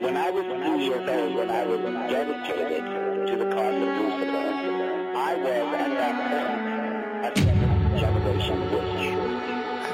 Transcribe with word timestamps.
When 0.00 0.16
I 0.16 0.30
was 0.30 0.46
two 0.46 0.78
years 0.80 1.06
old, 1.06 1.34
when 1.34 1.50
I 1.50 1.62
was 1.66 1.80
dedicated 2.08 2.84
to 3.28 3.36
the 3.36 3.44
cause 3.52 3.74
of 3.74 3.82
Lucifer, 4.00 5.12
I 5.14 5.34
was 5.36 5.74
at 5.76 5.90
that 6.00 6.14
point 6.24 7.26
a 7.26 7.30
seventh 7.36 8.00
generation 8.00 8.60
witch. 8.72 9.12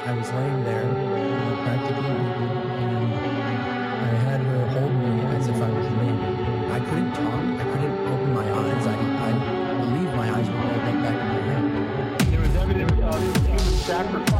I 0.07 0.13
was 0.15 0.31
laying 0.31 0.63
there, 0.63 0.87
uh, 0.87 1.59
practically 1.61 2.07
naked, 2.07 2.87
and 2.87 4.07
I 4.07 4.15
had 4.23 4.39
her 4.39 4.67
hold 4.79 4.93
me 4.95 5.11
as 5.35 5.47
if 5.49 5.59
I 5.61 5.69
was 5.75 5.87
naked. 5.99 6.71
I 6.71 6.79
couldn't 6.87 7.11
talk. 7.11 7.43
I 7.59 7.65
couldn't 7.67 7.99
open 8.07 8.33
my 8.33 8.47
eyes. 8.47 8.87
I, 8.87 8.95
I 8.95 9.31
believe 9.75 10.11
my 10.15 10.27
eyes 10.37 10.47
were 10.47 10.55
rolled 10.55 10.87
up 10.87 11.03
back 11.03 11.19
in 11.19 11.27
my 11.27 11.41
head. 11.51 12.31
There 12.31 12.39
was 12.39 12.55
evidence 12.55 12.91
of 12.93 13.43
human 13.43 13.59
sacrifice 13.59 14.36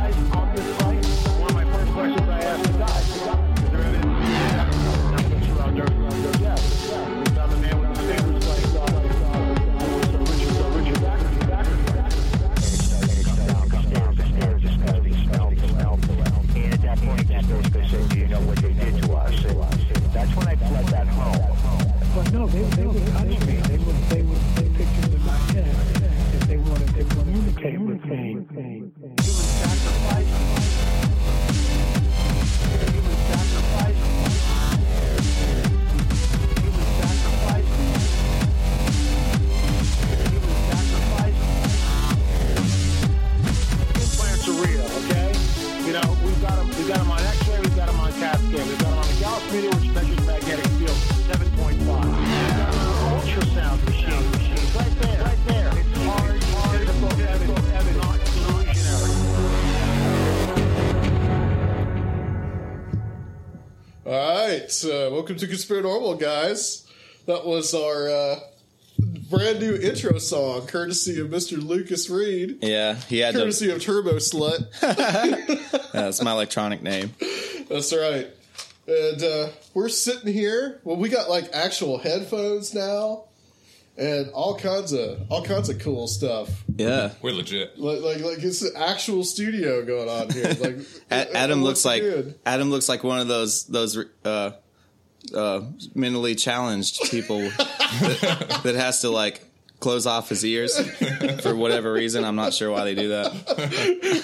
welcome 65.27 65.45
to 65.45 65.54
Conspiranormal, 65.54 66.17
guys. 66.17 66.88
That 67.26 67.45
was 67.45 67.73
our 67.73 68.08
uh, 68.10 68.39
brand 69.30 69.60
new 69.60 69.76
intro 69.76 70.20
song, 70.20 70.67
courtesy 70.67 71.20
of 71.20 71.27
Mr. 71.27 71.61
Lucas 71.61 72.10
Reed, 72.10 72.60
Yeah, 72.61 72.95
he 72.95 73.20
had 73.20 73.33
to. 73.33 73.39
courtesy 73.42 73.70
of 73.70 73.82
Turbo 73.82 74.14
Slut. 74.20 74.71
That's 75.92 76.21
my 76.21 76.32
electronic 76.32 76.82
name. 76.82 77.14
That's 77.67 77.93
right. 77.93 78.27
And 78.87 79.21
uh, 79.21 79.49
we're 79.73 79.89
sitting 79.89 80.32
here. 80.32 80.80
Well, 80.86 80.95
we 80.95 81.10
got 81.10 81.30
like 81.30 81.49
actual 81.52 81.98
headphones 81.98 82.73
now, 82.73 83.26
and 83.98 84.30
all 84.30 84.55
kinds 84.58 84.93
of 84.93 85.30
all 85.30 85.43
kinds 85.43 85.67
of 85.67 85.80
cool 85.80 86.08
stuff. 86.08 86.64
Yeah. 86.77 87.11
We're 87.21 87.33
legit. 87.33 87.77
Like 87.77 87.99
like 87.99 88.21
like 88.21 88.37
it's 88.42 88.61
an 88.61 88.71
actual 88.77 89.26
studio 89.26 89.83
going 89.83 90.08
on 90.08 90.30
here. 90.30 90.55
Like 90.58 90.77
A- 91.11 91.36
Adam 91.36 91.64
looks 91.66 91.83
like 91.83 92.02
good. 92.02 92.39
Adam 92.45 92.70
looks 92.70 92.87
like 92.87 93.04
one 93.04 93.20
of 93.20 93.27
those 93.27 93.66
those 93.66 93.98
uh, 94.23 94.52
uh, 95.33 95.61
mentally 95.95 96.36
challenged 96.36 97.10
people 97.10 97.39
that, 97.39 98.60
that 98.64 98.76
has 98.76 99.02
to 99.02 99.10
like 99.10 99.43
close 99.80 100.05
off 100.08 100.30
his 100.30 100.43
ears 100.43 100.80
for 101.42 101.55
whatever 101.55 101.93
reason. 101.93 102.23
I'm 102.23 102.36
not 102.36 102.54
sure 102.54 102.71
why 102.71 102.83
they 102.83 102.95
do 102.95 103.10
that. 103.10 103.32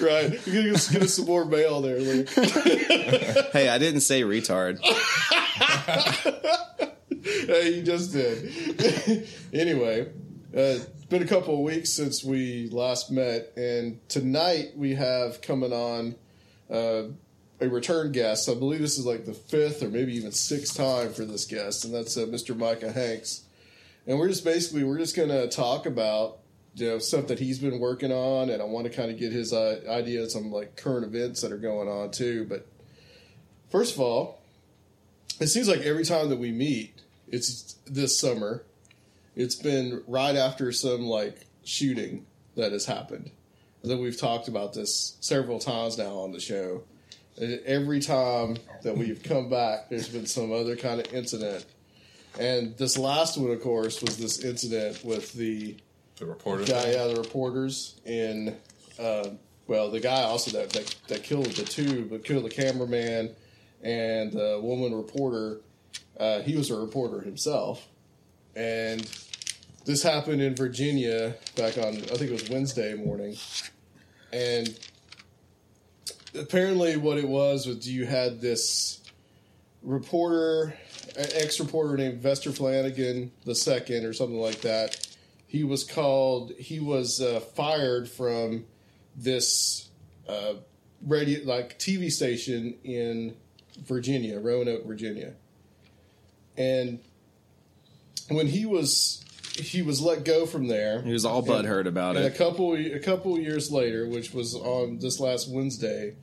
right. 0.02 0.46
You're 0.46 0.62
gonna 0.62 0.72
get 0.92 1.02
us 1.02 1.14
some 1.14 1.26
more 1.26 1.44
mail 1.44 1.80
there. 1.80 1.98
Luke. 1.98 2.28
Hey, 3.52 3.68
I 3.68 3.78
didn't 3.78 4.00
say 4.00 4.22
retard. 4.22 4.80
hey, 7.22 7.70
you 7.70 7.82
just 7.82 8.12
did. 8.12 9.28
anyway, 9.52 10.02
uh, 10.02 10.08
it's 10.52 11.04
been 11.04 11.22
a 11.22 11.26
couple 11.26 11.54
of 11.54 11.60
weeks 11.60 11.90
since 11.90 12.24
we 12.24 12.68
last 12.70 13.12
met, 13.12 13.52
and 13.56 14.00
tonight 14.08 14.72
we 14.76 14.94
have 14.96 15.40
coming 15.40 15.72
on 15.72 16.16
uh, 16.68 17.04
a 17.60 17.68
return 17.68 18.12
guest. 18.12 18.48
I 18.48 18.54
believe 18.54 18.80
this 18.80 18.98
is 18.98 19.06
like 19.06 19.26
the 19.26 19.34
fifth 19.34 19.82
or 19.82 19.88
maybe 19.88 20.14
even 20.14 20.32
sixth 20.32 20.76
time 20.76 21.12
for 21.12 21.24
this 21.24 21.44
guest, 21.44 21.84
and 21.84 21.94
that's 21.94 22.16
uh, 22.16 22.26
Mr. 22.26 22.56
Micah 22.56 22.92
Hanks. 22.92 23.44
And 24.06 24.18
we're 24.18 24.28
just 24.28 24.44
basically 24.44 24.84
we're 24.84 24.98
just 24.98 25.16
going 25.16 25.30
to 25.30 25.48
talk 25.48 25.86
about 25.86 26.38
you 26.74 26.88
know 26.88 26.98
stuff 26.98 27.28
that 27.28 27.38
he's 27.38 27.58
been 27.58 27.78
working 27.78 28.12
on, 28.12 28.50
and 28.50 28.60
I 28.60 28.64
want 28.64 28.86
to 28.86 28.92
kind 28.92 29.10
of 29.10 29.18
get 29.18 29.32
his 29.32 29.52
uh, 29.52 29.80
ideas 29.88 30.36
on 30.36 30.50
like 30.50 30.76
current 30.76 31.06
events 31.06 31.40
that 31.40 31.52
are 31.52 31.58
going 31.58 31.88
on 31.88 32.10
too. 32.10 32.46
But 32.48 32.66
first 33.70 33.94
of 33.94 34.00
all, 34.00 34.40
it 35.40 35.46
seems 35.48 35.68
like 35.68 35.80
every 35.80 36.04
time 36.04 36.28
that 36.28 36.38
we 36.38 36.52
meet, 36.52 37.00
it's 37.28 37.76
this 37.86 38.18
summer. 38.18 38.64
It's 39.36 39.56
been 39.56 40.04
right 40.06 40.36
after 40.36 40.70
some 40.70 41.02
like 41.02 41.46
shooting 41.64 42.26
that 42.56 42.72
has 42.72 42.86
happened. 42.86 43.30
And 43.82 43.90
then 43.90 44.00
we've 44.00 44.18
talked 44.18 44.48
about 44.48 44.74
this 44.74 45.16
several 45.20 45.58
times 45.58 45.98
now 45.98 46.16
on 46.18 46.32
the 46.32 46.40
show. 46.40 46.84
Every 47.38 48.00
time 48.00 48.56
that 48.82 48.96
we've 48.96 49.22
come 49.22 49.50
back, 49.50 49.88
there's 49.88 50.08
been 50.08 50.26
some 50.26 50.52
other 50.52 50.76
kind 50.76 51.00
of 51.00 51.12
incident. 51.12 51.66
And 52.38 52.76
this 52.76 52.96
last 52.96 53.36
one, 53.38 53.50
of 53.50 53.60
course, 53.60 54.00
was 54.02 54.16
this 54.16 54.44
incident 54.44 55.04
with 55.04 55.32
the 55.32 55.76
The 56.18 56.26
reporter. 56.26 56.64
guy, 56.64 56.92
yeah, 56.92 57.06
the 57.08 57.16
reporters 57.16 58.00
in, 58.04 58.56
uh, 58.98 59.30
well, 59.66 59.90
the 59.90 60.00
guy 60.00 60.22
also 60.22 60.50
that, 60.52 60.70
that 60.70 60.94
that 61.08 61.22
killed 61.24 61.46
the 61.46 61.64
two, 61.64 62.06
but 62.06 62.24
killed 62.24 62.44
the 62.44 62.50
cameraman 62.50 63.34
and 63.82 64.32
the 64.32 64.60
woman 64.62 64.94
reporter. 64.94 65.60
Uh, 66.18 66.40
he 66.40 66.54
was 66.56 66.70
a 66.70 66.76
reporter 66.76 67.20
himself, 67.20 67.88
and 68.54 69.08
this 69.84 70.02
happened 70.02 70.40
in 70.40 70.54
Virginia 70.54 71.34
back 71.56 71.78
on 71.78 71.94
I 71.94 72.16
think 72.16 72.30
it 72.30 72.32
was 72.32 72.48
Wednesday 72.48 72.94
morning, 72.94 73.36
and 74.32 74.78
apparently 76.34 76.96
what 76.96 77.18
it 77.18 77.28
was 77.28 77.66
was 77.66 77.88
you 77.88 78.06
had 78.06 78.40
this 78.40 79.00
reporter, 79.82 80.74
an 81.16 81.26
ex 81.34 81.60
reporter 81.60 81.96
named 81.96 82.22
Vester 82.22 82.54
Flanagan 82.56 83.30
the 83.44 83.54
second 83.54 84.04
or 84.04 84.12
something 84.12 84.40
like 84.40 84.60
that. 84.62 85.06
He 85.46 85.62
was 85.64 85.84
called. 85.84 86.52
He 86.58 86.80
was 86.80 87.20
uh, 87.20 87.40
fired 87.40 88.08
from 88.08 88.64
this 89.16 89.88
uh, 90.28 90.54
radio, 91.06 91.44
like 91.44 91.78
TV 91.78 92.10
station 92.10 92.74
in 92.82 93.36
Virginia, 93.84 94.40
Roanoke, 94.40 94.84
Virginia, 94.86 95.34
and 96.56 96.98
when 98.30 98.48
he 98.48 98.66
was 98.66 99.24
he 99.56 99.82
was 99.82 100.00
let 100.00 100.24
go 100.24 100.46
from 100.46 100.66
there. 100.66 101.02
He 101.02 101.12
was 101.12 101.24
all 101.24 101.42
butthurt 101.42 101.86
about 101.86 102.16
And 102.16 102.24
a 102.24 102.28
it. 102.28 102.36
couple 102.36 102.74
a 102.74 102.98
couple 102.98 103.38
years 103.38 103.70
later, 103.70 104.08
which 104.08 104.32
was 104.34 104.54
on 104.56 104.98
this 104.98 105.20
last 105.20 105.48
Wednesday, 105.48 106.16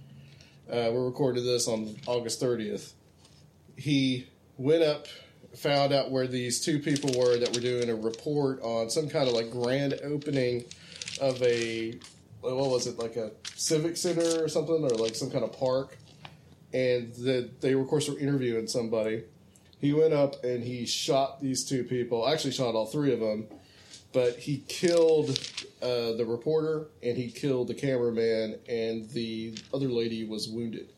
uh, 0.71 0.89
we 0.91 0.97
recorded 0.97 1.43
this 1.43 1.67
on 1.67 1.95
August 2.07 2.39
thirtieth. 2.39 2.93
He 3.75 4.27
went 4.57 4.83
up, 4.83 5.07
found 5.55 5.91
out 5.91 6.11
where 6.11 6.27
these 6.27 6.63
two 6.63 6.79
people 6.79 7.11
were 7.19 7.37
that 7.37 7.53
were 7.53 7.61
doing 7.61 7.89
a 7.89 7.95
report 7.95 8.61
on 8.61 8.89
some 8.89 9.09
kind 9.09 9.27
of 9.27 9.33
like 9.33 9.51
grand 9.51 9.99
opening 10.03 10.63
of 11.19 11.41
a 11.43 11.99
what 12.41 12.55
was 12.55 12.87
it 12.87 12.97
like 12.97 13.17
a 13.17 13.31
civic 13.55 13.97
center 13.97 14.43
or 14.43 14.47
something 14.47 14.83
or 14.83 14.89
like 14.89 15.15
some 15.15 15.29
kind 15.29 15.43
of 15.43 15.51
park, 15.57 15.97
and 16.73 17.13
that 17.15 17.61
they 17.61 17.73
of 17.73 17.87
course 17.87 18.09
were 18.09 18.17
interviewing 18.17 18.67
somebody. 18.67 19.23
He 19.79 19.93
went 19.93 20.13
up 20.13 20.43
and 20.43 20.63
he 20.63 20.85
shot 20.85 21.41
these 21.41 21.65
two 21.65 21.83
people. 21.83 22.27
Actually, 22.27 22.51
shot 22.51 22.75
all 22.75 22.85
three 22.85 23.13
of 23.13 23.19
them 23.19 23.47
but 24.13 24.37
he 24.37 24.63
killed 24.67 25.29
uh, 25.81 26.13
the 26.13 26.25
reporter 26.27 26.87
and 27.03 27.17
he 27.17 27.29
killed 27.31 27.67
the 27.67 27.73
cameraman 27.73 28.55
and 28.67 29.09
the 29.11 29.57
other 29.73 29.87
lady 29.89 30.25
was 30.25 30.49
wounded 30.49 30.89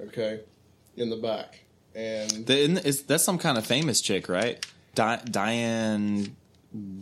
okay 0.00 0.40
in 0.96 1.10
the 1.10 1.16
back 1.16 1.60
and 1.94 2.30
The, 2.46 2.58
is, 2.86 3.02
that's 3.04 3.24
some 3.24 3.38
kind 3.38 3.56
of 3.56 3.64
famous 3.66 4.00
chick, 4.02 4.28
right? 4.28 4.64
Di- 4.94 5.22
Diane 5.30 6.36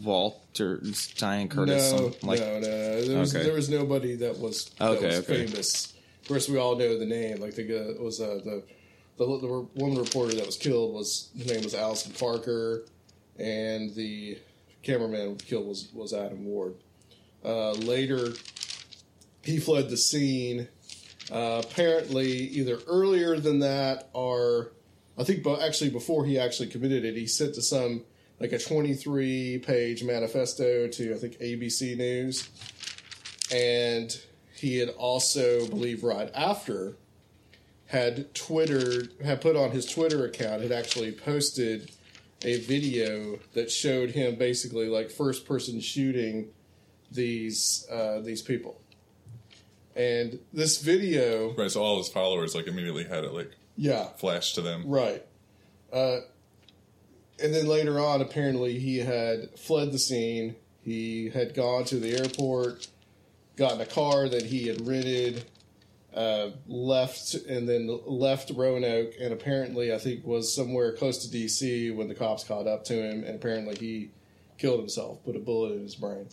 Walter, 0.05 0.81
Diane 1.17 1.49
Curtis. 1.49 1.91
no, 1.93 2.11
some- 2.11 2.29
like, 2.29 2.39
no 2.41 2.61
no 2.61 2.61
no 2.61 3.03
there 3.05 3.19
was, 3.19 3.35
Okay. 3.35 3.45
there 3.45 3.55
was 3.55 3.69
nobody 3.69 4.15
that 4.17 4.39
was, 4.39 4.67
that 4.79 4.91
Okay, 4.91 5.07
was 5.07 5.19
okay. 5.29 5.47
famous 5.47 5.93
of 6.23 6.29
course 6.29 6.49
we 6.49 6.57
all 6.59 6.77
know 6.77 6.99
the 6.99 7.05
name 7.07 7.41
like 7.41 7.55
the 7.55 7.97
was 8.01 8.21
uh, 8.21 8.41
the, 8.45 8.63
the 9.19 9.25
the 9.27 9.67
woman 9.77 9.99
reporter 9.99 10.35
that 10.35 10.47
was 10.47 10.57
killed 10.57 10.95
was 10.95 11.29
his 11.37 11.47
name 11.47 11.63
was 11.63 11.75
Allison 11.75 12.13
Parker 12.13 12.85
and 13.39 13.95
the 13.95 14.39
cameraman 14.85 15.37
killed 15.37 15.67
was 15.67 15.89
was 15.93 16.13
Adam 16.13 16.45
Ward 16.45 16.75
uh, 17.45 17.73
later 17.73 18.35
he 19.45 19.59
fled 19.59 19.91
the 19.91 19.97
scene. 19.97 20.69
Uh, 21.31 21.63
apparently, 21.65 22.31
either 22.31 22.79
earlier 22.87 23.39
than 23.39 23.61
that, 23.61 24.09
or 24.13 24.73
I 25.19 25.25
think, 25.25 25.43
but 25.43 25.63
actually 25.63 25.91
before 25.91 26.25
he 26.27 26.39
actually 26.39 26.69
committed 26.69 27.05
it, 27.05 27.17
he 27.17 27.27
sent 27.27 27.55
to 27.55 27.63
some 27.63 28.03
like 28.41 28.53
a 28.53 28.59
23 28.59 29.59
page 29.59 30.03
manifesto 30.03 30.89
to 30.89 31.15
I 31.15 31.19
think 31.19 31.39
ABC 31.39 31.97
News, 31.97 32.49
and 33.53 34.19
he 34.55 34.79
had 34.79 34.91
also, 34.91 35.67
believe, 35.69 36.05
right 36.05 36.31
after, 36.35 36.97
had 37.87 38.35
Twitter 38.35 39.09
had 39.23 39.41
put 39.41 39.57
on 39.57 39.71
his 39.71 39.87
Twitter 39.87 40.25
account 40.27 40.63
had 40.63 40.73
actually 40.73 41.13
posted 41.13 41.91
a 42.45 42.59
video 42.61 43.39
that 43.55 43.71
showed 43.71 44.11
him 44.11 44.37
basically 44.37 44.89
like 44.89 45.11
first 45.11 45.47
person 45.47 45.81
shooting 45.81 46.49
these 47.11 47.87
uh, 47.91 48.21
these 48.21 48.43
people. 48.43 48.81
And 49.97 50.41
this 50.53 50.81
video, 50.83 51.55
Right, 51.55 51.71
so 51.71 51.83
all 51.83 51.99
his 51.99 52.09
followers 52.09 52.55
like 52.55 52.67
immediately 52.67 53.05
had 53.05 53.25
it 53.25 53.33
like 53.33 53.53
yeah, 53.77 54.05
flash 54.17 54.55
to 54.55 54.61
them. 54.63 54.85
right. 54.87 55.25
Uh, 55.93 56.21
and 57.43 57.53
then 57.55 57.67
later 57.67 57.99
on, 58.01 58.21
apparently 58.21 58.79
he 58.79 58.99
had 58.99 59.57
fled 59.59 59.93
the 59.93 59.99
scene. 59.99 60.57
He 60.83 61.31
had 61.31 61.55
gone 61.55 61.85
to 61.87 61.97
the 61.99 62.13
airport, 62.17 62.89
gotten 63.57 63.81
a 63.81 63.87
car 63.87 64.29
that 64.29 64.43
he 64.47 64.67
had 64.69 64.87
rented, 64.87 65.45
uh, 66.15 66.51
left, 66.67 67.35
and 67.35 67.69
then 67.69 67.89
left 68.07 68.51
Roanoke, 68.55 69.15
and 69.21 69.33
apparently 69.33 69.93
I 69.93 69.99
think 69.99 70.25
was 70.25 70.55
somewhere 70.55 70.93
close 70.93 71.19
to 71.25 71.31
D.C. 71.31 71.91
when 71.91 72.09
the 72.09 72.15
cops 72.15 72.45
caught 72.45 72.67
up 72.67 72.85
to 72.85 72.95
him, 72.95 73.25
and 73.25 73.35
apparently 73.35 73.75
he 73.75 74.11
killed 74.57 74.79
himself, 74.79 75.25
put 75.25 75.35
a 75.35 75.41
bullet 75.41 75.73
in 75.73 75.83
his 75.83 75.97
brain. 75.97 76.29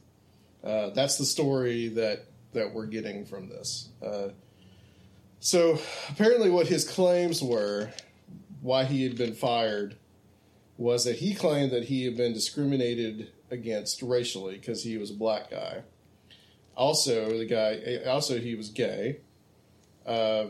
Uh, 0.63 0.91
that's 0.91 1.17
the 1.17 1.25
story 1.25 1.87
that 1.89 2.25
that 2.53 2.73
we're 2.73 2.85
getting 2.85 3.25
from 3.25 3.49
this. 3.49 3.89
Uh, 4.05 4.29
so 5.39 5.79
apparently, 6.09 6.51
what 6.51 6.67
his 6.67 6.87
claims 6.87 7.41
were, 7.41 7.89
why 8.61 8.83
he 8.83 9.03
had 9.03 9.17
been 9.17 9.33
fired, 9.33 9.97
was 10.77 11.05
that 11.05 11.15
he 11.15 11.33
claimed 11.33 11.71
that 11.71 11.85
he 11.85 12.05
had 12.05 12.15
been 12.15 12.33
discriminated 12.33 13.31
against 13.49 14.03
racially 14.03 14.55
because 14.55 14.83
he 14.83 14.97
was 14.97 15.09
a 15.09 15.15
black 15.15 15.49
guy. 15.49 15.81
Also, 16.75 17.37
the 17.37 17.45
guy, 17.45 17.99
also 18.07 18.39
he 18.39 18.53
was 18.55 18.69
gay. 18.69 19.17
Uh, 20.05 20.45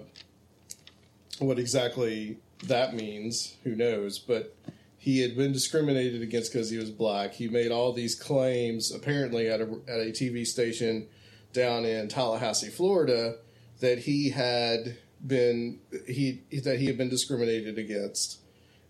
what 1.39 1.59
exactly 1.59 2.37
that 2.63 2.93
means, 2.93 3.55
who 3.63 3.75
knows? 3.75 4.19
But 4.19 4.55
he 4.97 5.21
had 5.21 5.35
been 5.35 5.51
discriminated 5.51 6.21
against 6.21 6.53
because 6.53 6.69
he 6.69 6.77
was 6.77 6.91
black. 6.91 7.33
He 7.33 7.47
made 7.47 7.71
all 7.71 7.91
these 7.91 8.13
claims, 8.13 8.91
apparently 8.91 9.49
at 9.49 9.59
a, 9.59 9.63
at 9.87 9.99
a 9.99 10.11
TV 10.11 10.45
station 10.45 11.07
down 11.53 11.85
in 11.85 12.07
Tallahassee, 12.07 12.69
Florida, 12.69 13.37
that 13.79 13.99
he 13.99 14.29
had 14.29 14.97
been 15.25 15.79
he 16.07 16.41
that 16.63 16.79
he 16.79 16.85
had 16.85 16.97
been 16.97 17.09
discriminated 17.09 17.77
against, 17.77 18.39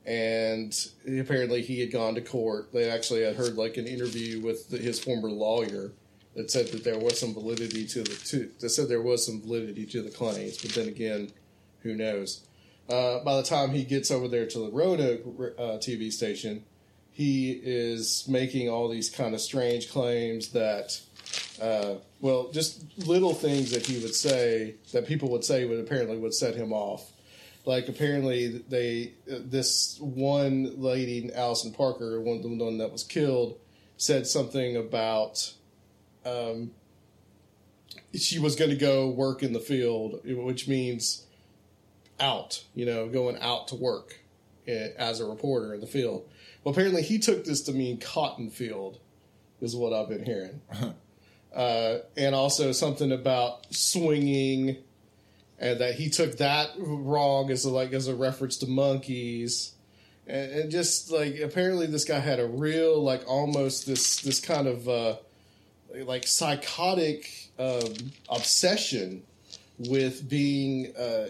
and 0.05 0.73
apparently 1.07 1.61
he 1.61 1.79
had 1.79 1.91
gone 1.91 2.15
to 2.15 2.21
court. 2.21 2.73
They 2.73 2.89
actually 2.89 3.23
had 3.23 3.37
heard 3.37 3.55
like 3.55 3.77
an 3.77 3.87
interview 3.87 4.41
with 4.41 4.69
the, 4.69 4.77
his 4.77 4.99
former 4.99 5.29
lawyer 5.29 5.93
that 6.35 6.49
said 6.49 6.67
that 6.67 6.83
there 6.83 6.97
was 6.97 7.19
some 7.19 7.33
validity 7.33 7.85
to 7.85 8.03
the 8.03 8.15
to 8.15 8.51
that 8.59 8.69
said 8.69 8.87
there 8.87 9.01
was 9.01 9.25
some 9.25 9.41
validity 9.41 9.85
to 9.85 10.01
the 10.01 10.09
claims, 10.09 10.57
but 10.57 10.71
then 10.71 10.87
again, 10.87 11.31
who 11.81 11.95
knows? 11.95 12.45
Uh, 12.89 13.23
by 13.23 13.37
the 13.37 13.43
time 13.43 13.71
he 13.71 13.83
gets 13.83 14.11
over 14.11 14.27
there 14.27 14.45
to 14.45 14.59
the 14.59 14.69
Roanoke 14.69 15.21
uh, 15.57 15.77
TV 15.77 16.11
station, 16.11 16.63
he 17.11 17.51
is 17.63 18.25
making 18.27 18.69
all 18.69 18.89
these 18.89 19.09
kind 19.09 19.33
of 19.33 19.41
strange 19.41 19.91
claims 19.91 20.49
that, 20.49 20.99
uh, 21.61 21.95
well, 22.19 22.49
just 22.51 22.97
little 22.97 23.33
things 23.33 23.71
that 23.71 23.85
he 23.85 24.01
would 24.01 24.15
say 24.15 24.75
that 24.93 25.07
people 25.07 25.29
would 25.29 25.43
say 25.43 25.65
would 25.65 25.79
apparently 25.79 26.17
would 26.17 26.33
set 26.33 26.55
him 26.55 26.73
off. 26.73 27.11
Like 27.65 27.87
apparently 27.87 28.63
they 28.69 29.13
this 29.27 29.97
one 29.99 30.81
lady, 30.81 31.31
Allison 31.33 31.71
Parker, 31.71 32.19
one 32.19 32.41
the 32.41 32.47
one 32.47 32.77
that 32.79 32.91
was 32.91 33.03
killed, 33.03 33.59
said 33.97 34.25
something 34.25 34.77
about 34.77 35.53
um, 36.25 36.71
she 38.13 38.39
was 38.39 38.55
going 38.55 38.71
to 38.71 38.77
go 38.77 39.09
work 39.09 39.43
in 39.43 39.53
the 39.53 39.59
field, 39.59 40.21
which 40.23 40.67
means 40.67 41.25
out, 42.19 42.63
you 42.75 42.85
know, 42.85 43.07
going 43.07 43.37
out 43.39 43.67
to 43.69 43.75
work 43.75 44.19
eh, 44.67 44.89
as 44.97 45.19
a 45.19 45.25
reporter 45.25 45.73
in 45.73 45.81
the 45.81 45.87
field. 45.87 46.27
Well, 46.63 46.73
apparently 46.73 47.01
he 47.01 47.19
took 47.19 47.45
this 47.45 47.61
to 47.63 47.71
mean 47.71 47.99
cotton 47.99 48.49
field, 48.49 48.99
is 49.61 49.75
what 49.75 49.93
I've 49.93 50.09
been 50.09 50.25
hearing. 50.25 50.61
uh, 51.55 51.97
and 52.15 52.35
also 52.35 52.71
something 52.71 53.11
about 53.11 53.73
swinging, 53.73 54.77
and 55.57 55.79
that 55.79 55.95
he 55.95 56.09
took 56.09 56.37
that 56.37 56.71
wrong 56.77 57.49
as 57.51 57.65
a, 57.65 57.69
like 57.69 57.93
as 57.93 58.07
a 58.07 58.15
reference 58.15 58.57
to 58.57 58.67
monkeys. 58.67 59.73
And, 60.27 60.51
and 60.51 60.71
just 60.71 61.11
like 61.11 61.39
apparently 61.39 61.87
this 61.87 62.05
guy 62.05 62.19
had 62.19 62.39
a 62.39 62.47
real 62.47 63.01
like 63.01 63.23
almost 63.27 63.87
this 63.87 64.21
this 64.21 64.39
kind 64.39 64.67
of 64.67 64.87
uh, 64.87 65.15
like 66.05 66.27
psychotic 66.27 67.49
um, 67.59 67.93
obsession 68.29 69.23
with 69.89 70.29
being 70.29 70.95
uh, 70.95 71.27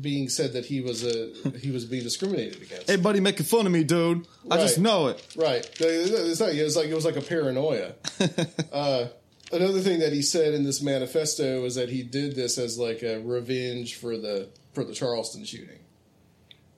being 0.00 0.28
said 0.28 0.52
that 0.52 0.64
he 0.64 0.80
was 0.80 1.04
a 1.04 1.32
he 1.58 1.70
was 1.70 1.84
being 1.84 2.02
discriminated 2.02 2.62
against. 2.62 2.88
Everybody 2.88 3.20
making 3.20 3.46
fun 3.46 3.66
of 3.66 3.72
me, 3.72 3.84
dude. 3.84 4.26
I 4.50 4.56
just 4.58 4.78
know 4.78 5.08
it. 5.08 5.26
Right. 5.36 5.68
It's 5.80 6.40
not, 6.40 6.50
it 6.50 6.62
was 6.62 6.76
like 6.76 6.88
it 6.88 6.94
was 6.94 7.04
like 7.04 7.16
a 7.16 7.20
paranoia. 7.20 7.94
uh, 8.72 9.06
another 9.52 9.80
thing 9.80 10.00
that 10.00 10.12
he 10.12 10.22
said 10.22 10.54
in 10.54 10.64
this 10.64 10.82
manifesto 10.82 11.64
is 11.64 11.74
that 11.74 11.88
he 11.88 12.02
did 12.02 12.34
this 12.34 12.58
as 12.58 12.78
like 12.78 13.02
a 13.02 13.20
revenge 13.20 13.96
for 13.96 14.16
the 14.16 14.48
for 14.72 14.84
the 14.84 14.94
Charleston 14.94 15.44
shooting. 15.44 15.80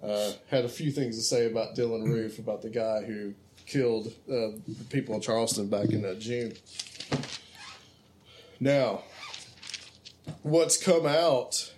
Uh, 0.03 0.33
had 0.51 0.65
a 0.65 0.69
few 0.69 0.91
things 0.91 1.17
to 1.19 1.23
say 1.23 1.47
about 1.47 1.77
Dylann 1.77 2.07
Roof, 2.07 2.39
about 2.39 2.63
the 2.63 2.71
guy 2.71 3.03
who 3.03 3.35
killed 3.67 4.13
uh, 4.33 4.49
people 4.89 5.15
in 5.15 5.21
Charleston 5.21 5.69
back 5.69 5.91
in 5.91 6.05
uh, 6.05 6.15
June. 6.15 6.55
Now, 8.63 9.05
what's 10.43 10.77
come 10.77 11.07
out? 11.07 11.73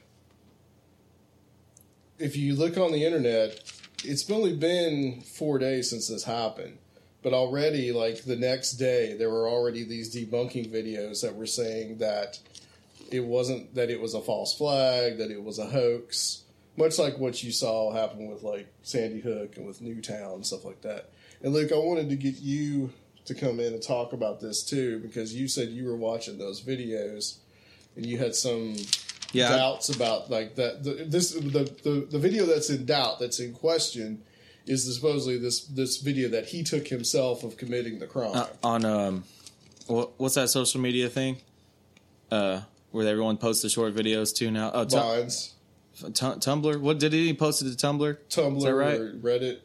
If 2.19 2.37
you 2.37 2.57
look 2.57 2.77
on 2.77 2.91
the 2.91 3.05
internet, 3.05 3.73
it's 4.05 4.29
only 4.29 4.57
been 4.57 5.21
four 5.21 5.59
days 5.59 5.91
since 5.91 6.09
this 6.09 6.25
happened, 6.25 6.79
but 7.23 7.33
already, 7.33 7.93
like 7.93 8.25
the 8.25 8.37
next 8.37 8.73
day, 8.73 9.17
there 9.17 9.31
were 9.31 9.49
already 9.49 9.85
these 9.85 10.12
debunking 10.15 10.73
videos 10.73 11.23
that 11.23 11.37
were 11.37 11.47
saying 11.47 11.99
that 11.99 12.41
it 13.12 13.25
wasn't 13.25 13.77
that 13.77 13.89
it 13.91 14.01
was 14.01 14.15
a 14.15 14.21
false 14.21 14.53
flag, 14.53 15.19
that 15.19 15.31
it 15.31 15.43
was 15.43 15.61
a 15.61 15.67
hoax, 15.67 16.43
much 16.77 16.99
like 16.99 17.17
what 17.17 17.45
you 17.45 17.53
saw 17.53 17.93
happen 17.93 18.29
with 18.29 18.43
like 18.43 18.67
Sandy 18.83 19.21
Hook 19.21 19.57
and 19.57 19.67
with 19.67 19.83
Newtown 19.83 20.35
and 20.35 20.47
stuff 20.47 20.65
like 20.65 20.83
that. 20.83 21.11
And 21.43 21.53
Luke, 21.53 21.71
I 21.71 21.77
wanted 21.77 22.09
to 22.09 22.17
get 22.17 22.41
you 22.41 22.91
to 23.25 23.35
come 23.35 23.61
in 23.61 23.73
and 23.73 23.83
talk 23.83 24.12
about 24.12 24.41
this 24.41 24.62
too 24.64 24.99
because 24.99 25.35
you 25.35 25.47
said 25.49 25.69
you 25.69 25.87
were 25.87 25.97
watching 25.97 26.38
those 26.38 26.61
videos 26.61 27.37
and 27.97 28.05
you 28.07 28.19
had 28.19 28.35
some 28.35 28.75
Yeah. 29.33 29.50
doubts 29.50 29.88
about 29.88 30.31
like 30.31 30.57
that. 30.57 30.83
The, 30.85 31.05
this 31.07 31.31
the, 31.33 31.64
the 31.85 32.07
the 32.11 32.19
video 32.19 32.45
that's 32.47 32.69
in 32.71 32.85
doubt, 32.85 33.19
that's 33.21 33.38
in 33.41 33.52
question, 33.55 34.23
is 34.67 34.93
supposedly 34.95 35.38
this 35.38 35.64
this 35.64 35.99
video 35.99 36.29
that 36.31 36.47
he 36.47 36.62
took 36.62 36.88
himself 36.88 37.43
of 37.45 37.57
committing 37.57 37.99
the 37.99 38.07
crime. 38.07 38.33
Uh, 38.35 38.47
on 38.62 38.85
um, 38.85 39.25
what, 39.87 40.11
what's 40.19 40.35
that 40.35 40.49
social 40.50 40.81
media 40.81 41.09
thing? 41.09 41.37
Uh, 42.31 42.62
where 42.91 43.07
everyone 43.07 43.37
posts 43.37 43.62
the 43.62 43.69
short 43.69 43.95
videos 43.95 44.35
too 44.35 44.50
now. 44.50 44.71
Oh, 44.75 44.85
tu- 44.85 44.97
Vines, 44.97 45.55
tu- 45.99 46.09
Tumblr. 46.11 46.81
What 46.81 46.99
did 46.99 47.12
he 47.12 47.33
post 47.35 47.62
it 47.62 47.76
to 47.76 47.87
Tumblr? 47.87 48.17
Tumblr, 48.29 48.79
right? 48.79 48.99
or 49.00 49.12
Reddit, 49.14 49.59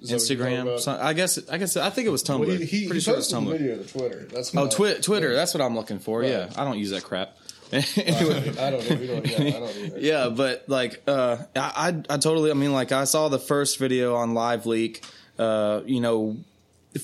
Is 0.00 0.10
that 0.10 0.16
what 0.16 0.28
you're 0.30 0.38
talking 0.38 0.56
Instagram. 0.76 0.80
So, 0.80 0.98
I 1.00 1.12
guess. 1.12 1.38
I 1.50 1.58
guess. 1.58 1.76
I 1.76 1.90
think 1.90 2.06
it 2.06 2.10
was 2.10 2.22
Tumblr. 2.22 2.46
Well, 2.46 2.56
he, 2.56 2.64
he, 2.64 2.86
Pretty 2.86 2.94
he 2.94 3.00
sure 3.00 3.14
it 3.14 3.18
was 3.18 3.32
Tumblr. 3.32 3.50
video 3.50 3.76
to 3.78 3.84
Twitter. 3.84 4.26
That's 4.32 4.54
Oh, 4.56 4.68
Twi- 4.68 4.94
Twitter. 5.00 5.34
That's 5.34 5.54
what 5.54 5.60
I'm 5.60 5.74
looking 5.74 5.98
for. 5.98 6.20
Right. 6.20 6.30
Yeah, 6.30 6.50
I 6.56 6.64
don't 6.64 6.78
use 6.78 6.90
that 6.90 7.04
crap. 7.04 7.36
I 7.72 7.84
anyway, 7.96 8.44
don't, 8.46 8.58
I 8.58 8.70
don't, 8.70 9.00
we 9.00 9.06
don't, 9.06 9.26
yeah, 9.26 9.36
I 9.38 9.50
don't 9.60 9.76
either. 9.76 9.98
yeah, 9.98 10.28
but 10.30 10.64
like, 10.68 11.02
uh, 11.06 11.36
I, 11.54 11.92
I, 12.08 12.14
I 12.14 12.16
totally. 12.18 12.50
I 12.50 12.54
mean, 12.54 12.72
like, 12.72 12.92
I 12.92 13.04
saw 13.04 13.28
the 13.28 13.38
first 13.38 13.78
video 13.78 14.14
on 14.16 14.34
Live 14.34 14.64
Leak. 14.66 15.04
Uh, 15.38 15.82
you 15.86 16.00
know, 16.00 16.36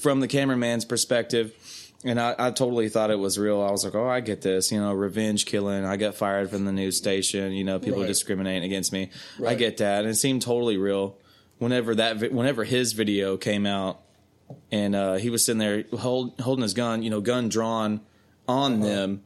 from 0.01 0.21
the 0.21 0.27
cameraman's 0.29 0.85
perspective. 0.85 1.53
And 2.07 2.21
I, 2.21 2.35
I 2.39 2.51
totally 2.51 2.91
thought 2.91 3.11
it 3.11 3.19
was 3.19 3.39
real. 3.39 3.63
I 3.63 3.71
was 3.71 3.83
like, 3.85 3.95
oh, 3.95 4.07
I 4.09 4.21
get 4.21 4.43
this. 4.43 4.71
You 4.71 4.79
know, 4.81 4.93
revenge 4.93 5.47
killing. 5.47 5.85
I 5.87 5.97
got 5.97 6.15
fired 6.17 6.51
from 6.51 6.65
the 6.67 6.73
news 6.73 6.97
station. 6.99 7.53
You 7.53 7.65
know, 7.65 7.79
people 7.79 8.01
Right. 8.01 8.07
discriminating 8.09 8.65
against 8.65 8.93
me. 8.93 9.11
I 9.47 9.55
get 9.55 9.79
that. 9.79 10.01
And 10.01 10.11
it 10.11 10.17
seemed 10.17 10.43
totally 10.43 10.77
real. 10.77 11.17
Whenever 11.59 11.95
that, 11.95 12.17
vi- 12.17 12.29
whenever 12.29 12.65
his 12.65 12.93
video 12.93 13.37
came 13.37 13.65
out, 13.67 14.01
and 14.71 14.95
uh, 14.95 15.15
he 15.15 15.31
was 15.31 15.45
sitting 15.45 15.59
there 15.59 15.85
hold, 15.99 16.39
holding 16.41 16.63
his 16.63 16.75
gun, 16.75 17.03
you 17.03 17.11
know, 17.11 17.21
gun 17.21 17.49
drawn 17.49 18.01
on 18.49 18.75
Uh-huh. 18.75 18.85
them. 18.85 19.23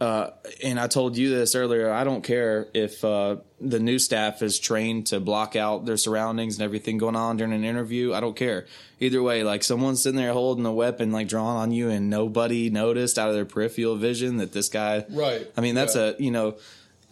Uh, 0.00 0.30
and 0.62 0.78
I 0.78 0.86
told 0.86 1.16
you 1.16 1.28
this 1.30 1.56
earlier. 1.56 1.90
I 1.90 2.04
don't 2.04 2.22
care 2.22 2.68
if 2.72 3.04
uh, 3.04 3.36
the 3.60 3.80
new 3.80 3.98
staff 3.98 4.42
is 4.42 4.60
trained 4.60 5.08
to 5.08 5.18
block 5.18 5.56
out 5.56 5.86
their 5.86 5.96
surroundings 5.96 6.54
and 6.56 6.62
everything 6.64 6.98
going 6.98 7.16
on 7.16 7.36
during 7.36 7.52
an 7.52 7.64
interview. 7.64 8.14
I 8.14 8.20
don't 8.20 8.36
care. 8.36 8.66
Either 9.00 9.20
way, 9.22 9.42
like 9.42 9.64
someone's 9.64 10.00
sitting 10.02 10.16
there 10.16 10.32
holding 10.32 10.64
a 10.66 10.72
weapon, 10.72 11.10
like 11.10 11.26
drawn 11.26 11.56
on 11.56 11.72
you, 11.72 11.90
and 11.90 12.08
nobody 12.08 12.70
noticed 12.70 13.18
out 13.18 13.28
of 13.28 13.34
their 13.34 13.44
peripheral 13.44 13.96
vision 13.96 14.36
that 14.36 14.52
this 14.52 14.68
guy. 14.68 15.04
Right. 15.10 15.50
I 15.56 15.60
mean, 15.62 15.74
that's 15.74 15.96
Yeah. 15.96 16.12
a 16.18 16.22
you 16.22 16.30
know, 16.30 16.56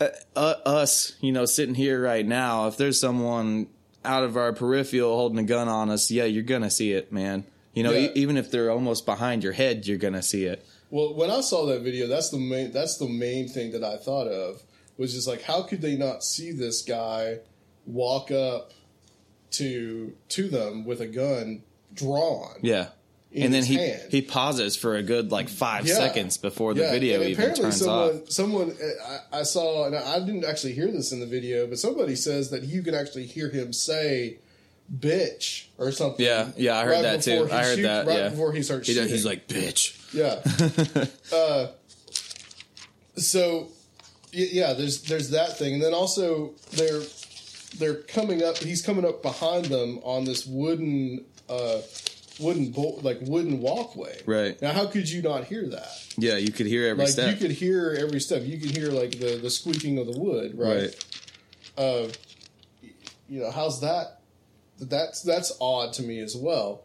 uh, 0.01 0.09
uh, 0.37 0.55
us, 0.65 1.15
you 1.21 1.33
know, 1.33 1.45
sitting 1.45 1.75
here 1.75 2.01
right 2.01 2.25
now. 2.27 2.69
If 2.69 2.77
there's 2.77 3.01
someone 3.01 3.67
out 4.07 4.25
of 4.25 4.37
our 4.37 4.53
peripheral 4.53 5.17
holding 5.17 5.39
a 5.39 5.43
gun 5.43 5.69
on 5.69 5.91
us, 5.91 6.11
yeah, 6.11 6.25
you're 6.25 6.43
gonna 6.43 6.71
see 6.71 6.93
it, 6.93 7.13
man. 7.13 7.45
You 7.75 7.83
know, 7.83 7.93
Yeah. 7.93 8.09
e- 8.09 8.13
even 8.15 8.37
if 8.39 8.51
they're 8.51 8.71
almost 8.71 9.05
behind 9.05 9.43
your 9.45 9.53
head, 9.53 9.87
you're 9.87 9.99
gonna 9.99 10.23
see 10.23 10.45
it. 10.45 10.65
Well, 10.91 11.15
when 11.15 11.31
I 11.31 11.41
saw 11.41 11.67
that 11.67 11.83
video, 11.83 12.07
that's 12.07 12.31
the 12.31 12.39
main 12.39 12.71
that's 12.73 12.97
the 12.97 13.09
main 13.09 13.49
thing 13.49 13.73
that 13.73 13.85
I 13.85 13.97
thought 13.97 14.29
of 14.29 14.63
was 14.97 15.13
just 15.13 15.27
like 15.29 15.43
how 15.43 15.63
could 15.63 15.83
they 15.83 15.97
not 15.97 16.25
see 16.25 16.53
this 16.53 16.81
guy 16.83 17.41
walk 17.87 18.31
up 18.31 18.73
to 19.53 20.13
to 20.31 20.49
them 20.49 20.85
with 20.85 21.01
a 21.01 21.07
gun 21.07 21.63
drawn? 21.93 22.57
Yeah. 22.63 22.89
And 23.35 23.53
then 23.53 23.65
he 23.65 23.75
hand. 23.75 24.03
he 24.11 24.23
pauses 24.23 24.77
for 24.77 24.97
a 24.97 25.03
good 25.03 25.31
like 25.31 25.49
five 25.49 25.87
Yeah. 25.87 25.95
seconds 25.97 26.39
before 26.39 26.75
the 26.75 26.83
Yeah, 26.83 26.91
video 26.93 27.21
and 27.21 27.31
even 27.31 27.35
apparently 27.35 27.63
turns 27.65 27.77
someone, 27.79 28.17
off. 28.23 28.31
Someone 28.31 28.77
I, 29.33 29.41
I 29.41 29.43
saw, 29.43 29.87
and 29.87 29.95
I 29.97 30.19
didn't 30.21 30.45
actually 30.45 30.73
hear 30.73 30.91
this 30.91 31.13
in 31.13 31.21
the 31.21 31.27
video, 31.27 31.67
but 31.67 31.79
somebody 31.79 32.17
says 32.17 32.51
that 32.51 32.63
you 32.63 32.83
can 32.83 32.95
actually 32.95 33.27
hear 33.27 33.51
him 33.51 33.73
say 33.73 34.39
"bitch" 34.95 35.67
or 35.79 35.93
something. 35.93 36.25
Yeah, 36.25 36.51
yeah, 36.57 36.79
I 36.79 36.85
heard 36.85 36.91
right 36.93 37.03
that 37.03 37.23
too. 37.23 37.45
he 37.47 37.53
I 37.53 37.63
heard 37.65 37.75
shoots- 37.77 37.83
that. 37.89 38.07
right 38.07 38.17
yeah, 38.19 38.29
before 38.31 38.53
he 38.53 38.63
starts 38.63 38.87
He 38.89 38.95
does- 38.95 39.11
he's 39.11 39.27
like, 39.27 39.49
"Bitch." 39.49 39.93
Yeah. 40.15 40.41
uh, 41.37 41.69
so 43.17 43.69
yeah, 44.33 44.73
there's 44.75 45.03
there's 45.03 45.31
that 45.31 45.59
thing, 45.59 45.75
and 45.75 45.83
then 45.83 45.95
also 45.95 46.53
they're 46.73 47.03
they're 47.79 48.03
coming 48.03 48.43
up. 48.43 48.59
He's 48.59 48.83
coming 48.83 49.05
up 49.05 49.23
behind 49.23 49.67
them 49.67 49.99
on 50.03 50.25
this 50.25 50.47
wooden 50.47 51.25
uh, 51.49 51.81
wooden 52.39 52.71
bo- 52.71 52.99
like 53.03 53.19
wooden 53.23 53.61
walkway. 53.61 54.21
Right. 54.27 54.61
now, 54.61 54.73
how 54.73 54.87
could 54.87 55.09
you 55.11 55.23
not 55.23 55.45
hear 55.45 55.67
that? 55.69 55.89
Yeah, 56.17 56.37
you 56.37 56.53
could 56.53 56.67
hear 56.67 56.87
every 56.89 57.05
Like 57.05 57.13
step. 57.13 57.31
you 57.31 57.37
could 57.37 57.51
hear 57.57 57.97
every 57.99 58.21
step. 58.21 58.43
You 58.45 58.59
could 58.59 58.77
hear 58.77 58.89
like 58.91 59.19
the 59.19 59.37
the 59.37 59.51
squeaking 59.51 59.99
of 59.99 60.07
the 60.13 60.19
wood. 60.19 60.57
Right. 60.59 60.77
right. 60.83 61.05
Uh, 61.79 62.09
you 63.29 63.41
know 63.41 63.51
how's 63.51 63.81
that? 63.81 64.21
That's 64.81 65.23
that's 65.23 65.53
odd 65.61 65.93
to 65.95 66.03
me 66.03 66.21
as 66.21 66.37
well. 66.37 66.83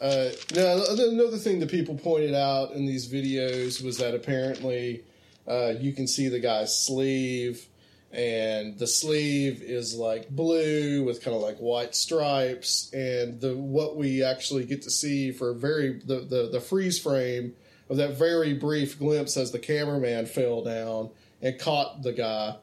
Uh, 0.00 0.28
now 0.54 0.80
another 0.90 1.36
thing 1.38 1.58
that 1.60 1.70
people 1.70 1.96
pointed 1.96 2.34
out 2.34 2.72
in 2.72 2.86
these 2.86 3.12
videos 3.12 3.82
was 3.82 3.98
that 3.98 4.14
apparently 4.14 5.02
uh, 5.46 5.74
you 5.80 5.92
can 5.92 6.06
see 6.06 6.28
the 6.28 6.38
guy's 6.38 6.76
sleeve, 6.86 7.66
and 8.10 8.78
the 8.78 8.86
sleeve 8.86 9.62
is 9.62 9.94
like 9.94 10.30
blue 10.30 11.04
with 11.04 11.22
kind 11.22 11.36
of 11.36 11.42
like 11.42 11.58
white 11.58 11.94
stripes, 11.94 12.90
and 12.92 13.40
the 13.40 13.56
what 13.56 13.96
we 13.96 14.22
actually 14.22 14.64
get 14.64 14.82
to 14.82 14.90
see 14.90 15.30
for 15.32 15.52
very 15.52 16.00
the 16.04 16.20
the, 16.20 16.48
the 16.50 16.60
freeze 16.60 16.98
frame 16.98 17.54
of 17.90 17.96
that 17.98 18.16
very 18.16 18.54
brief 18.54 18.98
glimpse 18.98 19.36
as 19.36 19.52
the 19.52 19.58
cameraman 19.58 20.26
fell 20.26 20.62
down 20.62 21.10
and 21.42 21.58
caught 21.58 22.02
the 22.02 22.12
guy 22.12 22.56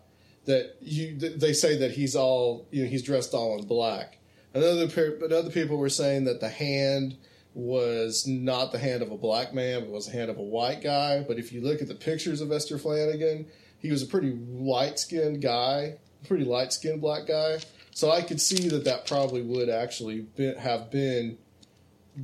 that 0.46 0.76
you 0.82 1.18
they 1.18 1.54
say 1.54 1.78
that 1.78 1.92
he's 1.92 2.16
all 2.16 2.68
you 2.72 2.84
know 2.84 2.90
he's 2.90 3.04
dressed 3.04 3.34
all 3.34 3.58
in 3.60 3.66
black. 3.66 4.18
Another 4.54 4.88
but 5.20 5.32
other 5.32 5.52
people 5.52 5.78
were 5.78 5.90
saying 5.90 6.24
that 6.26 6.40
the 6.40 6.50
hand 6.50 7.18
was 7.54 8.28
not 8.28 8.72
the 8.72 8.78
hand 8.78 9.02
of 9.02 9.12
a 9.12 9.18
black 9.18 9.54
man, 9.54 9.82
but 9.82 9.90
was 9.90 10.08
the 10.08 10.12
hand 10.12 10.30
of 10.30 10.38
a 10.38 10.44
white 10.44 10.82
guy. 10.82 11.24
But 11.26 11.40
if 11.40 11.52
you 11.52 11.62
look 11.62 11.82
at 11.82 11.88
the 11.88 11.96
pictures 11.96 12.42
of 12.42 12.50
Vester 12.50 12.80
Flanagan, 12.80 13.48
he 13.86 13.92
was 13.92 14.02
a 14.02 14.08
pretty 14.08 14.32
light 14.50 14.98
skinned 15.00 15.42
guy, 15.42 15.96
pretty 16.28 16.44
light 16.44 16.74
skinned 16.74 17.02
black 17.02 17.28
guy. 17.28 17.60
So 17.92 18.12
I 18.12 18.22
could 18.22 18.42
see 18.42 18.68
that 18.70 18.84
that 18.86 19.08
probably 19.08 19.42
would 19.42 19.70
actually 19.70 20.22
be, 20.36 20.54
have 20.56 20.92
been 20.92 21.38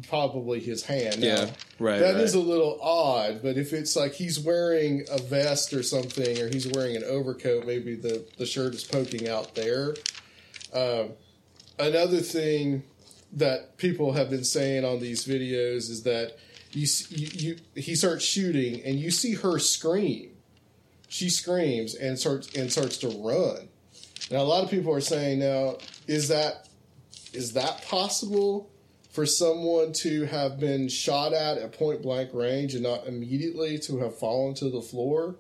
probably 0.10 0.60
his 0.60 0.84
hand. 0.84 1.22
Now, 1.22 1.28
Yeah, 1.28 1.50
right, 1.80 2.00
That 2.00 2.16
right. 2.16 2.24
is 2.24 2.34
a 2.34 2.40
little 2.40 2.80
odd, 2.82 3.42
but 3.42 3.58
if 3.58 3.74
it's 3.74 3.96
like 3.96 4.14
he's 4.14 4.40
wearing 4.40 5.06
a 5.12 5.20
vest 5.22 5.74
or 5.74 5.84
something, 5.84 6.40
or 6.40 6.48
he's 6.48 6.68
wearing 6.68 6.96
an 6.96 7.04
overcoat, 7.04 7.66
maybe 7.66 7.96
the, 7.96 8.26
the 8.38 8.46
shirt 8.46 8.74
is 8.74 8.84
poking 8.84 9.28
out 9.30 9.56
there. 9.56 9.96
Um, 10.74 11.12
another 11.78 12.20
thing 12.20 12.84
that 13.34 13.78
people 13.78 14.14
have 14.14 14.30
been 14.30 14.44
saying 14.44 14.84
on 14.84 15.00
these 15.00 15.26
videos 15.26 15.90
is 15.90 16.04
that 16.04 16.38
you, 16.74 16.88
you, 17.10 17.28
you 17.34 17.82
he 17.82 17.96
starts 17.96 18.24
shooting 18.26 18.82
and 18.84 19.00
you 19.00 19.12
see 19.12 19.36
her 19.36 19.60
scream. 19.60 20.31
She 21.12 21.30
screams 21.30 21.94
and 21.94 22.18
starts 22.18 22.56
and 22.56 22.72
starts 22.72 22.96
to 23.00 23.10
run. 23.10 23.68
Now 24.32 24.38
a 24.40 24.48
lot 24.48 24.64
of 24.64 24.70
people 24.72 24.94
are 24.94 25.02
saying 25.02 25.40
now 25.40 25.76
is 26.08 26.30
that 26.30 26.70
is 27.34 27.52
that 27.52 27.84
possible 27.86 28.70
for 29.10 29.26
someone 29.26 29.92
to 29.92 30.24
have 30.24 30.58
been 30.58 30.88
shot 30.88 31.34
at 31.34 31.58
at 31.58 31.74
point 31.74 32.02
blank 32.02 32.30
range 32.34 32.76
and 32.76 32.84
not 32.84 33.08
immediately 33.08 33.78
to 33.80 33.98
have 34.00 34.18
fallen 34.18 34.54
to 34.56 34.70
the 34.70 34.82
floor? 34.82 35.36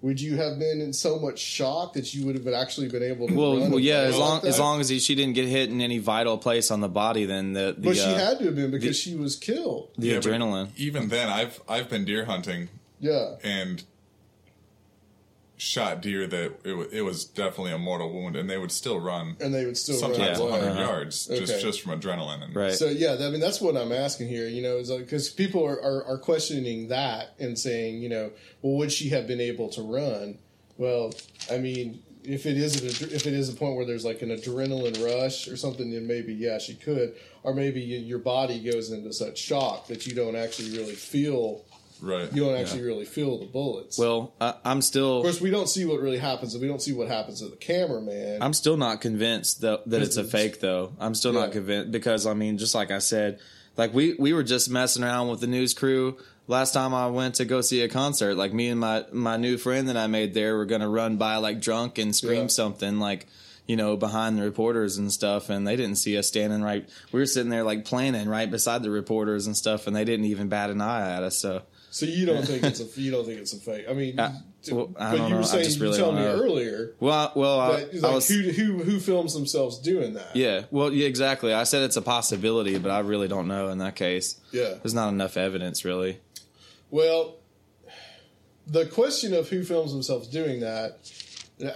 Would 0.00 0.20
you 0.20 0.36
have 0.36 0.60
been 0.60 0.80
in 0.80 0.92
so 0.92 1.18
much 1.18 1.40
shock 1.40 1.94
that 1.94 2.14
you 2.14 2.24
would 2.26 2.36
have 2.36 2.46
actually 2.46 2.88
been 2.88 3.02
able 3.02 3.26
to? 3.26 3.34
Well, 3.34 3.58
run 3.58 3.70
well, 3.72 3.80
yeah. 3.80 4.02
As 4.02 4.12
like 4.16 4.20
long 4.20 4.40
that? 4.42 4.46
as 4.48 4.58
long 4.60 4.80
as 4.80 4.88
he, 4.88 5.00
she 5.00 5.16
didn't 5.16 5.34
get 5.34 5.48
hit 5.48 5.70
in 5.70 5.80
any 5.80 5.98
vital 5.98 6.38
place 6.38 6.70
on 6.70 6.80
the 6.80 6.88
body, 6.88 7.24
then 7.24 7.52
the 7.52 7.74
the, 7.76 7.88
But 7.88 7.96
she 7.96 8.02
uh, 8.04 8.14
had 8.14 8.38
to 8.38 8.44
have 8.44 8.54
been 8.54 8.70
because 8.70 8.96
she 8.96 9.16
was 9.16 9.34
killed. 9.34 9.90
the 9.98 10.06
Yeah, 10.06 10.18
adrenaline. 10.18 10.68
Even 10.76 11.08
then, 11.08 11.28
I've 11.28 11.60
I've 11.68 11.90
been 11.90 12.04
deer 12.04 12.26
hunting 12.26 12.68
Yeah. 13.00 13.34
and 13.42 13.82
shot 15.60 16.00
deer 16.00 16.26
that 16.26 16.52
it, 16.64 16.72
wa- 16.74 16.86
it 16.90 17.02
was 17.02 17.24
definitely 17.26 17.70
a 17.72 17.78
mortal 17.78 18.10
wound, 18.10 18.34
and 18.34 18.48
they 18.48 18.56
would 18.56 18.72
still 18.72 18.98
run 18.98 19.36
And 19.40 19.52
they 19.54 19.66
would 19.66 19.76
still 19.76 19.96
sometimes 19.96 20.38
run 20.38 20.48
Yeah. 20.48 20.54
100 20.56 20.70
Uh-huh. 20.70 20.80
yards 20.80 21.28
Okay. 21.30 21.40
just 21.40 21.60
just 21.60 21.82
from 21.82 22.00
adrenaline. 22.00 22.42
And 22.42 22.56
Right. 22.56 22.72
So 22.72 22.86
yeah, 22.88 23.16
I 23.20 23.28
mean 23.30 23.40
that's 23.40 23.60
what 23.60 23.76
I'm 23.76 23.92
asking 23.92 24.28
here. 24.28 24.48
You 24.48 24.62
know, 24.62 24.78
is 24.78 24.90
because 24.90 25.28
people 25.28 25.62
are, 25.66 25.80
are 25.82 26.04
are 26.06 26.18
questioning 26.18 26.88
that 26.88 27.34
and 27.38 27.58
saying, 27.58 28.00
you 28.02 28.08
know, 28.08 28.30
well, 28.62 28.74
would 28.78 28.90
she 28.90 29.10
have 29.10 29.26
been 29.26 29.40
able 29.40 29.68
to 29.70 29.82
run? 29.82 30.38
Well, 30.78 31.12
I 31.50 31.58
mean, 31.58 32.02
if 32.24 32.46
it 32.46 32.56
is 32.56 32.80
an, 32.80 32.86
if 33.14 33.26
it 33.26 33.34
is 33.34 33.50
a 33.50 33.52
point 33.52 33.76
where 33.76 33.84
there's 33.84 34.04
like 34.06 34.22
an 34.22 34.30
adrenaline 34.30 34.96
rush 35.04 35.46
or 35.46 35.56
something, 35.58 35.90
then 35.90 36.06
maybe 36.06 36.32
yeah, 36.32 36.56
she 36.58 36.74
could. 36.74 37.14
Or 37.42 37.52
maybe 37.54 37.80
y- 37.80 38.02
your 38.06 38.18
body 38.18 38.60
goes 38.62 38.90
into 38.90 39.12
such 39.12 39.38
shock 39.38 39.88
that 39.88 40.06
you 40.06 40.14
don't 40.14 40.36
actually 40.36 40.70
really 40.78 40.94
feel 40.94 41.64
Right. 42.00 42.32
you 42.32 42.44
don't 42.44 42.56
actually 42.56 42.82
really 42.82 43.04
feel 43.04 43.38
the 43.38 43.46
bullets. 43.46 43.98
Well, 43.98 44.32
I, 44.40 44.54
I'm 44.64 44.82
still 44.82 45.18
of 45.18 45.22
course, 45.24 45.40
we 45.40 45.50
don't 45.50 45.68
see 45.68 45.84
what 45.84 46.00
really 46.00 46.18
happens, 46.18 46.54
and 46.54 46.62
we 46.62 46.68
don't 46.68 46.82
see 46.82 46.92
what 46.92 47.08
happens 47.08 47.40
to 47.40 47.48
the 47.48 47.56
cameraman. 47.56 48.42
I'm 48.42 48.52
still 48.54 48.76
not 48.76 49.00
convinced 49.00 49.60
that 49.60 49.88
that 49.88 50.02
it's 50.02 50.16
a 50.16 50.24
fake 50.24 50.60
though. 50.60 50.92
I'm 50.98 51.14
still 51.14 51.32
not 51.32 51.52
convinced 51.52 51.92
because 51.92 52.26
I 52.26 52.34
mean, 52.34 52.58
just 52.58 52.74
like 52.74 52.90
I 52.90 52.98
said, 52.98 53.38
like 53.76 53.92
we 53.94 54.14
we 54.18 54.32
were 54.32 54.42
just 54.42 54.70
messing 54.70 55.04
around 55.04 55.28
with 55.28 55.40
the 55.40 55.46
news 55.46 55.74
crew 55.74 56.16
last 56.46 56.72
time 56.72 56.92
I 56.94 57.06
went 57.08 57.36
to 57.36 57.44
go 57.44 57.60
see 57.60 57.82
a 57.82 57.88
concert. 57.88 58.34
Like 58.34 58.52
me 58.52 58.68
and 58.68 58.80
my 58.80 59.04
my 59.12 59.36
new 59.36 59.56
friend 59.56 59.88
that 59.88 59.96
I 59.96 60.06
made 60.06 60.34
there 60.34 60.56
were 60.56 60.66
gonna 60.66 60.88
run 60.88 61.16
by 61.16 61.36
like 61.36 61.60
drunk 61.60 61.98
and 61.98 62.14
scream 62.14 62.42
Yeah. 62.42 62.46
something 62.48 62.98
like. 62.98 63.26
you 63.66 63.76
know, 63.76 63.96
behind 63.96 64.36
the 64.36 64.42
reporters 64.42 64.98
and 64.98 65.12
stuff, 65.12 65.48
and 65.48 65.64
they 65.64 65.76
didn't 65.76 65.94
see 65.94 66.18
us 66.18 66.26
standing 66.26 66.60
right. 66.60 66.88
We 67.12 67.20
were 67.20 67.26
sitting 67.26 67.50
there 67.50 67.62
like 67.62 67.84
planning 67.84 68.28
right 68.28 68.50
beside 68.50 68.82
the 68.82 68.90
reporters 68.90 69.46
and 69.46 69.56
stuff, 69.56 69.86
and 69.86 69.94
they 69.94 70.04
didn't 70.04 70.24
even 70.26 70.48
bat 70.48 70.70
an 70.70 70.80
eye 70.80 71.08
at 71.16 71.22
us. 71.22 71.36
So 71.36 71.62
So 71.90 72.06
you 72.06 72.24
don't 72.24 72.44
think 72.44 72.62
it's 72.62 72.80
a 72.80 73.00
you 73.00 73.10
don't 73.10 73.26
think 73.26 73.40
it's 73.40 73.52
a 73.52 73.58
fake? 73.58 73.86
I 73.88 73.92
mean, 73.94 74.18
Uh, 74.18 74.32
well, 74.70 74.90
I 74.96 75.16
but 75.16 75.28
you 75.28 75.34
were 75.34 75.40
I 75.40 75.44
saying 75.44 75.70
you 75.70 75.82
really 75.82 75.98
told 75.98 76.14
me 76.14 76.22
know. 76.22 76.34
earlier 76.34 76.92
well, 77.00 77.32
well, 77.34 77.60
I, 77.60 77.80
that 77.84 77.94
I 77.94 77.98
like 78.06 78.14
was 78.14 78.28
who 78.28 78.42
who 78.42 78.78
who 78.84 79.00
films 79.00 79.34
themselves 79.34 79.78
doing 79.78 80.14
that? 80.14 80.36
yeah, 80.36 80.62
well, 80.70 80.92
yeah, 80.92 81.06
exactly. 81.06 81.52
I 81.52 81.64
said 81.64 81.82
it's 81.82 81.96
a 81.96 82.02
possibility, 82.02 82.78
but 82.78 82.90
I 82.90 83.00
really 83.00 83.26
don't 83.26 83.48
know 83.48 83.68
in 83.68 83.78
that 83.78 83.96
case. 83.96 84.40
Yeah. 84.52 84.74
There's 84.82 84.94
not 84.94 85.08
enough 85.08 85.36
evidence, 85.36 85.84
really. 85.84 86.20
Well, 86.90 87.36
the 88.66 88.86
question 88.86 89.34
of 89.34 89.48
who 89.48 89.64
films 89.64 89.92
themselves 89.92 90.28
doing 90.28 90.60
that, 90.60 90.98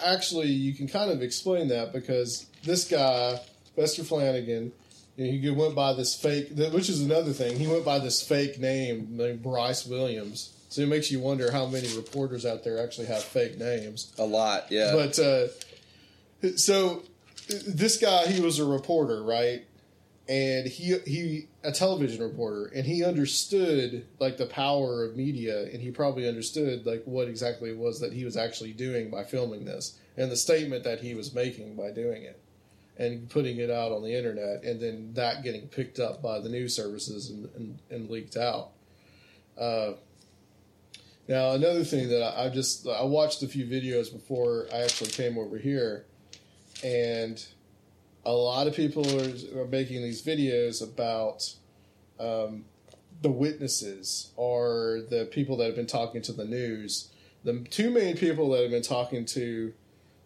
actually, 0.04 0.48
you 0.48 0.74
can 0.74 0.86
kind 0.86 1.10
of 1.10 1.22
explain 1.22 1.68
that 1.68 1.92
because 1.92 2.46
this 2.62 2.84
guy, 2.86 3.40
Vester 3.76 4.04
Flanagan, 4.04 4.66
know, 4.66 4.72
he 5.16 5.48
went 5.50 5.74
by 5.74 5.92
this 5.92 6.14
fake, 6.14 6.48
which 6.72 6.88
is 6.88 7.00
another 7.00 7.32
thing. 7.32 7.58
He 7.58 7.66
went 7.66 7.84
by 7.84 7.98
this 7.98 8.20
fake 8.20 8.58
name 8.58 9.08
named 9.10 9.42
Bryce 9.42 9.86
Williams. 9.86 10.50
So 10.68 10.82
it 10.82 10.88
makes 10.88 11.10
you 11.10 11.20
wonder 11.20 11.52
how 11.52 11.66
many 11.66 11.86
reporters 11.96 12.44
out 12.44 12.64
there 12.64 12.82
actually 12.82 13.06
have 13.06 13.22
fake 13.22 13.58
names. 13.58 14.12
A 14.18 14.24
lot, 14.24 14.72
yeah. 14.72 14.92
But 14.92 15.18
uh, 15.20 15.46
so 16.56 17.04
this 17.48 17.96
guy, 17.96 18.26
he 18.26 18.40
was 18.40 18.58
a 18.58 18.64
reporter, 18.64 19.22
right? 19.22 19.64
And 20.28 20.66
he 20.66 20.98
he 21.06 21.48
a 21.62 21.70
television 21.70 22.22
reporter, 22.22 22.72
and 22.74 22.86
he 22.86 23.04
understood 23.04 24.06
like 24.18 24.36
the 24.36 24.46
power 24.46 25.04
of 25.04 25.16
media, 25.16 25.64
and 25.64 25.80
he 25.80 25.90
probably 25.90 26.26
understood 26.26 26.86
like 26.86 27.04
what 27.04 27.28
exactly 27.28 27.70
it 27.70 27.76
was 27.76 28.00
that 28.00 28.12
he 28.12 28.24
was 28.24 28.36
actually 28.36 28.72
doing 28.72 29.10
by 29.10 29.22
filming 29.22 29.66
this, 29.66 29.98
and 30.16 30.32
the 30.32 30.36
statement 30.36 30.82
that 30.82 31.00
he 31.00 31.14
was 31.14 31.34
making 31.34 31.76
by 31.76 31.90
doing 31.90 32.22
it, 32.22 32.40
and 32.96 33.28
putting 33.28 33.58
it 33.58 33.70
out 33.70 33.92
on 33.92 34.02
the 34.02 34.16
internet, 34.16 34.62
and 34.62 34.80
then 34.80 35.12
that 35.14 35.42
getting 35.42 35.68
picked 35.68 35.98
up 35.98 36.22
by 36.22 36.38
the 36.38 36.48
news 36.48 36.74
services 36.74 37.30
and 37.30 37.48
and, 37.56 37.78
and 37.90 38.10
leaked 38.10 38.36
out. 38.36 38.70
Uh, 39.58 39.92
now, 41.26 41.52
another 41.52 41.84
thing 41.84 42.08
that 42.10 42.22
I, 42.22 42.46
I 42.46 42.48
just 42.50 42.86
I 42.86 43.02
watched 43.02 43.42
a 43.42 43.48
few 43.48 43.66
videos 43.66 44.12
before 44.12 44.66
I 44.72 44.82
actually 44.82 45.10
came 45.10 45.38
over 45.38 45.58
here, 45.58 46.04
and 46.82 47.44
a 48.24 48.32
lot 48.32 48.66
of 48.66 48.74
people 48.74 49.04
are, 49.20 49.62
are 49.62 49.66
making 49.66 50.02
these 50.02 50.22
videos 50.22 50.82
about 50.82 51.54
um, 52.18 52.64
the 53.22 53.30
witnesses 53.30 54.32
or 54.36 55.02
the 55.10 55.26
people 55.26 55.56
that 55.58 55.66
have 55.66 55.76
been 55.76 55.86
talking 55.86 56.22
to 56.22 56.32
the 56.32 56.44
news. 56.44 57.10
The 57.42 57.60
two 57.70 57.90
main 57.90 58.16
people 58.16 58.50
that 58.50 58.62
have 58.62 58.70
been 58.70 58.82
talking 58.82 59.24
to 59.26 59.72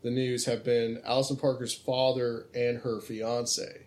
the 0.02 0.10
news 0.10 0.46
have 0.46 0.64
been 0.64 1.00
Allison 1.04 1.36
Parker's 1.36 1.74
father 1.74 2.46
and 2.54 2.78
her 2.78 3.00
fiance. 3.00 3.86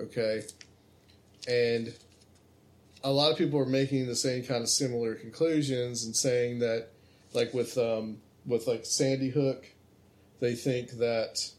Okay, 0.00 0.42
and 1.48 1.94
a 3.02 3.10
lot 3.10 3.32
of 3.32 3.38
people 3.38 3.58
are 3.58 3.66
making 3.66 4.06
the 4.06 4.16
same 4.16 4.44
kind 4.44 4.62
of 4.62 4.68
similar 4.68 5.14
conclusions 5.14 6.04
and 6.04 6.14
saying 6.14 6.58
that, 6.58 6.88
like 7.32 7.54
with 7.54 7.78
um, 7.78 8.18
with 8.44 8.66
like 8.66 8.84
Sandy 8.84 9.30
Hook, 9.30 9.66
they 10.40 10.54
think 10.54 10.92
that 10.92 11.50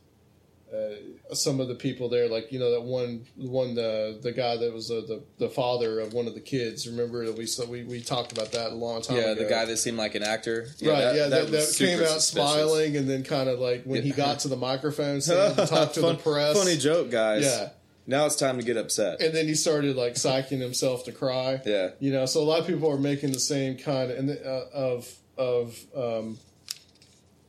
uh, 0.74 1.34
some 1.34 1.60
of 1.60 1.68
the 1.68 1.76
people 1.76 2.10
there, 2.10 2.28
like 2.28 2.52
you 2.52 2.60
know 2.60 2.72
that 2.72 2.82
one 2.82 3.26
one 3.36 3.74
the 3.74 4.20
the 4.22 4.32
guy 4.32 4.58
that 4.58 4.74
was 4.74 4.92
uh, 4.92 5.02
the 5.08 5.24
the 5.38 5.50
father 5.50 6.00
of 6.00 6.14
one 6.14 6.28
of 6.28 6.34
the 6.34 6.42
kids. 6.42 6.88
Remember 6.88 7.26
that 7.26 7.38
we 7.38 7.46
so 7.46 7.66
we, 7.66 7.84
we 7.84 8.02
talked 8.02 8.32
about 8.32 8.52
that 8.52 8.72
a 8.72 8.76
long 8.76 9.02
time 9.02 9.18
ago. 9.18 9.26
yeah, 9.26 9.32
ago. 9.32 9.44
the 9.44 9.50
guy 9.50 9.66
that 9.66 9.78
seemed 9.78 9.98
like 9.98 10.16
an 10.16 10.24
actor. 10.24 10.68
right, 10.82 11.16
yeah, 11.16 11.28
that, 11.28 11.30
that, 11.30 11.50
was 11.52 11.78
came 11.78 12.00
out 12.02 12.08
suspicious. 12.08 12.30
smiling 12.30 12.98
and 12.98 13.10
then 13.10 13.24
kind 13.24 13.50
of 13.50 13.60
like 13.60 13.84
when 13.86 14.04
he 14.04 14.12
got 14.12 14.40
to 14.40 14.50
the 14.50 14.58
microphone, 14.58 15.22
saying 15.22 15.56
to 15.56 15.62
to 15.66 15.68
Fun- 15.68 16.16
the 16.18 16.22
press. 16.22 16.58
Funny 16.58 16.78
joke, 16.78 17.12
guys. 17.12 17.44
Yeah. 17.44 17.70
Now 18.10 18.26
it's 18.26 18.38
time 18.38 18.58
to 18.58 18.64
get 18.64 18.78
upset. 18.78 19.22
and 19.22 19.34
then 19.36 19.48
he 19.48 19.56
started 19.56 19.96
like 19.98 20.14
psyching 20.14 20.62
himself 20.62 21.04
to 21.06 21.12
cry. 21.12 21.62
Yeah. 21.66 21.90
you 22.00 22.12
know. 22.12 22.26
So 22.26 22.42
a 22.42 22.44
lot 22.44 22.60
of 22.60 22.68
people 22.68 22.90
are 22.92 22.98
making 22.98 23.32
the 23.34 23.40
same 23.40 23.78
kind 23.78 24.12
of, 24.12 24.18
and, 24.18 24.30
uh, 24.30 24.66
of 24.74 25.14
of 25.38 25.78
um, 25.96 26.38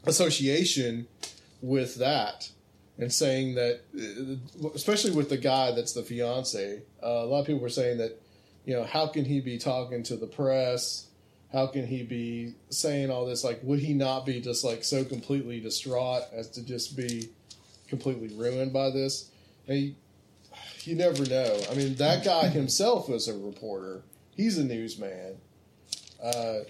association 0.05 1.07
with 1.63 1.97
that, 1.97 2.51
and 2.99 3.13
saying 3.13 3.55
that, 3.55 3.81
uh, 3.97 4.69
especially 4.75 5.13
with 5.13 5.29
the 5.29 5.37
guy 5.37 5.71
that's 5.73 5.93
the 5.93 6.03
fiance, 6.03 6.83
uh, 7.03 7.07
a 7.07 7.27
lot 7.27 7.41
of 7.41 7.47
people 7.47 7.61
were 7.61 7.69
saying 7.69 7.99
that, 7.99 8.21
you 8.65 8.75
know, 8.75 8.85
how 8.85 9.07
can 9.07 9.25
he 9.25 9.41
be 9.41 9.57
talking 9.57 10.03
to 10.05 10.17
the 10.17 10.27
press? 10.27 11.07
How 11.53 11.67
can 11.67 11.87
he 11.87 12.03
be 12.03 12.55
saying 12.71 13.11
all 13.11 13.25
this? 13.25 13.45
Like, 13.45 13.61
would 13.63 13.79
he 13.79 13.95
not 13.95 14.27
be 14.27 14.41
just 14.41 14.65
like 14.65 14.85
so 14.85 15.05
completely 15.05 15.61
distraught 15.61 16.25
as 16.33 16.49
to 16.51 16.63
just 16.65 16.97
be 16.97 17.31
completely 17.89 18.29
ruined 18.37 18.73
by 18.73 18.91
this? 18.91 19.31
And 19.67 19.77
he, 19.77 19.97
you 20.83 20.97
never 20.97 21.25
know. 21.25 21.61
I 21.71 21.75
mean, 21.75 21.95
that 21.97 22.25
guy 22.25 22.49
himself 22.49 23.09
was 23.09 23.29
a 23.29 23.39
reporter. 23.39 24.03
He's 24.37 24.59
a 24.59 24.65
newsman. 24.65 25.37
Uh, 26.23 26.61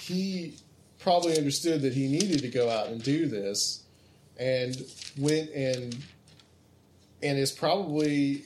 he 0.00 0.54
probably 0.98 1.36
understood 1.36 1.82
that 1.82 1.92
he 1.92 2.08
needed 2.08 2.40
to 2.40 2.48
go 2.48 2.70
out 2.70 2.88
and 2.88 3.02
do 3.02 3.26
this, 3.26 3.81
and 4.38 4.76
went 5.18 5.50
and 5.50 5.96
and 7.22 7.38
is 7.38 7.52
probably 7.52 8.44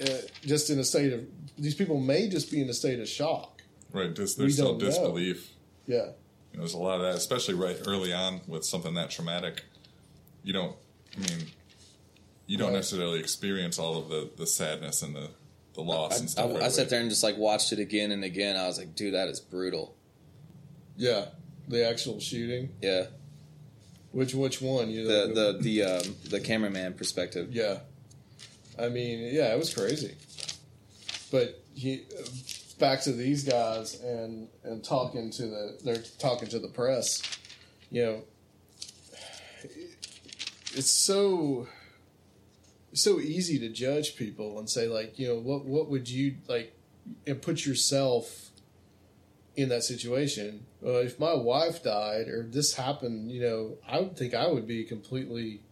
uh, 0.00 0.06
just 0.42 0.70
in 0.70 0.78
a 0.78 0.84
state 0.84 1.12
of. 1.12 1.24
These 1.58 1.74
people 1.74 1.98
may 2.00 2.28
just 2.28 2.50
be 2.52 2.60
in 2.62 2.68
a 2.68 2.74
state 2.74 3.00
of 3.00 3.08
shock. 3.08 3.62
Right, 3.92 4.14
just 4.14 4.38
We 4.38 4.44
there's 4.44 4.54
still 4.54 4.70
don't 4.76 4.80
know. 4.80 4.86
disbelief. 4.86 5.50
Yeah, 5.86 5.96
You 5.96 6.02
know, 6.04 6.12
there's 6.58 6.74
a 6.74 6.78
lot 6.78 6.96
of 6.96 7.02
that, 7.02 7.14
especially 7.16 7.54
right 7.54 7.76
early 7.86 8.12
on 8.12 8.42
with 8.46 8.64
something 8.64 8.94
that 8.94 9.10
traumatic. 9.10 9.62
You 10.44 10.52
don't, 10.52 10.76
I 11.16 11.20
mean, 11.20 11.46
you 12.46 12.58
don't 12.58 12.68
Right. 12.68 12.76
necessarily 12.76 13.18
experience 13.20 13.78
all 13.78 13.96
of 13.98 14.08
the, 14.08 14.30
the 14.36 14.46
sadness 14.46 15.02
and 15.02 15.16
the, 15.16 15.30
the 15.74 15.80
loss 15.80 16.18
and 16.20 16.28
I, 16.28 16.30
stuff. 16.30 16.50
I, 16.50 16.52
right 16.54 16.62
I 16.62 16.68
sat 16.68 16.90
there 16.90 17.00
and 17.00 17.08
just 17.10 17.22
like 17.24 17.38
watched 17.38 17.72
it 17.72 17.78
again 17.78 18.12
and 18.12 18.22
again. 18.22 18.56
I 18.56 18.66
was 18.66 18.78
like, 18.78 18.94
dude, 18.94 19.14
that 19.14 19.28
is 19.28 19.40
brutal. 19.40 19.94
yeah. 20.96 21.26
The 21.68 21.86
actual 21.88 22.18
shooting. 22.20 22.70
Yeah, 22.82 23.06
Which 24.12 24.34
which 24.34 24.60
one? 24.62 24.90
You 24.90 25.04
know, 25.04 25.26
the 25.28 25.34
the 25.34 25.58
the 25.60 25.82
um, 25.82 26.16
the 26.30 26.40
cameraman 26.40 26.94
perspective. 26.94 27.52
Yeah, 27.52 27.80
I 28.78 28.88
mean, 28.88 29.34
yeah, 29.34 29.52
it 29.52 29.58
was 29.58 29.72
crazy. 29.72 30.14
But 31.30 31.62
he, 31.74 32.04
back 32.78 33.02
to 33.02 33.12
these 33.12 33.44
guys 33.44 34.00
and 34.00 34.48
and 34.64 34.82
talking 34.82 35.30
to 35.32 35.42
the 35.42 35.78
they're 35.84 36.02
talking 36.18 36.48
to 36.48 36.58
the 36.58 36.68
press. 36.68 37.22
You 37.90 38.04
know, 38.04 38.22
it's 40.74 40.90
so 40.90 41.68
so 42.94 43.20
easy 43.20 43.58
to 43.58 43.68
judge 43.68 44.16
people 44.16 44.58
and 44.58 44.68
say 44.68 44.88
like, 44.88 45.18
you 45.18 45.28
know, 45.28 45.36
what 45.38 45.64
what 45.64 45.90
would 45.90 46.08
you 46.08 46.36
like, 46.48 46.74
and 47.26 47.40
put 47.40 47.66
yourself 47.66 48.47
in 49.58 49.68
that 49.70 49.82
situation. 49.82 50.64
Uh, 50.86 51.00
if 51.00 51.18
my 51.18 51.34
wife 51.34 51.82
died 51.82 52.28
or 52.28 52.44
this 52.44 52.74
happened, 52.74 53.32
you 53.32 53.40
know, 53.40 53.76
I 53.88 53.98
would 53.98 54.16
think 54.16 54.32
I 54.32 54.46
would 54.46 54.68
be 54.68 54.84
completely 54.84 55.62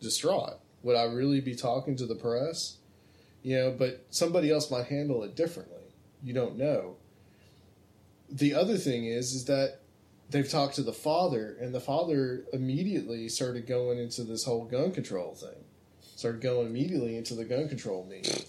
distraught. 0.00 0.58
Would 0.82 0.96
I 0.96 1.04
really 1.04 1.40
be 1.40 1.54
talking 1.54 1.94
to 1.96 2.06
the 2.06 2.16
press? 2.16 2.78
You 3.44 3.56
know, 3.56 3.70
but 3.70 4.04
somebody 4.10 4.50
else 4.50 4.68
might 4.68 4.86
handle 4.86 5.22
it 5.22 5.36
differently. 5.36 5.94
You 6.24 6.34
don't 6.34 6.56
know. 6.56 6.96
The 8.28 8.52
other 8.52 8.76
thing 8.76 9.04
is, 9.04 9.32
is 9.32 9.44
that 9.44 9.78
they've 10.30 10.50
talked 10.50 10.74
to 10.74 10.82
the 10.82 10.92
father, 10.92 11.56
and 11.60 11.72
the 11.72 11.80
father 11.80 12.46
immediately 12.52 13.28
started 13.28 13.68
going 13.68 13.98
into 14.00 14.24
this 14.24 14.44
whole 14.44 14.64
gun 14.64 14.90
control 14.90 15.36
thing. 15.36 15.62
Started 16.16 16.40
going 16.40 16.66
immediately 16.66 17.16
into 17.16 17.36
the 17.36 17.44
gun 17.44 17.68
control 17.68 18.04
meeting, 18.10 18.42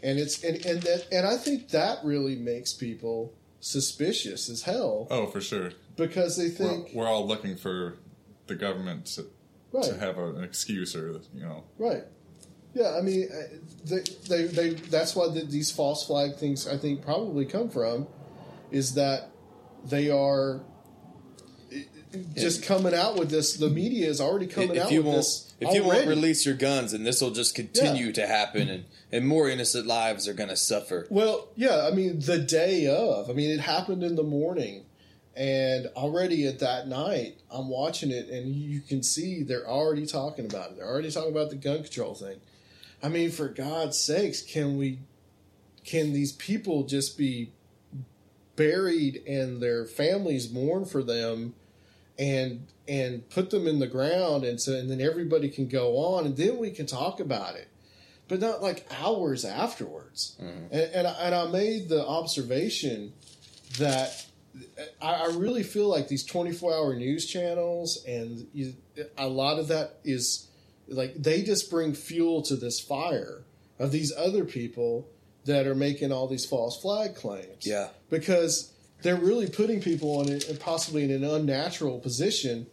and 0.00 0.20
it's 0.20 0.44
and 0.44 0.64
and 0.64 0.82
that 0.82 1.08
and 1.10 1.26
I 1.26 1.36
think 1.36 1.70
that 1.70 2.04
really 2.04 2.36
makes 2.36 2.72
people 2.72 3.32
suspicious 3.60 4.48
as 4.48 4.62
hell 4.62 5.06
Oh, 5.10 5.26
for 5.26 5.40
sure. 5.40 5.72
because 5.96 6.36
they 6.36 6.48
We're, 6.48 6.70
think 6.70 6.90
we're 6.94 7.06
all 7.06 7.26
looking 7.26 7.56
for 7.56 7.98
the 8.46 8.54
government 8.54 9.06
to, 9.06 9.26
right. 9.72 9.84
to 9.84 9.98
have 9.98 10.18
a, 10.18 10.30
an 10.34 10.44
excuse 10.44 10.94
or, 10.94 11.20
you 11.34 11.42
know, 11.42 11.64
Right. 11.78 12.04
Yeah, 12.74 12.94
I 12.94 13.00
mean, 13.00 13.28
uh, 13.32 13.56
they, 13.86 14.00
they, 14.28 14.42
they, 14.44 14.68
that's 14.74 15.16
why 15.16 15.28
the, 15.28 15.40
these 15.40 15.70
false 15.70 16.06
flag 16.06 16.36
things, 16.36 16.68
I 16.68 16.76
think, 16.76 17.02
probably 17.02 17.46
come 17.46 17.70
from, 17.70 18.06
is 18.70 18.94
that 18.94 19.30
they 19.82 20.10
are 20.10 20.60
just 22.34 22.62
coming 22.64 22.92
out 22.94 23.16
with 23.18 23.30
this. 23.30 23.54
The 23.56 23.70
media 23.70 24.08
is 24.08 24.20
already 24.20 24.46
coming 24.46 24.76
if 24.76 24.82
out 24.82 24.90
you 24.92 24.98
with 24.98 25.06
won't 25.06 25.18
this. 25.18 25.45
If 25.60 25.74
you 25.74 25.84
won't 25.84 26.06
release 26.06 26.44
your 26.44 26.54
guns, 26.54 26.92
and 26.92 27.06
this 27.06 27.20
will 27.20 27.30
just 27.30 27.54
continue 27.54 28.06
Yeah. 28.06 28.12
to 28.12 28.26
happen, 28.26 28.68
and 28.68 28.84
and 29.12 29.26
more 29.26 29.48
innocent 29.48 29.86
lives 29.86 30.26
are 30.28 30.34
going 30.34 30.48
to 30.50 30.56
suffer. 30.56 31.06
Well, 31.10 31.48
yeah, 31.56 31.86
I 31.86 31.94
mean, 31.94 32.20
the 32.20 32.38
day 32.38 32.86
of. 32.88 33.30
I 33.30 33.32
mean, 33.32 33.50
it 33.50 33.60
happened 33.60 34.02
in 34.02 34.16
the 34.16 34.22
morning. 34.24 34.84
And 35.38 35.88
already 35.94 36.46
at 36.46 36.60
that 36.60 36.88
night, 36.88 37.36
I'm 37.50 37.68
watching 37.68 38.10
it, 38.10 38.30
and 38.30 38.54
you 38.54 38.80
can 38.80 39.02
see 39.02 39.42
they're 39.42 39.68
already 39.68 40.06
talking 40.06 40.46
about 40.46 40.70
it. 40.70 40.76
They're 40.78 40.88
already 40.88 41.10
talking 41.10 41.30
about 41.30 41.50
the 41.50 41.56
gun 41.56 41.82
control 41.82 42.14
thing. 42.14 42.40
I 43.02 43.08
mean, 43.10 43.30
for 43.30 43.48
God's 43.48 43.98
sakes, 43.98 44.40
can 44.40 44.78
we, 44.78 45.00
can 45.84 46.14
these 46.14 46.32
people 46.32 46.84
just 46.84 47.18
be 47.18 47.52
buried 48.56 49.22
and 49.26 49.60
their 49.62 49.84
families 49.84 50.50
mourn 50.50 50.86
for 50.86 51.02
them 51.02 51.54
and 52.18 52.66
and 52.88 53.28
put 53.30 53.50
them 53.50 53.66
in 53.66 53.78
the 53.78 53.86
ground 53.86 54.44
and 54.44 54.60
so 54.60 54.72
and 54.72 54.90
then 54.90 55.00
everybody 55.00 55.48
can 55.48 55.68
go 55.68 55.96
on 55.96 56.24
and 56.24 56.36
then 56.36 56.56
we 56.56 56.70
can 56.70 56.86
talk 56.86 57.20
about 57.20 57.56
it 57.56 57.68
but 58.28 58.40
not 58.40 58.62
like 58.62 58.86
hours 59.00 59.44
afterwards. 59.44 60.36
Mm-hmm. 60.42 60.74
And, 60.74 60.94
and, 60.94 61.06
I, 61.06 61.12
and 61.12 61.34
i 61.34 61.46
made 61.46 61.88
the 61.88 62.04
observation 62.06 63.12
that 63.78 64.26
I, 65.00 65.14
I 65.14 65.26
really 65.34 65.62
feel 65.62 65.88
like 65.88 66.08
these 66.08 66.24
24 66.24 66.74
hour 66.74 66.96
news 66.96 67.26
channels 67.26 68.02
and 68.06 68.46
you, 68.52 68.74
a 69.16 69.28
lot 69.28 69.58
of 69.58 69.68
that 69.68 69.98
is 70.04 70.48
like 70.88 71.14
they 71.14 71.42
just 71.42 71.70
bring 71.70 71.94
fuel 71.94 72.42
to 72.42 72.56
this 72.56 72.80
fire 72.80 73.42
of 73.78 73.92
these 73.92 74.12
other 74.16 74.44
people 74.44 75.08
that 75.44 75.66
are 75.66 75.74
making 75.74 76.10
all 76.10 76.26
these 76.26 76.46
false 76.46 76.80
flag 76.80 77.14
claims. 77.14 77.66
Yeah. 77.66 77.88
because 78.10 78.72
they're 79.02 79.16
really 79.16 79.48
putting 79.48 79.80
people 79.80 80.18
on 80.18 80.28
a, 80.30 80.38
possibly 80.58 81.04
in 81.04 81.10
an 81.10 81.24
unnatural 81.24 81.98
position 81.98 82.66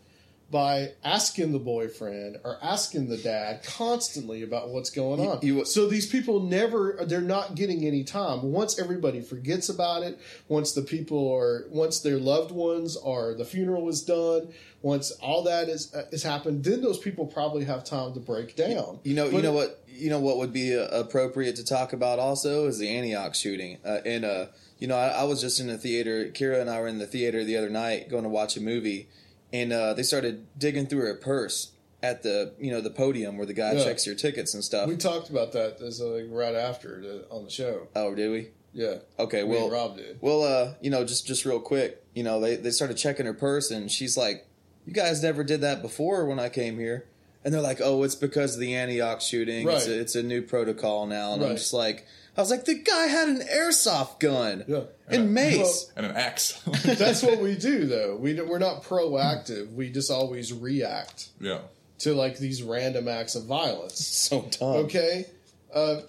by 0.52 0.92
asking 1.04 1.52
the 1.52 1.58
boyfriend 1.58 2.38
or 2.44 2.58
asking 2.62 3.10
the 3.10 3.18
dad 3.18 3.64
constantly 3.64 4.44
about 4.44 4.70
what's 4.70 4.92
going 4.92 5.20
on. 5.20 5.40
you- 5.42 5.66
so 5.66 5.88
these 5.88 6.06
people 6.06 6.42
never 6.42 7.00
they're 7.08 7.22
not 7.22 7.56
getting 7.56 7.86
any 7.86 8.04
time. 8.04 8.44
Once 8.52 8.78
everybody 8.78 9.20
forgets 9.22 9.68
about 9.68 10.04
it, 10.04 10.20
once 10.48 10.74
the 10.74 10.84
people 10.84 11.32
are 11.34 11.66
once 11.72 12.02
their 12.02 12.20
loved 12.20 12.52
ones 12.52 12.96
are 12.98 13.34
the 13.34 13.46
funeral 13.46 13.90
is 13.90 14.04
done, 14.04 14.48
once 14.84 15.10
all 15.24 15.42
that 15.44 15.70
is 15.70 15.92
uh, 15.96 16.04
has 16.12 16.22
happened, 16.22 16.64
then 16.64 16.82
those 16.82 17.00
people 17.00 17.26
probably 17.26 17.64
have 17.66 17.84
time 17.84 18.14
to 18.14 18.20
break 18.20 18.56
down. 18.56 19.00
You 19.04 19.16
know, 19.16 19.30
you 19.30 19.42
know 19.42 19.54
what, 19.54 19.84
you 19.88 20.12
know 20.12 20.20
what 20.20 20.38
would 20.38 20.54
be 20.54 20.78
uh, 20.78 20.84
appropriate 20.86 21.56
to 21.56 21.66
talk 21.66 21.94
about 21.94 22.20
also 22.20 22.68
is 22.68 22.78
the 22.78 22.90
Antioch 22.90 23.34
shooting. 23.34 23.80
Uh, 23.84 24.02
and 24.06 24.24
uh, 24.24 24.46
you 24.80 24.88
know, 24.88 24.96
I, 24.98 25.08
I 25.10 25.24
was 25.24 25.42
just 25.42 25.60
in 25.60 25.68
the 25.68 25.78
theater. 25.78 26.26
Kira 26.30 26.60
and 26.62 26.70
I 26.70 26.80
were 26.80 26.88
in 26.88 26.98
the 26.98 27.08
theater 27.08 27.44
the 27.44 27.58
other 27.58 27.70
night 27.70 28.10
going 28.10 28.24
to 28.24 28.30
watch 28.30 28.58
a 28.58 28.62
movie, 28.62 29.08
and 29.52 29.72
uh, 29.72 29.94
they 29.94 30.04
started 30.04 30.46
digging 30.58 30.88
through 30.88 31.06
her 31.06 31.16
purse 31.16 31.72
at 32.02 32.22
the 32.24 32.54
you 32.60 32.70
know 32.72 32.82
the 32.82 32.90
podium 32.90 33.38
where 33.38 33.46
the 33.46 33.54
guy 33.54 33.72
Yeah. 33.74 33.84
checks 33.86 34.06
your 34.06 34.16
tickets 34.16 34.54
and 34.54 34.64
stuff. 34.64 34.88
We 34.90 34.98
talked 34.98 35.30
about 35.30 35.54
that 35.54 35.82
as 35.82 36.02
uh, 36.02 36.06
like 36.08 36.26
right 36.30 36.56
after 36.56 37.00
the, 37.02 37.26
on 37.30 37.46
the 37.46 37.50
show. 37.50 37.88
oh, 37.96 38.14
did 38.14 38.30
we? 38.32 38.50
Yeah. 38.74 38.96
Okay, 39.20 39.44
well, 39.44 39.70
Rob 39.70 39.98
did. 39.98 40.18
Well, 40.20 40.42
uh, 40.44 40.74
you 40.82 40.90
know, 40.90 41.06
just 41.06 41.28
just 41.28 41.46
real 41.46 41.60
quick, 41.60 42.04
you 42.14 42.24
know, 42.24 42.40
they 42.42 42.56
they 42.56 42.72
started 42.72 42.98
checking 42.98 43.26
her 43.28 43.34
purse, 43.34 43.70
and 43.72 43.90
she's 43.92 44.18
like, 44.18 44.48
"You 44.86 44.94
guys 44.94 45.22
never 45.24 45.44
did 45.44 45.62
that 45.62 45.82
before 45.82 46.26
when 46.26 46.40
I 46.40 46.50
came 46.50 46.78
here." 46.80 47.06
And 47.46 47.54
they're 47.54 47.62
like, 47.62 47.80
"Oh, 47.84 48.02
it's 48.04 48.16
because 48.16 48.56
of 48.56 48.62
the 48.62 48.74
Antioch 48.74 49.22
shooting. 49.22 49.70
It's, 49.70 49.86
a, 49.88 50.00
it's 50.00 50.16
a 50.16 50.24
new 50.24 50.42
protocol 50.42 51.06
now." 51.06 51.34
And 51.34 51.44
I'm 51.44 51.56
just 51.56 51.74
like, 51.74 52.08
I 52.36 52.42
was 52.42 52.50
like, 52.50 52.66
the 52.66 52.74
guy 52.76 53.06
had 53.08 53.30
an 53.30 53.42
airsoft 53.42 54.20
gun 54.20 54.64
Yeah. 54.68 54.82
and 55.08 55.34
mace. 55.34 55.92
and 55.96 56.06
an 56.06 56.16
axe. 56.16 56.54
That's 56.84 57.22
what 57.22 57.40
we 57.40 57.56
do, 57.56 57.86
though. 57.86 58.16
We 58.16 58.40
we're 58.42 58.60
not 58.60 58.84
proactive. 58.84 59.72
We 59.74 59.92
just 59.92 60.10
always 60.10 60.52
react 60.52 61.30
yeah. 61.40 61.60
to 62.00 62.14
like 62.16 62.38
these 62.40 62.64
random 62.64 63.08
acts 63.08 63.36
of 63.36 63.46
violence. 63.46 64.06
so 64.06 64.42
dumb. 64.60 64.70
Okay, 64.86 65.26
uh, 65.74 66.02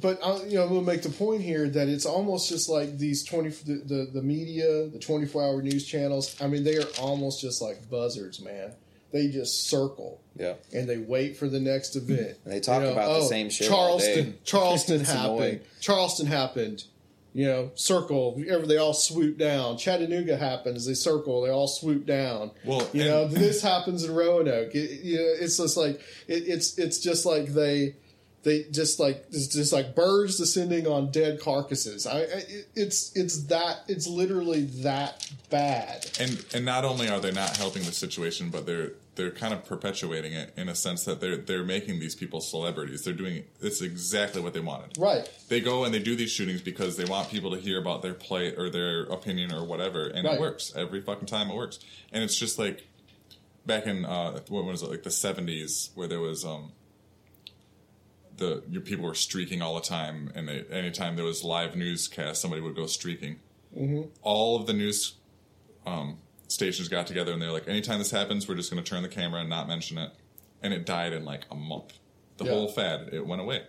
but 0.00 0.24
I, 0.24 0.44
you 0.44 0.54
know, 0.54 0.62
I'm 0.62 0.68
gonna 0.68 0.82
make 0.82 1.02
the 1.02 1.08
point 1.10 1.42
here 1.42 1.68
that 1.68 1.88
it's 1.88 2.06
almost 2.06 2.48
just 2.48 2.68
like 2.68 2.96
these 2.96 3.24
twenty 3.24 3.48
the 3.48 3.74
the, 3.84 4.10
the 4.14 4.22
media, 4.22 4.86
the 4.88 5.00
24 5.00 5.42
hour 5.42 5.60
news 5.62 5.84
channels. 5.86 6.40
I 6.40 6.46
mean, 6.46 6.62
they 6.62 6.76
are 6.76 6.86
almost 7.00 7.40
just 7.40 7.60
like 7.60 7.90
buzzards, 7.90 8.40
man. 8.40 8.72
They 9.14 9.28
just 9.28 9.68
circle 9.70 10.20
Yeah. 10.36 10.54
and 10.72 10.88
they 10.88 10.96
wait 10.98 11.36
for 11.36 11.48
the 11.48 11.60
next 11.60 11.94
event. 11.94 12.36
And 12.44 12.52
they 12.52 12.58
talk 12.58 12.82
about 12.82 13.06
the 13.20 13.24
oh, 13.24 13.28
same 13.28 13.48
shit 13.48 13.70
all 13.70 14.00
Charleston. 14.00 14.38
Charleston 14.44 15.04
happened. 15.04 15.24
annoying. 15.24 15.60
Charleston 15.80 16.26
happened. 16.26 16.82
You 17.32 17.46
know, 17.46 17.70
circle. 17.76 18.42
Ever 18.48 18.66
they 18.66 18.76
all 18.76 18.92
swoop 18.92 19.38
down. 19.38 19.78
Chattanooga 19.78 20.36
happens. 20.36 20.86
They 20.86 20.94
circle. 20.94 21.42
They 21.42 21.50
all 21.50 21.68
swoop 21.68 22.06
down. 22.06 22.50
Well, 22.64 22.88
you 22.92 23.04
know, 23.04 23.28
this 23.28 23.62
happens 23.62 24.02
in 24.02 24.12
Roanoke. 24.12 24.74
It, 24.74 25.04
you 25.04 25.16
know, 25.16 25.34
it's 25.40 25.58
just 25.58 25.76
like 25.76 26.00
it, 26.26 26.48
it's 26.48 26.76
it's 26.76 26.98
just 26.98 27.24
like 27.24 27.46
they 27.46 27.94
they 28.44 28.64
just 28.70 29.00
like 29.00 29.24
it's 29.30 29.48
just 29.48 29.72
like 29.72 29.94
birds 29.94 30.36
descending 30.38 30.86
on 30.86 31.10
dead 31.10 31.40
carcasses. 31.40 32.06
I, 32.06 32.20
I 32.20 32.42
it's 32.76 33.14
it's 33.16 33.44
that 33.44 33.78
it's 33.88 34.06
literally 34.06 34.64
that 34.82 35.30
bad. 35.50 36.06
and 36.20 36.44
and 36.54 36.64
not 36.64 36.84
only 36.84 37.08
are 37.08 37.20
they 37.20 37.32
not 37.32 37.56
helping 37.56 37.82
the 37.82 37.92
situation, 37.92 38.50
but 38.50 38.66
they're 38.66 38.92
they're 39.16 39.30
kind 39.30 39.54
of 39.54 39.64
perpetuating 39.64 40.32
it 40.32 40.52
in 40.56 40.68
a 40.68 40.74
sense 40.74 41.04
that 41.04 41.20
they're 41.20 41.36
they're 41.38 41.64
making 41.64 42.00
these 42.00 42.14
people 42.14 42.40
celebrities. 42.40 43.02
They're 43.04 43.14
doing 43.14 43.44
it's 43.60 43.80
exactly 43.80 44.40
what 44.42 44.52
they 44.54 44.60
wanted. 44.60 44.98
Right. 44.98 45.28
They 45.48 45.60
go 45.60 45.84
and 45.84 45.94
they 45.94 46.00
do 46.00 46.14
these 46.14 46.30
shootings 46.30 46.60
because 46.60 46.96
they 46.96 47.04
want 47.06 47.30
people 47.30 47.50
to 47.52 47.58
hear 47.58 47.80
about 47.80 48.02
their 48.02 48.14
play 48.14 48.54
or 48.54 48.68
their 48.70 49.04
opinion 49.04 49.52
or 49.52 49.64
whatever, 49.64 50.06
and 50.08 50.26
Right. 50.26 50.34
it 50.34 50.40
works 50.40 50.72
every 50.76 51.00
fucking 51.00 51.26
time. 51.26 51.50
It 51.50 51.56
works, 51.56 51.78
and 52.12 52.22
it's 52.22 52.36
just 52.36 52.58
like 52.58 52.86
back 53.64 53.86
in 53.86 54.04
uh, 54.04 54.40
what 54.48 54.64
was 54.66 54.82
it 54.82 54.90
like 54.90 55.02
the 55.04 55.10
seventies 55.10 55.90
where 55.94 56.06
there 56.08 56.20
was 56.20 56.44
um 56.44 56.72
the 58.36 58.62
your 58.68 58.80
people 58.82 59.04
were 59.04 59.14
streaking 59.14 59.62
all 59.62 59.74
the 59.74 59.80
time, 59.80 60.30
and 60.34 60.48
they 60.48 60.64
anytime 60.70 61.16
there 61.16 61.24
was 61.24 61.44
live 61.44 61.76
newscast, 61.76 62.40
somebody 62.40 62.60
would 62.62 62.74
go 62.76 62.86
streaking. 62.86 63.40
All 64.22 64.56
of 64.60 64.66
the 64.66 64.72
news 64.72 65.14
um, 65.84 66.18
stations 66.46 66.88
got 66.88 67.06
together 67.08 67.32
and 67.32 67.42
they're 67.42 67.50
like, 67.50 67.66
anytime 67.66 67.98
this 67.98 68.12
happens, 68.12 68.46
we're 68.48 68.54
just 68.54 68.70
going 68.70 68.82
to 68.82 68.88
turn 68.88 69.02
the 69.02 69.08
camera 69.08 69.40
and 69.40 69.50
not 69.50 69.66
mention 69.66 69.98
it. 69.98 70.12
And 70.62 70.72
it 70.72 70.86
died 70.86 71.12
in 71.12 71.24
like 71.24 71.42
a 71.50 71.56
month. 71.56 71.94
The 72.36 72.44
Yeah. 72.44 72.50
whole 72.52 72.68
fad, 72.68 73.08
it 73.12 73.26
went 73.26 73.42
away. 73.42 73.62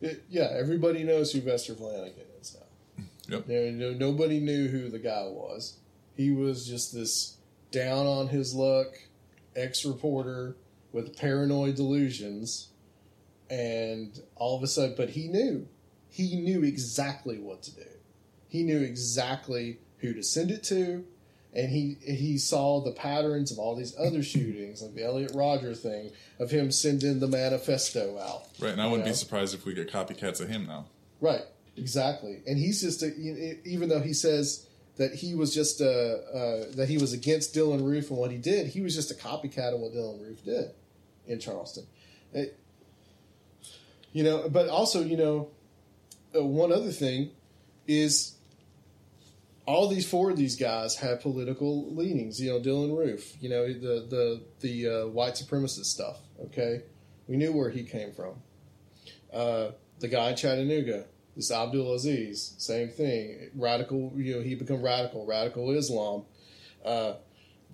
It, 0.00 0.24
yeah, 0.28 0.48
everybody 0.58 1.02
knows 1.04 1.32
who 1.32 1.40
Vester 1.40 1.76
Flanagan 1.76 2.24
is 2.40 2.56
now. 2.58 3.04
Yep. 3.28 3.46
There, 3.46 3.72
no, 3.72 3.92
nobody 3.92 4.38
knew 4.40 4.68
who 4.68 4.90
the 4.90 4.98
guy 4.98 5.24
was. 5.28 5.78
He 6.16 6.30
was 6.30 6.66
just 6.66 6.92
this 6.94 7.36
down 7.70 8.06
on 8.06 8.28
his 8.28 8.54
luck 8.54 8.86
ex 9.56 9.84
reporter 9.84 10.56
with 10.92 11.16
paranoid 11.16 11.74
delusions, 11.76 12.68
and 13.50 14.20
all 14.36 14.56
of 14.56 14.62
a 14.62 14.66
sudden, 14.66 14.94
but 14.96 15.10
he 15.10 15.28
knew. 15.28 15.68
He 16.08 16.36
knew 16.36 16.62
exactly 16.62 17.38
what 17.38 17.62
to 17.64 17.74
do. 17.74 17.86
He 18.48 18.62
knew 18.62 18.80
exactly 18.80 19.78
who 19.98 20.14
to 20.14 20.22
send 20.22 20.50
it 20.50 20.62
to, 20.64 21.04
and 21.52 21.70
he 21.70 21.96
he 22.02 22.38
saw 22.38 22.80
the 22.80 22.92
patterns 22.92 23.50
of 23.50 23.58
all 23.58 23.74
these 23.74 23.94
other 23.98 24.22
shootings, 24.32 24.82
like 24.82 24.94
the 24.94 25.04
Elliot 25.04 25.32
Rodger 25.34 25.74
thing, 25.74 26.10
of 26.38 26.50
him 26.50 26.70
sending 26.70 27.20
the 27.20 27.28
manifesto 27.28 28.18
out. 28.18 28.46
Right. 28.60 28.72
And 28.72 28.80
I 28.80 28.86
wouldn't 28.86 29.06
know? 29.06 29.12
be 29.12 29.16
surprised 29.16 29.54
if 29.54 29.64
we 29.64 29.74
get 29.74 29.90
copycats 29.92 30.40
of 30.40 30.48
him 30.48 30.66
now. 30.66 30.86
Right, 31.20 31.42
exactly. 31.76 32.42
And 32.46 32.58
he's 32.58 32.80
just 32.80 33.02
a, 33.02 33.68
even 33.68 33.88
though 33.88 34.00
he 34.00 34.12
says 34.12 34.66
that 34.96 35.14
he 35.14 35.34
was 35.34 35.54
just 35.54 35.80
a, 35.80 35.88
uh, 35.88 36.76
that 36.76 36.88
he 36.88 36.98
was 36.98 37.12
against 37.12 37.54
Dylann 37.54 37.84
Roof 37.84 38.10
and 38.10 38.18
what 38.18 38.30
he 38.30 38.38
did, 38.38 38.68
he 38.68 38.80
was 38.80 38.94
just 38.94 39.10
a 39.10 39.14
copycat 39.14 39.74
of 39.74 39.80
what 39.80 39.92
Dylann 39.92 40.20
Roof 40.20 40.44
did 40.44 40.70
in 41.26 41.40
Charleston. 41.40 41.86
It- 42.32 42.58
you 44.14 44.24
know, 44.24 44.48
but 44.48 44.70
also 44.70 45.02
you 45.02 45.18
know, 45.18 45.50
uh, 46.34 46.42
one 46.42 46.72
other 46.72 46.90
thing 46.90 47.32
is 47.86 48.36
all 49.66 49.88
these 49.88 50.08
four 50.08 50.30
of 50.30 50.38
these 50.38 50.56
guys 50.56 50.96
have 50.96 51.20
political 51.20 51.94
leanings. 51.94 52.40
You 52.40 52.52
know, 52.52 52.60
Dylann 52.60 52.96
Roof. 52.96 53.34
You 53.42 53.50
know, 53.50 53.66
the 53.66 54.06
the 54.08 54.42
the 54.60 54.88
uh, 54.88 55.06
white 55.08 55.34
supremacist 55.34 55.84
stuff. 55.84 56.16
Okay, 56.46 56.80
we 57.28 57.36
knew 57.36 57.52
where 57.52 57.68
he 57.68 57.82
came 57.82 58.12
from 58.12 58.36
uh, 59.34 59.72
the 59.98 60.08
guy 60.08 60.30
in 60.30 60.36
Chattanooga, 60.36 61.04
this 61.36 61.50
Abdulazeez, 61.50 62.60
same 62.60 62.88
thing. 62.88 63.50
Radical, 63.54 64.12
you 64.16 64.36
know, 64.36 64.42
he 64.42 64.54
become 64.54 64.80
radical, 64.80 65.26
radical 65.26 65.70
Islam. 65.72 66.24
Uh, 66.84 67.14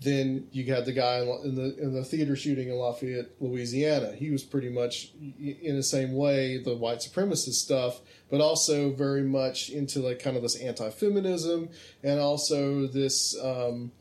then 0.01 0.47
you 0.51 0.73
had 0.73 0.87
the 0.87 0.93
guy 0.93 1.19
in, 1.19 1.55
the 1.55 1.77
in 1.79 1.93
the 1.93 2.05
theater 2.05 2.35
shooting 2.35 2.69
in 2.69 2.75
Lafayette, 2.75 3.31
Louisiana. 3.39 4.13
He 4.13 4.31
was 4.31 4.43
pretty 4.43 4.71
much 4.71 5.11
in 5.39 5.77
the 5.77 5.83
same 5.83 6.15
way 6.15 6.57
the 6.57 6.75
white 6.75 6.99
supremacist 6.99 7.55
stuff, 7.55 8.01
but 8.31 8.41
also 8.41 8.93
very 8.93 9.23
much 9.23 9.69
into 9.69 10.01
like 10.01 10.19
kind 10.19 10.37
of 10.37 10.43
this 10.43 10.57
anti-feminism 10.57 11.69
and 12.03 12.19
also 12.19 12.87
this 12.87 13.37
um, 13.43 13.93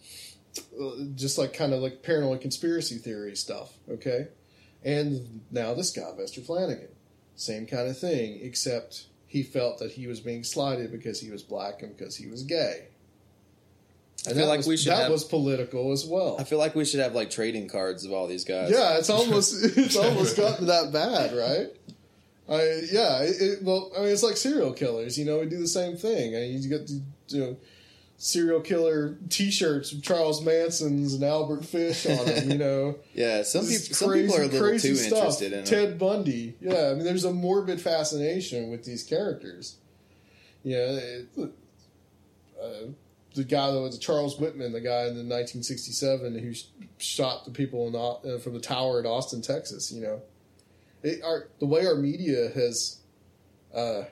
just 1.16 1.38
like 1.38 1.54
kind 1.54 1.74
of 1.74 1.82
like 1.82 2.02
paranoid 2.02 2.40
conspiracy 2.40 2.98
theory 2.98 3.36
stuff. 3.36 3.74
Okay, 3.90 4.28
and 4.84 5.42
now 5.52 5.74
this 5.74 5.92
guy, 5.92 6.12
Vester 6.18 6.46
Flanagan, 6.46 6.90
same 7.36 7.66
kind 7.66 7.90
of 7.90 7.98
thing, 7.98 8.40
except 8.42 9.08
he 9.28 9.44
felt 9.44 9.80
that 9.80 9.92
he 9.92 10.08
was 10.08 10.22
being 10.22 10.44
slighted 10.44 10.92
because 10.92 11.20
he 11.20 11.30
was 11.30 11.44
black 11.44 11.82
and 11.82 11.96
because 11.98 12.16
he 12.16 12.28
was 12.28 12.44
gay. 12.44 12.89
And 14.30 14.38
feel 14.40 14.48
like 14.48 14.58
was, 14.58 14.68
we 14.68 14.78
should 14.78 14.92
that 14.92 15.04
have- 15.04 15.12
was 15.12 15.24
political 15.24 15.92
as 15.92 16.06
well. 16.06 16.38
I 16.40 16.44
feel 16.44 16.58
like 16.60 16.76
we 16.76 16.86
should 16.86 17.00
have 17.00 17.14
like 17.16 17.30
trading 17.30 17.68
cards 17.68 18.06
of 18.06 18.12
all 18.12 18.28
these 18.28 18.46
guys. 18.46 18.72
Yeah, 18.72 18.98
it's 18.98 19.10
almost 19.10 19.54
it's 19.78 19.96
almost 19.96 20.38
gotten 20.38 20.68
that 20.68 20.92
bad, 20.92 21.34
right? 21.36 21.68
I 22.50 22.82
yeah, 22.92 23.22
it, 23.24 23.42
it, 23.42 23.64
well, 23.64 23.92
I 23.96 24.02
mean, 24.02 24.10
it's 24.10 24.24
like 24.24 24.38
serial 24.38 24.74
killers. 24.74 25.18
You 25.20 25.26
know, 25.26 25.40
we 25.40 25.46
do 25.46 25.60
the 25.60 25.68
same 25.68 25.96
thing. 25.98 26.36
I 26.36 26.40
mean, 26.40 26.62
you 26.64 26.70
get 26.70 26.90
you 27.28 27.40
know 27.42 27.58
serial 28.18 28.60
killer 28.60 29.16
T-shirts 29.30 29.94
with 29.94 30.04
Charles 30.04 30.44
Manson's 30.44 31.14
and 31.14 31.24
Albert 31.24 31.64
Fish 31.64 32.06
on 32.06 32.26
them. 32.26 32.50
You 32.52 32.58
know, 32.58 32.96
Yeah, 33.14 33.44
some 33.44 33.62
people 33.66 33.96
some 33.96 34.10
crazy, 34.10 34.28
people 34.28 34.40
are 34.42 34.44
a 34.44 34.48
little 34.48 34.80
too 34.80 34.96
stuff. 34.96 35.18
interested 35.20 35.54
in 35.54 35.60
it. 35.60 35.66
Ted 35.68 36.00
Bundy. 36.00 36.56
Yeah, 36.60 36.90
I 36.90 36.94
mean, 36.96 37.06
there's 37.06 37.24
a 37.24 37.32
morbid 37.32 37.80
fascination 37.80 38.72
with 38.72 38.84
these 38.84 39.04
characters. 39.04 39.76
Yeah, 40.64 40.78
it, 40.98 41.28
uh, 42.62 42.68
the 43.36 43.44
guy 43.44 43.72
that 43.72 43.80
was 43.80 43.98
Charles 44.00 44.40
Whitman, 44.40 44.72
the 44.72 44.82
guy 44.82 45.02
in 45.02 45.16
the 45.16 45.24
1967 45.24 46.40
who 46.40 46.54
shot 46.98 47.46
the 47.46 47.52
people 47.52 47.88
in, 47.88 47.96
uh, 47.96 48.40
from 48.40 48.54
the 48.54 48.60
tower 48.60 49.00
in 49.00 49.06
Austin, 49.06 49.42
Texas. 49.42 49.92
You 49.92 50.02
know, 50.02 50.22
it, 51.04 51.22
our, 51.24 51.48
the 51.60 51.66
way 51.66 51.86
our 51.86 51.96
media 51.96 52.50
has 52.50 53.00
uh, 53.74 54.04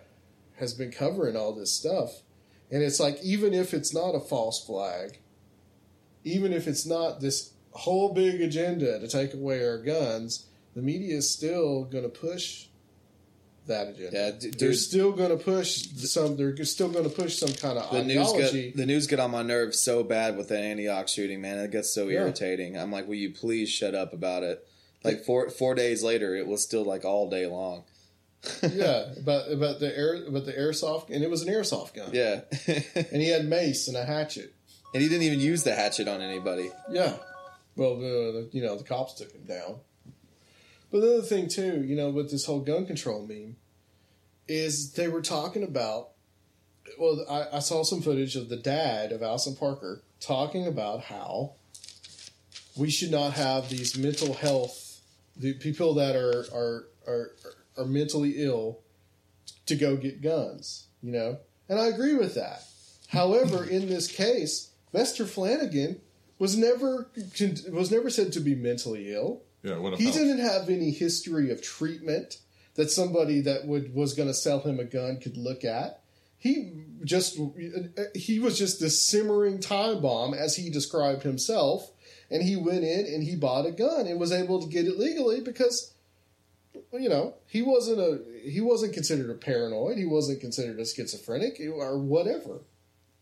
has 0.57 0.73
been 0.73 0.91
covering 0.91 1.35
all 1.35 1.53
this 1.53 1.73
stuff, 1.73 2.21
and 2.71 2.83
it's 2.83 2.99
like 2.99 3.19
even 3.23 3.53
if 3.53 3.73
it's 3.73 3.93
not 3.93 4.11
a 4.11 4.19
false 4.19 4.63
flag, 4.63 5.19
even 6.23 6.53
if 6.53 6.67
it's 6.67 6.85
not 6.85 7.19
this 7.19 7.53
whole 7.71 8.13
big 8.13 8.41
agenda 8.41 8.99
to 8.99 9.07
take 9.07 9.33
away 9.33 9.65
our 9.65 9.77
guns, 9.77 10.47
the 10.75 10.81
media 10.81 11.15
is 11.15 11.29
still 11.29 11.85
going 11.85 12.03
to 12.03 12.09
push 12.09 12.66
that 13.67 13.89
agenda. 13.89 14.11
Yeah, 14.13 14.31
d- 14.31 14.49
they're 14.57 14.73
still 14.73 15.11
going 15.11 15.29
to 15.29 15.37
push 15.37 15.87
some. 15.95 16.35
They're 16.37 16.55
still 16.65 16.89
going 16.89 17.03
to 17.03 17.09
push 17.09 17.37
some 17.37 17.53
kind 17.53 17.77
of 17.77 17.91
The 17.91 18.03
news 18.03 18.17
ideology. 18.33 18.63
get 18.71 18.77
the 18.77 18.85
news 18.85 19.07
get 19.07 19.19
on 19.19 19.31
my 19.31 19.43
nerves 19.43 19.79
so 19.79 20.03
bad 20.03 20.37
with 20.37 20.49
that 20.49 20.61
Antioch 20.63 21.07
shooting, 21.07 21.41
man. 21.41 21.59
It 21.59 21.71
gets 21.71 21.89
so 21.93 22.07
Yeah. 22.07 22.21
irritating. 22.21 22.77
I'm 22.77 22.91
like, 22.91 23.07
will 23.07 23.15
you 23.15 23.31
please 23.31 23.69
shut 23.69 23.93
up 23.95 24.13
about 24.13 24.43
it? 24.43 24.65
Like 25.03 25.23
four 25.25 25.49
four 25.49 25.75
days 25.75 26.03
later, 26.03 26.35
it 26.35 26.47
was 26.47 26.63
still 26.63 26.83
like 26.83 27.05
all 27.05 27.29
day 27.29 27.45
long. 27.45 27.83
yeah, 28.61 29.13
but 29.25 29.51
about 29.51 29.79
the 29.79 29.95
air 29.97 30.25
about 30.27 30.45
the 30.45 30.53
airsoft, 30.53 31.09
and 31.09 31.23
it 31.23 31.29
was 31.29 31.41
an 31.41 31.47
airsoft 31.53 31.93
gun. 31.95 32.09
Yeah, 32.13 32.41
and 33.11 33.21
he 33.21 33.29
had 33.29 33.45
mace 33.45 33.87
and 33.87 33.97
a 33.97 34.05
hatchet. 34.05 34.53
and 34.93 35.01
he 35.01 35.09
didn't 35.09 35.23
even 35.23 35.39
use 35.39 35.63
the 35.63 35.73
hatchet 35.73 36.07
on 36.07 36.21
anybody. 36.21 36.69
Yeah, 36.91 37.13
well, 37.75 37.97
the, 37.97 38.47
you 38.51 38.61
know, 38.61 38.75
the 38.77 38.83
cops 38.83 39.15
took 39.15 39.31
him 39.31 39.43
down. 39.45 39.77
But 40.91 41.01
the 41.01 41.17
other 41.17 41.21
thing 41.21 41.47
too, 41.47 41.83
you 41.83 41.95
know, 41.95 42.09
with 42.09 42.31
this 42.31 42.45
whole 42.45 42.61
gun 42.61 42.85
control 42.85 43.25
meme, 43.25 43.57
is 44.47 44.93
they 44.93 45.07
were 45.07 45.21
talking 45.21 45.63
about. 45.63 46.09
Well, 46.97 47.25
I, 47.29 47.57
I 47.57 47.59
saw 47.59 47.83
some 47.83 48.01
footage 48.01 48.35
of 48.35 48.47
the 48.47 48.55
dad 48.55 49.11
of 49.11 49.21
Allison 49.21 49.55
Parker 49.55 50.01
talking 50.21 50.65
about 50.65 51.03
how 51.03 51.51
we 52.77 52.89
should 52.89 53.11
not 53.11 53.33
have 53.33 53.69
these 53.69 53.97
mental 53.97 54.33
health, 54.33 55.01
the 55.35 55.53
people 55.53 55.93
that 55.95 56.15
are 56.15 56.45
are 56.53 56.87
are 57.07 57.31
are 57.77 57.85
mentally 57.85 58.35
ill, 58.37 58.79
to 59.65 59.75
go 59.75 59.97
get 59.97 60.21
guns. 60.21 60.87
You 61.03 61.11
know, 61.11 61.37
and 61.67 61.79
I 61.79 61.87
agree 61.87 62.15
with 62.15 62.35
that. 62.35 62.63
However, 63.09 63.63
in 63.65 63.87
this 63.87 64.07
case, 64.07 64.71
Vester 64.93 65.27
Flanagan 65.27 66.01
was 66.39 66.57
never 66.57 67.09
was 67.71 67.91
never 67.91 68.09
said 68.09 68.31
to 68.33 68.39
be 68.39 68.55
mentally 68.55 69.13
ill. 69.13 69.41
Yeah, 69.67 69.77
what 69.79 69.95
He 69.95 70.11
didn't 70.11 70.39
have 70.39 70.69
any 70.69 70.91
history 70.91 71.51
of 71.51 71.61
treatment 71.61 72.39
that 72.75 72.89
somebody 72.89 73.41
that 73.41 73.65
would 73.65 73.93
was 73.93 74.13
going 74.13 74.29
to 74.29 74.33
sell 74.33 74.61
him 74.61 74.79
a 74.79 74.85
gun 74.85 75.19
could 75.19 75.35
look 75.35 75.65
at. 75.65 76.01
He 76.37 76.83
just 77.03 77.37
he 78.15 78.39
was 78.39 78.57
just 78.57 78.79
this 78.79 79.03
simmering 79.03 79.59
time 79.59 80.01
bomb 80.01 80.33
as 80.33 80.55
he 80.55 80.69
described 80.69 81.23
himself, 81.23 81.91
and 82.29 82.43
he 82.43 82.55
went 82.55 82.83
in 82.83 83.05
and 83.05 83.23
he 83.23 83.35
bought 83.35 83.65
a 83.65 83.71
gun 83.71 84.07
and 84.07 84.19
was 84.19 84.31
able 84.31 84.61
to 84.61 84.67
get 84.67 84.85
it 84.85 84.97
legally 84.97 85.41
because 85.41 85.93
you 86.93 87.09
know 87.09 87.33
he 87.47 87.61
wasn't 87.61 87.99
a 87.99 88.21
he 88.47 88.61
wasn't 88.61 88.93
considered 88.93 89.29
a 89.29 89.33
paranoid, 89.33 89.97
he 89.97 90.05
wasn't 90.05 90.39
considered 90.39 90.79
a 90.79 90.85
schizophrenic 90.85 91.59
or 91.59 91.97
whatever. 91.97 92.61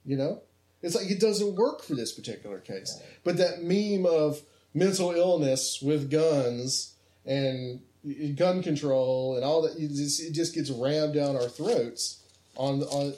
You 0.04 0.18
know, 0.18 0.42
it's 0.84 0.94
like 0.94 1.10
it 1.10 1.20
doesn't 1.20 1.56
work 1.56 1.82
for 1.82 1.96
this 1.96 2.12
particular 2.12 2.60
case. 2.60 3.02
But 3.24 3.38
that 3.38 3.64
meme 3.64 4.06
of 4.06 4.42
mental 4.76 5.12
illness 5.12 5.82
with 5.82 6.12
guns 6.12 6.94
and 7.26 7.80
gun 8.36 8.62
control 8.62 9.36
and 9.36 9.44
all 9.44 9.64
that, 9.64 9.76
it 9.78 9.88
just, 9.88 10.22
it 10.22 10.34
just 10.34 10.54
gets 10.54 10.70
rammed 10.70 11.16
down 11.16 11.36
our 11.36 11.48
throats. 11.50 12.22
On 12.58 12.84
on, 12.84 13.14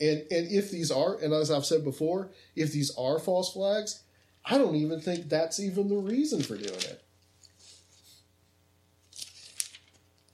and 0.00 0.24
and 0.30 0.52
if 0.52 0.70
these 0.70 0.90
are, 0.90 1.16
and 1.16 1.32
as 1.32 1.50
I've 1.50 1.64
said 1.64 1.82
before, 1.82 2.28
if 2.54 2.72
these 2.72 2.94
are 2.96 3.18
false 3.18 3.52
flags, 3.52 4.02
I 4.44 4.58
don't 4.58 4.76
even 4.76 5.00
think 5.00 5.28
that's 5.28 5.58
even 5.58 5.88
the 5.88 5.96
reason 5.96 6.42
for 6.42 6.56
doing 6.56 6.68
it. 6.74 7.02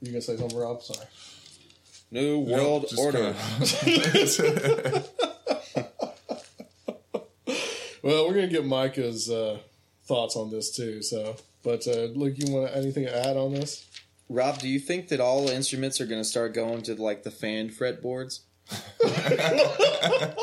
You 0.00 0.08
gonna 0.08 0.20
say 0.20 0.36
something, 0.36 0.58
Rob? 0.58 0.82
Sorry. 0.82 1.06
New 2.10 2.40
world 2.40 2.88
just 2.90 2.98
order. 2.98 3.34
Well, 8.02 8.26
we're 8.26 8.34
gonna 8.34 8.48
get 8.48 8.66
Micah's 8.66 9.30
uh, 9.30 9.58
thoughts 10.12 10.36
on 10.36 10.50
this 10.50 10.70
too. 10.76 11.00
So, 11.02 11.36
but 11.62 11.86
uh, 11.88 12.08
Luke, 12.14 12.34
you 12.36 12.52
want 12.52 12.70
anything 12.76 13.04
to 13.06 13.16
add 13.26 13.36
on 13.38 13.54
this? 13.54 13.86
Rob, 14.28 14.58
do 14.58 14.68
you 14.68 14.78
think 14.78 15.08
that 15.08 15.20
all 15.20 15.48
instruments 15.48 16.00
are 16.02 16.06
going 16.06 16.20
to 16.20 16.24
start 16.28 16.52
going 16.54 16.82
to 16.82 16.94
like 17.00 17.22
the 17.22 17.30
fan 17.30 17.70
fretboards? 17.70 18.40
I 19.02 20.34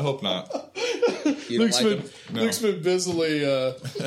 hope 0.00 0.22
not. 0.22 0.48
You 1.48 1.58
don't 1.58 1.60
Luke's 1.60 1.82
like 1.82 2.02
been? 2.02 2.10
No. 2.34 2.40
Luke's 2.42 2.58
been 2.58 2.82
busily. 2.82 3.44
Uh, 3.44 3.72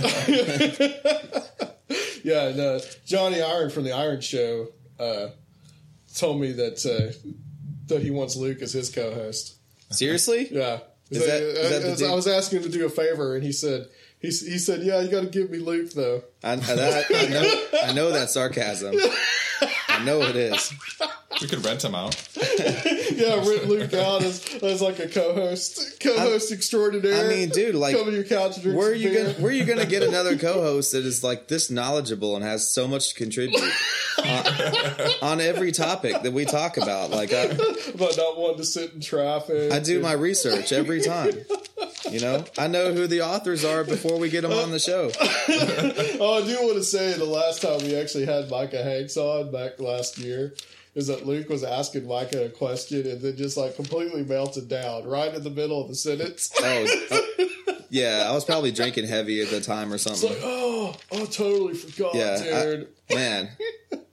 yeah, 2.23 2.51
no. 2.55 2.79
Johnny 3.05 3.41
Iron 3.41 3.69
from 3.69 3.83
the 3.85 3.93
Iron 3.93 4.19
Show 4.21 4.67
uh, 4.99 5.27
told 6.15 6.39
me 6.41 6.51
that 6.53 6.85
uh, 6.85 7.13
that 7.87 8.01
he 8.01 8.11
wants 8.11 8.35
Luke 8.35 8.61
as 8.61 8.73
his 8.73 8.89
co-host. 8.89 9.55
Seriously? 9.89 10.47
Yeah. 10.51 10.79
Is 11.09 11.25
that- 11.25 11.41
is 11.41 11.99
that 11.99 12.07
I, 12.07 12.11
I 12.11 12.15
was 12.15 12.27
asking 12.27 12.59
him 12.59 12.71
to 12.71 12.77
do 12.77 12.85
a 12.85 12.89
favor, 12.89 13.35
and 13.35 13.43
he 13.43 13.51
said 13.51 13.87
he, 14.19 14.27
he 14.27 14.57
said, 14.57 14.83
"Yeah, 14.83 15.01
you 15.01 15.09
got 15.09 15.21
to 15.21 15.27
give 15.27 15.49
me 15.49 15.59
Luke 15.59 15.91
though." 15.93 16.23
I, 16.43 16.55
that, 16.55 17.05
I 17.13 17.27
know. 17.27 17.87
I 17.89 17.93
know 17.93 18.11
that's 18.11 18.33
sarcasm. 18.33 18.95
I 19.89 20.03
know 20.05 20.21
it 20.21 20.35
is. 20.35 20.73
We 21.41 21.47
could 21.47 21.63
rent 21.65 21.83
him 21.83 21.95
out. 21.95 22.15
Yeah, 23.19 23.35
rent 23.35 23.67
Luke 23.67 23.93
out 23.95 24.23
as, 24.23 24.45
as 24.63 24.81
like 24.81 24.99
a 24.99 25.07
co-host, 25.09 25.99
co-host 25.99 26.53
extraordinaire. 26.53 27.25
I 27.25 27.27
mean, 27.27 27.49
dude, 27.49 27.75
like, 27.75 27.93
come 27.93 28.05
to 28.05 28.11
your 28.13 28.23
couch 28.23 28.53
and 28.55 28.63
drink 28.63 28.77
Where 28.77 28.91
are 28.91 28.93
some 28.93 29.01
you 29.01 29.09
beer. 29.09 29.23
gonna 29.25 29.33
Where 29.39 29.51
are 29.51 29.55
you 29.55 29.65
gonna 29.65 29.85
get 29.85 30.03
another 30.07 30.37
co-host 30.37 30.93
that 30.93 31.03
is 31.05 31.21
like 31.21 31.49
this 31.49 31.69
knowledgeable 31.69 32.37
and 32.37 32.45
has 32.45 32.69
so 32.73 32.87
much 32.87 33.09
to 33.09 33.15
contribute 33.15 33.61
on, 34.23 34.45
on 35.21 35.41
every 35.41 35.73
topic 35.73 36.21
that 36.21 36.31
we 36.31 36.45
talk 36.45 36.77
about? 36.77 37.09
Like, 37.09 37.33
I, 37.33 37.43
about 37.43 38.15
not 38.15 38.37
wanting 38.37 38.57
to 38.59 38.63
sit 38.65 38.93
in 38.93 39.01
traffic? 39.01 39.73
I 39.73 39.79
do 39.79 39.99
my 39.99 40.13
research 40.13 40.71
every 40.71 41.01
time. 41.15 41.33
You 42.11 42.19
know, 42.21 42.43
I 42.57 42.67
know 42.67 42.93
who 42.93 43.07
the 43.07 43.21
authors 43.21 43.63
are 43.63 43.83
before 43.83 44.17
we 44.19 44.29
get 44.29 44.41
them 44.41 44.51
on 44.53 44.71
the 44.71 44.79
show. 44.79 45.11
Oh, 46.21 46.43
I 46.43 46.45
do 46.45 46.55
want 46.63 46.75
to 46.75 46.83
say 46.83 47.13
the 47.13 47.23
last 47.25 47.61
time 47.61 47.79
we 47.79 47.95
actually 47.95 48.25
had 48.25 48.49
Micah 48.49 48.83
Hanks 48.83 49.15
on 49.17 49.51
back 49.51 49.79
last 49.79 50.17
year 50.17 50.53
is 50.95 51.07
that 51.07 51.25
Luke 51.25 51.47
was 51.49 51.63
asking 51.63 52.07
Micah 52.07 52.45
a 52.45 52.49
question 52.49 53.07
and 53.07 53.21
then 53.21 53.37
just 53.37 53.55
like 53.55 53.75
completely 53.75 54.23
melted 54.25 54.67
down 54.67 55.05
right 55.07 55.33
in 55.33 55.43
the 55.43 55.49
middle 55.49 55.81
of 55.81 55.87
the 55.87 55.95
sentence. 55.95 56.51
Oh, 56.61 56.87
uh, 57.11 57.73
yeah, 57.89 58.25
I 58.29 58.33
was 58.33 58.43
probably 58.43 58.71
drinking 58.71 59.07
heavy 59.07 59.41
at 59.41 59.49
the 59.49 59.61
time 59.61 59.91
or 59.91 59.95
It's 59.95 60.03
something. 60.03 60.29
like, 60.29 60.39
oh, 60.43 60.68
oh, 61.11 61.25
totally 61.25 61.73
forgot, 61.73 62.15
Yeah, 62.15 62.37
I- 62.41 62.65
dude. 62.65 62.87
Man, 63.11 63.49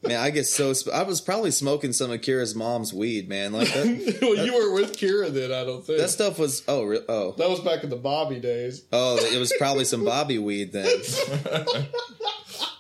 man, 0.03 0.19
I 0.19 0.31
get 0.31 0.45
so. 0.47 0.73
Sp- 0.73 0.89
I 0.95 1.03
was 1.03 1.21
probably 1.21 1.51
smoking 1.51 1.93
some 1.93 2.11
of 2.11 2.19
Kira's 2.23 2.55
mom's 2.55 2.95
weed, 2.95 3.29
man. 3.29 3.53
Like 3.53 3.69
that. 3.75 4.19
well, 4.23 4.35
you 4.43 4.55
were 4.55 4.73
with 4.73 4.97
Kira 4.97 5.31
then, 5.31 5.53
I 5.53 5.65
don't 5.65 5.85
think. 5.85 5.99
That 5.99 6.09
stuff 6.09 6.39
was. 6.39 6.63
Oh, 6.67 6.85
re- 6.85 7.03
oh, 7.07 7.33
that 7.33 7.51
was 7.51 7.61
back 7.61 7.85
in 7.85 7.91
the 7.91 7.97
Bobby 7.97 8.41
days. 8.41 8.85
oh! 8.95 9.19
It 9.19 9.39
was 9.39 9.53
probably 9.59 9.85
some 9.85 10.03
Bobby 10.03 10.39
weed 10.39 10.73
then. 10.73 10.87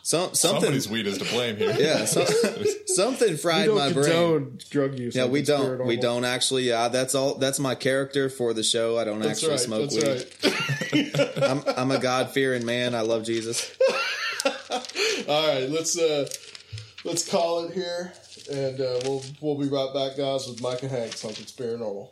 Some 0.02 0.34
something. 0.34 0.60
Somebody's 0.60 0.88
weed 0.88 1.08
is 1.08 1.18
to 1.18 1.24
blame 1.24 1.56
here. 1.56 1.74
Yeah, 1.76 2.04
so, 2.04 2.24
something 2.86 3.36
fried 3.36 3.68
my 3.70 3.92
brain. 3.92 4.56
drug 4.70 4.96
use. 4.96 5.16
Yeah, 5.16 5.24
we 5.26 5.42
don't. 5.42 5.84
We 5.84 5.96
don't 5.96 6.24
actually. 6.24 6.68
Yeah, 6.68 6.86
that's 6.86 7.16
all. 7.16 7.34
That's 7.34 7.58
my 7.58 7.74
character 7.74 8.28
for 8.28 8.54
the 8.54 8.62
show. 8.62 8.98
I 8.98 9.02
don't 9.04 9.18
That's 9.18 9.42
actually 9.42 9.50
right. 9.50 9.60
smoke 9.60 9.90
that's 9.90 9.96
weed. 10.44 10.52
right. 10.54 10.72
I'm, 11.42 11.62
I'm 11.76 11.90
a 11.90 11.98
God 11.98 12.30
fearing 12.30 12.64
man. 12.64 12.94
I 12.94 13.00
love 13.00 13.24
Jesus. 13.24 13.76
All 15.28 15.48
right, 15.48 15.68
let's 15.68 15.98
uh, 15.98 16.28
let's 17.04 17.28
call 17.28 17.64
it 17.64 17.72
here, 17.72 18.12
and 18.50 18.80
uh, 18.80 19.00
we'll 19.04 19.22
we'll 19.40 19.58
be 19.58 19.68
right 19.68 19.92
back, 19.92 20.16
guys, 20.16 20.46
with 20.46 20.60
Micah 20.62 20.88
Hanks 20.88 21.24
on 21.24 21.32
Conspiranormal. 21.32 22.10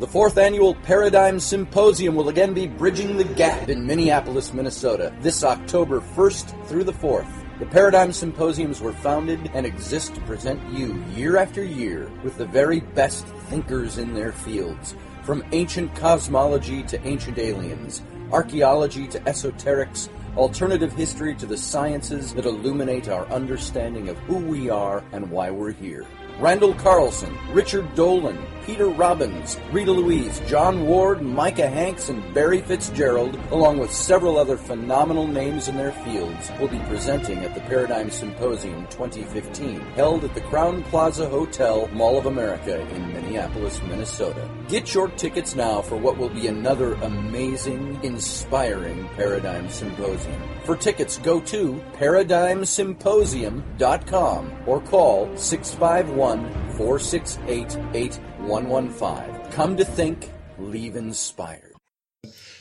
The 0.00 0.08
fourth 0.08 0.38
annual 0.38 0.74
Paradigm 0.74 1.38
Symposium 1.38 2.16
will 2.16 2.28
again 2.28 2.52
be 2.52 2.66
bridging 2.66 3.16
the 3.16 3.24
gap 3.24 3.68
in 3.68 3.86
Minneapolis, 3.86 4.52
Minnesota, 4.52 5.14
this 5.20 5.44
October 5.44 6.00
1st 6.00 6.66
through 6.66 6.84
the 6.84 6.92
4th. 6.92 7.43
The 7.60 7.66
Paradigm 7.66 8.10
Symposiums 8.10 8.80
were 8.80 8.92
founded 8.92 9.48
and 9.54 9.64
exist 9.64 10.16
to 10.16 10.20
present 10.22 10.60
you 10.72 11.00
year 11.14 11.36
after 11.36 11.62
year 11.62 12.10
with 12.24 12.36
the 12.36 12.46
very 12.46 12.80
best 12.80 13.24
thinkers 13.48 13.96
in 13.96 14.12
their 14.12 14.32
fields, 14.32 14.96
from 15.22 15.44
ancient 15.52 15.94
cosmology 15.94 16.82
to 16.82 17.00
ancient 17.06 17.38
aliens, 17.38 18.02
archaeology 18.32 19.06
to 19.06 19.20
esoterics, 19.20 20.08
alternative 20.36 20.92
history 20.94 21.32
to 21.36 21.46
the 21.46 21.56
sciences 21.56 22.34
that 22.34 22.44
illuminate 22.44 23.08
our 23.08 23.24
understanding 23.26 24.08
of 24.08 24.18
who 24.18 24.34
we 24.34 24.68
are 24.68 25.04
and 25.12 25.30
why 25.30 25.48
we're 25.48 25.70
here. 25.70 26.04
Randall 26.40 26.74
Carlson, 26.74 27.32
Richard 27.52 27.94
Dolan, 27.94 28.36
Peter 28.66 28.88
Robbins, 28.88 29.56
Rita 29.70 29.92
Louise, 29.92 30.40
John 30.48 30.84
Ward, 30.84 31.22
Micah 31.22 31.68
Hanks, 31.68 32.08
and 32.08 32.34
Barry 32.34 32.60
Fitzgerald, 32.60 33.38
along 33.52 33.78
with 33.78 33.92
several 33.92 34.36
other 34.36 34.56
phenomenal 34.56 35.28
names 35.28 35.68
in 35.68 35.76
their 35.76 35.92
fields, 35.92 36.50
will 36.58 36.66
be 36.68 36.80
presenting 36.88 37.38
at 37.44 37.54
the 37.54 37.60
Paradigm 37.62 38.10
Symposium 38.10 38.84
2015, 38.88 39.80
held 39.94 40.24
at 40.24 40.34
the 40.34 40.40
Crowne 40.40 40.82
Plaza 40.86 41.28
Hotel, 41.28 41.86
Mall 41.92 42.18
of 42.18 42.26
America 42.26 42.80
in 42.80 43.12
Minneapolis, 43.12 43.80
Minnesota. 43.82 44.48
Get 44.68 44.92
your 44.92 45.08
tickets 45.10 45.54
now 45.54 45.82
for 45.82 45.96
what 45.96 46.16
will 46.16 46.30
be 46.30 46.48
another 46.48 46.94
amazing, 46.94 48.00
inspiring 48.02 49.08
Paradigm 49.16 49.68
Symposium. 49.68 50.42
For 50.64 50.76
tickets, 50.76 51.18
go 51.18 51.40
to 51.40 51.74
ParadigmSymposium.com 51.98 54.52
or 54.66 54.80
call 54.80 55.36
651 55.36 56.50
468 56.70 57.78
8115. 57.92 59.52
Come 59.52 59.76
to 59.76 59.84
think, 59.84 60.32
leave 60.58 60.96
inspired. 60.96 61.74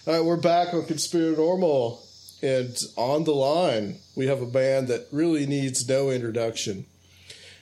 All 0.05 0.13
right, 0.13 0.21
we're 0.21 0.35
back 0.35 0.73
on 0.73 0.85
Conspiracy 0.85 1.39
Normal, 1.39 2.03
and 2.41 2.77
on 2.97 3.23
the 3.23 3.33
line 3.33 3.99
we 4.17 4.27
have 4.27 4.41
a 4.41 4.45
band 4.45 4.89
that 4.89 5.07
really 5.13 5.45
needs 5.45 5.87
no 5.87 6.09
introduction, 6.09 6.85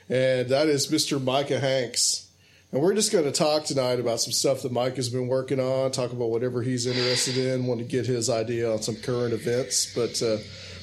and 0.09 0.49
that 0.49 0.67
is 0.67 0.87
Mr. 0.87 1.23
Micah 1.23 1.59
Hanks. 1.59 2.30
And 2.73 2.81
we're 2.81 2.93
just 2.93 3.11
going 3.11 3.25
to 3.25 3.31
talk 3.33 3.65
tonight 3.65 3.99
about 3.99 4.21
some 4.21 4.31
stuff 4.31 4.61
that 4.61 4.71
Mike 4.71 4.95
has 4.95 5.09
been 5.09 5.27
working 5.27 5.59
on, 5.59 5.91
talk 5.91 6.13
about 6.13 6.29
whatever 6.29 6.61
he's 6.61 6.85
interested 6.85 7.37
in, 7.37 7.65
want 7.65 7.79
to 7.81 7.85
get 7.85 8.05
his 8.05 8.29
idea 8.29 8.71
on 8.71 8.81
some 8.81 8.95
current 8.95 9.33
events. 9.33 9.93
But 9.93 10.21
uh, 10.21 10.37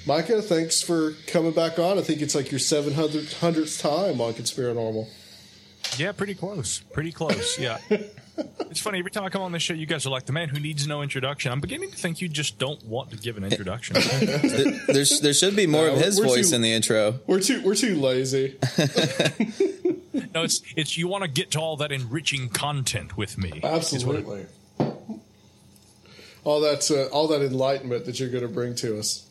Micah, 0.06 0.42
thanks 0.42 0.82
for 0.82 1.12
coming 1.26 1.52
back 1.52 1.78
on. 1.78 1.98
I 1.98 2.02
think 2.02 2.20
it's 2.20 2.34
like 2.34 2.50
your 2.50 2.60
700th 2.60 3.80
time 3.80 4.20
on 4.20 4.34
Conspiracy 4.34 4.74
Normal. 4.74 5.08
Yeah, 5.96 6.12
pretty 6.12 6.34
close. 6.34 6.80
Pretty 6.92 7.10
close. 7.10 7.58
Yeah. 7.58 7.78
it's 7.88 8.80
funny. 8.80 8.98
Every 8.98 9.10
time 9.10 9.24
I 9.24 9.30
come 9.30 9.40
on 9.40 9.52
this 9.52 9.62
show, 9.62 9.72
you 9.72 9.86
guys 9.86 10.04
are 10.04 10.10
like 10.10 10.26
the 10.26 10.32
man 10.32 10.50
who 10.50 10.60
needs 10.60 10.86
no 10.86 11.00
introduction. 11.00 11.50
I'm 11.50 11.60
beginning 11.60 11.90
to 11.90 11.96
think 11.96 12.20
you 12.20 12.28
just 12.28 12.58
don't 12.58 12.84
want 12.84 13.12
to 13.12 13.16
give 13.16 13.38
an 13.38 13.44
introduction. 13.44 13.96
There's, 14.88 15.20
there 15.20 15.32
should 15.32 15.56
be 15.56 15.66
more 15.66 15.86
No, 15.86 15.94
of 15.94 16.00
his 16.00 16.18
voice 16.18 16.50
too- 16.50 16.56
in 16.56 16.60
the 16.60 16.72
intro. 16.74 17.20
We're 17.26 17.40
too 17.40 17.62
we're 17.64 17.74
too 17.76 17.94
lazy. 17.98 18.58
no, 20.34 20.42
it's 20.42 20.62
it's 20.76 20.96
you 20.96 21.08
want 21.08 21.24
to 21.24 21.30
get 21.30 21.50
to 21.52 21.60
all 21.60 21.76
that 21.76 21.92
enriching 21.92 22.48
content 22.48 23.16
with 23.16 23.38
me. 23.38 23.52
it- 23.56 23.64
Absolutely. 23.64 24.46
All 26.44 26.60
that 26.60 26.90
uh, 26.90 27.12
all 27.14 27.28
that 27.28 27.42
enlightenment 27.42 28.04
that 28.06 28.18
you're 28.20 28.30
going 28.30 28.42
to 28.42 28.48
bring 28.48 28.74
to 28.76 28.98
us. 28.98 29.26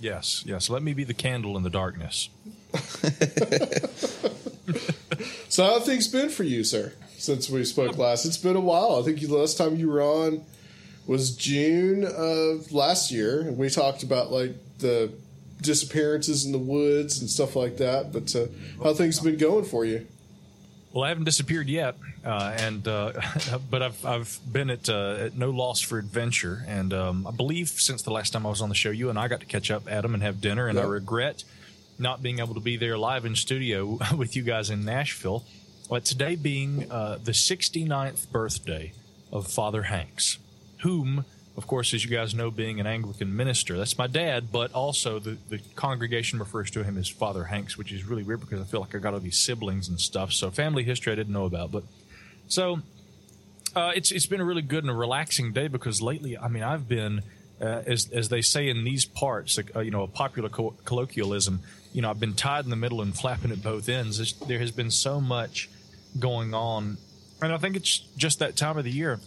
Yes, 0.00 0.42
yes. 0.46 0.68
Let 0.68 0.82
me 0.82 0.92
be 0.92 1.04
the 1.04 1.14
candle 1.14 1.56
in 1.56 1.62
the 1.62 1.70
darkness. 1.70 2.28
So 5.48 5.64
how 5.64 5.74
have 5.74 5.84
things 5.84 6.08
been 6.08 6.28
for 6.28 6.42
you, 6.42 6.64
sir? 6.64 6.92
Since 7.16 7.48
we 7.48 7.64
spoke 7.64 7.96
last, 7.96 8.26
it's 8.26 8.36
been 8.36 8.56
a 8.56 8.60
while. 8.60 8.96
I 9.00 9.02
think 9.02 9.20
the 9.20 9.28
last 9.28 9.56
time 9.56 9.76
you 9.76 9.88
were 9.88 10.02
on 10.02 10.44
was 11.06 11.34
June 11.34 12.04
of 12.04 12.72
last 12.72 13.10
year, 13.10 13.40
and 13.40 13.56
we 13.56 13.70
talked 13.70 14.02
about 14.02 14.30
like 14.30 14.54
the 14.78 15.12
disappearances 15.60 16.44
in 16.44 16.52
the 16.52 16.58
woods 16.58 17.20
and 17.20 17.28
stuff 17.28 17.56
like 17.56 17.76
that. 17.78 18.12
But 18.12 18.34
uh, 18.34 18.46
how 18.82 18.94
things 18.94 19.20
been 19.20 19.38
going 19.38 19.64
for 19.64 19.84
you? 19.84 20.06
Well, 20.92 21.04
I 21.04 21.08
haven't 21.10 21.24
disappeared 21.24 21.68
yet, 21.68 21.96
uh, 22.24 22.56
and 22.58 22.86
uh, 22.88 23.12
but 23.70 23.82
I've 23.82 24.06
I've 24.06 24.38
been 24.50 24.70
at, 24.70 24.88
uh, 24.88 25.16
at 25.20 25.36
no 25.36 25.50
loss 25.50 25.80
for 25.80 25.98
adventure, 25.98 26.64
and 26.66 26.94
um, 26.94 27.26
I 27.26 27.32
believe 27.32 27.68
since 27.68 28.00
the 28.00 28.12
last 28.12 28.32
time 28.32 28.46
I 28.46 28.48
was 28.48 28.62
on 28.62 28.70
the 28.70 28.74
show, 28.74 28.90
you 28.90 29.10
and 29.10 29.18
I 29.18 29.28
got 29.28 29.40
to 29.40 29.46
catch 29.46 29.70
up, 29.70 29.88
Adam, 29.88 30.14
and 30.14 30.22
have 30.22 30.40
dinner, 30.40 30.68
and 30.68 30.78
I 30.78 30.84
regret 30.84 31.44
not 31.98 32.22
being 32.22 32.38
able 32.38 32.54
to 32.54 32.60
be 32.60 32.76
there 32.76 32.96
live 32.96 33.24
in 33.24 33.36
studio 33.36 33.98
with 34.16 34.36
you 34.36 34.42
guys 34.42 34.70
in 34.70 34.84
Nashville. 34.84 35.44
But 35.88 36.04
today 36.04 36.34
being 36.34 36.90
uh, 36.90 37.18
the 37.22 37.32
69th 37.32 38.30
birthday 38.30 38.92
of 39.32 39.46
Father 39.46 39.82
Hanks, 39.82 40.38
whom, 40.80 41.24
of 41.56 41.66
course, 41.66 41.94
as 41.94 42.04
you 42.04 42.10
guys 42.10 42.34
know, 42.34 42.50
being 42.50 42.80
an 42.80 42.86
Anglican 42.86 43.34
minister, 43.34 43.78
that's 43.78 43.96
my 43.96 44.06
dad, 44.06 44.52
but 44.52 44.72
also 44.72 45.18
the, 45.18 45.38
the 45.48 45.58
congregation 45.74 46.38
refers 46.38 46.70
to 46.72 46.84
him 46.84 46.98
as 46.98 47.08
Father 47.08 47.44
Hanks, 47.44 47.78
which 47.78 47.92
is 47.92 48.04
really 48.04 48.22
weird 48.22 48.40
because 48.40 48.60
I 48.60 48.64
feel 48.64 48.80
like 48.80 48.94
I 48.94 48.98
got 48.98 49.14
all 49.14 49.20
these 49.20 49.38
siblings 49.38 49.88
and 49.88 49.98
stuff. 49.98 50.32
So 50.32 50.50
family 50.50 50.84
history 50.84 51.12
I 51.12 51.16
didn't 51.16 51.32
know 51.32 51.46
about, 51.46 51.72
but 51.72 51.84
so 52.46 52.80
uh, 53.74 53.92
it's 53.94 54.10
it's 54.12 54.26
been 54.26 54.40
a 54.40 54.44
really 54.44 54.62
good 54.62 54.84
and 54.84 54.90
a 54.90 54.94
relaxing 54.94 55.52
day 55.52 55.68
because 55.68 56.02
lately, 56.02 56.36
I 56.36 56.48
mean, 56.48 56.62
I've 56.62 56.88
been 56.88 57.22
uh, 57.60 57.82
as 57.86 58.10
as 58.12 58.28
they 58.28 58.42
say 58.42 58.68
in 58.68 58.84
these 58.84 59.06
parts, 59.06 59.58
uh, 59.74 59.80
you 59.80 59.90
know, 59.90 60.02
a 60.02 60.08
popular 60.08 60.50
co- 60.50 60.74
colloquialism. 60.84 61.60
You 61.92 62.02
know, 62.02 62.10
I've 62.10 62.20
been 62.20 62.34
tied 62.34 62.64
in 62.64 62.70
the 62.70 62.76
middle 62.76 63.00
and 63.00 63.16
flapping 63.16 63.50
at 63.50 63.62
both 63.62 63.88
ends. 63.88 64.18
There's, 64.18 64.34
there 64.34 64.58
has 64.58 64.70
been 64.70 64.90
so 64.90 65.20
much 65.20 65.70
going 66.18 66.52
on, 66.52 66.98
and 67.40 67.52
I 67.52 67.56
think 67.56 67.76
it's 67.76 67.98
just 68.18 68.40
that 68.40 68.56
time 68.56 68.76
of 68.76 68.84
the 68.84 68.90
year. 68.90 69.20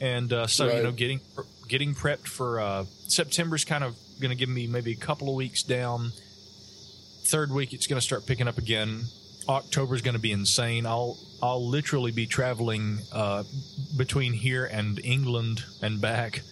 And 0.00 0.32
uh, 0.32 0.46
so, 0.46 0.66
you 0.66 0.82
know, 0.82 0.92
getting 0.92 1.20
getting 1.68 1.94
prepped 1.94 2.28
for 2.28 2.60
uh, 2.60 2.84
September's 3.08 3.64
kind 3.64 3.84
of 3.84 3.96
going 4.20 4.30
to 4.30 4.36
give 4.36 4.48
me 4.48 4.66
maybe 4.66 4.92
a 4.92 4.96
couple 4.96 5.28
of 5.28 5.34
weeks 5.34 5.62
down. 5.62 6.12
Third 7.24 7.50
week, 7.50 7.72
it's 7.72 7.86
going 7.86 8.00
to 8.00 8.04
start 8.04 8.26
picking 8.26 8.48
up 8.48 8.58
again. 8.58 9.04
October's 9.48 10.02
going 10.02 10.14
to 10.14 10.20
be 10.20 10.32
insane. 10.32 10.86
I'll 10.86 11.18
I'll 11.42 11.68
literally 11.68 12.12
be 12.12 12.26
traveling 12.26 12.98
uh, 13.12 13.44
between 13.96 14.32
here 14.32 14.64
and 14.64 14.98
England 15.04 15.64
and 15.82 16.00
back, 16.00 16.42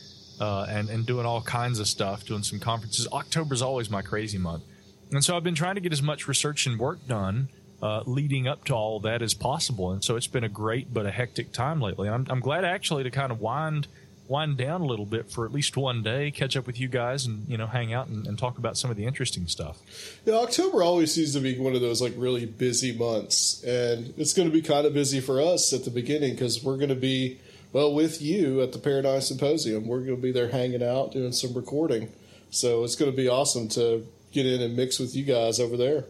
uh, 0.40 0.66
and 0.68 0.88
and 0.88 1.06
doing 1.06 1.26
all 1.26 1.42
kinds 1.42 1.80
of 1.80 1.88
stuff, 1.88 2.24
doing 2.24 2.42
some 2.42 2.60
conferences. 2.60 3.08
October's 3.12 3.62
always 3.62 3.90
my 3.90 4.02
crazy 4.02 4.38
month, 4.38 4.62
and 5.10 5.24
so 5.24 5.36
I've 5.36 5.44
been 5.44 5.56
trying 5.56 5.74
to 5.74 5.80
get 5.80 5.92
as 5.92 6.02
much 6.02 6.28
research 6.28 6.66
and 6.66 6.78
work 6.78 7.04
done 7.06 7.48
uh, 7.84 8.02
leading 8.06 8.48
up 8.48 8.64
to 8.64 8.74
all 8.74 9.00
that 9.00 9.20
as 9.20 9.34
possible. 9.34 9.92
And 9.92 10.02
so 10.02 10.16
it's 10.16 10.26
been 10.26 10.42
a 10.42 10.48
great 10.48 10.92
but 10.92 11.04
a 11.04 11.10
hectic 11.10 11.52
time 11.52 11.82
lately. 11.82 12.08
I'm 12.08 12.26
I'm 12.30 12.40
glad 12.40 12.64
actually 12.64 13.04
to 13.04 13.10
kind 13.10 13.30
of 13.30 13.40
wind 13.40 13.88
wind 14.28 14.56
down 14.56 14.80
a 14.80 14.86
little 14.86 15.06
bit 15.06 15.30
for 15.30 15.44
at 15.44 15.52
least 15.52 15.76
one 15.76 16.02
day, 16.02 16.30
catch 16.30 16.56
up 16.56 16.66
with 16.66 16.80
you 16.80 16.88
guys, 16.88 17.26
and 17.26 17.48
you 17.48 17.56
know 17.56 17.66
hang 17.66 17.92
out 17.92 18.08
and, 18.08 18.26
and 18.26 18.38
talk 18.38 18.58
about 18.58 18.76
some 18.76 18.90
of 18.90 18.96
the 18.96 19.04
interesting 19.04 19.46
stuff. 19.46 19.78
Yeah, 20.24 20.34
October 20.34 20.82
always 20.82 21.14
seems 21.14 21.32
to 21.34 21.40
be 21.40 21.58
one 21.58 21.74
of 21.74 21.80
those 21.80 22.00
like 22.00 22.14
really 22.16 22.46
busy 22.46 22.96
months, 22.96 23.62
and 23.64 24.14
it's 24.16 24.32
going 24.32 24.48
to 24.48 24.52
be 24.52 24.62
kind 24.62 24.86
of 24.86 24.94
busy 24.94 25.20
for 25.20 25.40
us 25.40 25.72
at 25.72 25.84
the 25.84 25.90
beginning 25.90 26.32
because 26.32 26.62
we're 26.62 26.76
going 26.76 26.88
to 26.88 26.94
be 26.94 27.38
well 27.72 27.92
with 27.92 28.22
you 28.22 28.62
at 28.62 28.72
the 28.72 28.78
Paradigm 28.78 29.20
Symposium. 29.20 29.86
We're 29.86 30.00
going 30.00 30.16
to 30.16 30.22
be 30.22 30.32
there 30.32 30.48
hanging 30.48 30.82
out, 30.82 31.12
doing 31.12 31.32
some 31.32 31.54
recording. 31.54 32.10
So 32.50 32.84
it's 32.84 32.94
going 32.94 33.10
to 33.10 33.16
be 33.16 33.28
awesome 33.28 33.68
to 33.70 34.06
get 34.32 34.46
in 34.46 34.62
and 34.62 34.76
mix 34.76 34.98
with 34.98 35.16
you 35.16 35.24
guys 35.24 35.58
over 35.58 35.76
there. 35.76 36.04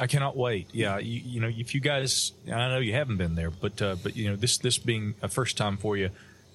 I 0.00 0.06
cannot 0.06 0.36
wait. 0.36 0.68
Yeah, 0.72 0.98
you, 0.98 1.20
you 1.24 1.40
know, 1.40 1.48
if 1.54 1.74
you 1.74 1.80
guys, 1.80 2.32
I 2.46 2.68
know 2.68 2.78
you 2.78 2.94
haven't 2.94 3.18
been 3.18 3.34
there, 3.34 3.50
but 3.50 3.80
uh, 3.82 3.96
but 4.02 4.16
you 4.16 4.30
know, 4.30 4.36
this 4.36 4.56
this 4.56 4.78
being 4.78 5.14
a 5.20 5.28
first 5.28 5.58
time 5.58 5.76
for 5.76 5.96
you, 5.96 6.08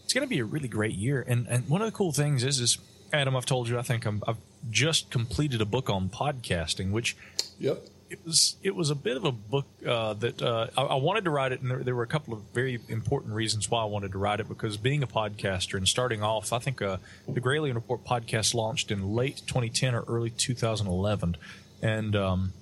it's 0.06 0.14
going 0.14 0.26
to 0.26 0.30
be 0.30 0.40
a 0.40 0.46
really 0.46 0.70
great 0.70 0.96
year. 0.96 1.26
And 1.28 1.46
and 1.50 1.68
one 1.68 1.82
of 1.82 1.88
the 1.88 1.92
cool 1.98 2.14
things 2.14 2.44
is 2.46 2.60
is 2.62 2.78
Adam, 3.12 3.36
I've 3.36 3.46
told 3.46 3.68
you, 3.70 3.78
I 3.78 3.82
think 3.82 4.06
I'm, 4.06 4.24
I've 4.28 4.38
just 4.72 5.10
completed 5.12 5.62
a 5.62 5.66
book 5.66 5.90
on 5.90 6.10
podcasting, 6.10 6.92
which 6.92 7.16
Yep. 7.60 7.86
it 8.10 8.20
was 8.26 8.56
it 8.64 8.76
was 8.76 8.90
a 8.90 8.96
bit 8.96 9.16
of 9.18 9.24
a 9.26 9.32
book 9.32 9.66
uh, 9.88 10.14
that 10.16 10.42
uh, 10.42 10.68
I, 10.78 10.82
I 10.82 10.96
wanted 10.96 11.24
to 11.26 11.30
write 11.30 11.52
it, 11.52 11.62
and 11.62 11.70
there, 11.72 11.84
there 11.84 11.96
were 11.96 12.04
a 12.04 12.08
couple 12.08 12.34
of 12.34 12.42
very 12.54 12.80
important 12.90 13.34
reasons 13.34 13.70
why 13.70 13.82
I 13.82 13.86
wanted 13.86 14.12
to 14.14 14.18
write 14.18 14.40
it. 14.40 14.48
Because 14.50 14.78
being 14.78 15.02
a 15.04 15.08
podcaster 15.08 15.76
and 15.76 15.88
starting 15.88 16.22
off, 16.24 16.52
I 16.54 16.60
think 16.60 16.82
uh, 16.82 16.98
the 17.28 17.42
Gralien 17.42 17.76
Report 17.76 18.04
podcast 18.04 18.54
launched 18.54 18.92
in 18.92 19.16
late 19.16 19.38
2010 19.48 19.96
or 19.96 20.02
early 20.08 20.30
2011, 20.32 21.38
and 21.82 22.16
um, 22.16 22.54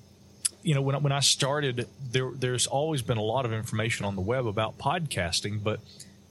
you 0.61 0.75
know 0.75 0.81
when 0.81 0.95
I- 0.95 0.99
when 0.99 1.11
I 1.13 1.19
started, 1.21 1.87
there 2.11 2.31
there's 2.35 2.67
always 2.67 3.01
been 3.01 3.17
a 3.17 3.23
lot 3.23 3.45
of 3.45 3.53
information 3.53 4.05
on 4.05 4.15
the 4.15 4.21
web 4.21 4.45
about 4.45 4.77
podcasting, 4.77 5.63
but 5.63 5.79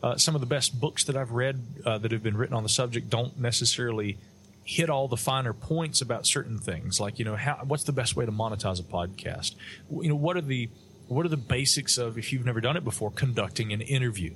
uh, 0.02 0.16
some 0.16 0.34
of 0.34 0.40
the 0.40 0.46
best 0.46 0.80
books 0.80 1.04
that 1.04 1.16
I've 1.16 1.30
read 1.32 1.62
uh, 1.84 1.98
that 1.98 2.10
have 2.12 2.22
been 2.22 2.36
written 2.36 2.56
on 2.56 2.62
the 2.62 2.68
subject 2.68 3.08
don't 3.08 3.38
necessarily 3.38 4.18
hit 4.64 4.88
all 4.90 5.08
the 5.08 5.16
finer 5.16 5.52
points 5.52 6.00
about 6.00 6.26
certain 6.26 6.58
things. 6.58 7.00
Like 7.00 7.18
you 7.18 7.24
know 7.24 7.36
how 7.36 7.60
what's 7.64 7.84
the 7.84 7.92
best 7.92 8.16
way 8.16 8.26
to 8.26 8.32
monetize 8.32 8.80
a 8.80 8.84
podcast? 8.84 9.54
You 9.90 10.08
know 10.08 10.16
what 10.16 10.36
are 10.36 10.42
the 10.42 10.68
what 11.08 11.26
are 11.26 11.28
the 11.28 11.36
basics 11.36 11.98
of 11.98 12.18
if 12.18 12.32
you've 12.32 12.44
never 12.44 12.60
done 12.60 12.76
it 12.76 12.84
before 12.84 13.10
conducting 13.10 13.72
an 13.72 13.80
interview? 13.80 14.34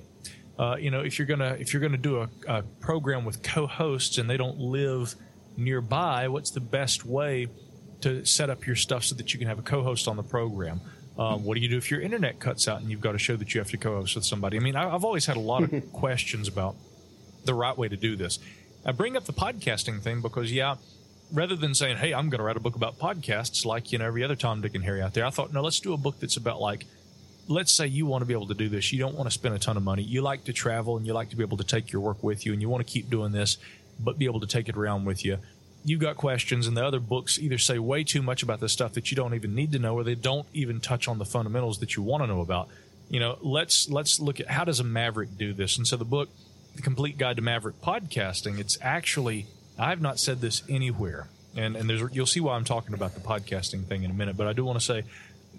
Uh, 0.57 0.75
you 0.79 0.89
know 0.89 1.01
if 1.01 1.19
you're 1.19 1.27
gonna 1.27 1.57
if 1.59 1.73
you're 1.73 1.81
gonna 1.81 1.97
do 1.97 2.21
a, 2.21 2.29
a 2.47 2.63
program 2.79 3.25
with 3.25 3.43
co-hosts 3.43 4.17
and 4.17 4.29
they 4.29 4.37
don't 4.37 4.57
live 4.57 5.15
nearby 5.55 6.27
what's 6.27 6.51
the 6.51 6.59
best 6.59 7.03
way 7.03 7.47
to 8.01 8.23
set 8.25 8.49
up 8.49 8.67
your 8.67 8.75
stuff 8.75 9.03
so 9.03 9.15
that 9.15 9.33
you 9.33 9.39
can 9.39 9.47
have 9.47 9.57
a 9.57 9.63
co-host 9.63 10.07
on 10.07 10.15
the 10.15 10.23
program 10.23 10.79
um, 11.17 11.43
what 11.43 11.55
do 11.55 11.61
you 11.61 11.69
do 11.69 11.77
if 11.77 11.89
your 11.89 12.01
internet 12.01 12.39
cuts 12.39 12.67
out 12.67 12.81
and 12.81 12.89
you've 12.91 13.01
got 13.01 13.13
to 13.13 13.17
show 13.17 13.35
that 13.35 13.53
you 13.53 13.59
have 13.59 13.69
to 13.69 13.77
co-host 13.77 14.15
with 14.15 14.25
somebody 14.25 14.57
i 14.57 14.59
mean 14.59 14.75
I, 14.75 14.93
i've 14.93 15.03
always 15.03 15.25
had 15.25 15.37
a 15.37 15.41
lot 15.41 15.63
of 15.63 15.91
questions 15.93 16.47
about 16.47 16.75
the 17.47 17.55
right 17.55 17.75
way 17.75 17.87
to 17.87 17.97
do 17.97 18.15
this. 18.15 18.37
I 18.85 18.91
bring 18.91 19.17
up 19.17 19.25
the 19.25 19.33
podcasting 19.33 20.01
thing 20.01 20.21
because, 20.21 20.51
yeah, 20.51 20.75
rather 21.33 21.55
than 21.55 21.73
saying, 21.73 21.97
hey, 21.97 22.13
I'm 22.13 22.29
going 22.29 22.37
to 22.37 22.43
write 22.43 22.57
a 22.57 22.59
book 22.59 22.75
about 22.75 22.99
podcasts 22.99 23.65
like, 23.65 23.91
you 23.91 23.97
know, 23.97 24.05
every 24.05 24.23
other 24.23 24.35
Tom, 24.35 24.61
Dick, 24.61 24.75
and 24.75 24.83
Harry 24.83 25.01
out 25.01 25.15
there, 25.15 25.25
I 25.25 25.31
thought, 25.31 25.51
no, 25.51 25.61
let's 25.61 25.79
do 25.79 25.93
a 25.93 25.97
book 25.97 26.19
that's 26.19 26.37
about 26.37 26.61
like, 26.61 26.85
let's 27.47 27.75
say 27.75 27.87
you 27.87 28.05
want 28.05 28.21
to 28.21 28.25
be 28.25 28.33
able 28.33 28.47
to 28.47 28.53
do 28.53 28.69
this. 28.69 28.93
You 28.93 28.99
don't 28.99 29.15
want 29.15 29.27
to 29.27 29.33
spend 29.33 29.55
a 29.55 29.59
ton 29.59 29.77
of 29.77 29.83
money. 29.83 30.03
You 30.03 30.21
like 30.21 30.43
to 30.43 30.53
travel 30.53 30.97
and 30.97 31.07
you 31.07 31.13
like 31.13 31.29
to 31.31 31.35
be 31.35 31.43
able 31.43 31.57
to 31.57 31.63
take 31.63 31.91
your 31.91 32.01
work 32.01 32.21
with 32.21 32.45
you 32.45 32.53
and 32.53 32.61
you 32.61 32.69
want 32.69 32.85
to 32.85 32.91
keep 32.91 33.09
doing 33.09 33.31
this, 33.31 33.57
but 33.99 34.19
be 34.19 34.25
able 34.25 34.41
to 34.41 34.47
take 34.47 34.69
it 34.69 34.77
around 34.77 35.05
with 35.05 35.25
you. 35.25 35.39
You've 35.87 36.01
got 36.01 36.17
questions, 36.17 36.67
and 36.67 36.75
the 36.75 36.85
other 36.85 36.99
books 36.99 37.39
either 37.39 37.57
say 37.57 37.79
way 37.79 38.03
too 38.03 38.21
much 38.21 38.43
about 38.43 38.59
the 38.59 38.67
stuff 38.69 38.93
that 38.93 39.09
you 39.09 39.15
don't 39.15 39.33
even 39.33 39.55
need 39.55 39.71
to 39.71 39.79
know, 39.79 39.95
or 39.95 40.03
they 40.03 40.15
don't 40.15 40.47
even 40.53 40.79
touch 40.81 41.07
on 41.07 41.17
the 41.17 41.25
fundamentals 41.25 41.79
that 41.79 41.95
you 41.95 42.03
want 42.03 42.23
to 42.23 42.27
know 42.27 42.41
about. 42.41 42.67
You 43.09 43.21
know, 43.21 43.37
let's 43.41 43.89
let's 43.89 44.19
look 44.19 44.39
at 44.41 44.47
how 44.47 44.65
does 44.65 44.79
a 44.81 44.83
maverick 44.83 45.37
do 45.37 45.53
this. 45.53 45.77
And 45.77 45.87
so 45.87 45.95
the 45.95 46.05
book, 46.05 46.29
the 46.75 46.81
Complete 46.81 47.17
Guide 47.17 47.37
to 47.37 47.41
Maverick 47.41 47.81
Podcasting, 47.81 48.59
it's 48.59 48.77
actually 48.81 49.45
I've 49.79 50.01
not 50.01 50.19
said 50.19 50.41
this 50.41 50.61
anywhere, 50.67 51.29
and 51.55 51.77
and 51.77 51.89
there's 51.89 52.01
you'll 52.13 52.25
see 52.25 52.41
why 52.41 52.55
I'm 52.55 52.65
talking 52.65 52.93
about 52.93 53.13
the 53.13 53.21
podcasting 53.21 53.85
thing 53.85 54.03
in 54.03 54.11
a 54.11 54.13
minute. 54.13 54.35
But 54.35 54.47
I 54.47 54.53
do 54.53 54.65
want 54.65 54.77
to 54.79 54.85
say 54.85 55.03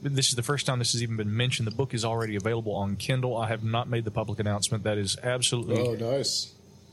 this 0.02 0.28
is 0.28 0.34
the 0.34 0.42
first 0.42 0.66
time 0.66 0.78
this 0.78 0.92
has 0.92 1.02
even 1.02 1.16
been 1.16 1.34
mentioned. 1.34 1.66
The 1.66 1.74
book 1.74 1.94
is 1.94 2.04
already 2.04 2.36
available 2.36 2.74
on 2.74 2.96
Kindle. 2.96 3.36
I 3.36 3.48
have 3.48 3.64
not 3.64 3.88
made 3.88 4.04
the 4.04 4.10
public 4.10 4.38
announcement. 4.38 4.84
That 4.84 4.98
is 4.98 5.16
absolutely 5.22 5.80
Oh, 5.80 5.94
nice. 5.94 6.52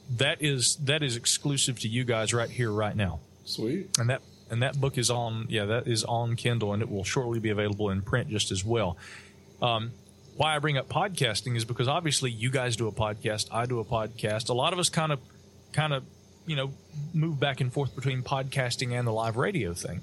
That 0.10 0.42
is 0.42 0.76
that 0.84 1.04
is 1.04 1.16
exclusive 1.16 1.80
to 1.80 1.88
you 1.88 2.04
guys 2.04 2.34
right 2.34 2.50
here 2.50 2.72
right 2.72 2.96
now. 2.96 3.20
Sweet. 3.46 3.98
and 4.00 4.10
that 4.10 4.22
and 4.50 4.62
that 4.62 4.80
book 4.80 4.98
is 4.98 5.10
on 5.10 5.46
yeah 5.50 5.66
that 5.66 5.88
is 5.88 6.04
on 6.04 6.36
kindle 6.36 6.74
and 6.74 6.82
it 6.82 6.90
will 6.90 7.04
shortly 7.04 7.40
be 7.40 7.50
available 7.50 7.90
in 7.90 8.02
print 8.02 8.30
just 8.30 8.52
as 8.52 8.64
well. 8.64 8.98
Um, 9.62 9.92
why 10.38 10.56
i 10.56 10.60
bring 10.60 10.78
up 10.78 10.90
podcasting 10.90 11.56
is 11.56 11.64
because 11.64 11.88
obviously 11.88 12.30
you 12.30 12.50
guys 12.50 12.76
do 12.76 12.88
a 12.88 12.92
podcast 12.92 13.48
i 13.52 13.66
do 13.66 13.80
a 13.80 13.86
podcast. 13.86 14.50
A 14.50 14.54
lot 14.54 14.74
of 14.74 14.80
us 14.80 14.90
kind 14.90 15.12
of 15.12 15.20
kind 15.72 15.94
of 15.94 16.04
you 16.46 16.56
know 16.56 16.72
move 17.14 17.40
back 17.40 17.62
and 17.62 17.72
forth 17.72 17.96
between 17.96 18.22
podcasting 18.22 18.92
and 18.92 19.08
the 19.08 19.12
live 19.12 19.38
radio 19.38 19.74
thing 19.74 20.02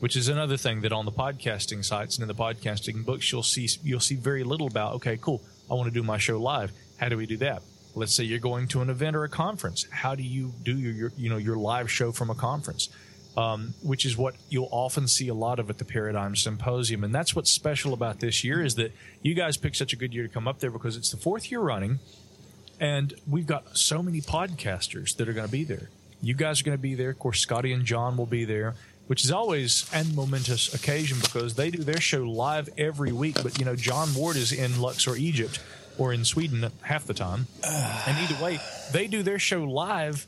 which 0.00 0.16
is 0.16 0.28
another 0.28 0.56
thing 0.56 0.82
that 0.82 0.92
on 0.92 1.04
the 1.04 1.12
podcasting 1.12 1.84
sites 1.84 2.16
and 2.16 2.22
in 2.22 2.28
the 2.28 2.34
podcasting 2.34 3.04
books 3.04 3.30
you'll 3.32 3.42
see 3.42 3.68
you'll 3.82 4.00
see 4.00 4.16
very 4.16 4.44
little 4.44 4.66
about 4.66 4.94
okay 4.94 5.16
cool 5.16 5.40
i 5.70 5.74
want 5.74 5.86
to 5.88 5.94
do 5.94 6.02
my 6.02 6.18
show 6.18 6.38
live. 6.40 6.72
How 6.98 7.08
do 7.08 7.16
we 7.16 7.26
do 7.26 7.36
that 7.38 7.62
let's 7.98 8.14
say 8.14 8.24
you're 8.24 8.38
going 8.38 8.66
to 8.68 8.80
an 8.80 8.90
event 8.90 9.16
or 9.16 9.24
a 9.24 9.28
conference 9.28 9.86
how 9.90 10.14
do 10.14 10.22
you 10.22 10.52
do 10.62 10.76
your, 10.78 10.92
your 10.92 11.12
you 11.16 11.28
know 11.28 11.36
your 11.36 11.56
live 11.56 11.90
show 11.90 12.12
from 12.12 12.30
a 12.30 12.34
conference 12.34 12.88
um, 13.36 13.74
which 13.82 14.04
is 14.04 14.16
what 14.16 14.34
you'll 14.48 14.68
often 14.72 15.06
see 15.06 15.28
a 15.28 15.34
lot 15.34 15.60
of 15.60 15.70
at 15.70 15.78
the 15.78 15.84
paradigm 15.84 16.34
symposium 16.34 17.04
and 17.04 17.14
that's 17.14 17.36
what's 17.36 17.50
special 17.50 17.92
about 17.92 18.20
this 18.20 18.42
year 18.42 18.64
is 18.64 18.74
that 18.76 18.92
you 19.22 19.34
guys 19.34 19.56
picked 19.56 19.76
such 19.76 19.92
a 19.92 19.96
good 19.96 20.12
year 20.12 20.26
to 20.26 20.32
come 20.32 20.48
up 20.48 20.58
there 20.60 20.70
because 20.70 20.96
it's 20.96 21.10
the 21.10 21.16
fourth 21.16 21.50
year 21.50 21.60
running 21.60 21.98
and 22.80 23.14
we've 23.28 23.46
got 23.46 23.76
so 23.76 24.02
many 24.02 24.20
podcasters 24.20 25.16
that 25.16 25.28
are 25.28 25.32
going 25.32 25.46
to 25.46 25.52
be 25.52 25.64
there. 25.64 25.90
You 26.22 26.34
guys 26.34 26.60
are 26.60 26.64
going 26.64 26.76
to 26.76 26.82
be 26.82 26.94
there. 26.94 27.10
Of 27.10 27.18
course, 27.18 27.40
Scotty 27.40 27.72
and 27.72 27.84
John 27.84 28.16
will 28.16 28.26
be 28.26 28.44
there, 28.44 28.74
which 29.06 29.24
is 29.24 29.32
always 29.32 29.88
an 29.92 30.14
momentous 30.14 30.74
occasion 30.74 31.18
because 31.20 31.54
they 31.54 31.70
do 31.70 31.82
their 31.82 32.00
show 32.00 32.22
live 32.22 32.68
every 32.78 33.12
week. 33.12 33.42
But, 33.42 33.58
you 33.58 33.64
know, 33.64 33.76
John 33.76 34.14
Ward 34.14 34.36
is 34.36 34.52
in 34.52 34.80
Luxor, 34.80 35.16
Egypt, 35.16 35.60
or 35.98 36.12
in 36.12 36.24
Sweden 36.24 36.70
half 36.82 37.04
the 37.06 37.14
time. 37.14 37.46
and 37.64 38.18
either 38.18 38.42
way, 38.42 38.58
they 38.92 39.06
do 39.06 39.22
their 39.22 39.38
show 39.38 39.64
live, 39.64 40.26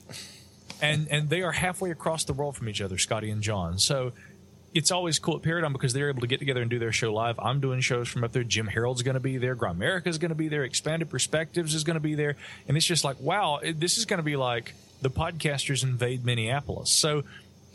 and, 0.82 1.08
and 1.10 1.30
they 1.30 1.42
are 1.42 1.52
halfway 1.52 1.90
across 1.90 2.24
the 2.24 2.32
world 2.32 2.56
from 2.56 2.68
each 2.68 2.80
other, 2.80 2.98
Scotty 2.98 3.30
and 3.30 3.42
John. 3.42 3.78
So 3.78 4.12
it's 4.74 4.90
always 4.90 5.18
cool 5.18 5.36
at 5.36 5.42
Paradigm 5.42 5.72
because 5.72 5.92
they're 5.92 6.08
able 6.10 6.20
to 6.20 6.26
get 6.26 6.38
together 6.38 6.60
and 6.60 6.70
do 6.70 6.78
their 6.78 6.92
show 6.92 7.12
live. 7.12 7.38
I'm 7.40 7.60
doing 7.60 7.80
shows 7.80 8.08
from 8.08 8.22
up 8.24 8.32
there. 8.32 8.44
Jim 8.44 8.66
Harold's 8.68 9.02
going 9.02 9.14
to 9.14 9.20
be 9.20 9.36
there. 9.36 9.56
Grimerica 9.56 10.06
is 10.06 10.18
going 10.18 10.28
to 10.28 10.34
be 10.36 10.48
there. 10.48 10.62
Expanded 10.64 11.10
Perspectives 11.10 11.74
is 11.74 11.82
going 11.84 11.94
to 11.94 12.00
be 12.00 12.14
there. 12.14 12.36
And 12.68 12.76
it's 12.76 12.86
just 12.86 13.02
like, 13.04 13.18
wow, 13.20 13.56
it, 13.62 13.80
this 13.80 13.98
is 13.98 14.04
going 14.04 14.18
to 14.18 14.24
be 14.24 14.36
like 14.36 14.74
the 15.02 15.10
podcasters 15.10 15.82
invade 15.82 16.24
Minneapolis. 16.24 16.90
So 16.92 17.24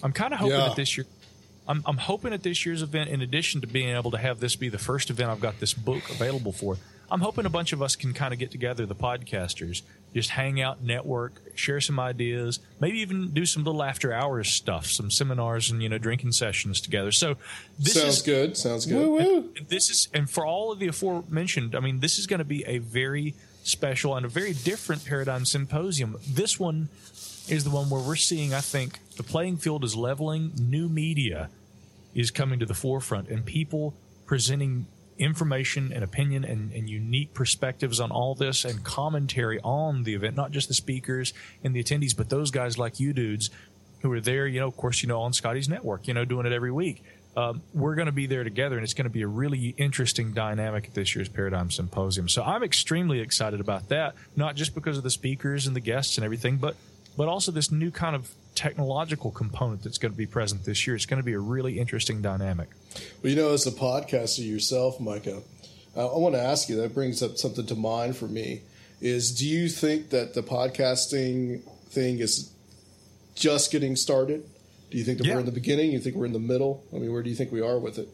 I'm 0.03 0.13
kind 0.13 0.33
of 0.33 0.39
hoping 0.39 0.57
Yeah. 0.57 0.67
that 0.67 0.75
this 0.75 0.95
year. 0.97 1.05
I'm, 1.67 1.81
I'm 1.87 1.97
hoping 1.97 2.31
at 2.31 2.43
this 2.43 2.65
year's 2.65 2.81
event, 2.83 3.09
in 3.09 3.21
addition 3.21 3.59
to 3.61 3.67
being 3.67 3.89
able 3.95 4.11
to 4.11 4.17
have 4.19 4.39
this 4.39 4.55
be 4.55 4.69
the 4.69 4.77
first 4.77 5.09
event 5.09 5.31
I've 5.31 5.39
got 5.41 5.59
this 5.59 5.73
book 5.73 6.09
available 6.11 6.51
for, 6.51 6.77
I'm 7.09 7.21
hoping 7.21 7.45
a 7.45 7.49
bunch 7.49 7.73
of 7.73 7.81
us 7.81 7.95
can 7.95 8.13
kind 8.13 8.33
of 8.33 8.39
get 8.39 8.51
together, 8.51 8.85
the 8.85 8.95
podcasters, 8.95 9.81
just 10.13 10.31
hang 10.31 10.61
out, 10.61 10.81
network, 10.81 11.41
share 11.55 11.81
some 11.81 11.99
ideas, 11.99 12.59
maybe 12.79 12.99
even 12.99 13.31
do 13.31 13.45
some 13.45 13.63
little 13.63 13.83
after 13.83 14.13
hours 14.13 14.49
stuff, 14.49 14.87
some 14.87 15.11
seminars 15.11 15.69
and 15.69 15.83
you 15.83 15.89
know 15.89 15.97
drinking 15.97 16.31
sessions 16.31 16.79
together. 16.81 17.11
So 17.11 17.35
this 17.77 17.93
Sounds 17.93 18.17
is 18.17 18.21
good. 18.21 18.57
Sounds 18.57 18.85
good. 18.85 19.67
this 19.67 19.89
is 19.89 20.07
and 20.13 20.29
for 20.29 20.45
all 20.45 20.71
of 20.71 20.79
the 20.79 20.87
aforementioned, 20.87 21.75
I 21.75 21.79
mean, 21.79 21.99
this 21.99 22.17
is 22.17 22.27
going 22.27 22.39
to 22.39 22.45
be 22.45 22.63
a 22.65 22.77
very 22.77 23.35
special 23.63 24.15
and 24.15 24.25
a 24.25 24.29
very 24.29 24.53
different 24.53 25.05
paradigm 25.05 25.43
symposium. 25.43 26.17
This 26.27 26.59
one 26.59 26.89
is 27.49 27.63
the 27.63 27.69
one 27.69 27.89
where 27.89 28.01
we're 28.01 28.15
seeing, 28.15 28.53
I 28.53 28.61
think, 28.61 28.99
the 29.17 29.23
playing 29.23 29.57
field 29.57 29.83
is 29.83 29.95
leveling. 29.95 30.53
New 30.59 30.87
media 30.87 31.49
is 32.13 32.31
coming 32.31 32.59
to 32.59 32.65
the 32.65 32.73
forefront, 32.73 33.27
and 33.27 33.45
people 33.45 33.93
presenting 34.25 34.87
information 35.17 35.91
and 35.93 36.03
opinion 36.03 36.43
and, 36.43 36.71
and 36.71 36.89
unique 36.89 37.33
perspectives 37.33 37.99
on 37.99 38.11
all 38.11 38.35
this 38.35 38.65
and 38.65 38.83
commentary 38.83 39.59
on 39.63 40.03
the 40.03 40.13
event, 40.13 40.35
not 40.35 40.51
just 40.51 40.67
the 40.67 40.73
speakers 40.73 41.33
and 41.63 41.75
the 41.75 41.83
attendees, 41.83 42.15
but 42.15 42.29
those 42.29 42.51
guys 42.51 42.77
like 42.77 42.99
you 42.99 43.13
dudes 43.13 43.49
who 44.01 44.11
are 44.11 44.21
there, 44.21 44.45
you 44.45 44.59
know, 44.59 44.67
of 44.67 44.77
course, 44.77 45.01
you 45.01 45.09
know, 45.09 45.21
on 45.21 45.33
Scotty's 45.33 45.69
network, 45.69 46.07
you 46.07 46.13
know, 46.13 46.25
doing 46.25 46.45
it 46.45 46.51
every 46.51 46.71
week. 46.71 47.03
Um, 47.37 47.61
we're 47.73 47.95
going 47.95 48.05
to 48.05 48.13
be 48.13 48.27
there 48.27 48.43
together, 48.45 48.75
and 48.77 48.83
it's 48.83 48.93
going 48.93 49.05
to 49.05 49.13
be 49.13 49.23
a 49.23 49.27
really 49.27 49.75
interesting 49.77 50.31
dynamic 50.31 50.85
at 50.87 50.93
this 50.93 51.15
year's 51.15 51.27
Paradigm 51.27 51.69
Symposium. 51.69 52.29
So 52.29 52.43
I'm 52.43 52.63
extremely 52.63 53.19
excited 53.19 53.59
about 53.59 53.89
that, 53.89 54.15
not 54.37 54.55
just 54.55 54.73
because 54.73 54.97
of 54.97 55.03
the 55.03 55.09
speakers 55.09 55.67
and 55.67 55.75
the 55.75 55.81
guests 55.81 56.17
and 56.17 56.23
everything, 56.23 56.57
but 56.57 56.75
but 57.17 57.27
also 57.27 57.51
this 57.51 57.71
new 57.71 57.91
kind 57.91 58.15
of 58.15 58.31
technological 58.55 59.31
component 59.31 59.83
that's 59.83 59.97
going 59.97 60.11
to 60.11 60.17
be 60.17 60.25
present 60.25 60.63
this 60.65 60.87
year. 60.87 60.95
It's 60.95 61.05
going 61.05 61.19
to 61.21 61.25
be 61.25 61.33
a 61.33 61.39
really 61.39 61.77
interesting 61.79 62.21
dynamic. 62.21 62.69
Well, 63.21 63.29
you 63.31 63.35
know, 63.35 63.51
as 63.53 63.67
a 63.67 63.71
podcaster 63.71 64.45
yourself, 64.47 64.99
Micah, 64.99 65.41
I, 65.95 66.01
I 66.01 66.17
want 66.17 66.35
to 66.35 66.41
ask 66.41 66.69
you. 66.69 66.75
That 66.77 66.93
brings 66.93 67.21
up 67.21 67.37
something 67.37 67.65
to 67.67 67.75
mind 67.75 68.17
for 68.17 68.27
me. 68.27 68.61
Is 69.01 69.35
do 69.37 69.47
you 69.47 69.67
think 69.69 70.09
that 70.11 70.33
the 70.33 70.41
podcasting 70.41 71.61
thing 71.89 72.19
is 72.19 72.51
just 73.35 73.71
getting 73.71 73.95
started? 73.95 74.43
Do 74.91 74.97
you 74.97 75.03
think 75.03 75.17
that 75.17 75.27
Yeah. 75.27 75.33
we're 75.33 75.39
in 75.41 75.45
the 75.45 75.51
beginning? 75.51 75.91
You 75.91 75.99
think 75.99 76.15
we're 76.15 76.25
in 76.25 76.33
the 76.33 76.39
middle? 76.39 76.83
I 76.93 76.97
mean, 76.97 77.11
where 77.11 77.23
do 77.23 77.29
you 77.29 77.35
think 77.35 77.51
we 77.51 77.61
are 77.61 77.77
with 77.77 77.97
it? 77.97 78.07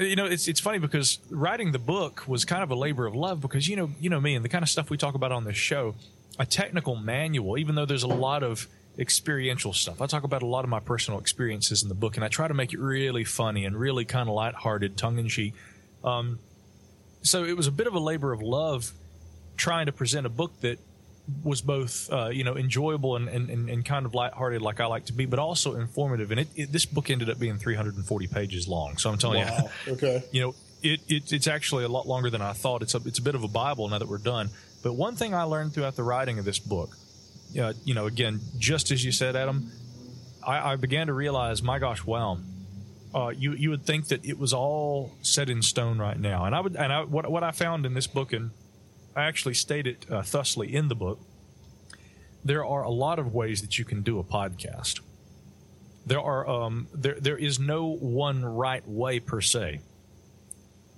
Uh, 0.00 0.04
you 0.04 0.16
know, 0.16 0.24
it's 0.24 0.48
it's 0.48 0.60
funny 0.60 0.78
because 0.78 1.18
writing 1.30 1.72
the 1.72 1.78
book 1.78 2.26
was 2.26 2.44
kind 2.44 2.62
of 2.62 2.70
a 2.70 2.74
labor 2.74 3.06
of 3.06 3.14
love 3.14 3.40
because 3.40 3.68
you 3.68 3.76
know 3.76 3.90
you 4.00 4.10
know 4.10 4.20
me 4.20 4.34
and 4.34 4.44
the 4.44 4.48
kind 4.48 4.62
of 4.62 4.68
stuff 4.68 4.90
we 4.90 4.96
talk 4.96 5.14
about 5.14 5.30
on 5.30 5.44
this 5.44 5.56
show, 5.56 5.94
a 6.38 6.46
technical 6.46 6.96
manual. 6.96 7.58
Even 7.58 7.74
though 7.74 7.86
there's 7.86 8.02
a 8.02 8.08
lot 8.08 8.42
of 8.42 8.66
experiential 8.98 9.72
stuff, 9.72 10.00
I 10.00 10.06
talk 10.06 10.24
about 10.24 10.42
a 10.42 10.46
lot 10.46 10.64
of 10.64 10.70
my 10.70 10.80
personal 10.80 11.20
experiences 11.20 11.82
in 11.82 11.88
the 11.88 11.94
book, 11.94 12.16
and 12.16 12.24
I 12.24 12.28
try 12.28 12.48
to 12.48 12.54
make 12.54 12.72
it 12.72 12.78
really 12.80 13.24
funny 13.24 13.64
and 13.64 13.76
really 13.76 14.04
kind 14.04 14.28
of 14.28 14.34
lighthearted, 14.34 14.96
tongue 14.96 15.18
in 15.18 15.28
cheek. 15.28 15.54
Um, 16.02 16.38
so 17.22 17.44
it 17.44 17.56
was 17.56 17.66
a 17.66 17.72
bit 17.72 17.86
of 17.86 17.94
a 17.94 17.98
labor 17.98 18.32
of 18.32 18.42
love 18.42 18.92
trying 19.56 19.86
to 19.86 19.92
present 19.92 20.26
a 20.26 20.30
book 20.30 20.60
that 20.60 20.78
was 21.42 21.62
both 21.62 22.12
uh, 22.12 22.28
you 22.28 22.44
know 22.44 22.54
enjoyable 22.54 23.16
and, 23.16 23.28
and, 23.28 23.48
and, 23.70 23.82
kind 23.84 24.04
of 24.04 24.14
lighthearted 24.14 24.60
like 24.60 24.78
I 24.80 24.86
like 24.86 25.06
to 25.06 25.14
be, 25.14 25.24
but 25.24 25.38
also 25.38 25.74
informative. 25.76 26.30
And 26.30 26.40
it, 26.40 26.48
it, 26.54 26.72
this 26.72 26.84
book 26.84 27.08
ended 27.08 27.30
up 27.30 27.38
being 27.38 27.56
340 27.56 28.26
pages 28.26 28.68
long. 28.68 28.98
So 28.98 29.10
I'm 29.10 29.16
telling 29.16 29.40
Wow. 29.40 29.70
you, 29.86 29.92
Okay. 29.94 30.22
you 30.32 30.42
know, 30.42 30.54
it, 30.82 31.00
it 31.08 31.32
it's 31.32 31.46
actually 31.46 31.84
a 31.84 31.88
lot 31.88 32.06
longer 32.06 32.28
than 32.28 32.42
I 32.42 32.52
thought. 32.52 32.82
It's 32.82 32.94
a 32.94 33.00
it's 33.06 33.18
a 33.18 33.22
bit 33.22 33.34
of 33.34 33.42
a 33.42 33.48
bible 33.48 33.88
now 33.88 33.98
that 33.98 34.08
we're 34.08 34.18
done. 34.18 34.50
But 34.82 34.92
one 34.92 35.16
thing 35.16 35.34
I 35.34 35.44
learned 35.44 35.72
throughout 35.72 35.96
the 35.96 36.02
writing 36.02 36.38
of 36.38 36.44
this 36.44 36.58
book, 36.58 36.94
uh, 37.58 37.72
you 37.84 37.94
know, 37.94 38.06
again, 38.06 38.40
just 38.58 38.90
as 38.90 39.04
you 39.04 39.12
said, 39.12 39.36
Adam, 39.36 39.70
I, 40.46 40.72
I 40.72 40.76
began 40.76 41.06
to 41.06 41.12
realize, 41.12 41.62
my 41.62 41.78
gosh, 41.78 42.04
wow. 42.04 42.38
Uh, 43.14 43.28
you 43.28 43.52
you 43.52 43.70
would 43.70 43.84
think 43.84 44.08
that 44.08 44.24
it 44.24 44.36
was 44.38 44.52
all 44.52 45.12
set 45.22 45.48
in 45.48 45.62
stone 45.62 45.98
right 45.98 46.18
now, 46.18 46.46
and 46.46 46.54
I 46.54 46.60
would 46.60 46.74
and 46.74 46.92
I, 46.92 47.04
what 47.04 47.30
what 47.30 47.44
I 47.44 47.52
found 47.52 47.86
in 47.86 47.94
this 47.94 48.08
book, 48.08 48.32
and 48.32 48.50
I 49.14 49.24
actually 49.24 49.54
state 49.54 49.86
it 49.86 50.04
uh, 50.10 50.22
thusly 50.22 50.74
in 50.74 50.88
the 50.88 50.96
book. 50.96 51.20
There 52.44 52.66
are 52.66 52.82
a 52.82 52.90
lot 52.90 53.20
of 53.20 53.32
ways 53.32 53.60
that 53.62 53.78
you 53.78 53.84
can 53.84 54.02
do 54.02 54.18
a 54.18 54.24
podcast. 54.24 55.00
There 56.04 56.20
are 56.20 56.48
um, 56.48 56.88
there 56.92 57.16
there 57.20 57.38
is 57.38 57.60
no 57.60 57.86
one 57.86 58.44
right 58.44 58.86
way 58.86 59.20
per 59.20 59.40
se, 59.40 59.80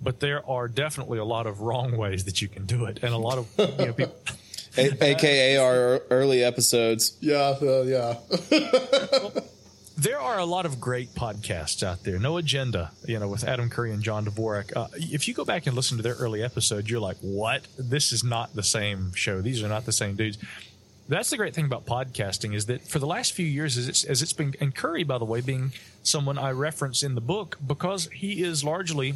but 0.01 0.19
there 0.19 0.43
are 0.49 0.67
definitely 0.67 1.19
a 1.19 1.25
lot 1.25 1.45
of 1.45 1.61
wrong 1.61 1.95
ways 2.03 2.23
that 2.25 2.41
you 2.41 2.47
can 2.47 2.65
do 2.65 2.85
it, 2.85 2.97
and 3.03 3.13
a 3.13 3.17
lot 3.17 3.37
of 3.37 3.47
you 3.59 3.85
know, 3.85 3.93
people. 3.93 4.15
A- 4.77 5.03
AKA 5.03 5.57
our 5.57 6.01
early 6.09 6.43
episodes. 6.43 7.17
Yeah. 7.21 7.55
Uh, 7.61 7.81
yeah. 7.81 9.39
There 9.99 10.19
are 10.19 10.37
a 10.37 10.45
lot 10.45 10.67
of 10.67 10.79
great 10.79 11.15
podcasts 11.15 11.81
out 11.81 12.03
there. 12.03 12.19
No 12.19 12.37
agenda, 12.37 12.91
you 13.07 13.17
know, 13.17 13.27
with 13.27 13.43
Adam 13.43 13.67
Curry 13.67 13.91
and 13.91 14.03
John 14.03 14.25
Dvorak. 14.25 14.71
Uh, 14.77 14.89
if 14.93 15.27
you 15.27 15.33
go 15.33 15.43
back 15.43 15.65
and 15.65 15.75
listen 15.75 15.97
to 15.97 16.03
their 16.03 16.13
early 16.13 16.43
episodes, 16.43 16.87
you're 16.87 16.99
like, 16.99 17.17
"What? 17.21 17.65
This 17.79 18.11
is 18.11 18.23
not 18.23 18.53
the 18.53 18.61
same 18.61 19.11
show. 19.15 19.41
These 19.41 19.63
are 19.63 19.67
not 19.67 19.87
the 19.87 19.91
same 19.91 20.15
dudes." 20.15 20.37
That's 21.09 21.31
the 21.31 21.37
great 21.37 21.55
thing 21.55 21.65
about 21.65 21.87
podcasting 21.87 22.53
is 22.53 22.67
that 22.67 22.87
for 22.87 22.99
the 22.99 23.07
last 23.07 23.33
few 23.33 23.45
years, 23.47 23.75
as 23.75 23.87
it's, 23.87 24.03
as 24.03 24.21
it's 24.21 24.33
been, 24.33 24.53
and 24.61 24.75
Curry, 24.75 25.03
by 25.03 25.17
the 25.17 25.25
way, 25.25 25.41
being 25.41 25.71
someone 26.03 26.37
I 26.37 26.51
reference 26.51 27.01
in 27.01 27.15
the 27.15 27.21
book 27.21 27.57
because 27.65 28.07
he 28.13 28.43
is 28.43 28.63
largely 28.63 29.15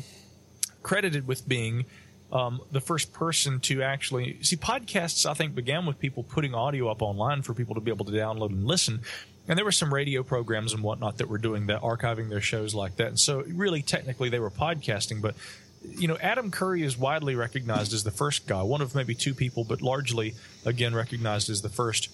credited 0.81 1.27
with 1.27 1.47
being 1.47 1.85
um, 2.31 2.61
the 2.71 2.81
first 2.81 3.13
person 3.13 3.59
to 3.61 3.83
actually 3.83 4.41
see 4.41 4.55
podcasts. 4.55 5.25
I 5.25 5.33
think 5.33 5.55
began 5.55 5.85
with 5.85 5.99
people 5.99 6.23
putting 6.23 6.53
audio 6.53 6.89
up 6.89 7.01
online 7.01 7.41
for 7.41 7.53
people 7.53 7.75
to 7.75 7.81
be 7.81 7.91
able 7.91 8.05
to 8.05 8.11
download 8.11 8.49
and 8.49 8.65
listen. 8.65 9.01
And 9.47 9.57
there 9.57 9.65
were 9.65 9.71
some 9.71 9.93
radio 9.93 10.23
programs 10.23 10.73
and 10.73 10.83
whatnot 10.83 11.17
that 11.17 11.27
were 11.27 11.39
doing 11.39 11.67
that, 11.67 11.81
archiving 11.81 12.29
their 12.29 12.41
shows 12.41 12.73
like 12.75 12.95
that. 12.97 13.07
And 13.07 13.19
so, 13.19 13.43
really, 13.47 13.81
technically, 13.81 14.29
they 14.29 14.39
were 14.39 14.51
podcasting. 14.51 15.21
But 15.21 15.35
you 15.83 16.07
know, 16.07 16.17
Adam 16.21 16.51
Curry 16.51 16.83
is 16.83 16.97
widely 16.97 17.35
recognized 17.35 17.93
as 17.93 18.03
the 18.03 18.11
first 18.11 18.47
guy, 18.47 18.61
one 18.61 18.81
of 18.81 18.93
maybe 18.95 19.15
two 19.15 19.33
people, 19.33 19.63
but 19.63 19.81
largely 19.81 20.35
again 20.65 20.93
recognized 20.93 21.49
as 21.49 21.61
the 21.61 21.69
first 21.69 22.09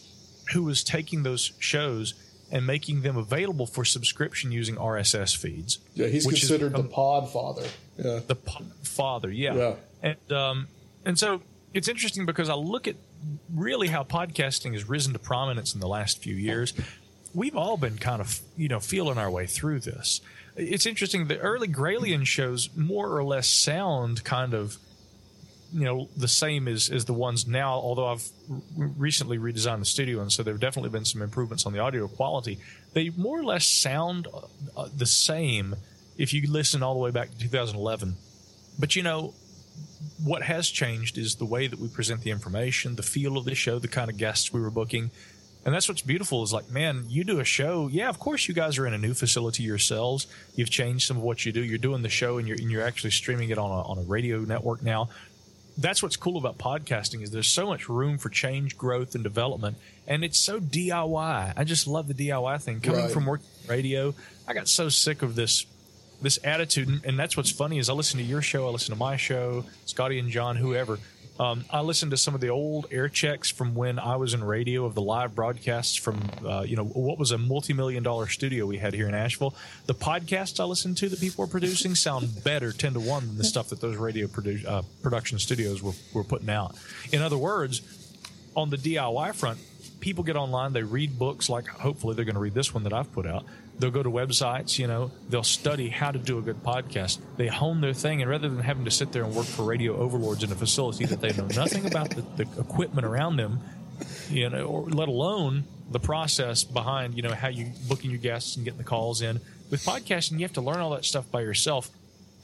who 0.54 0.64
was 0.64 0.84
taking 0.84 1.24
those 1.24 1.52
shows 1.60 2.14
and 2.50 2.66
making 2.66 3.02
them 3.02 3.18
available 3.18 3.66
for 3.66 3.84
subscription 3.84 4.52
using 4.52 4.76
RSS 4.76 5.36
feeds. 5.36 5.80
Yeah, 5.96 6.08
he's 6.08 6.26
considered 6.26 6.74
the 6.74 6.84
pod 6.84 7.30
father. 7.30 7.66
Yeah. 7.98 8.22
the 8.26 8.36
p- 8.36 8.64
father. 8.84 9.30
Yeah. 9.30 9.56
Yeah. 9.56 9.76
And 10.02 10.32
um, 10.32 10.68
and 11.06 11.18
so 11.18 11.42
it's 11.74 11.88
interesting 11.88 12.26
because 12.26 12.50
I 12.50 12.56
look 12.56 12.88
at 12.88 12.96
really 13.54 13.88
how 13.88 14.04
podcasting 14.04 14.74
has 14.74 14.88
risen 14.88 15.14
to 15.14 15.20
prominence 15.20 15.74
in 15.74 15.80
the 15.80 15.88
last 15.88 16.22
few 16.22 16.36
years. 16.36 16.74
We've 17.34 17.56
all 17.56 17.78
been 17.78 17.98
kind 17.98 18.22
of 18.22 18.40
you 18.56 18.68
know 18.68 18.80
feeling 18.80 19.18
our 19.18 19.30
way 19.30 19.48
through 19.48 19.82
this. 19.82 20.22
It's 20.56 20.86
interesting. 20.86 21.28
The 21.28 21.38
early 21.40 21.68
Gralien 21.68 22.26
shows 22.26 22.70
more 22.76 23.16
or 23.16 23.24
less 23.24 23.48
sound 23.48 24.24
kind 24.24 24.54
of 24.54 24.78
you 25.74 25.86
know 25.86 26.10
the 26.16 26.28
same 26.28 26.68
as 26.68 26.90
as 26.90 27.06
the 27.06 27.14
ones 27.14 27.48
now. 27.48 27.74
Although 27.74 28.08
I've 28.08 28.28
recently 28.76 29.38
redesigned 29.38 29.80
the 29.80 29.86
studio, 29.86 30.22
and 30.22 30.32
so 30.32 30.44
there 30.44 30.54
have 30.54 30.62
definitely 30.62 30.90
been 30.90 31.06
some 31.06 31.22
improvements 31.22 31.66
on 31.66 31.74
the 31.74 31.80
audio 31.80 32.08
quality. 32.08 32.60
They 32.94 33.10
more 33.12 33.40
or 33.40 33.44
less 33.44 33.66
sound 33.68 34.28
uh, 34.76 34.88
the 34.96 35.06
same 35.06 35.76
if 36.18 36.34
you 36.34 36.50
listen 36.50 36.82
all 36.82 36.94
the 36.94 37.00
way 37.00 37.12
back 37.12 37.32
to 37.32 37.38
2011. 37.38 38.16
But 38.80 38.96
you 38.96 39.04
know, 39.04 39.34
what 40.24 40.44
has 40.44 40.68
changed 40.70 41.18
is 41.18 41.36
the 41.36 41.46
way 41.46 41.68
that 41.68 41.80
we 41.80 41.88
present 41.88 42.22
the 42.22 42.32
information, 42.32 42.96
the 42.96 43.04
feel 43.04 43.38
of 43.38 43.46
the 43.46 43.56
show, 43.56 43.80
the 43.80 43.88
kind 43.88 44.10
of 44.10 44.18
guests 44.18 44.52
we 44.54 44.62
were 44.62 44.70
booking. 44.72 45.12
And 45.66 45.74
that's 45.76 45.90
what's 45.90 46.02
beautiful 46.02 46.44
is 46.44 46.54
like, 46.54 46.70
man, 46.72 47.06
you 47.10 47.24
do 47.26 47.40
a 47.42 47.44
show. 47.44 47.90
Yeah, 47.90 48.08
of 48.08 48.20
course, 48.20 48.48
you 48.48 48.54
guys 48.54 48.78
are 48.78 48.88
in 48.88 48.94
a 48.94 48.98
new 48.98 49.14
facility 49.14 49.64
yourselves. 49.64 50.26
You've 50.56 50.70
changed 50.70 51.06
some 51.08 51.18
of 51.18 51.24
what 51.24 51.46
you 51.46 51.52
do. 51.52 51.62
You're 51.62 51.78
doing 51.78 52.04
the 52.04 52.10
show 52.10 52.38
and 52.38 52.48
you're, 52.48 52.58
and 52.58 52.72
you're 52.72 52.86
actually 52.86 53.12
streaming 53.12 53.50
it 53.50 53.58
on 53.58 53.70
a, 53.70 53.82
on 53.82 53.98
a 53.98 54.02
radio 54.04 54.40
network 54.40 54.82
now. 54.82 55.10
That's 55.78 56.02
what's 56.02 56.16
cool 56.16 56.38
about 56.38 56.58
podcasting 56.58 57.22
is 57.22 57.32
there's 57.32 57.48
so 57.52 57.68
much 57.68 57.88
room 57.90 58.18
for 58.18 58.30
change, 58.30 58.78
growth, 58.78 59.14
and 59.14 59.24
development. 59.24 59.78
And 60.08 60.24
it's 60.24 60.40
so 60.40 60.60
DIY. 60.60 61.54
I 61.56 61.64
just 61.66 61.86
love 61.86 62.08
the 62.08 62.14
DIY 62.16 62.62
thing. 62.64 62.80
Coming 62.80 63.02
Right. 63.02 63.12
from 63.12 63.26
working 63.26 63.46
radio, 63.68 64.16
I 64.48 64.54
got 64.54 64.68
so 64.70 64.90
sick 64.90 65.22
of 65.22 65.36
this 65.36 65.66
this 66.22 66.40
attitude, 66.44 66.88
and- 66.88 67.06
and 67.06 67.20
that's 67.20 67.38
what's 67.38 67.52
funny 67.52 67.78
is 67.78 67.90
I 67.90 67.94
listen 67.94 68.18
to 68.18 68.24
your 68.26 68.42
show, 68.42 68.68
I 68.68 68.72
listen 68.72 68.94
to 68.94 69.00
my 69.00 69.18
show, 69.18 69.66
Scotty 69.86 70.18
and 70.20 70.30
John, 70.30 70.56
whoever. 70.56 71.00
Um, 71.40 71.66
I 71.70 71.82
listened 71.82 72.10
to 72.12 72.18
some 72.18 72.34
of 72.34 72.42
the 72.42 72.50
old 72.50 72.88
air 72.92 73.08
checks 73.10 73.52
from 73.52 73.76
when 73.76 74.00
I 74.00 74.16
was 74.16 74.34
in 74.34 74.44
radio 74.44 74.86
of 74.86 74.96
the 74.96 75.04
live 75.04 75.36
broadcasts 75.36 75.96
from, 75.96 76.20
uh, 76.44 76.64
you 76.68 76.76
know, 76.76 76.86
what 76.86 77.20
was 77.20 77.30
a 77.32 77.38
multi-million 77.38 78.02
dollar 78.02 78.28
studio 78.28 78.66
we 78.66 78.80
had 78.80 78.96
here 78.96 79.08
in 79.08 79.14
Asheville. 79.14 79.54
The 79.86 79.94
podcasts 79.94 80.60
I 80.60 80.64
listened 80.64 80.98
to 80.98 81.10
that 81.10 81.20
people 81.20 81.44
were 81.46 81.50
producing 81.52 81.94
sound 81.94 82.44
better 82.44 82.72
ten 82.72 82.94
to 82.94 83.00
one 83.00 83.28
than 83.28 83.38
the 83.38 83.44
stuff 83.44 83.70
that 83.70 83.80
those 83.82 83.98
radio 83.98 84.26
produ- 84.26 84.66
uh, 84.66 84.82
production 85.04 85.38
studios 85.38 85.84
were, 85.84 85.94
were 86.12 86.24
putting 86.24 86.50
out. 86.50 86.76
In 87.12 87.22
other 87.22 87.38
words, 87.38 87.84
on 88.56 88.72
the 88.72 88.78
DIY 88.78 89.36
front, 89.36 89.60
people 90.00 90.24
get 90.24 90.36
online, 90.38 90.74
they 90.74 90.82
read 90.82 91.20
books 91.20 91.50
like 91.50 91.68
hopefully 91.68 92.16
they're 92.16 92.26
going 92.26 92.34
to 92.34 92.42
read 92.42 92.56
this 92.56 92.74
one 92.74 92.84
that 92.84 92.94
I've 92.94 93.12
put 93.14 93.28
out. 93.28 93.46
They'll 93.80 93.92
go 93.92 94.02
to 94.02 94.10
websites, 94.10 94.80
you 94.80 94.88
know, 94.88 95.12
they'll 95.30 95.44
study 95.44 95.90
how 95.90 96.10
to 96.10 96.18
do 96.18 96.40
a 96.40 96.42
good 96.42 96.64
podcast. 96.64 97.20
They 97.36 97.48
hone 97.48 97.82
their 97.82 97.94
thing, 97.94 98.22
and 98.22 98.30
rather 98.30 98.50
than 98.50 98.60
having 98.60 98.86
to 98.86 98.92
sit 98.92 99.12
there 99.12 99.24
and 99.24 99.36
work 99.36 99.46
for 99.46 99.64
radio 99.64 99.96
overlords 99.96 100.44
in 100.44 100.52
a 100.52 100.56
facility 100.56 101.06
that 101.06 101.22
they 101.22 101.32
know 101.34 101.48
nothing 101.56 101.86
about 101.86 102.10
the, 102.10 102.22
the 102.44 102.60
equipment 102.60 103.06
around 103.06 103.38
them, 103.38 103.60
you 104.30 104.50
know, 104.50 104.66
or 104.66 104.90
let 104.90 105.08
alone 105.08 105.66
the 105.92 106.00
process 106.00 106.64
behind, 106.64 107.16
you 107.16 107.22
know, 107.22 107.34
how 107.34 107.50
you 107.50 107.72
booking 107.88 108.10
your 108.10 108.20
guests 108.20 108.56
and 108.56 108.66
getting 108.66 108.80
the 108.80 108.84
calls 108.84 109.22
in. 109.22 109.40
With 109.70 109.86
podcasting, 109.86 110.34
you 110.34 110.40
have 110.40 110.54
to 110.54 110.62
learn 110.62 110.78
all 110.78 110.92
that 110.92 111.06
stuff 111.06 111.30
by 111.30 111.42
yourself. 111.42 111.90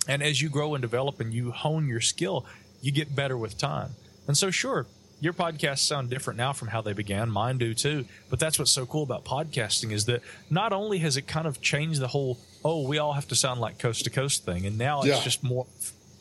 And 0.07 0.21
as 0.21 0.41
you 0.41 0.49
grow 0.49 0.75
and 0.75 0.81
develop 0.81 1.19
and 1.19 1.33
you 1.33 1.51
hone 1.51 1.87
your 1.87 2.01
skill, 2.01 2.45
you 2.81 2.91
get 2.91 3.15
better 3.15 3.37
with 3.37 3.57
time. 3.57 3.91
And 4.27 4.37
so, 4.37 4.51
sure, 4.51 4.85
your 5.23 5.31
podcasts 5.31 5.79
sound 5.87 6.09
different 6.09 6.37
now 6.37 6.51
from 6.51 6.67
how 6.67 6.81
they 6.81 6.91
began. 6.91 7.29
Mine 7.31 7.57
do 7.57 7.73
too. 7.73 8.03
But 8.29 8.39
that's 8.39 8.59
what's 8.59 8.71
so 8.71 8.85
cool 8.85 9.03
about 9.03 9.23
podcasting 9.23 9.93
is 9.93 10.03
that 10.05 10.21
not 10.49 10.73
only 10.73 10.97
has 10.97 11.15
it 11.15 11.27
kind 11.27 11.47
of 11.47 11.61
changed 11.61 12.01
the 12.01 12.09
whole, 12.09 12.37
oh, 12.65 12.85
we 12.85 12.97
all 12.97 13.13
have 13.13 13.29
to 13.29 13.35
sound 13.35 13.61
like 13.61 13.79
coast 13.79 14.03
to 14.03 14.09
coast 14.09 14.43
thing, 14.43 14.65
and 14.65 14.77
now 14.77 14.99
it's 14.99 15.07
Yeah. 15.07 15.21
just 15.23 15.41
more. 15.41 15.65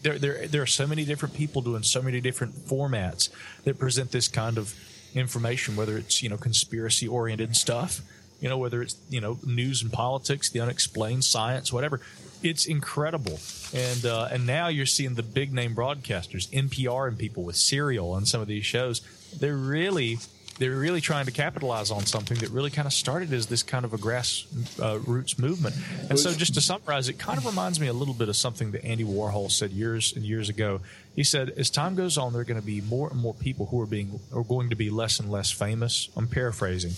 There, 0.02 0.18
there, 0.20 0.46
there 0.46 0.62
are 0.62 0.66
so 0.66 0.86
many 0.86 1.04
different 1.04 1.34
people 1.34 1.62
doing 1.62 1.82
so 1.82 2.00
many 2.00 2.20
different 2.20 2.54
formats 2.66 3.28
that 3.64 3.76
present 3.76 4.12
this 4.12 4.28
kind 4.28 4.56
of 4.56 4.72
information, 5.16 5.74
whether 5.74 5.96
it's 5.98 6.22
you 6.22 6.28
know 6.28 6.36
conspiracy 6.36 7.08
oriented 7.08 7.56
stuff, 7.56 8.00
you 8.40 8.48
know 8.48 8.58
whether 8.58 8.82
it's 8.82 8.96
you 9.10 9.20
know 9.20 9.38
news 9.44 9.82
and 9.82 9.92
politics, 9.92 10.48
the 10.48 10.60
unexplained, 10.60 11.24
science, 11.24 11.72
whatever. 11.72 12.00
It's 12.42 12.66
incredible, 12.66 13.38
and 13.72 14.04
uh, 14.04 14.28
and 14.30 14.46
now 14.46 14.68
you're 14.68 14.86
seeing 14.86 15.14
the 15.14 15.22
big 15.22 15.52
name 15.52 15.74
broadcasters, 15.74 16.48
NPR, 16.50 17.08
and 17.08 17.18
people 17.18 17.44
with 17.44 17.56
Serial 17.56 18.12
on 18.12 18.26
some 18.26 18.40
of 18.40 18.48
these 18.48 18.66
shows. 18.66 19.00
They're 19.38 19.56
really 19.56 20.18
they're 20.58 20.76
really 20.76 21.00
trying 21.00 21.26
to 21.26 21.32
capitalize 21.32 21.90
on 21.90 22.06
something 22.06 22.36
that 22.38 22.50
really 22.50 22.70
kind 22.70 22.86
of 22.86 22.92
started 22.92 23.32
as 23.32 23.46
this 23.46 23.62
kind 23.62 23.84
of 23.84 23.94
a 23.94 23.98
grass 23.98 24.46
uh, 24.80 24.98
movement. 25.38 25.74
And 26.10 26.18
so, 26.18 26.32
just 26.32 26.54
to 26.54 26.60
summarize, 26.60 27.08
it 27.08 27.18
kind 27.18 27.38
of 27.38 27.46
reminds 27.46 27.80
me 27.80 27.86
a 27.86 27.92
little 27.92 28.14
bit 28.14 28.28
of 28.28 28.36
something 28.36 28.70
that 28.72 28.84
Andy 28.84 29.04
Warhol 29.04 29.50
said 29.50 29.70
years 29.70 30.12
and 30.14 30.24
years 30.24 30.48
ago. 30.48 30.80
He 31.16 31.24
said, 31.24 31.50
as 31.50 31.70
time 31.70 31.94
goes 31.94 32.16
on, 32.16 32.32
there 32.32 32.42
are 32.42 32.44
going 32.44 32.60
to 32.60 32.66
be 32.66 32.80
more 32.80 33.08
and 33.10 33.18
more 33.18 33.34
people 33.34 33.66
who 33.66 33.80
are 33.80 33.86
being 33.86 34.20
are 34.34 34.44
going 34.44 34.70
to 34.70 34.76
be 34.76 34.90
less 34.90 35.18
and 35.18 35.30
less 35.30 35.50
famous. 35.50 36.08
I'm 36.16 36.28
paraphrasing, 36.28 36.92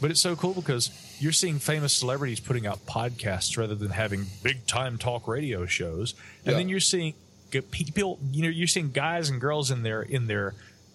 but 0.00 0.10
it's 0.10 0.20
so 0.20 0.36
cool 0.36 0.54
because 0.54 0.90
you're 1.20 1.32
seeing 1.32 1.58
famous 1.58 1.92
celebrities 1.92 2.40
putting 2.40 2.66
out 2.66 2.84
podcasts 2.86 3.56
rather 3.56 3.74
than 3.74 3.90
having 3.90 4.26
big 4.42 4.66
time 4.66 4.98
talk 4.98 5.28
radio 5.28 5.66
shows, 5.66 6.14
and 6.44 6.52
Yeah. 6.52 6.58
then 6.58 6.68
you're 6.68 6.80
seeing 6.80 7.14
people. 7.70 8.18
You 8.32 8.42
know, 8.44 8.48
you're 8.48 8.66
seeing 8.66 8.90
guys 8.92 9.28
and 9.28 9.40
girls 9.40 9.70
in 9.70 9.82
their 9.82 10.02
in 10.02 10.26
their 10.26 10.54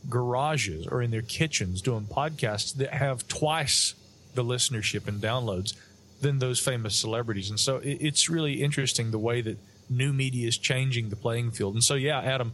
garages 0.09 0.87
or 0.87 1.01
in 1.01 1.11
their 1.11 1.21
kitchens 1.21 1.81
doing 1.81 2.05
podcasts 2.05 2.73
that 2.75 2.93
have 2.93 3.27
twice 3.27 3.95
the 4.35 4.43
listenership 4.43 5.07
and 5.07 5.21
downloads 5.21 5.73
than 6.21 6.39
those 6.39 6.59
famous 6.59 6.95
celebrities. 6.95 7.49
And 7.49 7.59
so 7.59 7.77
it, 7.77 7.97
it's 8.01 8.29
really 8.29 8.61
interesting 8.63 9.11
the 9.11 9.17
way 9.19 9.41
that 9.41 9.57
new 9.89 10.13
media 10.13 10.47
is 10.47 10.57
changing 10.57 11.09
the 11.09 11.15
playing 11.15 11.51
field. 11.51 11.73
And 11.73 11.83
so, 11.83 11.95
yeah, 11.95 12.19
Adam, 12.21 12.53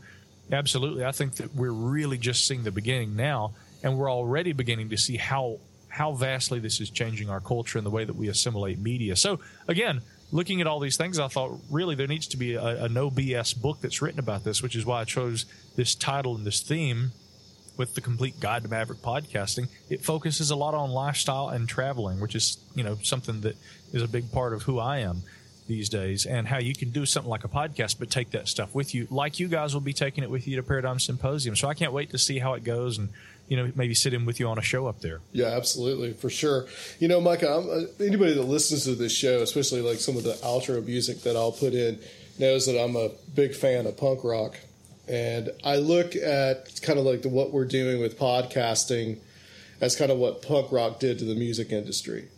absolutely. 0.52 1.06
I 1.06 1.12
think 1.12 1.36
that 1.36 1.54
we're 1.56 1.72
really 1.72 2.18
just 2.18 2.48
seeing 2.48 2.64
the 2.64 2.72
beginning 2.72 3.16
now, 3.16 3.54
and 3.84 3.98
we're 3.98 4.12
already 4.12 4.52
beginning 4.54 4.90
to 4.90 4.98
see 4.98 5.18
how 5.18 5.60
how 5.92 6.14
vastly 6.14 6.60
this 6.60 6.80
is 6.80 6.90
changing 6.90 7.30
our 7.30 7.42
culture 7.42 7.78
and 7.78 7.86
the 7.86 7.92
way 7.92 8.06
that 8.06 8.16
we 8.16 8.30
assimilate 8.30 8.80
media. 8.80 9.16
So, 9.16 9.40
again, 9.68 10.02
looking 10.32 10.62
at 10.62 10.68
all 10.68 10.80
these 10.80 10.96
things, 10.98 11.20
I 11.20 11.28
thought 11.28 11.60
really 11.70 11.96
there 11.96 12.08
needs 12.08 12.28
to 12.28 12.38
be 12.38 12.56
a, 12.56 12.86
a 12.86 12.90
no 12.90 13.12
BS 13.12 13.62
book 13.62 13.82
that's 13.82 14.02
written 14.02 14.20
about 14.20 14.44
this, 14.44 14.64
which 14.64 14.76
is 14.76 14.86
why 14.86 15.02
I 15.02 15.04
chose 15.04 15.46
this 15.76 15.94
title 15.94 16.36
and 16.36 16.46
this 16.46 16.62
theme 16.62 17.12
with 17.78 17.96
the 17.96 18.02
complete 18.02 18.40
guide 18.40 18.64
to 18.64 18.70
maverick 18.70 19.00
podcasting 19.00 19.68
it 19.90 20.04
focuses 20.04 20.52
a 20.52 20.56
lot 20.56 20.74
on 20.74 20.92
lifestyle 20.92 21.50
and 21.50 21.68
traveling 21.70 22.20
which 22.20 22.36
is 22.36 22.58
you 22.76 22.84
know 22.84 22.98
something 23.02 23.42
that 23.42 23.56
is 23.94 24.02
a 24.02 24.08
big 24.08 24.30
part 24.32 24.54
of 24.54 24.64
who 24.64 24.78
i 24.78 25.00
am 25.00 25.22
these 25.68 25.88
days 25.88 26.26
and 26.26 26.48
how 26.48 26.58
you 26.58 26.76
can 26.76 26.90
do 26.90 27.06
something 27.06 27.30
like 27.30 27.46
a 27.46 27.48
podcast 27.48 27.98
but 27.98 28.10
take 28.10 28.32
that 28.32 28.48
stuff 28.48 28.76
with 28.76 28.94
you 28.94 29.08
like 29.10 29.40
you 29.40 29.48
guys 29.48 29.74
will 29.74 29.82
be 29.82 29.94
taking 29.94 30.24
it 30.24 30.30
with 30.30 30.48
you 30.48 30.58
to 30.58 30.64
paradigm 30.64 31.00
symposium 31.00 31.56
so 31.56 31.68
i 31.68 31.74
can't 31.74 31.94
wait 31.94 32.10
to 32.10 32.18
see 32.18 32.40
how 32.40 32.54
it 32.54 32.64
goes 32.64 32.98
and 32.98 33.10
you 33.52 33.58
know 33.58 33.70
maybe 33.76 33.94
sit 33.94 34.14
in 34.14 34.26
with 34.26 34.40
you 34.40 34.48
on 34.48 34.58
a 34.58 34.62
show 34.62 34.88
up 34.88 35.02
there 35.02 35.20
Yeah, 35.34 35.48
absolutely, 35.48 36.14
for 36.14 36.30
sure. 36.30 36.68
You 37.00 37.10
know, 37.10 37.20
Micah, 37.20 37.50
I'm, 37.52 37.70
uh, 37.70 38.06
anybody 38.06 38.34
that 38.34 38.44
listens 38.44 38.86
to 38.86 38.96
this 38.96 39.12
show, 39.12 39.42
especially 39.42 39.82
like 39.82 39.98
some 40.00 40.16
of 40.16 40.24
the 40.24 40.36
outro 40.36 40.84
music 40.86 41.24
that 41.24 41.36
I'll 41.36 41.52
put 41.52 41.74
in, 41.74 42.00
knows 42.40 42.66
that 42.68 42.82
I'm 42.82 42.96
a 42.96 43.10
big 43.36 43.54
fan 43.54 43.88
of 43.88 43.98
punk 43.98 44.24
rock. 44.24 44.56
And 45.10 45.50
I 45.66 45.76
look 45.76 46.16
at 46.16 46.80
kind 46.82 46.98
of 46.98 47.04
like 47.04 47.24
the, 47.24 47.28
what 47.30 47.52
we're 47.52 47.66
doing 47.66 48.00
with 48.00 48.18
podcasting 48.18 49.18
as 49.82 49.98
kind 49.98 50.12
of 50.14 50.18
what 50.18 50.42
punk 50.42 50.72
rock 50.72 51.02
did 51.02 51.20
to 51.20 51.26
the 51.26 51.36
music 51.36 51.74
industry. 51.74 52.30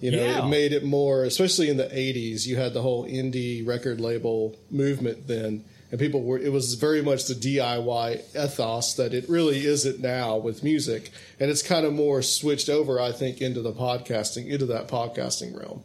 You 0.00 0.10
know, 0.10 0.22
Yeah. 0.22 0.44
it 0.44 0.48
made 0.50 0.72
it 0.74 0.84
more, 0.84 1.24
especially 1.24 1.70
in 1.70 1.78
the 1.78 1.88
80s, 1.88 2.44
you 2.46 2.56
had 2.56 2.74
the 2.74 2.82
whole 2.82 3.06
indie 3.08 3.66
record 3.66 4.02
label 4.02 4.54
movement 4.70 5.28
then. 5.28 5.64
And 5.92 6.00
people 6.00 6.22
were, 6.22 6.38
it 6.38 6.50
was 6.50 6.72
very 6.74 7.02
much 7.02 7.26
the 7.26 7.34
DIY 7.34 8.22
ethos 8.34 8.94
that 8.94 9.12
it 9.14 9.28
really 9.28 9.66
isn't 9.66 10.00
now 10.00 10.38
with 10.38 10.64
music. 10.64 11.10
And 11.38 11.50
it's 11.50 11.62
kind 11.62 11.84
of 11.86 11.92
more 11.92 12.22
switched 12.22 12.68
over, 12.70 12.98
I 12.98 13.12
think, 13.12 13.40
into 13.42 13.60
the 13.60 13.72
podcasting, 13.72 14.48
into 14.48 14.64
that 14.66 14.88
podcasting 14.88 15.54
realm. 15.56 15.84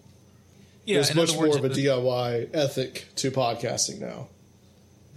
There's 0.87 1.09
in 1.09 1.17
much 1.17 1.31
other 1.31 1.37
more 1.47 1.57
of 1.57 1.65
a 1.65 1.69
DIY 1.69 2.49
ethic 2.53 3.07
to 3.17 3.31
podcasting 3.31 3.99
now. 3.99 4.29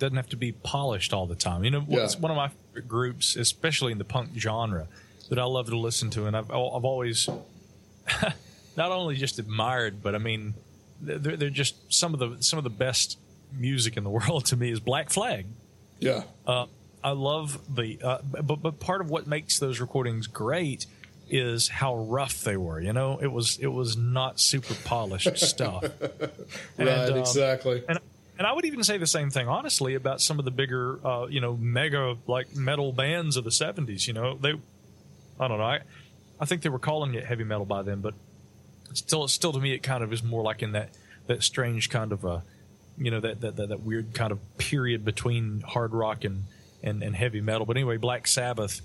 doesn't 0.01 0.16
have 0.16 0.28
to 0.30 0.36
be 0.36 0.51
polished 0.51 1.12
all 1.12 1.26
the 1.28 1.36
time. 1.36 1.62
You 1.62 1.70
know, 1.70 1.84
Yeah. 1.88 2.09
one 2.18 2.32
of 2.32 2.36
my 2.36 2.49
favorite 2.49 2.88
groups, 2.88 3.36
especially 3.36 3.93
in 3.93 3.99
the 3.99 4.05
punk 4.05 4.30
genre, 4.36 4.88
that 5.28 5.38
I 5.38 5.45
love 5.45 5.66
to 5.68 5.78
listen 5.78 6.11
to, 6.11 6.26
and 6.26 6.36
I've 6.36 6.51
I've 6.51 6.84
always 6.84 7.28
not 8.76 8.91
only 8.91 9.14
just 9.14 9.38
admired, 9.38 10.03
but 10.03 10.14
I 10.16 10.18
mean, 10.18 10.55
they're, 11.01 11.36
they're 11.36 11.51
just 11.51 11.93
some 11.93 12.14
of 12.14 12.18
the 12.20 12.43
some 12.43 12.59
of 12.59 12.64
the 12.64 12.70
best 12.70 13.18
music 13.53 13.96
in 13.96 14.05
the 14.05 14.11
world 14.18 14.46
to 14.46 14.57
me 14.57 14.70
is 14.70 14.80
Black 14.80 15.11
Flag. 15.11 15.46
Yeah. 15.98 16.22
Uh, 16.46 16.66
I 17.03 17.11
love 17.12 17.74
the, 17.74 17.98
uh, 18.03 18.18
but 18.22 18.57
but 18.62 18.78
part 18.80 19.01
of 19.01 19.11
what 19.11 19.26
makes 19.26 19.59
those 19.59 19.80
recordings 19.80 20.26
great 20.26 20.86
is 21.30 21.68
how 21.68 21.96
rough 21.96 22.42
they 22.42 22.57
were. 22.57 22.80
You 22.80 22.92
know, 22.92 23.18
it 23.22 23.28
was 23.28 23.59
it 23.59 23.68
was 23.68 23.96
not 23.96 24.38
super 24.40 24.74
polished 24.84 25.38
stuff. 25.48 25.82
Right, 25.82 26.30
And, 26.78 26.88
um, 26.88 27.18
exactly. 27.18 27.82
and 27.88 27.98
and 28.38 28.46
I 28.46 28.53
would 28.55 28.64
even 28.64 28.82
say 28.82 28.96
the 28.96 29.07
same 29.07 29.30
thing, 29.30 29.48
honestly, 29.48 29.94
about 29.94 30.20
some 30.22 30.38
of 30.38 30.46
the 30.46 30.51
bigger, 30.51 30.98
uh, 31.07 31.26
you 31.26 31.40
know, 31.42 31.57
mega 31.59 32.16
like 32.26 32.55
metal 32.57 32.92
bands 32.92 33.36
of 33.36 33.44
the 33.44 33.51
'70s. 33.51 34.07
You 34.07 34.14
know, 34.14 34.36
they, 34.36 34.55
I 35.38 35.48
don't 35.48 35.59
know, 35.59 35.64
I, 35.64 35.80
I 36.40 36.46
think 36.46 36.62
they 36.62 36.70
were 36.70 36.78
calling 36.78 37.14
it 37.14 37.24
heavy 37.24 37.44
metal 37.44 37.66
by 37.66 37.82
then, 37.82 38.01
but 38.01 38.14
still, 38.94 39.28
still 39.28 39.53
to 39.53 39.61
me, 39.61 39.74
it 39.74 39.82
kind 39.82 40.03
of 40.03 40.12
is 40.12 40.22
more 40.22 40.42
like 40.42 40.62
in 40.62 40.72
that 40.72 40.90
that 41.26 41.42
strange 41.42 41.90
kind 41.90 42.12
of 42.12 42.24
a, 42.24 42.42
you 43.01 43.11
know, 43.11 43.20
that 43.20 43.40
that 43.40 43.57
that, 43.57 43.70
that 43.70 43.80
weird 43.80 44.14
kind 44.14 44.30
of 44.30 44.38
period 44.59 45.05
between 45.05 45.62
hard 45.62 45.92
rock 45.92 46.24
and 46.24 46.44
and, 46.82 47.03
and 47.03 47.16
heavy 47.16 47.40
metal. 47.40 47.66
But 47.66 47.76
anyway, 47.76 47.96
Black 47.96 48.26
Sabbath. 48.26 48.80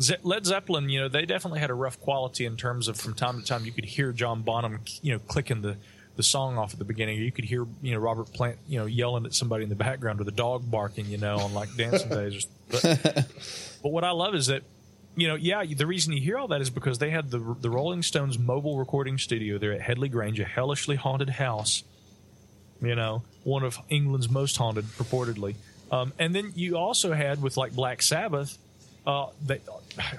Ze- 0.00 0.16
Led 0.22 0.46
Zeppelin, 0.46 0.88
you 0.88 1.00
know, 1.00 1.08
they 1.08 1.26
definitely 1.26 1.60
had 1.60 1.70
a 1.70 1.74
rough 1.74 2.00
quality 2.00 2.46
in 2.46 2.56
terms 2.56 2.88
of 2.88 2.98
from 2.98 3.14
time 3.14 3.40
to 3.40 3.46
time 3.46 3.64
you 3.64 3.72
could 3.72 3.84
hear 3.84 4.12
John 4.12 4.42
Bonham, 4.42 4.80
you 5.02 5.12
know, 5.12 5.18
clicking 5.18 5.60
the, 5.60 5.76
the 6.16 6.22
song 6.22 6.56
off 6.56 6.72
at 6.72 6.78
the 6.78 6.84
beginning. 6.84 7.18
You 7.18 7.32
could 7.32 7.44
hear, 7.44 7.66
you 7.82 7.92
know, 7.92 7.98
Robert 7.98 8.32
Plant, 8.32 8.58
you 8.66 8.78
know, 8.78 8.86
yelling 8.86 9.26
at 9.26 9.34
somebody 9.34 9.64
in 9.64 9.68
the 9.68 9.76
background 9.76 10.20
or 10.20 10.24
the 10.24 10.32
dog 10.32 10.70
barking, 10.70 11.06
you 11.06 11.18
know, 11.18 11.38
on 11.38 11.52
like 11.52 11.74
dancing 11.76 12.08
days. 12.08 12.46
But, 12.70 12.82
but 13.82 13.92
what 13.92 14.04
I 14.04 14.12
love 14.12 14.34
is 14.34 14.46
that, 14.46 14.62
you 15.16 15.28
know, 15.28 15.34
yeah, 15.34 15.64
the 15.64 15.86
reason 15.86 16.12
you 16.14 16.20
hear 16.20 16.38
all 16.38 16.48
that 16.48 16.62
is 16.62 16.70
because 16.70 16.98
they 16.98 17.10
had 17.10 17.30
the 17.30 17.56
the 17.60 17.68
Rolling 17.68 18.02
Stones 18.02 18.38
mobile 18.38 18.78
recording 18.78 19.18
studio 19.18 19.58
there 19.58 19.72
at 19.72 19.82
Headley 19.82 20.08
Grange, 20.08 20.38
a 20.40 20.44
hellishly 20.44 20.96
haunted 20.96 21.30
house. 21.30 21.82
You 22.82 22.94
know, 22.94 23.22
one 23.44 23.62
of 23.62 23.78
England's 23.88 24.30
most 24.30 24.56
haunted, 24.56 24.84
purportedly. 24.84 25.54
Um, 25.92 26.12
and 26.18 26.34
then 26.34 26.52
you 26.54 26.76
also 26.76 27.12
had 27.12 27.42
with 27.42 27.56
like 27.56 27.74
Black 27.74 28.02
Sabbath. 28.02 28.58
Uh, 29.06 29.26
they, 29.44 29.60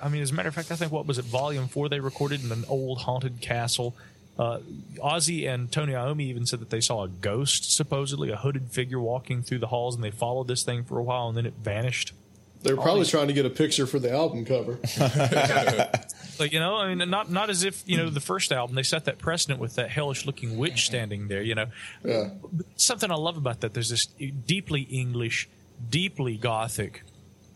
I 0.02 0.10
mean, 0.10 0.22
as 0.22 0.32
a 0.32 0.34
matter 0.34 0.50
of 0.50 0.56
fact, 0.56 0.72
I 0.72 0.76
think 0.76 0.92
what 0.92 1.06
was 1.06 1.18
it, 1.18 1.26
Volume 1.26 1.68
Four? 1.68 1.90
They 1.90 2.00
recorded 2.00 2.44
in 2.44 2.52
an 2.52 2.66
old 2.68 3.00
haunted 3.00 3.42
castle. 3.42 3.96
Uh, 4.38 4.60
Ozzy 4.98 5.48
and 5.48 5.72
Tony 5.72 5.94
Iommi 5.94 6.22
even 6.22 6.46
said 6.46 6.60
that 6.60 6.70
they 6.70 6.82
saw 6.82 7.04
a 7.04 7.08
ghost, 7.08 7.76
supposedly 7.76 8.32
a 8.32 8.38
hooded 8.38 8.72
figure 8.72 9.00
walking 9.00 9.44
through 9.44 9.60
the 9.60 9.68
halls, 9.68 9.96
and 9.96 10.04
they 10.04 10.12
followed 10.12 10.48
this 10.48 10.64
thing 10.64 10.84
for 10.84 10.98
a 10.98 11.04
while, 11.04 11.28
and 11.28 11.38
then 11.38 11.46
it 11.46 11.54
vanished. 11.62 12.14
They 12.64 12.74
were 12.74 12.82
probably 12.82 13.06
trying 13.06 13.28
to 13.28 13.34
get 13.34 13.46
a 13.46 13.50
picture 13.50 13.88
for 13.88 13.98
the 14.00 14.12
album 14.12 14.46
cover. 14.46 14.78
Like 16.40 16.54
you 16.54 16.60
know, 16.60 16.78
I 16.78 16.96
mean, 16.96 17.08
not 17.10 17.30
not 17.30 17.52
as 17.52 17.64
if 17.64 17.84
you 17.86 17.98
know 17.98 18.10
the 18.10 18.20
first 18.20 18.52
album 18.52 18.76
they 18.76 18.82
set 18.82 19.06
that 19.06 19.20
precedent 19.20 19.60
with 19.60 19.76
that 19.76 19.92
hellish 19.92 20.26
looking 20.26 20.58
witch 20.58 20.86
standing 20.88 21.28
there. 21.28 21.44
You 21.44 21.54
know, 21.54 21.66
Yeah. 22.04 22.30
something 22.78 23.12
I 23.12 23.16
love 23.16 23.38
about 23.38 23.60
that. 23.62 23.76
There's 23.76 23.90
this 23.90 24.08
deeply 24.08 24.82
English, 24.82 25.48
deeply 25.88 26.38
Gothic 26.38 27.04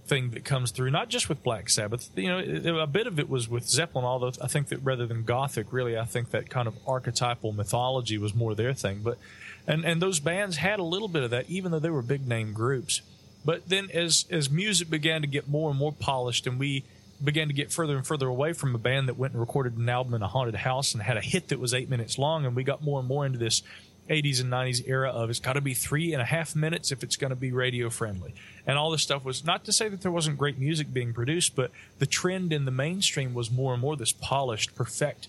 thing 0.05 0.29
that 0.31 0.45
comes 0.45 0.69
through, 0.69 0.91
not 0.91 1.09
just 1.09 1.29
with 1.29 1.41
Black 1.41 1.67
Sabbath. 1.67 2.11
You 2.15 2.27
know, 2.27 2.77
a 2.79 2.85
bit 2.85 3.07
of 3.07 3.17
it 3.19 3.27
was 3.27 3.49
with 3.49 3.67
Zeppelin, 3.67 4.05
although 4.05 4.31
I 4.39 4.47
think 4.47 4.67
that 4.67 4.77
rather 4.83 5.07
than 5.07 5.23
Gothic, 5.23 5.73
really, 5.73 5.97
I 5.97 6.05
think 6.05 6.29
that 6.29 6.51
kind 6.51 6.67
of 6.67 6.75
archetypal 6.85 7.53
mythology 7.53 8.19
was 8.19 8.35
more 8.35 8.53
their 8.53 8.73
thing. 8.75 8.99
But 9.03 9.17
and 9.65 9.83
and 9.83 9.99
those 9.99 10.19
bands 10.19 10.57
had 10.57 10.77
a 10.77 10.83
little 10.83 11.07
bit 11.07 11.23
of 11.23 11.31
that, 11.31 11.49
even 11.49 11.71
though 11.71 11.79
they 11.79 11.89
were 11.89 12.03
big 12.03 12.27
name 12.27 12.53
groups. 12.53 13.01
But 13.45 13.69
then 13.69 13.89
as 13.93 14.25
as 14.29 14.49
music 14.49 14.89
began 14.89 15.21
to 15.21 15.27
get 15.27 15.47
more 15.47 15.69
and 15.69 15.79
more 15.79 15.93
polished, 15.93 16.47
and 16.47 16.59
we 16.59 16.83
began 17.23 17.47
to 17.47 17.53
get 17.53 17.71
further 17.71 17.95
and 17.95 18.05
further 18.05 18.27
away 18.27 18.51
from 18.51 18.75
a 18.75 18.77
band 18.77 19.07
that 19.07 19.17
went 19.17 19.33
and 19.33 19.39
recorded 19.39 19.77
an 19.77 19.87
album 19.87 20.15
in 20.15 20.21
a 20.21 20.27
haunted 20.27 20.55
house 20.55 20.93
and 20.93 21.01
had 21.01 21.15
a 21.15 21.21
hit 21.21 21.47
that 21.47 21.59
was 21.59 21.73
eight 21.73 21.89
minutes 21.89 22.17
long, 22.17 22.45
and 22.45 22.55
we 22.55 22.63
got 22.63 22.83
more 22.83 22.99
and 22.99 23.07
more 23.07 23.25
into 23.25 23.37
this 23.37 23.63
80s 24.09 24.39
and 24.41 24.51
90s 24.51 24.87
era 24.87 25.09
of 25.09 25.29
it's 25.29 25.39
got 25.39 25.53
to 25.53 25.61
be 25.61 25.73
three 25.73 26.13
and 26.13 26.21
a 26.21 26.25
half 26.25 26.55
minutes 26.55 26.91
if 26.91 27.03
it's 27.03 27.15
going 27.15 27.31
to 27.31 27.35
be 27.35 27.51
radio 27.51 27.89
friendly. 27.89 28.35
And 28.67 28.77
all 28.77 28.91
this 28.91 29.01
stuff 29.01 29.25
was 29.25 29.43
not 29.43 29.63
to 29.65 29.71
say 29.71 29.89
that 29.89 30.01
there 30.01 30.11
wasn't 30.11 30.37
great 30.37 30.59
music 30.59 30.93
being 30.93 31.13
produced, 31.13 31.55
but 31.55 31.71
the 31.99 32.05
trend 32.05 32.53
in 32.53 32.65
the 32.65 32.71
mainstream 32.71 33.33
was 33.33 33.49
more 33.49 33.73
and 33.73 33.81
more 33.81 33.95
this 33.95 34.11
polished, 34.11 34.75
perfect, 34.75 35.27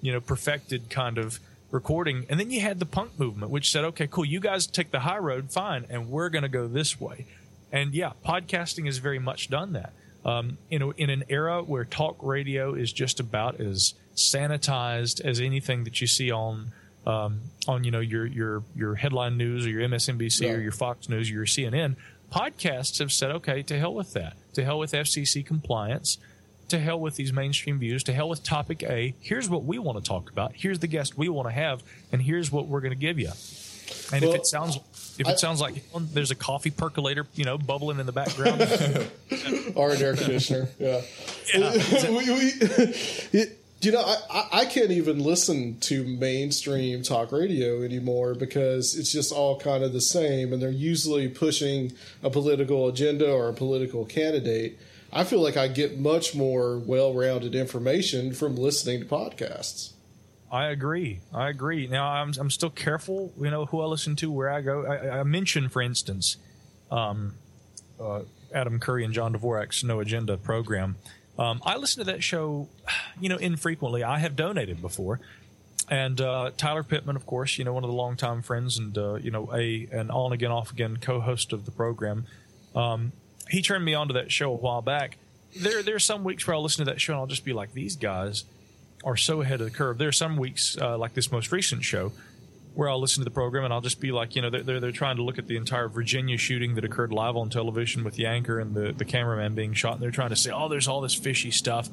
you 0.00 0.12
know, 0.12 0.20
perfected 0.20 0.88
kind 0.88 1.18
of 1.18 1.38
recording. 1.70 2.24
And 2.30 2.40
then 2.40 2.50
you 2.50 2.60
had 2.60 2.78
the 2.78 2.86
punk 2.86 3.18
movement, 3.18 3.50
which 3.50 3.70
said, 3.70 3.84
okay, 3.84 4.06
cool, 4.06 4.24
you 4.24 4.40
guys 4.40 4.66
take 4.66 4.90
the 4.90 5.00
high 5.00 5.18
road, 5.18 5.50
fine, 5.50 5.84
and 5.90 6.08
we're 6.08 6.30
going 6.30 6.42
to 6.42 6.48
go 6.48 6.66
this 6.66 6.98
way. 6.98 7.26
And 7.74 7.92
yeah, 7.92 8.12
podcasting 8.24 8.86
has 8.86 8.98
very 8.98 9.18
much 9.18 9.50
done 9.50 9.72
that. 9.72 9.92
Um, 10.24 10.58
you 10.70 10.78
know, 10.78 10.92
in 10.92 11.10
an 11.10 11.24
era 11.28 11.60
where 11.60 11.84
talk 11.84 12.16
radio 12.22 12.72
is 12.72 12.92
just 12.92 13.18
about 13.18 13.60
as 13.60 13.94
sanitized 14.14 15.20
as 15.20 15.40
anything 15.40 15.82
that 15.82 16.00
you 16.00 16.06
see 16.06 16.30
on 16.30 16.70
um, 17.04 17.40
on 17.66 17.82
you 17.82 17.90
know 17.90 18.00
your 18.00 18.26
your 18.26 18.62
your 18.76 18.94
headline 18.94 19.36
news 19.36 19.66
or 19.66 19.70
your 19.70 19.82
MSNBC 19.88 20.56
or 20.56 20.60
your 20.60 20.72
Fox 20.72 21.08
News 21.08 21.28
or 21.28 21.34
your 21.34 21.46
CNN, 21.46 21.96
podcasts 22.32 23.00
have 23.00 23.12
said, 23.12 23.32
okay, 23.32 23.60
to 23.64 23.76
hell 23.76 23.92
with 23.92 24.12
that, 24.12 24.36
to 24.54 24.64
hell 24.64 24.78
with 24.78 24.92
FCC 24.92 25.44
compliance, 25.44 26.16
to 26.68 26.78
hell 26.78 27.00
with 27.00 27.16
these 27.16 27.32
mainstream 27.32 27.80
views, 27.80 28.04
to 28.04 28.12
hell 28.12 28.28
with 28.28 28.44
topic 28.44 28.84
A. 28.84 29.14
Here's 29.18 29.50
what 29.50 29.64
we 29.64 29.80
want 29.80 30.02
to 30.02 30.08
talk 30.08 30.30
about. 30.30 30.52
Here's 30.54 30.78
the 30.78 30.86
guest 30.86 31.18
we 31.18 31.28
want 31.28 31.48
to 31.48 31.52
have, 31.52 31.82
and 32.12 32.22
here's 32.22 32.52
what 32.52 32.68
we're 32.68 32.80
going 32.80 32.92
to 32.92 32.96
give 32.96 33.18
you. 33.18 33.32
And 34.12 34.24
if 34.24 34.34
it 34.34 34.46
sounds 34.46 34.78
if 35.18 35.28
it 35.28 35.32
I- 35.32 35.34
sounds 35.36 35.60
like 35.60 35.82
there's 36.12 36.30
a 36.30 36.34
coffee 36.34 36.70
percolator, 36.70 37.26
you 37.34 37.44
know, 37.44 37.58
bubbling 37.58 38.00
in 38.00 38.06
the 38.06 38.12
background, 38.12 38.60
or 39.74 39.92
an 39.92 40.02
air 40.02 40.14
conditioner. 40.16 40.68
Yeah. 40.78 41.00
Yeah. 41.54 41.70
we, 42.08 42.30
we, 42.30 42.52
it- 43.32 43.58
you 43.80 43.92
know, 43.92 44.00
I, 44.00 44.16
I- 44.30 44.48
I 44.60 44.64
can't 44.64 44.90
even 44.92 45.18
listen 45.22 45.78
to 45.80 46.04
mainstream 46.04 47.02
talk 47.02 47.32
radio 47.32 47.82
anymore 47.82 48.34
because 48.34 48.96
it's 48.96 49.12
just 49.12 49.30
all 49.30 49.58
kind 49.60 49.84
of 49.84 49.92
the 49.92 50.00
same, 50.00 50.52
and 50.52 50.62
they're 50.62 50.70
usually 50.70 51.28
pushing 51.28 51.92
a 52.22 52.30
political 52.30 52.88
agenda 52.88 53.30
or 53.30 53.48
a 53.50 53.52
political 53.52 54.06
candidate. 54.06 54.78
I 55.12 55.24
feel 55.24 55.40
like 55.40 55.56
I 55.56 55.68
get 55.68 55.98
much 55.98 56.34
more 56.34 56.78
well-rounded 56.78 57.54
information 57.54 58.32
from 58.32 58.56
listening 58.56 59.00
to 59.00 59.06
podcasts. 59.06 59.90
I 60.50 60.68
agree. 60.68 61.20
I 61.32 61.48
agree. 61.48 61.86
Now 61.86 62.08
I'm 62.08 62.32
I'm 62.38 62.50
still 62.50 62.70
careful. 62.70 63.32
You 63.40 63.50
know 63.50 63.66
who 63.66 63.80
I 63.80 63.86
listen 63.86 64.14
to, 64.16 64.30
where 64.30 64.50
I 64.50 64.60
go. 64.60 64.86
I, 64.86 65.20
I 65.20 65.22
mentioned, 65.24 65.72
for 65.72 65.82
instance, 65.82 66.36
um, 66.90 67.34
uh, 68.00 68.20
Adam 68.52 68.78
Curry 68.78 69.04
and 69.04 69.12
John 69.12 69.34
Dvorak's 69.34 69.82
No 69.82 70.00
Agenda 70.00 70.36
program. 70.36 70.96
Um, 71.38 71.60
I 71.64 71.76
listen 71.76 72.04
to 72.04 72.12
that 72.12 72.22
show, 72.22 72.68
you 73.20 73.28
know, 73.28 73.36
infrequently. 73.36 74.04
I 74.04 74.20
have 74.20 74.36
donated 74.36 74.80
before, 74.80 75.18
and 75.90 76.20
uh, 76.20 76.52
Tyler 76.56 76.84
Pittman, 76.84 77.16
of 77.16 77.26
course, 77.26 77.58
you 77.58 77.64
know, 77.64 77.72
one 77.72 77.82
of 77.82 77.90
the 77.90 77.96
longtime 77.96 78.42
friends 78.42 78.78
and 78.78 78.96
uh, 78.96 79.14
you 79.14 79.32
know 79.32 79.50
a 79.52 79.88
an 79.90 80.10
on 80.10 80.32
again 80.32 80.52
off 80.52 80.70
again 80.70 80.98
co-host 80.98 81.52
of 81.52 81.64
the 81.64 81.72
program. 81.72 82.26
Um, 82.76 83.12
he 83.48 83.60
turned 83.60 83.84
me 83.84 83.94
on 83.94 84.08
to 84.08 84.14
that 84.14 84.30
show 84.30 84.52
a 84.52 84.56
while 84.56 84.82
back. 84.82 85.18
There 85.56 85.82
there 85.82 85.96
are 85.96 86.00
some 86.00 86.22
weeks 86.24 86.46
where 86.46 86.54
I'll 86.54 86.62
listen 86.62 86.84
to 86.84 86.90
that 86.92 87.00
show 87.00 87.14
and 87.14 87.20
I'll 87.20 87.26
just 87.26 87.44
be 87.44 87.52
like, 87.52 87.72
these 87.72 87.96
guys 87.96 88.44
are 89.04 89.16
so 89.16 89.42
ahead 89.42 89.60
of 89.60 89.66
the 89.70 89.76
curve. 89.76 89.98
There 89.98 90.08
are 90.08 90.12
some 90.12 90.36
weeks, 90.36 90.76
uh, 90.80 90.96
like 90.98 91.14
this 91.14 91.30
most 91.30 91.52
recent 91.52 91.84
show, 91.84 92.12
where 92.74 92.88
I'll 92.88 93.00
listen 93.00 93.20
to 93.20 93.24
the 93.24 93.30
program 93.30 93.64
and 93.64 93.72
I'll 93.72 93.80
just 93.80 94.00
be 94.00 94.10
like, 94.10 94.34
you 94.34 94.42
know, 94.42 94.50
they're, 94.50 94.62
they're, 94.62 94.80
they're 94.80 94.92
trying 94.92 95.16
to 95.16 95.22
look 95.22 95.38
at 95.38 95.46
the 95.46 95.56
entire 95.56 95.88
Virginia 95.88 96.36
shooting 96.36 96.74
that 96.74 96.84
occurred 96.84 97.12
live 97.12 97.36
on 97.36 97.48
television 97.50 98.02
with 98.02 98.14
the 98.14 98.26
anchor 98.26 98.58
and 98.58 98.74
the, 98.74 98.92
the 98.92 99.04
cameraman 99.04 99.54
being 99.54 99.74
shot. 99.74 99.94
And 99.94 100.02
they're 100.02 100.10
trying 100.10 100.30
to 100.30 100.36
say, 100.36 100.50
oh, 100.50 100.68
there's 100.68 100.88
all 100.88 101.00
this 101.00 101.14
fishy 101.14 101.50
stuff. 101.52 101.88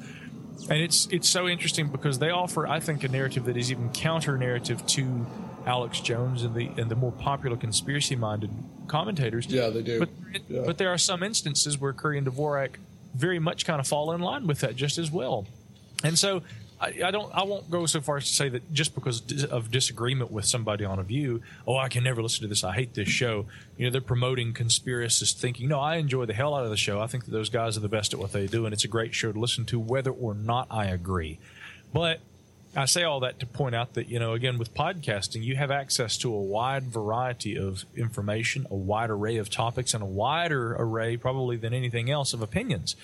And 0.68 0.78
it's 0.80 1.06
it's 1.10 1.28
so 1.28 1.48
interesting 1.48 1.88
because 1.88 2.18
they 2.18 2.30
offer, 2.30 2.66
I 2.66 2.78
think, 2.80 3.04
a 3.04 3.08
narrative 3.08 3.44
that 3.46 3.56
is 3.56 3.70
even 3.72 3.90
counter 3.90 4.36
narrative 4.36 4.84
to 4.88 5.26
Alex 5.66 6.00
Jones 6.00 6.42
and 6.42 6.54
the 6.54 6.70
and 6.76 6.90
the 6.90 6.94
more 6.94 7.10
popular 7.12 7.56
conspiracy 7.56 8.16
minded 8.16 8.50
commentators. 8.86 9.46
Yeah, 9.46 9.70
they 9.70 9.82
do. 9.82 10.00
But, 10.00 10.08
Yeah. 10.48 10.62
but 10.66 10.78
there 10.78 10.90
are 10.90 10.98
some 10.98 11.22
instances 11.22 11.78
where 11.78 11.92
Curry 11.92 12.18
and 12.18 12.26
Dvorak 12.26 12.76
very 13.14 13.38
much 13.38 13.64
kind 13.66 13.80
of 13.80 13.86
fall 13.86 14.12
in 14.12 14.20
line 14.20 14.46
with 14.46 14.60
that 14.60 14.76
just 14.76 14.98
as 14.98 15.10
well. 15.10 15.46
And 16.04 16.18
so 16.18 16.42
I, 16.82 16.94
I 17.06 17.10
don't 17.12 17.32
I 17.32 17.44
won't 17.44 17.70
go 17.70 17.86
so 17.86 18.00
far 18.00 18.16
as 18.16 18.26
to 18.26 18.34
say 18.34 18.48
that 18.48 18.72
just 18.72 18.94
because 18.94 19.44
of 19.44 19.70
disagreement 19.70 20.32
with 20.32 20.44
somebody 20.44 20.84
on 20.84 20.98
a 20.98 21.04
view, 21.04 21.40
oh 21.66 21.76
I 21.76 21.88
can 21.88 22.02
never 22.02 22.20
listen 22.20 22.42
to 22.42 22.48
this. 22.48 22.64
I 22.64 22.74
hate 22.74 22.94
this 22.94 23.08
show. 23.08 23.46
You 23.76 23.86
know 23.86 23.92
they're 23.92 24.00
promoting 24.00 24.52
conspiracist 24.52 25.38
thinking. 25.38 25.68
No, 25.68 25.78
I 25.78 25.96
enjoy 25.96 26.26
the 26.26 26.34
hell 26.34 26.54
out 26.54 26.64
of 26.64 26.70
the 26.70 26.76
show. 26.76 27.00
I 27.00 27.06
think 27.06 27.24
that 27.26 27.30
those 27.30 27.50
guys 27.50 27.76
are 27.76 27.80
the 27.80 27.88
best 27.88 28.12
at 28.12 28.18
what 28.18 28.32
they 28.32 28.48
do, 28.48 28.66
and 28.66 28.72
it's 28.72 28.84
a 28.84 28.88
great 28.88 29.14
show 29.14 29.30
to 29.30 29.38
listen 29.38 29.64
to, 29.66 29.78
whether 29.78 30.10
or 30.10 30.34
not 30.34 30.66
I 30.70 30.86
agree. 30.86 31.38
But 31.92 32.20
I 32.74 32.86
say 32.86 33.02
all 33.02 33.20
that 33.20 33.38
to 33.40 33.46
point 33.46 33.74
out 33.74 33.92
that, 33.94 34.08
you 34.08 34.18
know, 34.18 34.32
again, 34.32 34.56
with 34.56 34.72
podcasting, 34.72 35.42
you 35.42 35.56
have 35.56 35.70
access 35.70 36.16
to 36.18 36.34
a 36.34 36.40
wide 36.40 36.84
variety 36.84 37.58
of 37.58 37.84
information, 37.94 38.66
a 38.70 38.74
wide 38.74 39.10
array 39.10 39.36
of 39.36 39.50
topics, 39.50 39.92
and 39.92 40.02
a 40.02 40.06
wider 40.06 40.74
array, 40.78 41.18
probably 41.18 41.56
than 41.56 41.74
anything 41.74 42.10
else, 42.10 42.32
of 42.32 42.40
opinions. 42.40 42.96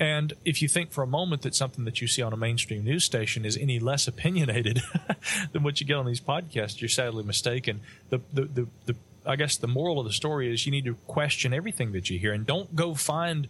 And 0.00 0.32
if 0.46 0.62
you 0.62 0.68
think 0.68 0.92
for 0.92 1.02
a 1.04 1.06
moment 1.06 1.42
that 1.42 1.54
something 1.54 1.84
that 1.84 2.00
you 2.00 2.08
see 2.08 2.22
on 2.22 2.32
a 2.32 2.36
mainstream 2.36 2.84
news 2.84 3.04
station 3.04 3.44
is 3.44 3.58
any 3.58 3.78
less 3.78 4.08
opinionated 4.08 4.82
than 5.52 5.62
what 5.62 5.78
you 5.78 5.86
get 5.86 5.96
on 5.96 6.06
these 6.06 6.22
podcasts, 6.22 6.80
you're 6.80 6.88
sadly 6.88 7.22
mistaken. 7.22 7.82
The, 8.08 8.22
the, 8.32 8.44
the, 8.46 8.66
the, 8.86 8.96
I 9.26 9.36
guess 9.36 9.58
the 9.58 9.68
moral 9.68 10.00
of 10.00 10.06
the 10.06 10.12
story 10.12 10.50
is 10.50 10.64
you 10.64 10.72
need 10.72 10.86
to 10.86 10.94
question 11.06 11.52
everything 11.52 11.92
that 11.92 12.08
you 12.08 12.18
hear 12.18 12.32
and 12.32 12.46
don't 12.46 12.74
go 12.74 12.94
find 12.94 13.46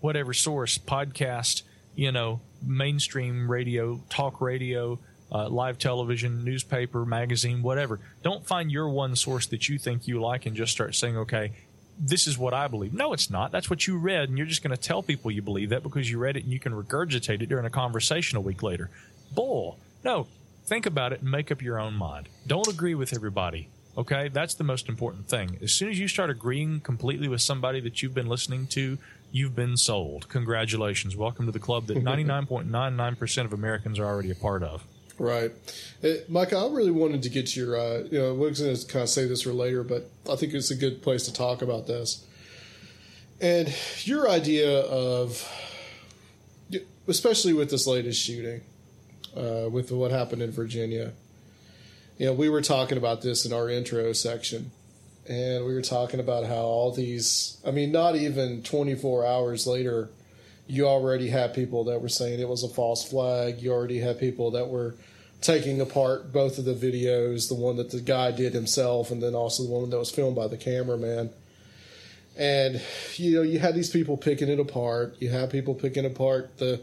whatever 0.00 0.32
source, 0.32 0.78
podcast, 0.78 1.62
you 1.96 2.12
know, 2.12 2.40
mainstream 2.62 3.50
radio, 3.50 4.00
talk 4.08 4.40
radio, 4.40 5.00
uh, 5.32 5.48
live 5.48 5.78
television, 5.78 6.44
newspaper, 6.44 7.04
magazine, 7.04 7.60
whatever. 7.60 7.98
Don't 8.22 8.46
find 8.46 8.70
your 8.70 8.88
one 8.88 9.16
source 9.16 9.46
that 9.46 9.68
you 9.68 9.78
think 9.78 10.06
you 10.06 10.20
like 10.20 10.46
and 10.46 10.54
just 10.54 10.70
start 10.70 10.94
saying, 10.94 11.16
okay, 11.16 11.50
this 11.98 12.26
is 12.26 12.38
what 12.38 12.54
I 12.54 12.68
believe. 12.68 12.94
No, 12.94 13.12
it's 13.12 13.30
not. 13.30 13.50
That's 13.50 13.68
what 13.68 13.86
you 13.86 13.98
read, 13.98 14.28
and 14.28 14.38
you're 14.38 14.46
just 14.46 14.62
going 14.62 14.74
to 14.74 14.80
tell 14.80 15.02
people 15.02 15.30
you 15.30 15.42
believe 15.42 15.70
that 15.70 15.82
because 15.82 16.10
you 16.10 16.18
read 16.18 16.36
it 16.36 16.44
and 16.44 16.52
you 16.52 16.60
can 16.60 16.72
regurgitate 16.72 17.42
it 17.42 17.48
during 17.48 17.66
a 17.66 17.70
conversation 17.70 18.38
a 18.38 18.40
week 18.40 18.62
later. 18.62 18.90
Bull. 19.34 19.78
No, 20.04 20.26
think 20.64 20.86
about 20.86 21.12
it 21.12 21.20
and 21.22 21.30
make 21.30 21.50
up 21.50 21.60
your 21.60 21.78
own 21.80 21.94
mind. 21.94 22.28
Don't 22.46 22.68
agree 22.68 22.94
with 22.94 23.12
everybody. 23.12 23.68
Okay, 23.96 24.28
that's 24.28 24.54
the 24.54 24.64
most 24.64 24.88
important 24.88 25.28
thing. 25.28 25.58
As 25.60 25.72
soon 25.72 25.90
as 25.90 25.98
you 25.98 26.06
start 26.06 26.30
agreeing 26.30 26.80
completely 26.80 27.26
with 27.26 27.40
somebody 27.40 27.80
that 27.80 28.00
you've 28.00 28.14
been 28.14 28.28
listening 28.28 28.68
to, 28.68 28.96
you've 29.32 29.56
been 29.56 29.76
sold. 29.76 30.28
Congratulations. 30.28 31.16
Welcome 31.16 31.46
to 31.46 31.52
the 31.52 31.58
club 31.58 31.88
that 31.88 31.96
99.99% 32.04 33.44
of 33.44 33.52
Americans 33.52 33.98
are 33.98 34.06
already 34.06 34.30
a 34.30 34.36
part 34.36 34.62
of. 34.62 34.86
Right. 35.18 35.50
Uh, 36.02 36.08
Mike, 36.28 36.52
I 36.52 36.66
really 36.68 36.92
wanted 36.92 37.24
to 37.24 37.28
get 37.28 37.56
your, 37.56 37.76
uh, 37.76 38.04
you 38.10 38.18
know, 38.18 38.34
we're 38.34 38.52
going 38.52 38.74
to 38.74 38.86
kind 38.86 39.02
of 39.02 39.08
say 39.08 39.26
this 39.26 39.42
for 39.42 39.52
later, 39.52 39.82
but 39.82 40.08
I 40.30 40.36
think 40.36 40.54
it's 40.54 40.70
a 40.70 40.76
good 40.76 41.02
place 41.02 41.24
to 41.24 41.32
talk 41.32 41.60
about 41.60 41.88
this. 41.88 42.24
And 43.40 43.72
your 44.02 44.28
idea 44.28 44.80
of, 44.80 45.44
especially 47.08 47.52
with 47.52 47.70
this 47.70 47.86
latest 47.86 48.24
shooting, 48.24 48.60
uh, 49.36 49.68
with 49.70 49.90
what 49.90 50.12
happened 50.12 50.42
in 50.42 50.52
Virginia, 50.52 51.12
you 52.16 52.26
know, 52.26 52.32
we 52.32 52.48
were 52.48 52.62
talking 52.62 52.98
about 52.98 53.22
this 53.22 53.44
in 53.44 53.52
our 53.52 53.68
intro 53.68 54.12
section, 54.12 54.70
and 55.28 55.64
we 55.64 55.74
were 55.74 55.82
talking 55.82 56.20
about 56.20 56.46
how 56.46 56.62
all 56.62 56.92
these, 56.92 57.58
I 57.66 57.70
mean, 57.70 57.92
not 57.92 58.16
even 58.16 58.62
24 58.62 59.26
hours 59.26 59.66
later, 59.66 60.10
you 60.68 60.86
already 60.86 61.28
had 61.28 61.54
people 61.54 61.84
that 61.84 62.02
were 62.02 62.08
saying 62.08 62.40
it 62.40 62.48
was 62.48 62.62
a 62.62 62.68
false 62.68 63.08
flag. 63.08 63.62
You 63.62 63.72
already 63.72 63.98
had 63.98 64.18
people 64.18 64.50
that 64.52 64.68
were 64.68 64.96
taking 65.40 65.80
apart 65.80 66.32
both 66.32 66.58
of 66.58 66.64
the 66.64 66.74
videos, 66.74 67.48
the 67.48 67.54
one 67.54 67.76
that 67.76 67.90
the 67.90 68.00
guy 68.00 68.32
did 68.32 68.52
himself, 68.52 69.10
and 69.10 69.22
then 69.22 69.34
also 69.34 69.62
the 69.62 69.70
one 69.70 69.90
that 69.90 69.98
was 69.98 70.10
filmed 70.10 70.36
by 70.36 70.48
the 70.48 70.56
cameraman. 70.56 71.30
And 72.36 72.80
you 73.16 73.36
know, 73.36 73.42
you 73.42 73.58
had 73.58 73.74
these 73.74 73.90
people 73.90 74.16
picking 74.16 74.48
it 74.48 74.60
apart. 74.60 75.16
You 75.20 75.28
had 75.28 75.50
people 75.50 75.74
picking 75.74 76.04
apart 76.04 76.58
the 76.58 76.80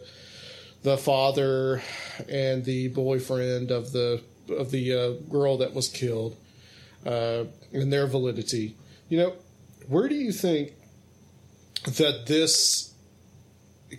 the 0.83 0.97
father 0.97 1.81
and 2.29 2.63
the 2.63 2.89
boyfriend 2.89 3.71
of 3.71 3.91
the 3.91 4.21
of 4.49 4.71
the 4.71 4.93
uh, 4.93 5.11
girl 5.31 5.57
that 5.57 5.73
was 5.73 5.89
killed, 5.89 6.35
uh, 7.05 7.45
and 7.73 7.91
their 7.91 8.07
validity. 8.07 8.75
You 9.09 9.17
know, 9.17 9.33
where 9.87 10.07
do 10.07 10.15
you 10.15 10.31
think 10.31 10.73
that 11.85 12.25
this 12.27 12.93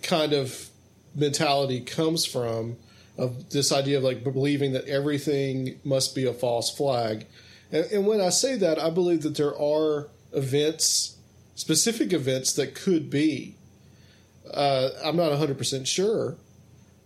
kind 0.03 0.33
of 0.33 0.69
mentality 1.15 1.81
comes 1.81 2.25
from? 2.25 2.77
Of 3.17 3.49
this 3.49 3.71
idea 3.71 3.97
of 3.97 4.03
like 4.03 4.23
believing 4.23 4.73
that 4.73 4.85
everything 4.85 5.79
must 5.83 6.13
be 6.13 6.25
a 6.25 6.33
false 6.33 6.69
flag, 6.69 7.25
and, 7.71 7.85
and 7.91 8.07
when 8.07 8.21
I 8.21 8.29
say 8.29 8.55
that, 8.57 8.79
I 8.79 8.89
believe 8.89 9.23
that 9.23 9.35
there 9.35 9.59
are 9.59 10.09
events, 10.31 11.17
specific 11.55 12.13
events 12.13 12.53
that 12.53 12.75
could 12.75 13.09
be. 13.09 13.55
Uh, 14.53 14.89
I'm 15.03 15.15
not 15.15 15.29
100 15.31 15.57
percent 15.57 15.87
sure, 15.87 16.35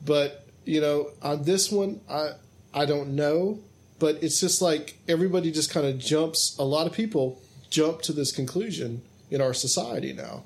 but 0.03 0.45
you 0.66 0.82
know, 0.82 1.12
on 1.22 1.43
this 1.43 1.72
one, 1.72 2.01
I 2.09 2.32
I 2.74 2.86
don't 2.86 3.16
know, 3.16 3.59
but 3.99 4.22
it's 4.22 4.39
just 4.39 4.62
like 4.62 4.97
everybody 5.07 5.51
just 5.51 5.72
kind 5.72 5.86
of 5.86 5.97
jumps. 5.97 6.57
A 6.57 6.64
lot 6.64 6.88
of 6.88 6.93
people 6.93 7.41
jump 7.70 8.01
to 8.03 8.14
this 8.14 8.32
conclusion 8.32 9.01
in 9.30 9.41
our 9.41 9.53
society 9.53 10.14
now. 10.14 10.43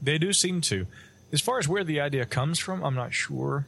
They 0.00 0.18
do 0.18 0.32
seem 0.32 0.60
to. 0.62 0.86
As 1.32 1.40
far 1.40 1.58
as 1.58 1.68
where 1.68 1.84
the 1.84 2.00
idea 2.00 2.24
comes 2.24 2.58
from, 2.58 2.82
I'm 2.82 2.94
not 2.94 3.12
sure. 3.12 3.66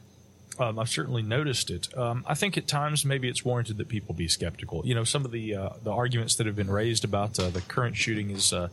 Um, 0.61 0.77
I've 0.77 0.89
certainly 0.89 1.23
noticed 1.23 1.71
it. 1.71 1.97
Um, 1.97 2.23
I 2.27 2.35
think 2.35 2.55
at 2.55 2.67
times 2.67 3.03
maybe 3.03 3.27
it's 3.27 3.43
warranted 3.43 3.77
that 3.77 3.87
people 3.89 4.13
be 4.13 4.27
skeptical. 4.27 4.83
You 4.85 4.93
know, 4.93 5.03
some 5.03 5.25
of 5.25 5.31
the 5.31 5.55
uh, 5.55 5.69
the 5.83 5.91
arguments 5.91 6.35
that 6.35 6.45
have 6.45 6.55
been 6.55 6.69
raised 6.69 7.03
about 7.03 7.39
uh, 7.39 7.49
the 7.49 7.61
current 7.61 7.97
shooting 7.97 8.29
is 8.29 8.53
uh, 8.53 8.69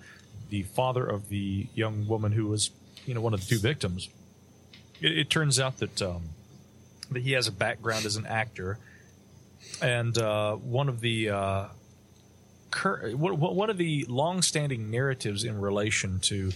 the 0.51 0.64
father 0.64 1.07
of 1.07 1.30
the 1.30 1.66
young 1.74 2.07
woman 2.07 2.32
who 2.32 2.47
was, 2.47 2.70
you 3.07 3.14
know, 3.14 3.22
one 3.22 3.32
of 3.32 3.41
the 3.41 3.47
two 3.47 3.59
victims. 3.59 4.11
It, 5.01 5.16
it 5.16 5.30
turns 5.30 5.59
out 5.59 5.78
that 5.78 6.03
um, 6.03 6.24
that 7.11 7.22
he 7.22 7.32
has 7.32 7.49
a 7.49 7.53
background 7.53 8.05
as 8.05 8.16
an 8.16 8.26
actor, 8.26 8.78
and 9.80 10.16
uh, 10.18 10.57
one 10.57 10.91
of 10.91 11.01
the 11.01 11.30
uh, 11.30 11.64
cur- 12.70 13.12
one 13.12 13.70
of 13.70 13.78
the 13.78 14.05
long-standing 14.11 14.91
narratives 14.91 15.43
in 15.43 15.59
relation 15.59 16.20
to 16.20 16.53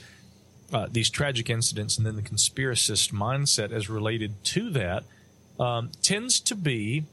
uh, 0.74 0.88
these 0.90 1.08
tragic 1.08 1.48
incidents 1.48 1.96
and 1.96 2.06
then 2.06 2.16
the 2.16 2.22
conspiracist 2.22 3.14
mindset 3.14 3.72
as 3.72 3.88
related 3.88 4.44
to 4.44 4.68
that 4.68 5.04
um, 5.58 5.90
tends 6.02 6.40
to 6.40 6.54
be 6.54 7.04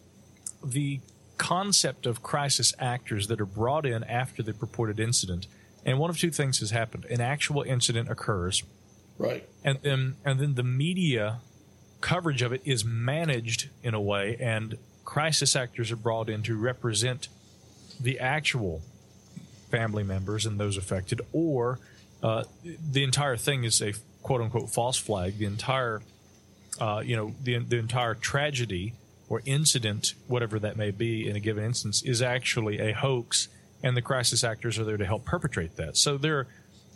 the 0.64 1.00
concept 1.38 2.06
of 2.06 2.22
crisis 2.22 2.74
actors 2.80 3.28
that 3.28 3.40
are 3.40 3.46
brought 3.46 3.86
in 3.86 4.04
after 4.04 4.44
the 4.44 4.54
purported 4.54 5.00
incident. 5.00 5.48
And 5.86 5.98
one 5.98 6.10
of 6.10 6.18
two 6.18 6.32
things 6.32 6.60
has 6.60 6.72
happened: 6.72 7.06
an 7.06 7.22
actual 7.22 7.62
incident 7.62 8.10
occurs, 8.10 8.64
right, 9.18 9.48
and 9.64 9.80
then 9.82 10.16
and 10.26 10.40
then 10.40 10.56
the 10.56 10.64
media 10.64 11.40
coverage 12.02 12.42
of 12.42 12.52
it 12.52 12.62
is 12.66 12.84
managed 12.86 13.70
in 13.84 13.94
a 13.94 14.02
way, 14.02 14.36
and 14.40 14.78
crisis 15.06 15.56
actors 15.56 15.92
are 15.92 15.96
brought 15.96 16.30
in 16.30 16.44
to 16.44 16.56
represent 16.56 17.30
the 18.00 18.20
actual 18.20 18.82
family 19.72 20.04
members 20.04 20.46
and 20.46 20.60
those 20.60 20.78
affected, 20.78 21.22
or 21.32 21.80
uh, 22.22 22.44
the 22.92 23.04
entire 23.04 23.38
thing 23.38 23.64
is 23.64 23.82
a 23.82 23.94
quote 24.22 24.42
unquote 24.42 24.70
false 24.70 24.98
flag. 24.98 25.38
The 25.38 25.46
entire, 25.46 26.02
uh, 26.80 27.02
you 27.06 27.16
know, 27.16 27.34
the 27.44 27.58
the 27.60 27.78
entire 27.78 28.16
tragedy 28.16 28.94
or 29.28 29.42
incident, 29.46 30.14
whatever 30.28 30.60
that 30.60 30.76
may 30.76 30.92
be 30.92 31.30
in 31.30 31.36
a 31.36 31.40
given 31.40 31.64
instance, 31.64 32.02
is 32.02 32.22
actually 32.22 32.80
a 32.80 32.94
hoax, 32.94 33.48
and 33.84 33.96
the 33.96 34.02
crisis 34.02 34.44
actors 34.44 34.80
are 34.80 34.84
there 34.84 34.98
to 34.98 35.06
help 35.06 35.24
perpetrate 35.26 35.76
that. 35.76 35.98
So 35.98 36.18
there, 36.18 36.48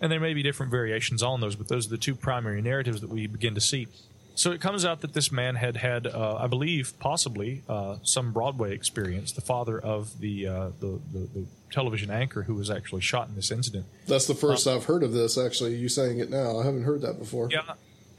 and 0.01 0.11
there 0.11 0.19
may 0.19 0.33
be 0.33 0.41
different 0.41 0.71
variations 0.71 1.21
on 1.21 1.41
those, 1.41 1.55
but 1.55 1.67
those 1.67 1.87
are 1.87 1.91
the 1.91 1.97
two 1.97 2.15
primary 2.15 2.61
narratives 2.61 3.01
that 3.01 3.09
we 3.09 3.27
begin 3.27 3.53
to 3.55 3.61
see. 3.61 3.87
So 4.35 4.51
it 4.51 4.61
comes 4.61 4.83
out 4.83 5.01
that 5.01 5.13
this 5.13 5.31
man 5.31 5.55
had 5.55 5.77
had, 5.77 6.07
uh, 6.07 6.37
I 6.39 6.47
believe, 6.47 6.93
possibly 6.99 7.61
uh, 7.69 7.97
some 8.01 8.33
Broadway 8.33 8.73
experience. 8.73 9.31
The 9.31 9.41
father 9.41 9.79
of 9.79 10.19
the, 10.19 10.47
uh, 10.47 10.69
the, 10.79 10.99
the 11.11 11.19
the 11.35 11.45
television 11.71 12.09
anchor 12.09 12.43
who 12.43 12.55
was 12.55 12.69
actually 12.69 13.01
shot 13.01 13.27
in 13.27 13.35
this 13.35 13.51
incident. 13.51 13.85
That's 14.07 14.25
the 14.25 14.35
first 14.35 14.67
I've 14.67 14.85
heard 14.85 15.03
of 15.03 15.11
this. 15.11 15.37
Actually, 15.37 15.75
you 15.75 15.89
saying 15.89 16.19
it 16.19 16.29
now, 16.29 16.59
I 16.59 16.65
haven't 16.65 16.83
heard 16.83 17.01
that 17.01 17.19
before. 17.19 17.49
Yeah, 17.51 17.73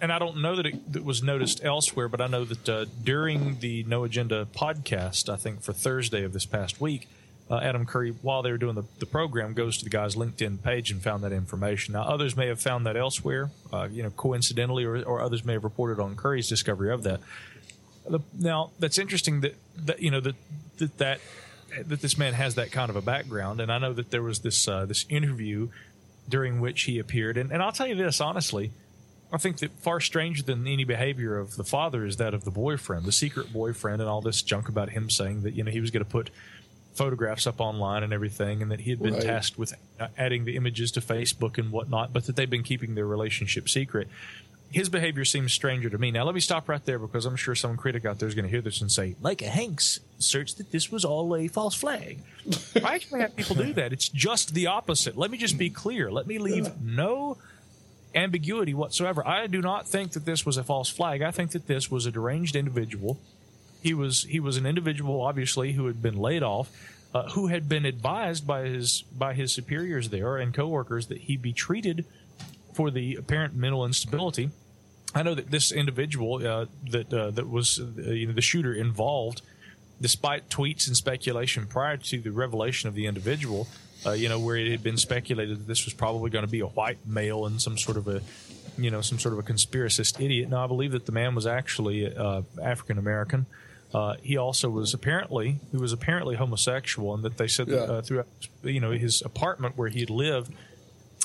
and 0.05 0.13
I 0.13 0.19
don't 0.19 0.43
know 0.43 0.55
that 0.57 0.67
it, 0.67 0.93
that 0.93 1.03
was 1.03 1.23
noticed 1.23 1.65
elsewhere, 1.65 2.09
but 2.09 2.21
I 2.21 2.27
know 2.27 2.45
that 2.45 2.69
uh, 2.69 2.85
during 3.03 3.61
the 3.61 3.85
No 3.85 4.05
Agenda 4.05 4.45
podcast, 4.45 5.31
I 5.33 5.37
think 5.37 5.63
for 5.63 5.73
Thursday 5.73 6.25
of 6.25 6.35
this 6.35 6.45
past 6.45 6.79
week, 6.79 7.09
uh, 7.51 7.57
Adam 7.57 7.87
Curry, 7.87 8.11
while 8.21 8.43
they 8.43 8.51
were 8.51 8.59
doing 8.59 8.75
the, 8.75 8.85
the 8.99 9.07
program, 9.07 9.55
goes 9.55 9.79
to 9.79 9.85
the 9.85 9.89
guy's 9.89 10.15
LinkedIn 10.15 10.63
page 10.63 10.91
and 10.91 11.03
found 11.03 11.25
that 11.25 11.33
information. 11.33 11.95
Now, 11.95 12.03
others 12.03 12.37
may 12.37 12.49
have 12.49 12.61
found 12.61 12.85
that 12.85 12.99
elsewhere, 12.99 13.51
uh, 13.73 13.89
you 13.91 14.03
know, 14.03 14.11
coincidentally, 14.11 14.85
or, 14.85 15.03
or 15.03 15.23
others 15.23 15.43
may 15.43 15.55
have 15.55 15.65
reported 15.65 15.99
on 15.99 16.17
Curry's 16.17 16.51
discovery 16.51 16.93
of 16.93 17.03
that. 17.05 17.21
The, 18.07 18.21
now, 18.39 18.73
that's 18.79 18.99
interesting 18.99 19.41
that, 19.41 19.55
that 19.87 20.03
you 20.03 20.11
know 20.11 20.21
that 20.21 20.37
that 20.77 20.99
that 20.99 21.21
that 21.87 22.03
this 22.03 22.19
man 22.19 22.35
has 22.35 22.57
that 22.57 22.73
kind 22.73 22.91
of 22.91 22.97
a 22.97 23.03
background, 23.03 23.59
and 23.59 23.73
I 23.73 23.79
know 23.79 23.95
that 23.95 24.11
there 24.11 24.23
was 24.23 24.41
this 24.41 24.69
uh, 24.69 24.85
this 24.85 25.07
interview 25.09 25.69
during 26.29 26.61
which 26.61 26.83
he 26.83 26.99
appeared, 26.99 27.39
and, 27.39 27.51
and 27.51 27.63
I'll 27.63 27.73
tell 27.73 27.87
you 27.87 27.95
this 27.95 28.21
honestly. 28.21 28.71
I 29.33 29.39
think 29.39 29.59
that 29.59 29.73
far 29.81 30.01
stranger 30.01 30.43
than 30.43 30.67
any 30.67 30.85
behavior 30.85 31.39
of 31.39 31.57
the 31.57 31.65
father 31.65 32.05
is 32.07 32.19
that 32.19 32.35
of 32.35 32.45
the 32.45 32.51
boyfriend, 32.53 33.05
the 33.05 33.13
secret 33.13 33.53
boyfriend, 33.53 34.01
and 34.01 34.09
all 34.09 34.21
this 34.21 34.43
junk 34.43 34.69
about 34.69 34.91
him 34.91 35.11
saying 35.11 35.43
that 35.43 35.55
you 35.55 35.65
know 35.65 35.71
he 35.71 35.81
was 35.81 35.91
going 35.91 36.05
to 36.05 36.11
put 36.11 36.31
photographs 36.95 37.47
up 37.47 37.61
online 37.61 38.05
and 38.05 38.13
everything, 38.13 38.63
and 38.63 38.71
that 38.71 38.81
he 38.81 38.91
had 38.91 39.03
been 39.03 39.15
Right. 39.15 39.23
tasked 39.23 39.59
with 39.59 39.75
uh, 39.99 40.09
adding 40.17 40.45
the 40.45 40.55
images 40.57 40.93
to 40.93 41.01
Facebook 41.01 41.59
and 41.59 41.73
whatnot, 41.73 42.13
but 42.13 42.27
that 42.27 42.37
they've 42.37 42.49
been 42.49 42.63
keeping 42.63 42.95
their 42.95 43.07
relationship 43.07 43.69
secret. 43.69 44.09
His 44.71 44.89
behavior 44.89 45.25
seems 45.25 45.53
stranger 45.53 45.89
to 45.91 45.99
me. 45.99 46.11
Now, 46.11 46.25
let 46.25 46.35
me 46.35 46.41
stop 46.41 46.69
right 46.69 46.85
there 46.85 46.99
because 46.99 47.27
I'm 47.27 47.37
sure 47.37 47.55
some 47.55 47.77
critic 47.77 48.05
out 48.05 48.19
there 48.19 48.29
is 48.29 48.35
going 48.35 48.45
to 48.45 48.51
hear 48.51 48.61
this 48.61 48.81
and 48.81 48.91
say, 48.91 49.15
Micah 49.21 49.49
Hanks 49.49 50.01
asserts 50.19 50.55
that 50.55 50.73
this 50.73 50.91
was 50.91 51.05
all 51.05 51.35
a 51.37 51.47
false 51.49 51.75
flag. 51.77 52.19
I 52.85 52.95
actually 52.97 53.21
have 53.21 53.37
people 53.37 53.55
do 53.57 53.73
that. 53.75 53.93
It's 53.93 54.09
just 54.09 54.53
the 54.55 54.67
opposite. 54.69 55.17
Let 55.17 55.31
me 55.31 55.39
just 55.39 55.59
be 55.59 55.71
clear. 55.71 56.11
Let 56.11 56.27
me 56.27 56.39
leave 56.39 56.81
no 56.83 57.39
ambiguity 58.15 58.75
whatsoever. 58.75 59.27
I 59.27 59.47
do 59.47 59.61
not 59.61 59.87
think 59.87 60.13
that 60.13 60.25
this 60.25 60.47
was 60.47 60.57
a 60.57 60.65
false 60.65 60.89
flag. 60.89 61.23
I 61.23 61.31
think 61.31 61.53
that 61.53 61.67
this 61.67 61.91
was 61.91 62.07
a 62.07 62.11
deranged 62.11 62.57
individual. 62.57 63.19
He 63.83 63.95
was 63.95 64.25
he 64.25 64.41
was 64.41 64.57
an 64.57 64.67
individual, 64.67 65.21
obviously, 65.21 65.73
who 65.73 65.87
had 65.87 66.01
been 66.01 66.17
laid 66.17 66.43
off, 66.43 66.71
uh, 67.15 67.29
who 67.31 67.49
had 67.49 67.69
been 67.69 67.85
advised 67.85 68.47
by 68.47 68.63
his 68.63 69.03
by 69.17 69.35
his 69.35 69.53
superiors 69.53 70.09
there 70.09 70.37
and 70.37 70.55
coworkers 70.55 71.09
that 71.09 71.19
he 71.19 71.37
be 71.37 71.53
treated 71.53 72.05
for 72.73 72.91
the 72.91 73.17
apparent 73.17 73.55
mental 73.55 73.85
instability. 73.85 74.51
I 75.15 75.23
know 75.23 75.35
that 75.35 75.51
this 75.51 75.71
individual 75.71 76.47
uh, 76.47 76.67
that 76.91 77.13
uh, 77.13 77.31
that 77.33 77.49
was 77.49 77.79
uh, 77.79 78.11
you 78.11 78.27
know 78.27 78.33
the 78.33 78.41
shooter 78.41 78.73
involved, 78.73 79.43
despite 80.01 80.49
tweets 80.49 80.87
and 80.87 80.97
speculation 80.97 81.67
prior 81.67 81.97
to 81.99 82.21
the 82.21 82.33
revelation 82.33 82.89
of 82.89 82.95
the 82.95 83.07
individual, 83.07 83.69
uh, 84.07 84.13
you 84.13 84.29
know 84.29 84.39
where 84.39 84.57
it 84.57 84.71
had 84.71 84.83
been 84.83 84.97
speculated 84.97 85.59
that 85.61 85.67
this 85.67 85.85
was 85.85 85.95
probably 85.95 86.31
going 86.31 86.45
to 86.45 86.51
be 86.51 86.61
a 86.61 86.67
white 86.67 86.99
male 87.07 87.47
and 87.47 87.61
some 87.61 87.77
sort 87.79 87.97
of 87.97 88.09
a 88.09 88.21
you 88.79 88.91
know 88.91 89.01
some 89.01 89.19
sort 89.19 89.33
of 89.33 89.39
a 89.39 89.43
conspiracist 89.53 90.21
idiot. 90.25 90.49
No, 90.49 90.63
I 90.63 90.67
believe 90.67 90.93
that 90.93 91.07
the 91.07 91.13
man 91.13 91.35
was 91.35 91.47
actually 91.47 92.15
uh, 92.15 92.43
African 92.63 92.99
American. 92.99 93.47
Uh, 93.93 94.17
he 94.23 94.37
also 94.37 94.69
was 94.69 94.93
apparently 94.95 95.59
he 95.71 95.77
was 95.77 95.93
apparently 95.93 96.35
homosexual, 96.37 97.15
and 97.15 97.23
that 97.23 97.37
they 97.39 97.47
said 97.47 97.67
that 97.69 97.75
Yeah. 97.89 97.95
uh, 97.95 98.03
throughout 98.03 98.27
you 98.65 98.81
know 98.81 98.91
his 98.91 99.23
apartment 99.23 99.77
where 99.79 99.89
he 99.89 100.01
had 100.01 100.11
lived 100.11 100.53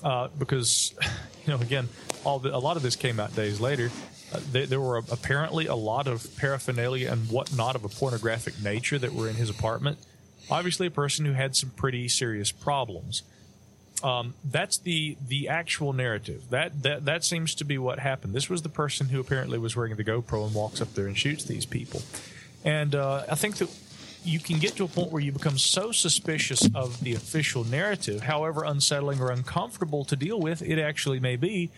uh, 0.03 0.27
because 0.37 0.93
you 1.45 1.53
know 1.53 1.59
again 1.59 1.89
all 2.23 2.37
the, 2.39 2.55
a 2.55 2.59
lot 2.59 2.77
of 2.77 2.83
this 2.83 2.95
came 2.95 3.19
out 3.19 3.35
days 3.35 3.59
later 3.59 3.89
uh, 4.33 4.39
there, 4.51 4.67
there 4.67 4.79
were 4.81 4.97
apparently 4.97 5.65
a 5.65 5.75
lot 5.75 6.05
of 6.07 6.27
paraphernalia 6.37 7.11
and 7.11 7.29
whatnot 7.31 7.75
of 7.75 7.83
a 7.85 7.89
pornographic 7.89 8.61
nature 8.61 8.99
that 8.99 9.13
were 9.13 9.27
in 9.29 9.35
his 9.35 9.49
apartment 9.49 9.97
obviously 10.49 10.87
a 10.87 10.91
person 10.91 11.25
who 11.25 11.33
had 11.33 11.55
some 11.55 11.69
pretty 11.71 12.07
serious 12.07 12.51
problems. 12.51 13.23
Um, 14.01 14.33
that's 14.45 14.77
the 14.77 15.17
the 15.27 15.49
actual 15.49 15.91
narrative. 15.91 16.49
That, 16.49 16.83
that 16.83 17.05
that 17.05 17.23
seems 17.23 17.53
to 17.55 17.65
be 17.65 17.77
what 17.77 17.99
happened. 17.99 18.33
This 18.33 18.49
was 18.49 18.61
the 18.61 18.69
person 18.69 19.09
who 19.09 19.19
apparently 19.19 19.59
was 19.59 19.75
wearing 19.75 19.95
the 19.95 20.05
GoPro 20.05 20.45
and 20.45 20.55
walks 20.55 20.81
up 20.81 20.93
there 20.93 21.07
and 21.07 21.17
shoots 21.17 21.43
these 21.43 21.65
people. 21.65 22.01
And 22.63 22.95
uh, 22.95 23.23
I 23.29 23.35
think 23.35 23.57
that 23.57 23.69
you 24.23 24.39
can 24.39 24.59
get 24.59 24.75
to 24.75 24.83
a 24.83 24.87
point 24.87 25.11
where 25.11 25.21
you 25.21 25.31
become 25.31 25.57
so 25.57 25.91
suspicious 25.91 26.67
of 26.75 26.99
the 27.01 27.13
official 27.13 27.63
narrative, 27.63 28.21
however 28.21 28.63
unsettling 28.63 29.19
or 29.19 29.31
uncomfortable 29.31 30.03
to 30.05 30.15
deal 30.15 30.39
with 30.39 30.61
it 30.61 30.77
actually 30.79 31.19
may 31.19 31.35
be, 31.35 31.69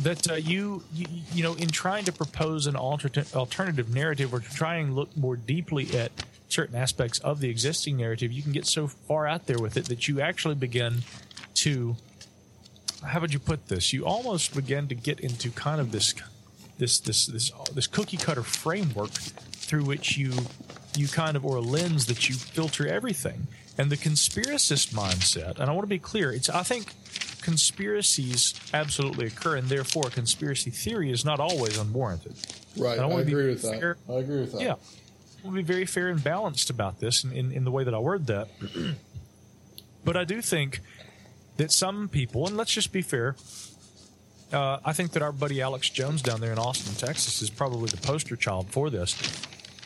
that 0.00 0.30
uh, 0.30 0.34
you, 0.34 0.82
you 0.94 1.06
you 1.32 1.42
know 1.42 1.54
in 1.54 1.68
trying 1.68 2.04
to 2.04 2.12
propose 2.12 2.66
an 2.66 2.76
alternate 2.76 3.34
alternative 3.34 3.92
narrative 3.92 4.32
or 4.32 4.40
to 4.40 4.50
try 4.54 4.76
and 4.76 4.94
look 4.94 5.14
more 5.16 5.36
deeply 5.36 5.96
at 5.98 6.12
certain 6.48 6.76
aspects 6.76 7.18
of 7.20 7.40
the 7.40 7.48
existing 7.50 7.96
narrative, 7.96 8.32
you 8.32 8.42
can 8.42 8.52
get 8.52 8.66
so 8.66 8.86
far 8.86 9.26
out 9.26 9.46
there 9.46 9.58
with 9.58 9.76
it 9.76 9.86
that 9.86 10.08
you 10.08 10.20
actually 10.20 10.54
begin 10.54 11.02
to 11.54 11.96
how 13.04 13.20
would 13.20 13.32
you 13.32 13.38
put 13.38 13.68
this? 13.68 13.92
You 13.92 14.04
almost 14.04 14.54
begin 14.54 14.88
to 14.88 14.94
get 14.94 15.20
into 15.20 15.50
kind 15.50 15.80
of 15.80 15.92
this 15.92 16.14
this 16.78 16.98
this 16.98 17.26
this 17.26 17.52
this 17.72 17.86
cookie 17.86 18.16
cutter 18.16 18.42
framework 18.42 19.10
through 19.10 19.84
which 19.84 20.16
you 20.16 20.32
you 20.96 21.08
kind 21.08 21.36
of 21.36 21.44
or 21.44 21.56
a 21.56 21.60
lens 21.60 22.06
that 22.06 22.28
you 22.28 22.34
filter 22.34 22.86
everything. 22.86 23.46
And 23.78 23.90
the 23.90 23.96
conspiracist 23.96 24.94
mindset, 24.94 25.58
and 25.58 25.68
I 25.68 25.72
want 25.72 25.82
to 25.82 25.88
be 25.88 25.98
clear, 25.98 26.32
it's 26.32 26.48
I 26.48 26.62
think 26.62 26.94
conspiracies 27.42 28.54
absolutely 28.72 29.26
occur, 29.26 29.56
and 29.56 29.68
therefore 29.68 30.04
a 30.06 30.10
conspiracy 30.10 30.70
theory 30.70 31.10
is 31.10 31.24
not 31.24 31.40
always 31.40 31.78
unwarranted. 31.78 32.34
Right. 32.76 32.98
And 32.98 33.12
I, 33.12 33.22
be 33.22 33.32
agree 33.32 33.48
with 33.48 33.62
fair- 33.62 33.98
that. 34.06 34.12
I 34.12 34.18
agree 34.18 34.40
with 34.40 34.52
that. 34.52 34.62
Yeah. 34.62 34.74
To 35.46 35.52
be 35.52 35.62
very 35.62 35.86
fair 35.86 36.08
and 36.08 36.22
balanced 36.22 36.70
about 36.70 37.00
this 37.00 37.24
in, 37.24 37.32
in, 37.32 37.52
in 37.52 37.64
the 37.64 37.70
way 37.70 37.84
that 37.84 37.94
I 37.94 37.98
word 37.98 38.26
that. 38.26 38.48
but 40.04 40.16
I 40.16 40.24
do 40.24 40.42
think 40.42 40.80
that 41.56 41.72
some 41.72 42.08
people, 42.08 42.46
and 42.46 42.56
let's 42.56 42.72
just 42.72 42.92
be 42.92 43.02
fair, 43.02 43.36
uh, 44.52 44.78
I 44.84 44.92
think 44.92 45.12
that 45.12 45.22
our 45.22 45.32
buddy 45.32 45.60
Alex 45.60 45.90
Jones 45.90 46.22
down 46.22 46.40
there 46.40 46.52
in 46.52 46.58
Austin, 46.58 46.94
Texas, 46.94 47.42
is 47.42 47.50
probably 47.50 47.88
the 47.88 47.96
poster 47.96 48.36
child 48.36 48.68
for 48.70 48.90
this. 48.90 49.16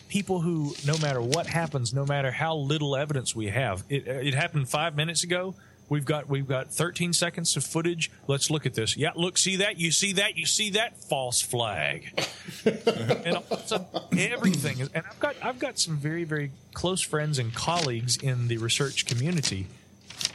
People 0.09 0.41
who, 0.41 0.75
no 0.87 0.99
matter 0.99 1.21
what 1.21 1.47
happens, 1.47 1.95
no 1.95 2.05
matter 2.05 2.31
how 2.31 2.57
little 2.57 2.97
evidence 2.97 3.35
we 3.35 3.47
have, 3.47 3.85
it, 3.89 4.07
it 4.07 4.35
happened 4.35 4.69
five 4.69 4.97
minutes 4.97 5.23
ago. 5.23 5.55
We've 5.91 6.05
got 6.05 6.28
we've 6.28 6.47
got 6.47 6.72
13 6.72 7.12
seconds 7.12 7.57
of 7.57 7.64
footage. 7.64 8.12
Let's 8.28 8.49
look 8.49 8.64
at 8.64 8.74
this. 8.74 8.97
Yeah, 8.97 9.11
look, 9.16 9.36
see 9.36 9.57
that? 9.57 9.78
You 9.78 9.91
see 9.91 10.12
that? 10.14 10.38
You 10.38 10.47
see 10.47 10.70
that? 10.70 10.97
False 11.05 11.43
flag. 11.43 12.16
and 12.64 13.36
also 13.51 13.86
everything 14.16 14.78
is, 14.78 14.88
and 14.95 15.05
I've 15.05 15.18
got 15.18 15.34
I've 15.43 15.59
got 15.59 15.80
some 15.80 15.97
very 15.97 16.22
very 16.22 16.53
close 16.74 17.01
friends 17.01 17.41
and 17.41 17.53
colleagues 17.53 18.16
in 18.16 18.47
the 18.47 18.59
research 18.59 19.05
community 19.05 19.66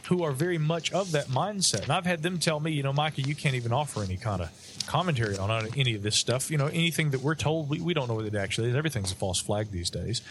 who 0.08 0.22
are 0.22 0.32
very 0.32 0.58
much 0.58 0.92
of 0.92 1.12
that 1.12 1.26
mindset. 1.28 1.82
And 1.82 1.90
I've 1.90 2.06
had 2.06 2.22
them 2.22 2.38
tell 2.38 2.60
me, 2.60 2.72
you 2.72 2.82
know, 2.82 2.92
Micah, 2.92 3.22
you 3.22 3.34
can't 3.34 3.54
even 3.54 3.72
offer 3.72 4.02
any 4.02 4.16
kind 4.16 4.42
of 4.42 4.50
commentary 4.86 5.36
on 5.38 5.68
any 5.76 5.94
of 5.94 6.02
this 6.02 6.16
stuff. 6.16 6.50
You 6.50 6.58
know, 6.58 6.66
anything 6.66 7.10
that 7.10 7.20
we're 7.20 7.34
told, 7.34 7.68
we, 7.68 7.80
we 7.80 7.94
don't 7.94 8.08
know 8.08 8.14
what 8.14 8.24
it 8.24 8.34
actually 8.34 8.70
is. 8.70 8.76
Everything's 8.76 9.12
a 9.12 9.16
false 9.16 9.40
flag 9.40 9.70
these 9.70 9.90
days. 9.90 10.22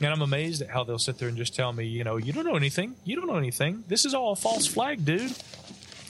And 0.00 0.12
I'm 0.12 0.22
amazed 0.22 0.62
at 0.62 0.70
how 0.70 0.84
they'll 0.84 0.98
sit 0.98 1.18
there 1.18 1.28
and 1.28 1.36
just 1.36 1.54
tell 1.54 1.72
me, 1.72 1.86
you 1.86 2.02
know, 2.02 2.16
you 2.16 2.32
don't 2.32 2.44
know 2.44 2.56
anything. 2.56 2.96
You 3.04 3.16
don't 3.16 3.26
know 3.26 3.36
anything. 3.36 3.84
This 3.88 4.04
is 4.04 4.14
all 4.14 4.32
a 4.32 4.36
false 4.36 4.66
flag, 4.66 5.04
dude. 5.04 5.32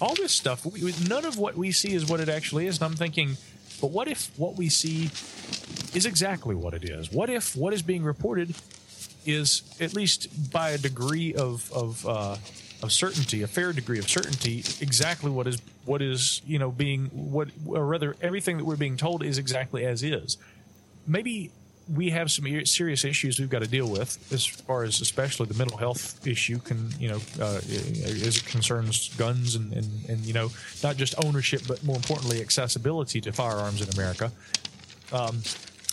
All 0.00 0.14
this 0.14 0.32
stuff, 0.32 0.64
we, 0.64 0.94
none 1.08 1.24
of 1.24 1.38
what 1.38 1.56
we 1.56 1.70
see 1.70 1.92
is 1.94 2.08
what 2.08 2.18
it 2.20 2.28
actually 2.28 2.66
is. 2.66 2.78
And 2.78 2.84
I'm 2.84 2.96
thinking, 2.96 3.36
but 3.80 3.90
what 3.90 4.08
if 4.08 4.30
what 4.38 4.56
we 4.56 4.68
see 4.68 5.06
is 5.94 6.06
exactly 6.06 6.54
what 6.54 6.74
it 6.74 6.84
is? 6.84 7.12
What 7.12 7.28
if 7.28 7.54
what 7.54 7.72
is 7.72 7.82
being 7.82 8.02
reported 8.02 8.54
is 9.26 9.62
at 9.80 9.94
least 9.94 10.50
by 10.50 10.70
a 10.70 10.78
degree 10.78 11.34
of 11.34 11.70
of 11.72 12.06
uh, 12.06 12.36
of 12.82 12.92
certainty, 12.92 13.42
a 13.42 13.46
fair 13.46 13.72
degree 13.72 13.98
of 13.98 14.08
certainty, 14.08 14.64
exactly 14.80 15.30
what 15.30 15.46
is 15.46 15.60
what 15.84 16.02
is 16.02 16.42
you 16.46 16.58
know 16.58 16.70
being 16.70 17.06
what 17.06 17.48
or 17.66 17.86
rather 17.86 18.16
everything 18.20 18.56
that 18.58 18.64
we're 18.64 18.76
being 18.76 18.96
told 18.96 19.22
is 19.22 19.38
exactly 19.38 19.84
as 19.84 20.02
is. 20.02 20.36
Maybe 21.06 21.50
we 21.92 22.10
have 22.10 22.30
some 22.30 22.46
serious 22.64 23.04
issues 23.04 23.38
we've 23.38 23.50
got 23.50 23.62
to 23.62 23.68
deal 23.68 23.88
with 23.88 24.32
as 24.32 24.46
far 24.46 24.84
as 24.84 25.00
especially 25.00 25.46
the 25.46 25.54
mental 25.54 25.76
health 25.76 26.24
issue 26.26 26.58
can 26.58 26.90
you 26.98 27.08
know 27.08 27.20
uh, 27.40 27.56
as 27.56 28.36
it 28.36 28.44
concerns 28.46 29.14
guns 29.16 29.54
and, 29.54 29.72
and 29.72 29.88
and 30.08 30.20
you 30.20 30.32
know 30.32 30.50
not 30.82 30.96
just 30.96 31.14
ownership 31.24 31.62
but 31.66 31.82
more 31.84 31.96
importantly 31.96 32.40
accessibility 32.40 33.20
to 33.20 33.32
firearms 33.32 33.80
in 33.80 33.88
America 33.94 34.30
um, 35.12 35.42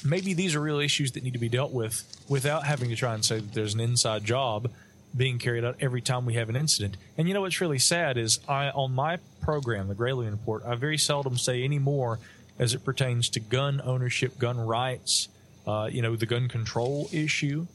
maybe 0.04 0.34
these 0.34 0.56
are 0.56 0.62
real 0.62 0.80
issues 0.80 1.12
that 1.14 1.24
need 1.24 1.34
to 1.34 1.40
be 1.40 1.50
dealt 1.50 1.72
with 1.72 2.04
without 2.28 2.66
having 2.66 2.90
to 2.90 2.96
try 2.96 3.14
and 3.14 3.26
say 3.26 3.40
that 3.40 3.54
there's 3.54 3.74
an 3.74 3.80
inside 3.80 4.24
job 4.24 4.70
being 5.16 5.40
carried 5.40 5.66
out 5.66 5.76
every 5.80 6.02
time 6.02 6.26
we 6.26 6.36
have 6.36 6.50
an 6.50 6.56
incident. 6.56 6.96
And 7.18 7.28
you 7.28 7.34
know 7.34 7.42
what's 7.42 7.60
really 7.60 7.80
sad 7.80 8.18
is 8.18 8.40
I 8.48 8.70
on 8.70 8.94
my 8.94 9.18
program, 9.42 9.88
the 9.88 9.96
Gralien 9.96 10.32
Report, 10.32 10.64
I 10.66 10.76
very 10.76 10.98
seldom 10.98 11.38
say 11.38 11.64
any 11.64 11.80
more 11.80 12.20
as 12.58 12.74
it 12.74 12.84
pertains 12.84 13.30
to 13.30 13.40
gun 13.40 13.82
ownership, 13.84 14.38
gun 14.38 14.60
rights, 14.60 15.30
uh, 15.68 15.90
you 15.92 16.02
know, 16.02 16.16
the 16.16 16.26
gun 16.26 16.48
control 16.48 17.10
issue, 17.12 17.68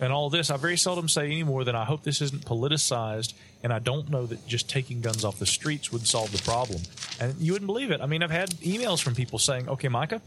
and 0.00 0.12
all 0.12 0.30
this. 0.30 0.50
I 0.50 0.56
very 0.56 0.76
seldom 0.76 1.08
say 1.08 1.26
any 1.26 1.42
more 1.42 1.64
than 1.64 1.74
I 1.74 1.84
hope 1.84 2.02
this 2.02 2.20
isn't 2.20 2.44
politicized, 2.44 3.34
and 3.62 3.72
I 3.72 3.78
don't 3.78 4.10
know 4.10 4.26
that 4.26 4.46
just 4.46 4.68
taking 4.68 5.00
guns 5.00 5.24
off 5.24 5.38
the 5.38 5.46
streets 5.46 5.92
would 5.92 6.06
solve 6.06 6.32
the 6.32 6.42
problem. 6.42 6.82
And 7.20 7.34
you 7.38 7.52
wouldn't 7.52 7.66
believe 7.66 7.90
it. 7.90 8.00
I 8.00 8.06
mean, 8.06 8.22
I've 8.22 8.30
had 8.30 8.50
emails 8.56 9.02
from 9.02 9.14
people 9.14 9.38
saying, 9.38 9.68
"Okay, 9.68 9.88
Micah, 9.88 10.20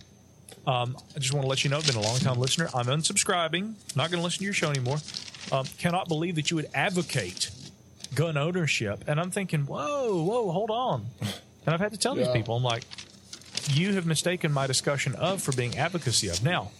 um, 0.68 0.98
I 1.16 1.20
just 1.20 1.34
want 1.34 1.44
to 1.44 1.50
let 1.50 1.64
you 1.64 1.70
know, 1.70 1.78
I've 1.78 1.88
been 1.88 1.96
a 1.96 2.02
long 2.02 2.18
time 2.20 2.40
listener. 2.40 2.70
I'm 2.74 2.86
unsubscribing, 2.86 3.74
not 3.96 4.12
going 4.12 4.20
to 4.20 4.24
listen 4.24 4.40
to 4.40 4.44
your 4.44 4.54
show 4.54 4.70
anymore. 4.70 4.98
Um, 5.52 5.66
cannot 5.78 6.08
believe 6.08 6.36
that 6.36 6.52
you 6.52 6.58
would 6.58 6.70
advocate 6.74 7.50
gun 8.14 8.38
ownership. 8.38 9.04
And 9.08 9.20
I'm 9.20 9.32
thinking, 9.32 9.66
whoa, 9.66 10.24
whoa, 10.24 10.52
hold 10.52 10.70
on. 10.70 11.08
And 11.66 11.74
I've 11.74 11.80
had 11.80 11.92
to 11.92 11.98
tell 11.98 12.16
these 12.16 12.28
people, 12.30 12.56
I'm 12.56 12.64
like, 12.64 12.84
you 13.72 13.94
have 13.94 14.06
mistaken 14.06 14.52
my 14.52 14.68
discussion 14.68 15.16
of 15.16 15.42
for 15.42 15.52
being 15.52 15.78
advocacy 15.78 16.28
of. 16.28 16.44
Now, 16.44 16.72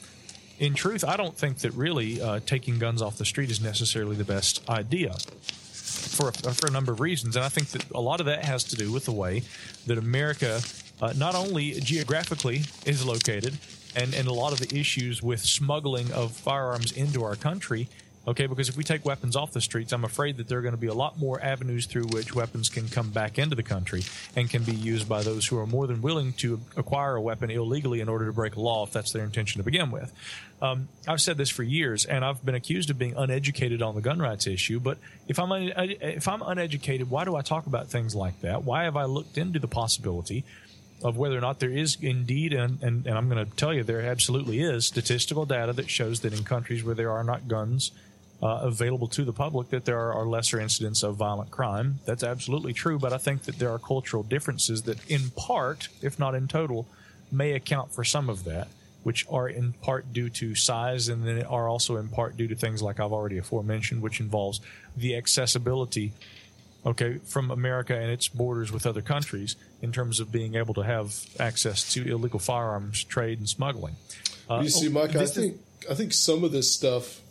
in 0.60 0.74
truth, 0.74 1.06
I 1.06 1.16
don't 1.18 1.36
think 1.36 1.60
that 1.60 1.72
really 1.72 2.22
uh, 2.22 2.42
taking 2.46 2.80
guns 2.80 3.02
off 3.02 3.18
the 3.18 3.26
street 3.26 3.50
is 3.50 3.62
necessarily 3.62 4.16
the 4.16 4.26
best 4.26 4.68
idea 4.70 5.14
for 5.14 6.30
a, 6.30 6.34
for 6.34 6.68
a 6.68 6.72
number 6.72 6.92
of 6.92 7.00
reasons, 7.00 7.36
and 7.36 7.46
I 7.46 7.50
think 7.50 7.70
that 7.70 7.90
a 7.92 8.02
lot 8.02 8.20
of 8.20 8.26
that 8.26 8.46
has 8.46 8.64
to 8.66 8.76
do 8.76 8.92
with 8.92 9.06
the 9.06 9.14
way 9.14 9.44
that 9.88 9.98
America, 9.98 10.62
uh, 11.02 11.14
not 11.16 11.34
only 11.34 11.80
geographically, 11.80 12.64
is 12.86 13.06
located, 13.06 13.58
and 13.96 14.14
and 14.14 14.28
a 14.28 14.34
lot 14.34 14.52
of 14.52 14.60
the 14.60 14.78
issues 14.78 15.24
with 15.24 15.40
smuggling 15.40 16.12
of 16.12 16.32
firearms 16.32 16.92
into 16.92 17.24
our 17.24 17.36
country. 17.36 17.88
Okay, 18.28 18.48
because 18.48 18.70
if 18.70 18.78
we 18.78 18.84
take 18.84 19.06
weapons 19.06 19.36
off 19.36 19.54
the 19.54 19.62
streets, 19.62 19.94
I'm 19.94 20.04
afraid 20.04 20.38
that 20.38 20.48
there 20.48 20.60
are 20.60 20.62
going 20.62 20.74
to 20.74 20.80
be 20.80 20.88
a 20.88 20.94
lot 20.94 21.18
more 21.18 21.42
avenues 21.42 21.86
through 21.86 22.08
which 22.08 22.36
weapons 22.36 22.70
can 22.70 22.88
come 22.88 23.10
back 23.10 23.40
into 23.40 23.56
the 23.56 23.64
country 23.64 24.04
and 24.36 24.50
can 24.50 24.64
be 24.64 24.74
used 24.74 25.08
by 25.08 25.24
those 25.24 25.48
who 25.48 25.58
are 25.58 25.66
more 25.66 25.88
than 25.88 26.02
willing 26.02 26.34
to 26.34 26.60
acquire 26.76 27.16
a 27.16 27.22
weapon 27.22 27.50
illegally 27.50 28.02
in 28.02 28.10
order 28.10 28.26
to 28.26 28.34
break 28.34 28.56
a 28.56 28.60
law 28.60 28.86
if 28.86 28.92
that's 28.92 29.14
their 29.14 29.24
intention 29.24 29.60
to 29.60 29.64
begin 29.64 29.90
with. 29.90 30.14
Um, 30.62 30.90
I've 31.08 31.22
said 31.22 31.38
this 31.38 31.50
for 31.50 31.64
years, 31.64 32.06
and 32.06 32.26
I've 32.26 32.46
been 32.46 32.56
accused 32.56 32.90
of 32.90 33.00
being 33.00 33.16
uneducated 33.16 33.82
on 33.82 33.96
the 33.96 34.02
gun 34.02 34.20
rights 34.20 34.46
issue. 34.46 34.80
But 34.82 34.98
if 35.30 35.40
I'm 35.40 35.52
un- 35.52 35.72
if 35.78 36.28
I'm 36.28 36.42
uneducated, 36.42 37.10
why 37.10 37.24
do 37.24 37.38
I 37.38 37.42
talk 37.42 37.66
about 37.66 37.90
things 37.90 38.14
like 38.16 38.42
that? 38.42 38.64
Why 38.64 38.84
have 38.84 38.98
I 38.98 39.06
looked 39.06 39.38
into 39.38 39.60
the 39.60 39.70
possibility 39.70 40.44
of 41.02 41.16
whether 41.16 41.38
or 41.38 41.42
not 41.42 41.60
there 41.60 41.72
is 41.72 41.98
indeed, 42.02 42.52
and, 42.52 42.84
and, 42.84 43.08
and 43.08 43.18
I'm 43.18 43.30
going 43.30 43.46
to 43.46 43.56
tell 43.56 43.74
you 43.74 43.84
there 43.84 44.02
absolutely 44.02 44.60
is 44.60 44.86
statistical 44.86 45.46
data 45.46 45.72
that 45.74 45.90
shows 45.90 46.20
that 46.22 46.34
in 46.34 46.44
countries 46.44 46.84
where 46.84 46.94
there 46.94 47.12
are 47.12 47.24
not 47.24 47.48
guns 47.48 47.92
uh, 48.42 48.60
available 48.64 49.08
to 49.08 49.26
the 49.26 49.34
public, 49.34 49.70
that 49.70 49.86
there 49.86 50.00
are, 50.00 50.14
are 50.14 50.26
lesser 50.26 50.60
incidents 50.60 51.04
of 51.04 51.16
violent 51.16 51.52
crime. 51.52 52.00
That's 52.06 52.24
absolutely 52.24 52.74
true, 52.74 53.00
but 53.00 53.14
I 53.14 53.18
think 53.18 53.44
that 53.44 53.60
there 53.60 53.72
are 53.72 53.80
cultural 53.80 54.24
differences 54.24 54.84
that, 54.84 54.98
in 55.10 55.30
part, 55.32 55.90
if 56.02 56.20
not 56.20 56.36
in 56.36 56.48
total, 56.48 56.88
may 57.32 57.54
account 57.54 57.92
for 57.92 58.04
some 58.04 58.30
of 58.30 58.46
that, 58.46 58.68
which 59.04 59.26
are 59.30 59.48
in 59.48 59.74
part 59.74 60.12
due 60.14 60.30
to 60.30 60.56
size 60.56 61.08
and 61.08 61.26
then 61.26 61.44
are 61.44 61.68
also 61.68 61.98
in 61.98 62.08
part 62.08 62.38
due 62.38 62.48
to 62.48 62.56
things 62.56 62.82
like 62.82 63.00
I've 63.00 63.14
already 63.14 63.38
aforementioned, 63.38 64.02
which 64.02 64.20
involves 64.20 64.62
the 64.96 65.16
accessibility 65.16 66.14
okay, 66.86 67.18
from 67.26 67.52
America 67.52 67.96
and 67.96 68.10
its 68.10 68.28
borders 68.28 68.72
with 68.72 68.86
other 68.86 69.02
countries 69.02 69.56
in 69.82 69.92
terms 69.92 70.20
of 70.20 70.32
being 70.32 70.56
able 70.56 70.74
to 70.74 70.82
have 70.82 71.16
access 71.40 71.94
to 71.94 72.08
illegal 72.10 72.40
firearms 72.40 73.04
trade 73.04 73.40
and 73.40 73.50
smuggling. 73.50 73.96
Uh, 74.50 74.62
you 74.64 74.70
see, 74.70 74.90
Mike, 74.90 75.16
I 75.16 75.26
think 75.26 75.58
I 75.90 75.94
think 75.94 76.14
some 76.14 76.44
of 76.44 76.52
this 76.52 76.74
stuff, 76.74 77.22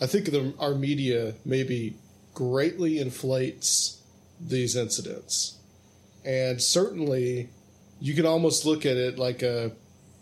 I 0.00 0.06
think 0.06 0.26
the, 0.26 0.52
our 0.58 0.74
media 0.74 1.34
maybe 1.44 1.96
greatly 2.34 2.98
inflates 2.98 4.00
these 4.40 4.74
incidents, 4.76 5.58
and 6.24 6.60
certainly 6.60 7.48
you 8.00 8.14
can 8.14 8.26
almost 8.26 8.64
look 8.66 8.84
at 8.84 8.96
it 8.96 9.18
like 9.18 9.42
a 9.42 9.72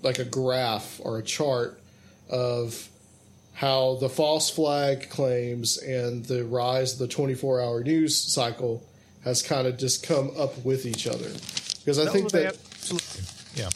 like 0.03 0.19
a 0.19 0.25
graph 0.25 1.01
or 1.03 1.19
a 1.19 1.23
chart 1.23 1.81
of 2.29 2.89
how 3.55 3.97
the 3.97 4.09
false 4.09 4.49
flag 4.51 5.11
claims 5.11 5.77
and 5.79 6.25
the 6.25 6.45
rise 6.45 6.95
of 6.95 6.99
the 6.99 7.09
24 7.09 7.61
hour 7.61 7.83
news 7.85 8.17
cycle 8.17 8.83
has 9.25 9.43
kind 9.43 9.67
of 9.67 9.77
just 9.77 10.03
come 10.07 10.31
up 10.39 10.57
with 10.65 10.87
each 10.87 11.07
other 11.07 11.29
because 11.81 11.99
I 11.99 12.05
No, 12.05 12.13
think 12.13 12.31
that 12.33 12.55
absolutely, 12.55 13.23
yeah. 13.55 13.69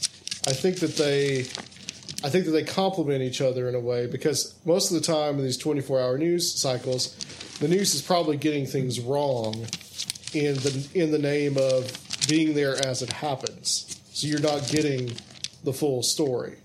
I 0.46 0.52
think 0.52 0.76
that 0.80 0.96
they 0.96 1.44
I 2.24 2.30
think 2.30 2.46
that 2.46 2.52
they 2.52 2.64
complement 2.64 3.22
each 3.22 3.42
other 3.42 3.68
in 3.68 3.74
a 3.74 3.80
way 3.80 4.06
because 4.06 4.54
most 4.64 4.90
of 4.90 4.94
the 4.98 5.06
time 5.06 5.38
in 5.38 5.44
these 5.44 5.58
24 5.58 6.00
hour 6.00 6.16
news 6.16 6.54
cycles, 6.58 7.14
the 7.60 7.68
news 7.68 7.94
is 7.94 8.00
probably 8.00 8.38
getting 8.38 8.64
things 8.64 8.98
wrong 8.98 9.54
in 10.32 10.54
the 10.56 10.88
in 10.94 11.10
the 11.10 11.18
name 11.18 11.58
of 11.58 11.92
being 12.26 12.54
there 12.54 12.74
as 12.86 13.02
it 13.02 13.12
happens. 13.12 14.00
So 14.14 14.26
you're 14.26 14.40
not 14.40 14.66
getting 14.68 15.12
the 15.64 15.72
full 15.74 16.02
story. 16.02 16.56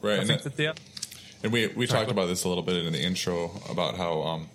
Right, 0.00 0.14
I 0.14 0.16
and 0.18 0.26
think 0.26 0.42
that- 0.42 0.56
that 0.56 0.76
the 0.76 0.82
And 1.42 1.52
we 1.52 1.66
we 1.68 1.86
Sorry, 1.86 2.00
talked 2.00 2.10
about 2.10 2.26
this 2.26 2.44
a 2.44 2.48
little 2.48 2.62
bit 2.62 2.76
in 2.86 2.92
the 2.92 3.02
intro 3.02 3.50
about 3.68 3.96
how 3.96 4.22
um, 4.22 4.48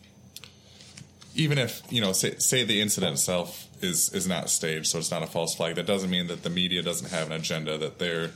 even 1.35 1.57
if 1.57 1.81
you 1.89 2.01
know 2.01 2.13
say, 2.13 2.35
say 2.39 2.63
the 2.63 2.81
incident 2.81 3.13
itself 3.13 3.67
is 3.81 4.11
is 4.13 4.27
not 4.27 4.49
staged, 4.49 4.87
so 4.87 4.97
it's 4.97 5.11
not 5.11 5.21
a 5.21 5.27
false 5.27 5.53
flag. 5.53 5.75
That 5.75 5.85
doesn't 5.85 6.09
mean 6.09 6.27
that 6.27 6.43
the 6.43 6.49
media 6.49 6.81
doesn't 6.81 7.11
have 7.11 7.27
an 7.27 7.33
agenda 7.33 7.77
that 7.77 7.99
they're 7.99 8.31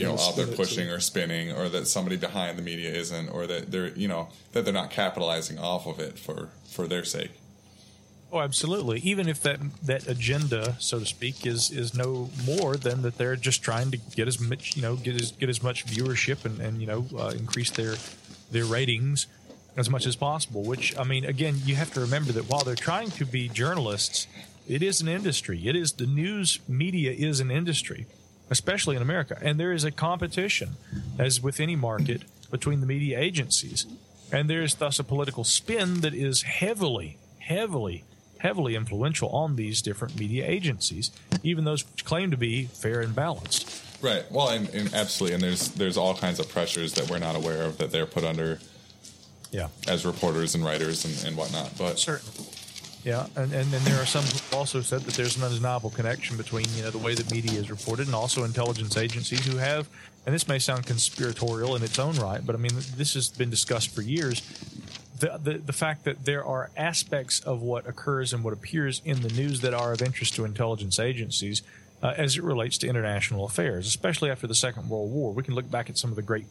you 0.00 0.06
know 0.06 0.18
out 0.18 0.36
there 0.36 0.46
pushing 0.46 0.88
or 0.88 1.00
spinning, 1.00 1.52
or 1.52 1.68
that 1.68 1.86
somebody 1.86 2.16
behind 2.16 2.58
the 2.58 2.62
media 2.62 2.90
isn't, 2.92 3.28
or 3.28 3.46
that 3.46 3.70
they're 3.70 3.88
you 3.88 4.08
know 4.08 4.28
that 4.52 4.64
they're 4.64 4.74
not 4.74 4.90
capitalizing 4.90 5.58
off 5.58 5.86
of 5.86 5.98
it 6.00 6.18
for 6.18 6.48
for 6.68 6.86
their 6.86 7.04
sake. 7.04 7.30
Oh, 8.32 8.40
absolutely. 8.40 9.00
Even 9.00 9.28
if 9.28 9.42
that 9.42 9.58
that 9.82 10.06
agenda, 10.06 10.76
so 10.78 11.00
to 11.00 11.06
speak, 11.06 11.46
is 11.46 11.70
is 11.70 11.94
no 11.94 12.30
more 12.44 12.76
than 12.76 13.02
that 13.02 13.18
they're 13.18 13.36
just 13.36 13.62
trying 13.62 13.90
to 13.90 13.96
get 13.96 14.28
as 14.28 14.40
much, 14.40 14.76
you 14.76 14.82
know, 14.82 14.94
get 14.96 15.20
as 15.20 15.32
get 15.32 15.48
as 15.48 15.62
much 15.62 15.84
viewership 15.86 16.44
and 16.44 16.60
and 16.60 16.80
you 16.80 16.86
know 16.86 17.06
uh, 17.18 17.32
increase 17.36 17.70
their 17.70 17.96
their 18.50 18.64
ratings 18.64 19.26
as 19.76 19.90
much 19.90 20.06
as 20.06 20.14
possible. 20.14 20.62
Which 20.62 20.96
I 20.96 21.02
mean, 21.02 21.24
again, 21.24 21.56
you 21.64 21.74
have 21.74 21.92
to 21.94 22.00
remember 22.00 22.30
that 22.32 22.48
while 22.48 22.62
they're 22.62 22.76
trying 22.76 23.10
to 23.12 23.26
be 23.26 23.48
journalists, 23.48 24.28
it 24.68 24.82
is 24.82 25.00
an 25.00 25.08
industry. 25.08 25.66
It 25.66 25.74
is 25.74 25.92
the 25.92 26.06
news 26.06 26.60
media 26.68 27.10
is 27.10 27.40
an 27.40 27.50
industry, 27.50 28.06
especially 28.50 28.96
in 28.96 29.02
America, 29.02 29.38
and 29.40 29.58
there 29.58 29.72
is 29.72 29.84
a 29.84 29.90
competition, 29.90 30.76
as 31.18 31.40
with 31.40 31.60
any 31.60 31.76
market, 31.76 32.22
between 32.50 32.80
the 32.80 32.86
media 32.86 33.18
agencies, 33.18 33.86
and 34.32 34.50
there 34.50 34.62
is 34.62 34.74
thus 34.74 34.98
a 34.98 35.04
political 35.04 35.44
spin 35.44 36.00
that 36.00 36.14
is 36.14 36.42
heavily, 36.42 37.16
heavily 37.38 38.04
heavily 38.40 38.74
influential 38.74 39.28
on 39.30 39.56
these 39.56 39.82
different 39.82 40.18
media 40.18 40.46
agencies, 40.46 41.10
even 41.42 41.64
those 41.64 41.88
which 41.90 42.04
claim 42.04 42.30
to 42.30 42.36
be 42.36 42.64
fair 42.64 43.00
and 43.00 43.14
balanced. 43.14 43.84
Right. 44.02 44.24
Well, 44.30 44.48
and, 44.48 44.68
and 44.70 44.92
absolutely, 44.94 45.34
and 45.34 45.42
there's 45.42 45.68
there's 45.72 45.96
all 45.96 46.14
kinds 46.14 46.40
of 46.40 46.48
pressures 46.48 46.94
that 46.94 47.10
we're 47.10 47.18
not 47.18 47.36
aware 47.36 47.62
of 47.62 47.78
that 47.78 47.92
they're 47.92 48.06
put 48.06 48.24
under 48.24 48.58
Yeah, 49.50 49.68
as 49.86 50.06
reporters 50.06 50.54
and 50.54 50.64
writers 50.64 51.04
and, 51.04 51.28
and 51.28 51.36
whatnot. 51.36 51.76
But 51.76 51.98
certainly. 51.98 52.46
Yeah, 53.02 53.26
and, 53.34 53.52
and 53.52 53.70
then 53.70 53.82
there 53.84 54.00
are 54.00 54.06
some 54.06 54.24
who 54.24 54.56
also 54.56 54.82
said 54.82 55.00
that 55.02 55.14
there's 55.14 55.36
an 55.36 55.42
undeniable 55.42 55.88
connection 55.88 56.36
between 56.36 56.66
you 56.74 56.82
know 56.82 56.90
the 56.90 56.98
way 56.98 57.14
that 57.14 57.30
media 57.30 57.58
is 57.58 57.70
reported 57.70 58.06
and 58.06 58.14
also 58.14 58.44
intelligence 58.44 58.96
agencies 58.96 59.46
who 59.46 59.56
have, 59.56 59.88
and 60.26 60.34
this 60.34 60.46
may 60.46 60.58
sound 60.58 60.86
conspiratorial 60.86 61.74
in 61.76 61.82
its 61.82 61.98
own 61.98 62.16
right, 62.16 62.44
but 62.44 62.54
I 62.54 62.58
mean 62.58 62.72
this 62.96 63.14
has 63.14 63.28
been 63.28 63.48
discussed 63.48 63.94
for 63.94 64.02
years. 64.02 64.42
The, 65.18 65.38
the, 65.42 65.58
the 65.58 65.72
fact 65.72 66.04
that 66.04 66.24
there 66.24 66.44
are 66.44 66.70
aspects 66.76 67.40
of 67.40 67.60
what 67.60 67.86
occurs 67.86 68.32
and 68.32 68.42
what 68.42 68.54
appears 68.54 69.02
in 69.04 69.20
the 69.20 69.28
news 69.28 69.60
that 69.60 69.74
are 69.74 69.92
of 69.92 70.00
interest 70.00 70.34
to 70.36 70.46
intelligence 70.46 70.98
agencies 70.98 71.62
uh, 72.02 72.14
as 72.16 72.36
it 72.36 72.42
relates 72.42 72.78
to 72.78 72.88
international 72.88 73.44
affairs, 73.44 73.86
especially 73.86 74.30
after 74.30 74.46
the 74.46 74.54
Second 74.54 74.88
World 74.88 75.10
War. 75.12 75.32
We 75.32 75.42
can 75.42 75.54
look 75.54 75.70
back 75.70 75.90
at 75.90 75.98
some 75.98 76.08
of 76.08 76.16
the 76.16 76.22
great 76.22 76.46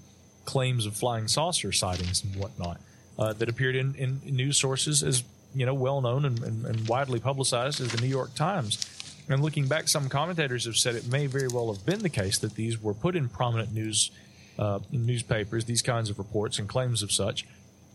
claims 0.45 0.85
of 0.85 0.95
flying 0.95 1.27
saucer 1.27 1.71
sightings 1.71 2.23
and 2.23 2.35
whatnot 2.35 2.79
uh, 3.17 3.33
that 3.33 3.49
appeared 3.49 3.75
in, 3.75 3.95
in 3.95 4.21
news 4.23 4.57
sources 4.57 5.03
as 5.03 5.23
you 5.53 5.65
know 5.65 5.73
well 5.73 6.01
known 6.01 6.25
and, 6.25 6.43
and, 6.43 6.65
and 6.65 6.87
widely 6.87 7.19
publicized 7.19 7.81
as 7.81 7.91
the 7.91 8.01
New 8.01 8.07
York 8.07 8.35
Times. 8.35 8.85
And 9.29 9.43
looking 9.43 9.67
back, 9.67 9.87
some 9.87 10.09
commentators 10.09 10.65
have 10.65 10.75
said 10.75 10.95
it 10.95 11.07
may 11.07 11.27
very 11.27 11.47
well 11.47 11.71
have 11.71 11.85
been 11.85 11.99
the 11.99 12.09
case 12.09 12.39
that 12.39 12.55
these 12.55 12.81
were 12.81 12.95
put 12.95 13.15
in 13.15 13.29
prominent 13.29 13.73
news 13.73 14.11
uh, 14.57 14.79
newspapers, 14.91 15.65
these 15.65 15.81
kinds 15.81 16.09
of 16.09 16.17
reports 16.17 16.59
and 16.59 16.67
claims 16.67 17.01
of 17.01 17.11
such, 17.11 17.45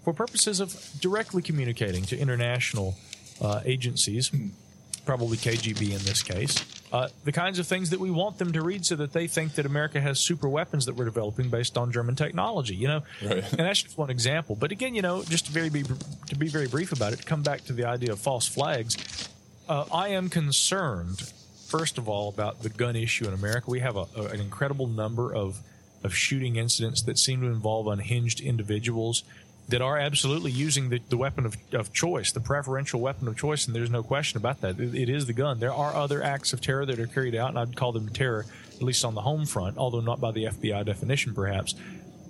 for 0.03 0.13
purposes 0.13 0.61
of 0.61 0.75
directly 1.01 1.43
communicating 1.43 2.05
to 2.05 2.19
international 2.19 2.97
uh, 3.41 3.61
agencies, 3.65 4.31
probably 5.05 5.37
KGB 5.37 5.91
in 5.91 6.05
this 6.05 6.23
case, 6.23 6.65
uh, 6.95 7.09
the 7.25 7.33
kinds 7.33 7.59
of 7.59 7.67
things 7.67 7.91
that 7.91 7.99
we 7.99 8.09
want 8.09 8.39
them 8.39 8.53
to 8.53 8.63
read 8.63 8.87
so 8.87 8.95
that 8.95 9.13
they 9.13 9.27
think 9.27 9.57
that 9.57 9.67
America 9.67 10.01
has 10.01 10.21
super 10.21 10.49
weapons 10.49 10.87
that 10.87 10.95
we're 10.95 11.05
developing 11.05 11.51
based 11.51 11.77
on 11.77 11.91
German 11.91 12.15
technology, 12.15 12.77
you 12.77 12.87
know? 12.87 13.03
Right. 13.21 13.43
And 13.51 13.67
that's 13.67 13.83
just 13.83 13.99
one 13.99 14.11
example. 14.11 14.55
But 14.55 14.71
again, 14.71 14.95
you 14.95 15.03
know, 15.03 15.25
just 15.25 15.47
to, 15.47 15.53
very 15.53 15.71
be, 15.71 15.83
to 15.83 16.37
be 16.37 16.47
very 16.47 16.69
brief 16.69 16.93
about 16.93 17.13
it, 17.13 17.17
to 17.17 17.25
come 17.25 17.43
back 17.43 17.65
to 17.65 17.73
the 17.73 17.85
idea 17.85 18.13
of 18.13 18.21
false 18.21 18.47
flags, 18.47 19.29
uh, 19.69 19.87
I 19.93 20.11
am 20.11 20.29
concerned, 20.29 21.33
first 21.67 21.99
of 21.99 22.09
all, 22.09 22.29
about 22.29 22.63
the 22.63 22.69
gun 22.69 22.95
issue 22.95 23.27
in 23.27 23.35
America. 23.35 23.73
We 23.73 23.81
have 23.81 23.97
a, 23.97 24.07
a, 24.17 24.27
an 24.27 24.41
incredible 24.41 24.87
number 24.87 25.35
of, 25.35 25.59
of 26.05 26.15
shooting 26.15 26.55
incidents 26.55 27.03
that 27.03 27.19
seem 27.19 27.41
to 27.41 27.49
involve 27.49 27.89
unhinged 27.89 28.41
individuals 28.41 29.25
that 29.69 29.81
are 29.81 29.99
absolutely 29.99 30.51
using 30.51 30.91
the, 30.91 31.01
the 31.09 31.17
weapon 31.17 31.47
of, 31.47 31.57
of 31.73 31.93
choice, 31.93 32.33
the 32.33 32.41
preferential 32.41 33.01
weapon 33.01 33.27
of 33.29 33.37
choice, 33.37 33.67
and 33.67 33.75
there's 33.75 33.91
no 33.91 34.03
question 34.03 34.37
about 34.37 34.61
that. 34.61 34.79
It, 34.79 34.95
it 34.95 35.09
is 35.09 35.27
the 35.27 35.33
gun. 35.33 35.59
There 35.59 35.73
are 35.73 35.95
other 35.95 36.23
acts 36.23 36.53
of 36.53 36.61
terror 36.61 36.85
that 36.85 36.99
are 36.99 37.07
carried 37.07 37.35
out, 37.35 37.51
and 37.51 37.59
I'd 37.59 37.77
call 37.77 37.93
them 37.93 38.09
terror, 38.11 38.45
at 38.75 38.83
least 38.83 39.05
on 39.05 39.15
the 39.15 39.23
home 39.23 39.47
front, 39.47 39.79
although 39.79 40.01
not 40.01 40.21
by 40.21 40.33
the 40.33 40.45
FBI 40.45 40.85
definition, 40.85 41.35
perhaps, 41.35 41.75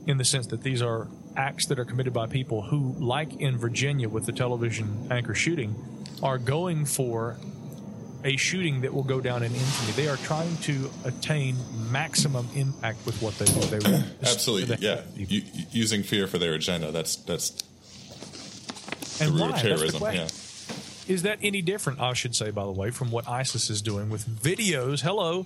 in 0.07 0.19
the 0.19 0.25
sense 0.25 0.47
that 0.49 0.63
these 0.63 0.81
are 0.81 1.09
acts 1.37 1.67
that 1.67 1.79
are 1.79 1.85
committed 1.85 2.13
by 2.13 2.27
people 2.27 2.63
who, 2.63 2.95
like 2.99 3.35
in 3.41 3.59
Virginia 3.59 4.09
with 4.09 4.27
the 4.27 4.33
television 4.33 5.09
anchor 5.11 5.35
shooting, 5.35 5.75
are 6.23 6.39
going 6.39 6.85
for 6.85 7.37
a 8.25 8.37
shooting 8.37 8.81
that 8.81 8.93
will 8.93 9.03
go 9.03 9.21
down 9.21 9.43
in 9.43 9.53
infamy. 9.53 9.93
They 9.93 10.09
are 10.09 10.17
trying 10.17 10.57
to 10.59 10.91
attain 11.05 11.57
maximum 11.91 12.49
impact 12.55 13.05
with 13.07 13.21
what 13.21 13.39
they 13.39 13.45
do. 13.45 13.61
They 13.61 13.91
want 13.91 14.07
absolutely, 14.23 14.77
yeah, 14.81 15.03
U- 15.15 15.43
using 15.71 16.03
fear 16.03 16.27
for 16.27 16.39
their 16.39 16.55
agenda. 16.55 16.91
That's 16.91 17.17
that's 17.17 17.51
the 19.19 19.25
and 19.25 19.35
root 19.35 19.41
why? 19.43 19.51
of 19.51 19.57
terrorism. 19.63 20.03
Yeah. 20.03 20.29
Is 21.07 21.23
that 21.23 21.39
any 21.43 21.61
different, 21.61 22.01
I 22.01 22.15
should 22.15 22.35
say, 22.35 22.51
by 22.51 22.65
the 22.65 22.71
way, 22.71 22.91
from 22.91 23.11
what 23.11 23.29
ISIS 23.29 23.69
is 23.69 23.83
doing 23.83 24.09
with 24.09 24.27
videos? 24.27 25.03
Hello. 25.03 25.45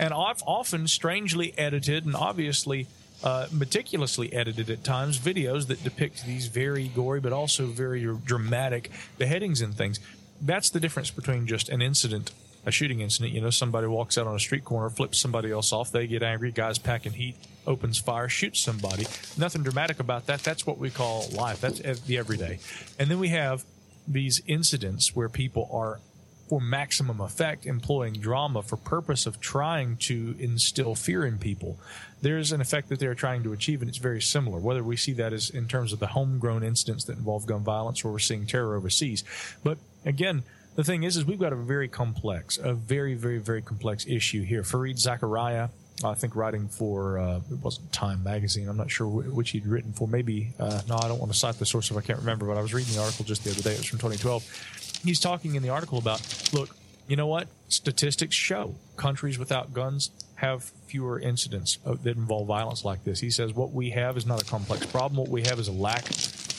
And 0.00 0.12
I've 0.12 0.42
often 0.44 0.88
strangely 0.88 1.56
edited 1.56 2.06
and 2.06 2.16
obviously 2.16 2.88
uh, 3.22 3.46
meticulously 3.52 4.32
edited 4.32 4.68
at 4.68 4.84
times 4.84 5.18
videos 5.18 5.68
that 5.68 5.82
depict 5.84 6.26
these 6.26 6.48
very 6.48 6.88
gory 6.88 7.20
but 7.20 7.32
also 7.32 7.66
very 7.66 8.04
dramatic 8.24 8.90
beheadings 9.16 9.60
and 9.60 9.76
things. 9.76 10.00
That's 10.40 10.70
the 10.70 10.80
difference 10.80 11.10
between 11.10 11.46
just 11.46 11.68
an 11.68 11.82
incident, 11.82 12.32
a 12.64 12.70
shooting 12.70 13.00
incident. 13.00 13.32
You 13.32 13.40
know, 13.40 13.50
somebody 13.50 13.86
walks 13.86 14.18
out 14.18 14.26
on 14.26 14.34
a 14.34 14.40
street 14.40 14.64
corner, 14.64 14.90
flips 14.90 15.18
somebody 15.18 15.50
else 15.50 15.72
off, 15.72 15.90
they 15.90 16.06
get 16.06 16.22
angry, 16.22 16.52
guy's 16.52 16.78
packing 16.78 17.12
heat, 17.12 17.36
opens 17.66 17.98
fire, 17.98 18.28
shoots 18.28 18.60
somebody. 18.60 19.06
Nothing 19.38 19.62
dramatic 19.62 20.00
about 20.00 20.26
that. 20.26 20.40
That's 20.42 20.66
what 20.66 20.78
we 20.78 20.90
call 20.90 21.28
life. 21.30 21.60
That's 21.60 21.80
the 22.00 22.18
everyday. 22.18 22.58
And 22.98 23.10
then 23.10 23.18
we 23.18 23.28
have 23.28 23.64
these 24.06 24.40
incidents 24.46 25.14
where 25.16 25.28
people 25.28 25.68
are 25.72 26.00
for 26.48 26.60
maximum 26.60 27.20
effect 27.20 27.66
employing 27.66 28.14
drama 28.14 28.62
for 28.62 28.76
purpose 28.76 29.26
of 29.26 29.40
trying 29.40 29.96
to 29.96 30.36
instill 30.38 30.94
fear 30.94 31.26
in 31.26 31.38
people 31.38 31.78
there's 32.22 32.52
an 32.52 32.60
effect 32.60 32.88
that 32.88 32.98
they're 32.98 33.14
trying 33.14 33.42
to 33.42 33.52
achieve 33.52 33.82
and 33.82 33.88
it's 33.88 33.98
very 33.98 34.20
similar 34.20 34.58
whether 34.58 34.82
we 34.82 34.96
see 34.96 35.12
that 35.12 35.32
as 35.32 35.50
in 35.50 35.66
terms 35.66 35.92
of 35.92 35.98
the 35.98 36.06
homegrown 36.06 36.62
incidents 36.62 37.04
that 37.04 37.16
involve 37.16 37.46
gun 37.46 37.62
violence 37.64 38.04
or 38.04 38.12
we're 38.12 38.18
seeing 38.18 38.46
terror 38.46 38.76
overseas 38.76 39.24
but 39.64 39.78
again 40.06 40.42
the 40.74 40.84
thing 40.84 41.02
is 41.02 41.16
is 41.16 41.26
we've 41.26 41.38
got 41.38 41.52
a 41.52 41.56
very 41.56 41.88
complex 41.88 42.56
a 42.56 42.72
very 42.72 43.14
very 43.14 43.38
very 43.38 43.60
complex 43.60 44.06
issue 44.06 44.42
here 44.42 44.62
Fareed 44.62 44.96
Zakaria 44.96 45.68
I 46.04 46.14
think 46.14 46.36
writing 46.36 46.68
for 46.68 47.18
uh, 47.18 47.40
it 47.50 47.58
wasn't 47.62 47.90
Time 47.92 48.22
magazine. 48.22 48.68
I'm 48.68 48.76
not 48.76 48.90
sure 48.90 49.06
wh- 49.06 49.34
which 49.34 49.50
he'd 49.50 49.66
written 49.66 49.92
for. 49.92 50.06
Maybe 50.06 50.52
uh, 50.58 50.82
no, 50.88 50.96
I 50.96 51.08
don't 51.08 51.18
want 51.18 51.32
to 51.32 51.38
cite 51.38 51.58
the 51.58 51.66
source 51.66 51.90
if 51.90 51.96
I 51.96 52.00
can't 52.00 52.18
remember. 52.18 52.46
But 52.46 52.58
I 52.58 52.62
was 52.62 52.74
reading 52.74 52.94
the 52.94 53.00
article 53.00 53.24
just 53.24 53.44
the 53.44 53.50
other 53.50 53.62
day. 53.62 53.72
It 53.72 53.78
was 53.78 53.86
from 53.86 53.98
2012. 53.98 55.00
He's 55.04 55.20
talking 55.20 55.54
in 55.54 55.62
the 55.62 55.70
article 55.70 55.98
about 55.98 56.20
look, 56.52 56.76
you 57.08 57.16
know 57.16 57.26
what? 57.26 57.48
Statistics 57.68 58.34
show 58.34 58.74
countries 58.96 59.38
without 59.38 59.72
guns 59.72 60.10
have 60.36 60.64
fewer 60.86 61.18
incidents 61.18 61.78
that 61.84 62.16
involve 62.16 62.46
violence 62.46 62.84
like 62.84 63.04
this. 63.04 63.20
He 63.20 63.30
says 63.30 63.54
what 63.54 63.72
we 63.72 63.90
have 63.90 64.18
is 64.18 64.26
not 64.26 64.42
a 64.42 64.44
complex 64.44 64.84
problem. 64.84 65.16
What 65.16 65.28
we 65.28 65.42
have 65.42 65.58
is 65.58 65.68
a 65.68 65.72
lack 65.72 66.04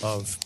of 0.01 0.37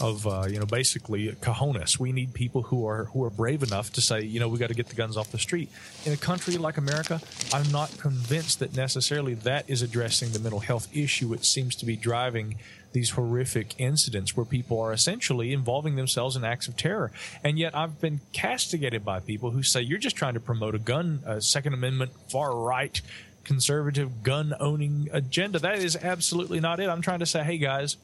of 0.00 0.26
uh, 0.26 0.46
you 0.48 0.58
know 0.58 0.66
basically 0.66 1.32
cojones. 1.40 1.98
We 1.98 2.12
need 2.12 2.34
people 2.34 2.62
who 2.62 2.86
are 2.86 3.04
who 3.06 3.24
are 3.24 3.30
brave 3.30 3.62
enough 3.62 3.92
to 3.92 4.00
say 4.00 4.22
you 4.22 4.40
know 4.40 4.48
we 4.48 4.58
got 4.58 4.68
to 4.68 4.74
get 4.74 4.88
the 4.88 4.94
guns 4.94 5.16
off 5.16 5.30
the 5.30 5.38
street. 5.38 5.70
In 6.04 6.12
a 6.12 6.16
country 6.16 6.56
like 6.56 6.76
America, 6.76 7.20
I'm 7.52 7.70
not 7.70 7.96
convinced 7.98 8.60
that 8.60 8.76
necessarily 8.76 9.34
that 9.34 9.68
is 9.68 9.82
addressing 9.82 10.32
the 10.32 10.38
mental 10.38 10.60
health 10.60 10.88
issue. 10.94 11.32
It 11.34 11.44
seems 11.44 11.74
to 11.76 11.86
be 11.86 11.96
driving 11.96 12.56
these 12.92 13.10
horrific 13.10 13.74
incidents 13.78 14.36
where 14.36 14.46
people 14.46 14.80
are 14.80 14.92
essentially 14.92 15.52
involving 15.52 15.96
themselves 15.96 16.36
in 16.36 16.44
acts 16.44 16.68
of 16.68 16.76
terror. 16.76 17.12
And 17.44 17.58
yet 17.58 17.76
I've 17.76 18.00
been 18.00 18.20
castigated 18.32 19.04
by 19.04 19.20
people 19.20 19.50
who 19.50 19.62
say 19.62 19.82
you're 19.82 19.98
just 19.98 20.16
trying 20.16 20.34
to 20.34 20.40
promote 20.40 20.74
a 20.74 20.78
gun, 20.78 21.20
a 21.26 21.40
Second 21.40 21.74
Amendment, 21.74 22.12
far 22.30 22.56
right, 22.56 23.00
conservative 23.44 24.22
gun 24.22 24.54
owning 24.60 25.08
agenda. 25.12 25.58
That 25.58 25.78
is 25.78 25.96
absolutely 25.96 26.60
not 26.60 26.80
it. 26.80 26.88
I'm 26.88 27.02
trying 27.02 27.20
to 27.20 27.26
say, 27.26 27.42
hey 27.42 27.58
guys, 27.58 27.96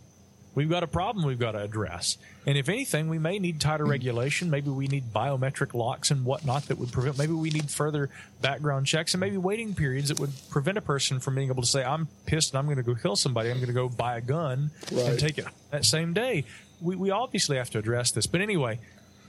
we've 0.55 0.71
got 0.71 0.83
a 0.83 0.87
problem 0.87 1.25
we've 1.27 1.39
got 1.39 1.53
to 1.53 1.63
address. 1.63 2.17
And 2.47 2.57
if 2.59 2.69
anything, 2.69 3.09
we 3.09 3.19
may 3.19 3.39
need 3.39 3.61
tighter 3.61 3.85
regulation. 3.85 4.51
Maybe 4.51 4.71
we 4.71 4.87
need 4.87 5.13
biometric 5.13 5.75
locks 5.75 6.11
and 6.11 6.25
whatnot 6.25 6.67
that 6.69 6.79
would 6.79 6.93
prevent, 6.93 7.19
maybe 7.19 7.33
we 7.33 7.51
need 7.51 7.71
further 7.71 8.11
background 8.41 8.87
checks 8.87 9.15
and 9.15 9.21
maybe 9.21 9.37
waiting 9.37 9.75
periods 9.75 10.09
that 10.09 10.21
would 10.21 10.31
prevent 10.51 10.79
a 10.79 10.83
person 10.83 11.21
from 11.21 11.35
being 11.35 11.49
able 11.49 11.63
to 11.63 11.69
say, 11.69 11.83
I'm 11.85 12.09
pissed 12.27 12.53
and 12.53 12.59
I'm 12.59 12.67
going 12.67 12.77
to 12.77 12.83
go 12.83 12.95
kill 12.95 13.17
somebody. 13.17 13.51
I'm 13.51 13.57
going 13.57 13.69
to 13.69 13.73
go 13.73 13.89
buy 13.89 14.17
a 14.19 14.21
gun 14.21 14.71
Right. 14.93 15.07
and 15.11 15.19
take 15.19 15.39
it 15.39 15.47
that 15.71 15.85
same 15.85 16.13
day. 16.13 16.45
We, 16.81 16.97
we 16.97 17.11
obviously 17.11 17.57
have 17.57 17.71
to 17.71 17.79
address 17.79 18.11
this. 18.11 18.27
But 18.27 18.41
anyway, 18.41 18.79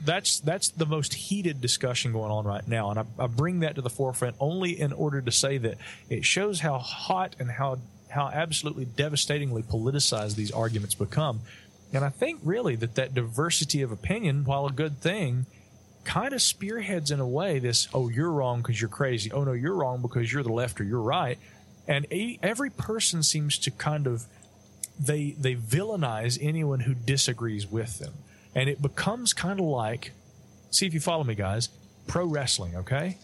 that's 0.03 0.41
that's 0.41 0.69
the 0.69 0.85
most 0.85 1.13
heated 1.13 1.61
discussion 1.61 2.11
going 2.11 2.29
on 2.29 2.43
right 2.43 2.67
now, 2.67 2.89
and 2.89 2.99
I, 2.99 3.05
I 3.17 3.27
bring 3.27 3.61
that 3.61 3.75
to 3.75 3.81
the 3.81 3.89
forefront 3.89 4.35
only 4.41 4.77
in 4.77 4.91
order 4.91 5.21
to 5.21 5.31
say 5.31 5.57
that 5.59 5.77
it 6.09 6.25
shows 6.25 6.59
how 6.59 6.79
hot 6.79 7.37
and 7.39 7.49
how 7.49 7.77
how 8.15 8.29
absolutely 8.33 8.85
devastatingly 8.85 9.61
politicized 9.61 10.35
these 10.35 10.51
arguments 10.51 10.95
become. 10.95 11.41
And 11.93 12.03
I 12.03 12.09
think 12.09 12.39
really 12.43 12.75
that 12.77 12.95
that 12.95 13.13
diversity 13.13 13.81
of 13.81 13.91
opinion, 13.91 14.43
while 14.45 14.65
a 14.65 14.71
good 14.71 14.99
thing, 14.99 15.45
kind 16.03 16.33
of 16.33 16.41
spearheads 16.41 17.11
in 17.11 17.19
a 17.19 17.27
way 17.27 17.59
this, 17.59 17.87
oh, 17.93 18.09
you're 18.09 18.31
wrong 18.31 18.61
because 18.61 18.81
you're 18.81 18.89
crazy. 18.89 19.31
Oh, 19.31 19.43
no, 19.43 19.51
you're 19.53 19.75
wrong 19.75 20.01
because 20.01 20.31
you're 20.31 20.43
the 20.43 20.51
left 20.51 20.79
or 20.81 20.83
you're 20.83 21.01
right. 21.01 21.37
And 21.87 22.11
e- 22.11 22.39
every 22.41 22.69
person 22.69 23.21
seems 23.21 23.57
to 23.59 23.71
kind 23.71 24.07
of 24.07 24.25
they 24.99 25.35
they 25.37 25.55
villainize 25.55 26.39
anyone 26.41 26.81
who 26.81 26.93
disagrees 26.93 27.67
with 27.67 27.99
them, 27.99 28.13
and 28.55 28.69
it 28.69 28.81
becomes 28.81 29.33
kind 29.33 29.59
of 29.59 29.65
like, 29.65 30.11
see 30.71 30.87
if 30.87 30.93
you 30.93 30.99
follow 31.01 31.23
me, 31.23 31.35
guys. 31.35 31.69
Pro 32.07 32.25
wrestling, 32.25 32.75
okay? 32.77 33.17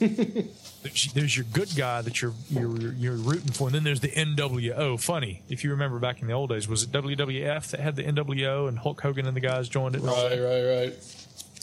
there's, 0.82 1.36
your 1.36 1.46
good 1.52 1.70
guy 1.76 2.02
that 2.02 2.20
you're, 2.20 2.32
you're 2.50 2.92
you're 2.92 3.14
rooting 3.14 3.52
for, 3.52 3.68
and 3.68 3.74
then 3.74 3.84
there's 3.84 4.00
the 4.00 4.08
NWO. 4.08 5.00
Funny, 5.00 5.42
if 5.48 5.62
you 5.62 5.70
remember 5.70 5.98
back 5.98 6.20
in 6.20 6.26
the 6.26 6.32
old 6.32 6.50
days, 6.50 6.66
was 6.66 6.82
it 6.82 6.90
WWF 6.90 7.70
that 7.70 7.80
had 7.80 7.96
the 7.96 8.02
NWO 8.02 8.68
and 8.68 8.78
Hulk 8.78 9.00
Hogan 9.00 9.26
and 9.26 9.36
the 9.36 9.40
guys 9.40 9.68
joined 9.68 9.94
it? 9.94 10.00
Right, 10.00 10.40
right, 10.40 10.62
right. 10.64 10.94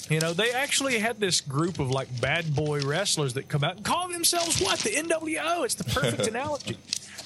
You 0.09 0.19
know, 0.19 0.33
they 0.33 0.51
actually 0.51 0.97
had 0.99 1.19
this 1.19 1.39
group 1.41 1.79
of 1.79 1.91
like 1.91 2.07
bad 2.19 2.55
boy 2.55 2.81
wrestlers 2.81 3.33
that 3.35 3.47
come 3.47 3.63
out 3.63 3.75
and 3.75 3.85
call 3.85 4.07
themselves 4.07 4.59
what? 4.59 4.79
The 4.79 4.91
NWO. 4.91 5.65
It's 5.65 5.75
the 5.75 5.83
perfect 5.83 6.27
analogy. 6.27 6.77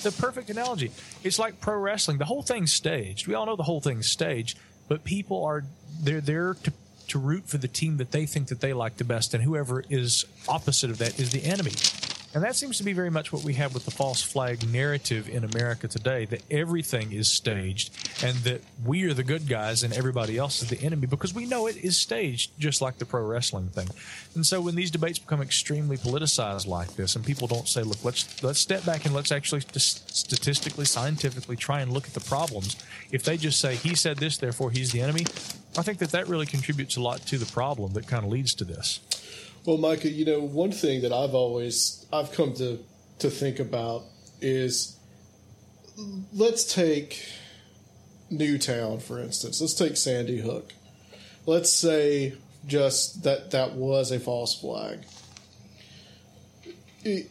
The 0.01 0.11
perfect 0.11 0.49
analogy. 0.49 0.91
It's 1.23 1.39
like 1.39 1.61
pro 1.61 1.77
wrestling. 1.77 2.17
The 2.17 2.25
whole 2.25 2.41
thing's 2.41 2.73
staged. 2.73 3.27
We 3.27 3.35
all 3.35 3.45
know 3.45 3.55
the 3.55 3.63
whole 3.63 3.79
thing's 3.79 4.11
staged, 4.11 4.59
but 4.89 5.03
people 5.05 5.45
are 5.45 5.63
they're 6.01 6.19
there 6.19 6.55
to 6.55 6.73
to 7.13 7.19
root 7.19 7.47
for 7.47 7.59
the 7.59 7.67
team 7.67 7.97
that 7.97 8.11
they 8.11 8.25
think 8.25 8.47
that 8.47 8.59
they 8.59 8.73
like 8.73 8.97
the 8.97 9.03
best, 9.03 9.35
and 9.35 9.43
whoever 9.43 9.83
is 9.87 10.25
opposite 10.47 10.89
of 10.89 10.97
that 10.97 11.19
is 11.19 11.31
the 11.31 11.43
enemy. 11.45 11.73
And 12.33 12.43
that 12.43 12.55
seems 12.55 12.79
to 12.79 12.83
be 12.83 12.93
very 12.93 13.11
much 13.11 13.31
what 13.31 13.43
we 13.43 13.53
have 13.55 13.75
with 13.75 13.85
the 13.85 13.91
false 13.91 14.23
flag 14.23 14.67
narrative 14.71 15.29
in 15.29 15.43
America 15.43 15.87
today 15.87 16.25
that 16.25 16.41
everything 16.49 17.11
is 17.11 17.31
staged 17.31 17.91
and 18.23 18.35
that 18.37 18.61
we 18.83 19.03
are 19.03 19.13
the 19.13 19.23
good 19.23 19.47
guys 19.47 19.83
and 19.83 19.93
everybody 19.93 20.37
else 20.37 20.63
is 20.63 20.69
the 20.69 20.81
enemy 20.81 21.05
because 21.05 21.31
we 21.31 21.45
know 21.45 21.67
it 21.67 21.77
is 21.77 21.95
staged, 21.95 22.57
just 22.57 22.81
like 22.81 22.97
the 22.97 23.05
pro 23.05 23.23
wrestling 23.23 23.67
thing. 23.67 23.87
And 24.33 24.43
so 24.43 24.61
when 24.61 24.73
these 24.73 24.89
debates 24.89 25.19
become 25.19 25.43
extremely 25.43 25.95
politicized 25.95 26.65
like 26.65 26.95
this 26.95 27.15
and 27.15 27.23
people 27.23 27.47
don't 27.47 27.67
say, 27.67 27.83
look, 27.83 28.03
let's, 28.03 28.41
let's 28.41 28.59
step 28.59 28.83
back 28.83 29.05
and 29.05 29.13
let's 29.13 29.31
actually 29.31 29.61
statistically, 29.61 30.85
scientifically 30.85 31.55
try 31.55 31.81
and 31.81 31.91
look 31.91 32.07
at 32.07 32.15
the 32.15 32.19
problems. 32.21 32.77
If 33.11 33.23
they 33.23 33.37
just 33.37 33.59
say, 33.59 33.75
he 33.75 33.93
said 33.93 34.17
this, 34.17 34.37
therefore 34.37 34.71
he's 34.71 34.91
the 34.91 35.01
enemy, 35.01 35.25
I 35.77 35.83
think 35.83 35.99
that 35.99 36.09
that 36.11 36.27
really 36.27 36.47
contributes 36.47 36.97
a 36.97 37.01
lot 37.01 37.21
to 37.27 37.37
the 37.37 37.51
problem 37.51 37.93
that 37.93 38.07
kind 38.07 38.25
of 38.25 38.31
leads 38.31 38.55
to 38.55 38.63
this. 38.63 39.01
Well, 39.65 39.77
Micah, 39.77 40.09
you 40.09 40.25
know, 40.25 40.41
one 40.41 40.71
thing 40.71 41.01
that 41.03 41.13
I've 41.13 41.33
always 41.33 42.05
I've 42.11 42.31
come 42.33 42.53
to 42.55 42.79
to 43.19 43.29
think 43.29 43.59
about 43.59 44.03
is 44.41 44.97
let's 46.33 46.71
take 46.73 47.23
Newtown 48.29 48.99
for 48.99 49.19
instance. 49.19 49.61
Let's 49.61 49.73
take 49.73 49.95
Sandy 49.95 50.39
Hook. 50.41 50.73
Let's 51.45 51.71
say 51.71 52.33
just 52.67 53.23
that 53.23 53.51
that 53.51 53.73
was 53.73 54.11
a 54.11 54.19
false 54.19 54.59
flag. 54.59 54.99
It- 57.03 57.29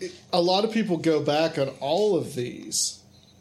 it- 0.00 0.12
a 0.32 0.40
lot 0.40 0.64
of 0.64 0.72
people 0.72 0.96
go 0.96 1.20
back 1.22 1.58
on 1.58 1.68
all 1.80 2.16
of 2.16 2.34
these 2.34 2.98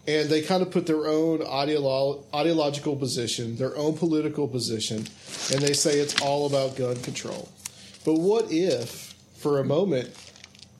and 0.08 0.30
they 0.30 0.42
kind 0.42 0.62
of 0.62 0.70
put 0.72 0.86
their 0.86 1.08
own 1.08 1.40
ideolo- 1.40 2.24
ideological 2.34 2.96
position, 2.98 3.56
their 3.56 3.76
own 3.78 3.98
political 3.98 4.48
position, 4.48 5.08
and 5.52 5.62
they 5.62 5.74
say 5.74 6.00
it's 6.00 6.22
all 6.22 6.46
about 6.46 6.76
gun 6.76 6.98
control. 6.98 7.48
But 8.06 8.16
what 8.16 8.52
if, 8.52 9.14
for 9.38 9.60
a 9.60 9.64
moment, 9.64 10.10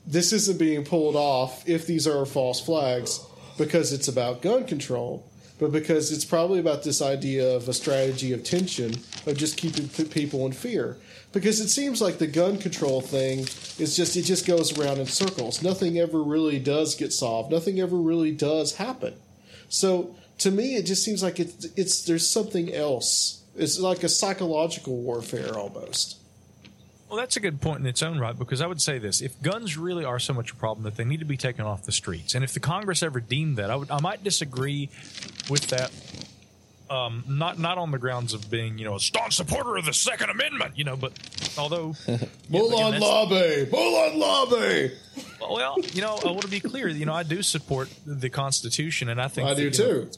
this 0.06 0.32
isn't 0.32 0.58
being 0.58 0.84
pulled 0.84 1.16
off 1.16 1.66
if 1.68 1.86
these 1.86 2.06
are 2.06 2.26
false 2.26 2.60
flags 2.60 3.20
because 3.56 3.92
it's 3.92 4.08
about 4.08 4.42
gun 4.42 4.64
control, 4.66 5.26
but 5.58 5.72
because 5.72 6.12
it's 6.12 6.24
probably 6.24 6.58
about 6.58 6.82
this 6.82 7.00
idea 7.00 7.56
of 7.56 7.68
a 7.68 7.72
strategy 7.72 8.32
of 8.32 8.44
tension, 8.44 8.94
of 9.26 9.36
just 9.36 9.56
keeping 9.56 9.88
people 9.88 10.44
in 10.44 10.52
fear? 10.52 10.98
Because 11.32 11.60
it 11.60 11.68
seems 11.68 12.00
like 12.00 12.18
the 12.18 12.26
gun 12.26 12.58
control 12.58 13.00
thing 13.00 13.40
is 13.78 13.96
just, 13.96 14.16
it 14.16 14.22
just 14.22 14.46
goes 14.46 14.78
around 14.78 14.98
in 14.98 15.06
circles. 15.06 15.62
Nothing 15.62 15.98
ever 15.98 16.22
really 16.22 16.58
does 16.58 16.94
get 16.94 17.12
solved, 17.12 17.50
nothing 17.50 17.80
ever 17.80 17.96
really 17.96 18.32
does 18.32 18.76
happen. 18.76 19.14
So 19.68 20.14
to 20.38 20.50
me, 20.50 20.76
it 20.76 20.82
just 20.82 21.04
seems 21.04 21.22
like 21.22 21.40
it's, 21.40 21.64
it's 21.76 22.04
there's 22.04 22.28
something 22.28 22.72
else. 22.74 23.42
It's 23.56 23.78
like 23.78 24.02
a 24.02 24.08
psychological 24.08 24.96
warfare 24.96 25.56
almost. 25.56 26.18
Well, 27.14 27.22
that's 27.22 27.36
a 27.36 27.40
good 27.40 27.60
point 27.60 27.78
in 27.78 27.86
its 27.86 28.02
own 28.02 28.18
right 28.18 28.36
because 28.36 28.60
I 28.60 28.66
would 28.66 28.82
say 28.82 28.98
this: 28.98 29.20
if 29.20 29.40
guns 29.40 29.78
really 29.78 30.04
are 30.04 30.18
so 30.18 30.32
much 30.32 30.50
a 30.50 30.56
problem 30.56 30.82
that 30.82 30.96
they 30.96 31.04
need 31.04 31.20
to 31.20 31.24
be 31.24 31.36
taken 31.36 31.64
off 31.64 31.84
the 31.84 31.92
streets, 31.92 32.34
and 32.34 32.42
if 32.42 32.52
the 32.52 32.58
Congress 32.58 33.04
ever 33.04 33.20
deemed 33.20 33.56
that, 33.58 33.70
I 33.70 33.76
would 33.76 33.88
I 33.88 34.00
might 34.00 34.24
disagree 34.24 34.90
with 35.48 35.68
that. 35.68 35.92
Um, 36.90 37.22
not 37.28 37.60
not 37.60 37.78
on 37.78 37.92
the 37.92 37.98
grounds 37.98 38.34
of 38.34 38.50
being 38.50 38.78
you 38.78 38.84
know 38.84 38.96
a 38.96 39.00
staunch 39.00 39.36
supporter 39.36 39.76
of 39.76 39.84
the 39.84 39.92
Second 39.92 40.30
Amendment, 40.30 40.76
you 40.76 40.82
know, 40.82 40.96
but 40.96 41.12
although 41.56 41.94
Bull 42.50 42.74
on 42.82 42.98
lobby! 42.98 43.64
Bull 43.70 43.96
on 43.96 44.18
lobby! 44.18 44.90
well, 45.40 45.76
you 45.92 46.00
know, 46.00 46.18
I 46.20 46.32
want 46.32 46.42
to 46.42 46.48
be 46.48 46.58
clear. 46.58 46.88
You 46.88 47.06
know, 47.06 47.14
I 47.14 47.22
do 47.22 47.42
support 47.42 47.90
the 48.04 48.28
Constitution, 48.28 49.08
and 49.08 49.22
I 49.22 49.28
think 49.28 49.46
I 49.46 49.54
that, 49.54 49.56
do 49.56 49.62
you 49.62 49.70
know, 49.70 50.02
too. 50.02 50.10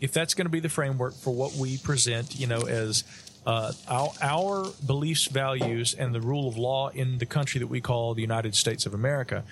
if 0.00 0.12
that's 0.12 0.34
going 0.34 0.46
to 0.46 0.50
be 0.50 0.58
the 0.60 0.68
framework 0.68 1.14
for 1.14 1.32
what 1.32 1.54
we 1.54 1.78
present, 1.78 2.34
you 2.34 2.48
know, 2.48 2.62
as 2.62 3.04
uh, 3.46 3.72
our, 3.88 4.10
our 4.20 4.66
beliefs, 4.86 5.26
values, 5.26 5.94
and 5.94 6.14
the 6.14 6.20
rule 6.20 6.48
of 6.48 6.56
law 6.56 6.88
in 6.88 7.18
the 7.18 7.26
country 7.26 7.58
that 7.58 7.66
we 7.66 7.80
call 7.80 8.14
the 8.14 8.22
United 8.22 8.54
States 8.54 8.86
of 8.86 8.94
America, 8.94 9.44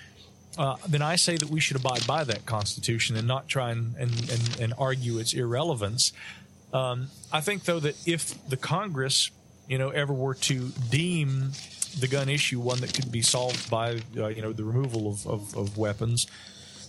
uh, 0.57 0.75
then 0.87 1.01
I 1.01 1.15
say 1.15 1.37
that 1.37 1.49
we 1.49 1.59
should 1.59 1.77
abide 1.77 2.05
by 2.07 2.23
that 2.23 2.45
Constitution 2.45 3.15
and 3.15 3.27
not 3.27 3.47
try 3.47 3.71
and, 3.71 3.95
and, 3.97 4.11
and, 4.29 4.59
and 4.59 4.73
argue 4.77 5.17
its 5.17 5.33
irrelevance. 5.33 6.13
Um, 6.73 7.07
I 7.31 7.41
think, 7.41 7.63
though, 7.63 7.79
that 7.79 7.95
if 8.07 8.47
the 8.47 8.57
Congress, 8.57 9.31
you 9.67 9.77
know, 9.77 9.89
ever 9.89 10.13
were 10.13 10.35
to 10.35 10.69
deem 10.89 11.51
the 11.99 12.07
gun 12.07 12.29
issue 12.29 12.59
one 12.59 12.79
that 12.79 12.93
could 12.93 13.11
be 13.11 13.21
solved 13.21 13.69
by, 13.69 13.99
uh, 14.17 14.27
you 14.27 14.41
know, 14.41 14.53
the 14.53 14.63
removal 14.63 15.09
of, 15.09 15.27
of, 15.27 15.57
of 15.57 15.77
weapons, 15.77 16.27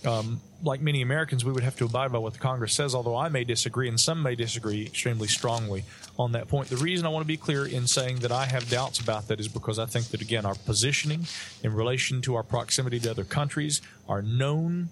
um, 0.05 0.41
like 0.63 0.81
many 0.81 1.01
Americans, 1.01 1.43
we 1.43 1.51
would 1.51 1.63
have 1.63 1.75
to 1.77 1.85
abide 1.85 2.11
by 2.11 2.17
what 2.17 2.33
the 2.33 2.39
Congress 2.39 2.73
says, 2.73 2.95
although 2.95 3.17
I 3.17 3.29
may 3.29 3.43
disagree 3.43 3.87
and 3.89 3.99
some 3.99 4.21
may 4.21 4.35
disagree 4.35 4.85
extremely 4.85 5.27
strongly 5.27 5.83
on 6.17 6.31
that 6.33 6.47
point. 6.47 6.69
The 6.69 6.77
reason 6.77 7.05
I 7.05 7.09
want 7.09 7.23
to 7.23 7.27
be 7.27 7.37
clear 7.37 7.65
in 7.65 7.87
saying 7.87 8.17
that 8.19 8.31
I 8.31 8.45
have 8.45 8.69
doubts 8.69 8.99
about 8.99 9.27
that 9.27 9.39
is 9.39 9.47
because 9.47 9.79
I 9.79 9.85
think 9.85 10.07
that, 10.07 10.21
again, 10.21 10.45
our 10.45 10.55
positioning 10.55 11.25
in 11.63 11.73
relation 11.73 12.21
to 12.23 12.35
our 12.35 12.43
proximity 12.43 12.99
to 13.01 13.11
other 13.11 13.23
countries, 13.23 13.81
our 14.07 14.21
known 14.21 14.89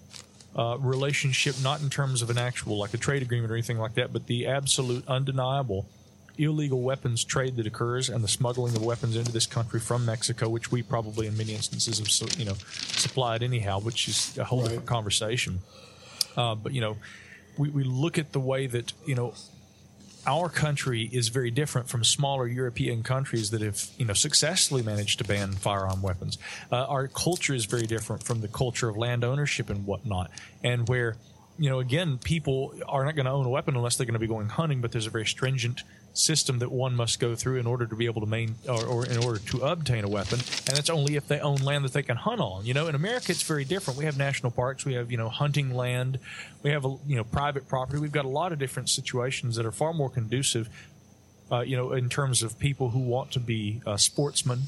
uh, 0.56 0.76
relationship, 0.78 1.56
not 1.62 1.80
in 1.80 1.88
terms 1.88 2.22
of 2.22 2.30
an 2.30 2.38
actual, 2.38 2.78
like 2.78 2.92
a 2.92 2.98
trade 2.98 3.22
agreement 3.22 3.50
or 3.50 3.54
anything 3.54 3.78
like 3.78 3.94
that, 3.94 4.12
but 4.12 4.26
the 4.26 4.46
absolute, 4.46 5.06
undeniable 5.08 5.86
illegal 6.38 6.80
weapons 6.80 7.24
trade 7.24 7.56
that 7.56 7.66
occurs 7.66 8.08
and 8.08 8.22
the 8.22 8.28
smuggling 8.28 8.74
of 8.74 8.84
weapons 8.84 9.16
into 9.16 9.32
this 9.32 9.46
country 9.46 9.80
from 9.80 10.04
Mexico, 10.04 10.48
which 10.48 10.72
we 10.72 10.82
probably 10.82 11.26
in 11.26 11.36
many 11.36 11.54
instances 11.54 11.98
have 11.98 12.38
you 12.38 12.44
know 12.44 12.54
supplied 12.70 13.42
anyhow, 13.42 13.80
which 13.80 14.08
is 14.08 14.36
a 14.38 14.44
whole 14.44 14.62
different 14.62 14.86
conversation. 14.86 15.60
Uh, 16.36 16.54
but 16.54 16.72
you 16.72 16.80
know, 16.80 16.96
we, 17.58 17.68
we 17.70 17.84
look 17.84 18.18
at 18.18 18.32
the 18.32 18.40
way 18.40 18.66
that 18.66 18.92
you 19.06 19.14
know 19.14 19.34
our 20.26 20.48
country 20.48 21.08
is 21.12 21.28
very 21.28 21.50
different 21.50 21.88
from 21.88 22.04
smaller 22.04 22.46
European 22.46 23.02
countries 23.02 23.50
that 23.50 23.60
have, 23.60 23.88
you 23.98 24.04
know, 24.04 24.14
successfully 24.14 24.82
managed 24.82 25.18
to 25.18 25.24
ban 25.24 25.52
firearm 25.52 26.00
weapons. 26.00 26.38
Uh, 26.70 26.84
our 26.84 27.08
culture 27.08 27.54
is 27.54 27.64
very 27.64 27.86
different 27.86 28.22
from 28.22 28.40
the 28.40 28.48
culture 28.48 28.88
of 28.88 28.96
land 28.96 29.24
ownership 29.24 29.68
and 29.68 29.84
whatnot, 29.84 30.30
and 30.62 30.88
where, 30.88 31.16
you 31.58 31.68
know, 31.68 31.80
again, 31.80 32.18
people 32.18 32.72
are 32.86 33.04
not 33.04 33.16
going 33.16 33.26
to 33.26 33.32
own 33.32 33.46
a 33.46 33.50
weapon 33.50 33.74
unless 33.74 33.96
they're 33.96 34.06
going 34.06 34.14
to 34.14 34.20
be 34.20 34.28
going 34.28 34.48
hunting. 34.48 34.80
But 34.80 34.92
there's 34.92 35.06
a 35.06 35.10
very 35.10 35.26
stringent 35.26 35.82
system 36.14 36.58
that 36.58 36.70
one 36.70 36.94
must 36.94 37.20
go 37.20 37.34
through 37.34 37.58
in 37.58 37.66
order 37.66 37.86
to 37.86 37.96
be 37.96 38.06
able 38.06 38.20
to 38.20 38.26
main 38.26 38.54
or, 38.68 38.84
or 38.84 39.06
in 39.06 39.18
order 39.18 39.38
to 39.38 39.60
obtain 39.62 40.04
a 40.04 40.08
weapon, 40.08 40.38
and 40.38 40.76
that's 40.76 40.90
only 40.90 41.16
if 41.16 41.26
they 41.28 41.40
own 41.40 41.56
land 41.56 41.84
that 41.84 41.92
they 41.92 42.02
can 42.02 42.16
hunt 42.16 42.40
on. 42.40 42.64
You 42.64 42.74
know, 42.74 42.88
in 42.88 42.94
America, 42.94 43.32
it's 43.32 43.42
very 43.42 43.64
different. 43.64 43.98
We 43.98 44.04
have 44.04 44.18
national 44.18 44.52
parks, 44.52 44.84
we 44.84 44.94
have 44.94 45.10
you 45.10 45.16
know 45.16 45.28
hunting 45.28 45.74
land, 45.74 46.18
we 46.62 46.70
have 46.70 46.84
you 46.84 47.16
know 47.16 47.24
private 47.24 47.68
property. 47.68 47.98
We've 47.98 48.12
got 48.12 48.24
a 48.24 48.28
lot 48.28 48.52
of 48.52 48.58
different 48.58 48.88
situations 48.88 49.56
that 49.56 49.66
are 49.66 49.72
far 49.72 49.92
more 49.92 50.10
conducive. 50.10 50.68
Uh, 51.50 51.60
you 51.60 51.76
know, 51.76 51.92
in 51.92 52.08
terms 52.08 52.42
of 52.42 52.58
people 52.58 52.90
who 52.90 53.00
want 53.00 53.30
to 53.30 53.38
be 53.38 53.82
uh, 53.84 53.98
sportsmen 53.98 54.60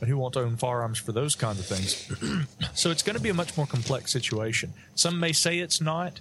and 0.00 0.10
who 0.10 0.18
want 0.18 0.34
to 0.34 0.40
own 0.40 0.56
firearms 0.56 0.98
for 0.98 1.12
those 1.12 1.34
kinds 1.34 1.58
of 1.58 1.66
things. 1.66 2.46
so 2.74 2.90
it's 2.90 3.02
going 3.02 3.16
to 3.16 3.22
be 3.22 3.30
a 3.30 3.34
much 3.34 3.56
more 3.56 3.66
complex 3.66 4.12
situation. 4.12 4.72
Some 4.94 5.18
may 5.18 5.32
say 5.32 5.58
it's 5.58 5.80
not, 5.80 6.20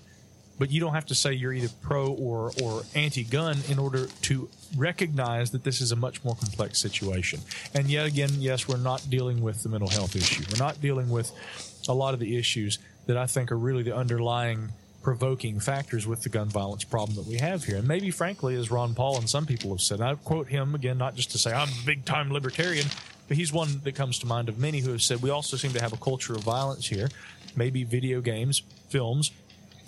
but 0.57 0.71
you 0.71 0.79
don't 0.79 0.93
have 0.93 1.05
to 1.07 1.15
say 1.15 1.33
you're 1.33 1.53
either 1.53 1.69
pro 1.81 2.07
or, 2.07 2.51
or 2.63 2.83
anti-gun 2.95 3.57
in 3.69 3.77
order 3.79 4.07
to 4.23 4.49
recognize 4.77 5.51
that 5.51 5.63
this 5.63 5.81
is 5.81 5.91
a 5.91 5.95
much 5.95 6.23
more 6.23 6.35
complex 6.35 6.79
situation. 6.79 7.41
And 7.73 7.89
yet 7.89 8.05
again, 8.05 8.29
yes, 8.37 8.67
we're 8.67 8.77
not 8.77 9.09
dealing 9.09 9.41
with 9.41 9.63
the 9.63 9.69
mental 9.69 9.89
health 9.89 10.15
issue. 10.15 10.43
We're 10.51 10.63
not 10.63 10.81
dealing 10.81 11.09
with 11.09 11.31
a 11.87 11.93
lot 11.93 12.13
of 12.13 12.19
the 12.19 12.37
issues 12.37 12.79
that 13.05 13.17
I 13.17 13.25
think 13.25 13.51
are 13.51 13.57
really 13.57 13.83
the 13.83 13.95
underlying 13.95 14.69
provoking 15.03 15.59
factors 15.59 16.07
with 16.07 16.23
the 16.23 16.29
gun 16.29 16.49
violence 16.49 16.83
problem 16.83 17.15
that 17.15 17.27
we 17.27 17.37
have 17.37 17.63
here. 17.63 17.77
And 17.77 17.87
maybe, 17.87 18.09
frankly, 18.09 18.55
as 18.55 18.71
Ron 18.71 18.95
Paul 18.95 19.17
and 19.19 19.29
some 19.29 19.45
people 19.45 19.69
have 19.69 19.81
said, 19.81 20.01
I 20.01 20.15
quote 20.15 20.47
him 20.47 20.73
again, 20.73 20.97
not 20.97 21.13
just 21.13 21.29
to 21.31 21.37
say 21.37 21.53
I'm 21.53 21.67
a 21.67 21.85
big 21.85 22.05
time 22.05 22.31
libertarian, 22.31 22.87
but 23.27 23.37
he's 23.37 23.53
one 23.53 23.81
that 23.83 23.93
comes 23.93 24.17
to 24.19 24.25
mind 24.25 24.49
of 24.49 24.57
many 24.57 24.79
who 24.79 24.91
have 24.91 25.03
said 25.03 25.21
we 25.21 25.29
also 25.29 25.57
seem 25.57 25.73
to 25.73 25.81
have 25.81 25.93
a 25.93 25.97
culture 25.97 26.33
of 26.33 26.41
violence 26.41 26.87
here. 26.87 27.09
Maybe 27.55 27.83
video 27.83 28.19
games, 28.19 28.63
films, 28.89 29.31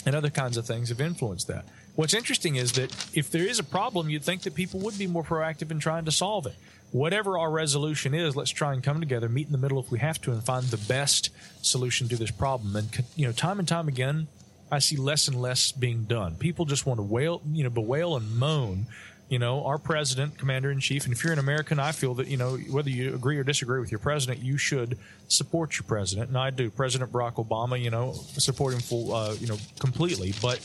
and 0.05 0.15
other 0.15 0.29
kinds 0.29 0.57
of 0.57 0.65
things 0.65 0.89
have 0.89 1.01
influenced 1.01 1.47
that. 1.47 1.65
What's 1.95 2.13
interesting 2.13 2.55
is 2.55 2.73
that 2.73 2.91
if 3.13 3.31
there 3.31 3.47
is 3.47 3.59
a 3.59 3.63
problem, 3.63 4.09
you'd 4.09 4.23
think 4.23 4.43
that 4.43 4.53
people 4.53 4.79
would 4.81 4.97
be 4.97 5.07
more 5.07 5.23
proactive 5.23 5.71
in 5.71 5.79
trying 5.79 6.05
to 6.05 6.11
solve 6.11 6.45
it. 6.45 6.55
Whatever 6.91 7.37
our 7.37 7.49
resolution 7.49 8.13
is, 8.13 8.35
let's 8.35 8.51
try 8.51 8.73
and 8.73 8.83
come 8.83 8.99
together, 8.99 9.27
meet 9.27 9.47
in 9.47 9.51
the 9.51 9.57
middle 9.57 9.79
if 9.79 9.91
we 9.91 9.99
have 9.99 10.21
to, 10.21 10.31
and 10.31 10.43
find 10.43 10.65
the 10.65 10.77
best 10.77 11.31
solution 11.61 12.07
to 12.09 12.15
this 12.15 12.31
problem. 12.31 12.75
And 12.75 13.03
you 13.15 13.25
know, 13.25 13.33
time 13.33 13.59
and 13.59 13.67
time 13.67 13.87
again, 13.87 14.27
I 14.71 14.79
see 14.79 14.97
less 14.97 15.27
and 15.27 15.41
less 15.41 15.71
being 15.71 16.03
done. 16.03 16.35
People 16.35 16.65
just 16.65 16.85
want 16.85 16.99
to 16.99 17.03
wail, 17.03 17.41
you 17.51 17.63
know, 17.63 17.69
bewail 17.69 18.15
and 18.15 18.35
moan. 18.35 18.87
You 19.29 19.39
know, 19.39 19.65
our 19.65 19.77
president, 19.77 20.37
commander 20.37 20.71
in 20.71 20.79
chief, 20.79 21.03
and 21.03 21.13
if 21.13 21.21
you're 21.21 21.33
an 21.33 21.39
American, 21.39 21.79
I 21.79 21.91
feel 21.91 22.13
that 22.13 22.27
you 22.27 22.37
know 22.37 22.55
whether 22.69 22.89
you 22.89 23.13
agree 23.13 23.37
or 23.37 23.43
disagree 23.43 23.81
with 23.81 23.91
your 23.91 23.99
president, 23.99 24.39
you 24.39 24.57
should 24.57 24.97
support 25.27 25.77
your 25.77 25.83
president, 25.83 26.29
and 26.29 26.37
I 26.37 26.49
do. 26.49 26.69
President 26.69 27.11
Barack 27.11 27.33
Obama, 27.33 27.77
you 27.81 27.89
know, 27.89 28.13
support 28.13 28.73
him 28.73 28.79
full, 28.79 29.13
uh, 29.13 29.33
you 29.33 29.47
know, 29.47 29.57
completely. 29.79 30.33
But 30.41 30.61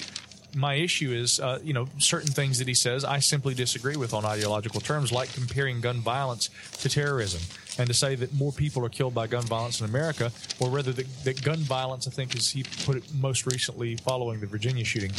my 0.54 0.74
issue 0.74 1.12
is, 1.12 1.40
uh, 1.40 1.58
you 1.62 1.72
know, 1.72 1.88
certain 1.98 2.30
things 2.30 2.58
that 2.58 2.68
he 2.68 2.74
says 2.74 3.04
I 3.04 3.18
simply 3.18 3.54
disagree 3.54 3.96
with 3.96 4.14
on 4.14 4.24
ideological 4.24 4.80
terms, 4.80 5.12
like 5.12 5.32
comparing 5.32 5.80
gun 5.80 5.96
violence 5.96 6.50
to 6.80 6.88
terrorism, 6.88 7.40
and 7.78 7.88
to 7.88 7.94
say 7.94 8.14
that 8.14 8.34
more 8.34 8.52
people 8.52 8.84
are 8.84 8.90
killed 8.90 9.14
by 9.14 9.26
gun 9.26 9.44
violence 9.44 9.80
in 9.80 9.86
America, 9.86 10.30
or 10.60 10.70
rather 10.70 10.92
that, 10.92 11.24
that 11.24 11.42
gun 11.42 11.58
violence, 11.58 12.06
I 12.06 12.10
think, 12.10 12.36
as 12.36 12.50
he 12.50 12.64
put 12.84 12.96
it 12.96 13.04
most 13.14 13.46
recently 13.46 13.96
following 13.96 14.40
the 14.40 14.46
Virginia 14.46 14.84
shooting, 14.84 15.12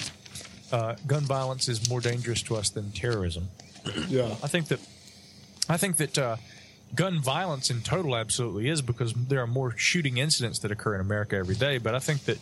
uh, 0.73 0.95
gun 1.05 1.21
violence 1.21 1.69
is 1.69 1.87
more 1.87 2.01
dangerous 2.01 2.41
to 2.41 2.55
us 2.55 2.69
than 2.69 2.91
terrorism. 2.91 3.47
Yeah. 4.07 4.35
I 4.41 4.47
think 4.47 4.69
that 4.69 4.79
I 5.67 5.77
think 5.77 5.97
that 5.97 6.17
uh, 6.17 6.37
gun 6.95 7.21
violence 7.21 7.69
in 7.69 7.81
total 7.81 8.15
absolutely 8.15 8.69
is 8.69 8.81
because 8.81 9.13
there 9.13 9.41
are 9.41 9.47
more 9.47 9.77
shooting 9.77 10.17
incidents 10.17 10.59
that 10.59 10.71
occur 10.71 10.95
in 10.95 11.01
America 11.01 11.35
every 11.35 11.55
day. 11.55 11.79
But 11.79 11.93
I 11.93 11.99
think 11.99 12.23
that 12.25 12.37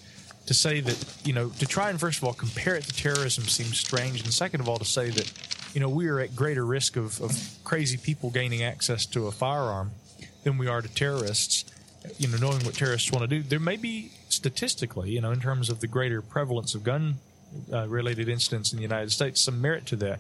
to 0.46 0.54
say 0.54 0.82
that 0.82 1.18
you 1.24 1.34
know 1.34 1.50
to 1.50 1.66
try 1.66 1.90
and 1.90 2.00
first 2.00 2.20
of 2.20 2.24
all 2.24 2.34
compare 2.34 2.76
it 2.76 2.84
to 2.84 2.94
terrorism 2.94 3.46
seems 3.46 3.80
strange, 3.80 4.22
and 4.24 4.32
second 4.32 4.62
of 4.62 4.70
all 4.70 4.78
to 4.78 4.86
say 4.86 5.10
that 5.10 5.34
you 5.74 5.80
know 5.80 5.90
we 5.90 6.08
are 6.08 6.20
at 6.20 6.36
greater 6.36 6.66
risk 6.66 6.96
of, 6.96 7.20
of 7.22 7.32
crazy 7.64 7.98
people 7.98 8.30
gaining 8.30 8.62
access 8.64 9.06
to 9.08 9.28
a 9.28 9.32
firearm 9.32 9.92
than 10.44 10.58
we 10.58 10.68
are 10.68 10.82
to 10.82 10.94
terrorists. 10.94 11.66
You 12.18 12.28
know, 12.28 12.38
knowing 12.38 12.64
what 12.66 12.76
terrorists 12.76 13.12
want 13.12 13.28
to 13.30 13.36
do, 13.36 13.44
there 13.44 13.60
may 13.60 13.78
be 13.78 14.12
statistically, 14.30 15.12
you 15.12 15.22
know, 15.22 15.32
in 15.32 15.40
terms 15.40 15.70
of 15.70 15.82
the 15.82 15.88
greater 15.88 16.22
prevalence 16.22 16.76
of 16.76 16.84
gun 16.84 17.20
uh, 17.72 17.88
related 17.88 18.30
incidents 18.30 18.72
in 18.72 18.78
the 18.78 18.84
United 18.84 19.12
States, 19.12 19.42
some 19.42 19.62
merit 19.62 19.86
to 19.88 19.96
that. 19.98 20.20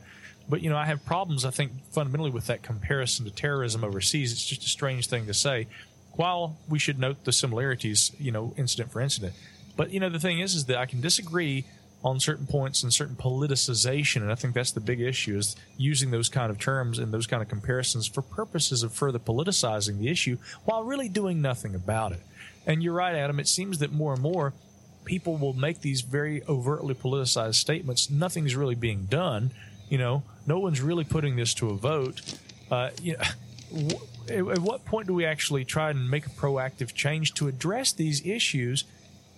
But 0.50 0.62
you 0.62 0.70
know, 0.70 0.78
I 0.78 0.86
have 0.86 1.06
problems. 1.06 1.46
I 1.46 1.52
think 1.52 1.72
fundamentally 1.92 2.32
with 2.32 2.48
that 2.48 2.64
comparison 2.64 3.26
to 3.26 3.32
terrorism 3.32 3.84
overseas. 3.84 4.32
It's 4.32 4.46
just 4.46 4.64
a 4.64 4.70
strange 4.70 5.08
thing 5.08 5.26
to 5.28 5.34
say. 5.34 5.68
While 6.14 6.58
we 6.68 6.78
should 6.78 7.00
note 7.00 7.24
the 7.24 7.32
similarities, 7.32 8.12
you 8.20 8.32
know, 8.32 8.54
incident 8.58 8.92
for 8.92 9.00
incident. 9.00 9.34
But 9.78 9.92
you 9.92 10.00
know, 10.00 10.10
the 10.10 10.20
thing 10.20 10.40
is, 10.40 10.56
is 10.56 10.66
that 10.66 10.78
I 10.78 10.86
can 10.86 11.00
disagree 11.00 11.66
on 12.04 12.20
certain 12.20 12.48
points 12.48 12.84
and 12.84 12.92
certain 12.92 13.16
politicization, 13.16 14.24
and 14.24 14.32
I 14.32 14.36
think 14.36 14.54
that's 14.54 14.72
the 14.72 14.82
big 14.82 15.00
issue: 15.00 15.38
is 15.38 15.56
using 15.78 16.12
those 16.12 16.30
kind 16.30 16.50
of 16.52 16.60
terms 16.60 17.00
and 17.00 17.14
those 17.14 17.28
kind 17.28 17.42
of 17.42 17.48
comparisons 17.48 18.08
for 18.08 18.22
purposes 18.22 18.84
of 18.84 18.92
further 18.92 19.20
politicizing 19.20 20.00
the 20.00 20.10
issue 20.10 20.38
while 20.66 20.84
really 20.84 21.08
doing 21.08 21.42
nothing 21.42 21.76
about 21.76 22.12
it. 22.12 22.22
And 22.66 22.84
you're 22.84 22.94
right, 22.94 23.16
Adam. 23.16 23.40
It 23.40 23.48
seems 23.48 23.80
that 23.80 23.92
more 23.92 24.14
and 24.14 24.22
more 24.22 24.54
people 25.06 25.38
will 25.38 25.54
make 25.54 25.82
these 25.82 26.02
very 26.02 26.44
overtly 26.48 26.94
politicized 26.94 27.56
statements. 27.56 28.10
Nothing's 28.10 28.56
really 28.56 28.76
being 28.76 29.06
done. 29.06 29.52
You 29.90 29.98
know, 29.98 30.24
no 30.46 30.60
one's 30.60 30.82
really 30.82 31.04
putting 31.04 31.36
this 31.36 31.54
to 31.56 31.70
a 31.70 31.76
vote. 31.76 32.22
Uh, 32.70 32.92
you 33.02 33.18
know, 33.18 33.90
at 34.30 34.60
what 34.60 34.86
point 34.86 35.08
do 35.08 35.14
we 35.14 35.26
actually 35.26 35.66
try 35.66 35.90
and 35.90 36.10
make 36.10 36.26
a 36.26 36.30
proactive 36.30 36.94
change 36.94 37.34
to 37.36 37.48
address 37.48 37.92
these 37.92 38.26
issues? 38.26 38.86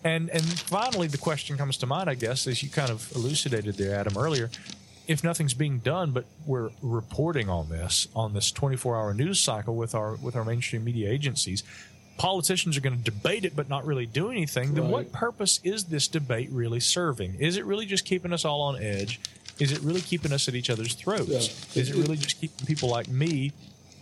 And 0.03 0.29
and 0.29 0.43
finally, 0.43 1.07
the 1.07 1.17
question 1.17 1.57
comes 1.57 1.77
to 1.77 1.85
mind, 1.87 2.09
I 2.09 2.15
guess, 2.15 2.45
as 2.45 2.61
you 2.61 2.69
kind 2.69 2.89
of 2.89 3.11
elucidated 3.15 3.75
there, 3.75 3.95
Adam, 3.95 4.17
earlier. 4.17 4.49
If 5.05 5.23
nothing's 5.23 5.53
being 5.53 5.79
done, 5.79 6.11
but 6.11 6.25
we're 6.45 6.69
reporting 6.81 7.49
on 7.49 7.69
this 7.69 8.07
on 8.15 8.33
this 8.33 8.51
24-hour 8.51 9.13
news 9.13 9.39
cycle 9.39 9.75
with 9.75 9.95
our 9.95 10.15
with 10.15 10.35
our 10.35 10.45
mainstream 10.45 10.83
media 10.83 11.09
agencies, 11.09 11.63
politicians 12.17 12.77
are 12.77 12.81
going 12.81 12.97
to 12.97 13.03
debate 13.03 13.45
it 13.45 13.55
but 13.55 13.69
not 13.69 13.85
really 13.85 14.05
do 14.05 14.29
anything, 14.29 14.73
then 14.73 14.89
what 14.89 15.11
purpose 15.11 15.59
is 15.63 15.85
this 15.85 16.07
debate 16.07 16.49
really 16.51 16.79
serving? 16.79 17.35
Is 17.39 17.57
it 17.57 17.65
really 17.65 17.85
just 17.85 18.05
keeping 18.05 18.33
us 18.33 18.45
all 18.45 18.61
on 18.61 18.81
edge? 18.81 19.19
Is 19.59 19.71
it 19.71 19.79
really 19.81 20.01
keeping 20.01 20.31
us 20.31 20.47
at 20.47 20.55
each 20.55 20.69
other's 20.69 20.93
throats? 20.93 21.29
Yeah. 21.29 21.81
Is 21.81 21.89
it 21.89 21.95
really 21.95 22.17
just 22.17 22.39
keeping 22.39 22.65
people 22.65 22.89
like 22.89 23.07
me 23.07 23.51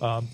um, 0.02 0.28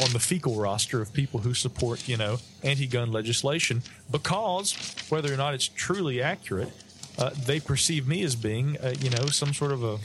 on 0.00 0.12
the 0.12 0.20
fecal 0.20 0.54
roster 0.54 1.00
of 1.00 1.12
people 1.12 1.40
who 1.40 1.54
support, 1.54 2.08
you 2.08 2.16
know, 2.16 2.38
anti-gun 2.62 3.12
legislation 3.12 3.82
because 4.10 4.74
whether 5.08 5.32
or 5.32 5.36
not 5.36 5.54
it's 5.54 5.68
truly 5.68 6.22
accurate, 6.22 6.72
uh, 7.18 7.30
they 7.46 7.60
perceive 7.60 8.06
me 8.06 8.22
as 8.22 8.36
being, 8.36 8.78
uh, 8.78 8.94
you 9.00 9.10
know, 9.10 9.26
some 9.26 9.52
sort 9.52 9.72
of 9.72 9.82
a 9.82 9.98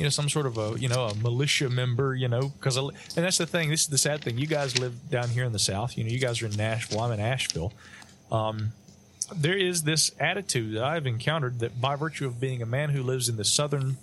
you 0.00 0.04
know, 0.04 0.08
some 0.08 0.30
sort 0.30 0.46
of 0.46 0.56
a, 0.56 0.80
you 0.80 0.88
know, 0.88 1.08
a 1.08 1.14
militia 1.16 1.68
member, 1.68 2.14
you 2.14 2.26
know, 2.26 2.48
because, 2.58 2.78
and 2.78 2.90
that's 3.16 3.36
the 3.36 3.44
thing. 3.44 3.68
This 3.68 3.82
is 3.82 3.88
the 3.88 3.98
sad 3.98 4.22
thing. 4.22 4.38
You 4.38 4.46
guys 4.46 4.78
live 4.78 5.10
down 5.10 5.28
here 5.28 5.44
in 5.44 5.52
the 5.52 5.58
South. 5.58 5.98
You 5.98 6.04
know, 6.04 6.10
you 6.10 6.18
guys 6.18 6.40
are 6.40 6.46
in 6.46 6.56
Nashville. 6.56 7.00
I'm 7.00 7.12
in 7.12 7.20
Asheville. 7.20 7.74
Um, 8.32 8.72
there 9.36 9.54
is 9.54 9.82
this 9.82 10.10
attitude 10.18 10.74
that 10.76 10.84
I've 10.84 11.06
encountered 11.06 11.58
that 11.58 11.82
by 11.82 11.96
virtue 11.96 12.26
of 12.26 12.40
being 12.40 12.62
a 12.62 12.66
man 12.66 12.88
who 12.88 13.02
lives 13.02 13.28
in 13.28 13.36
the 13.36 13.44
southern, 13.44 13.98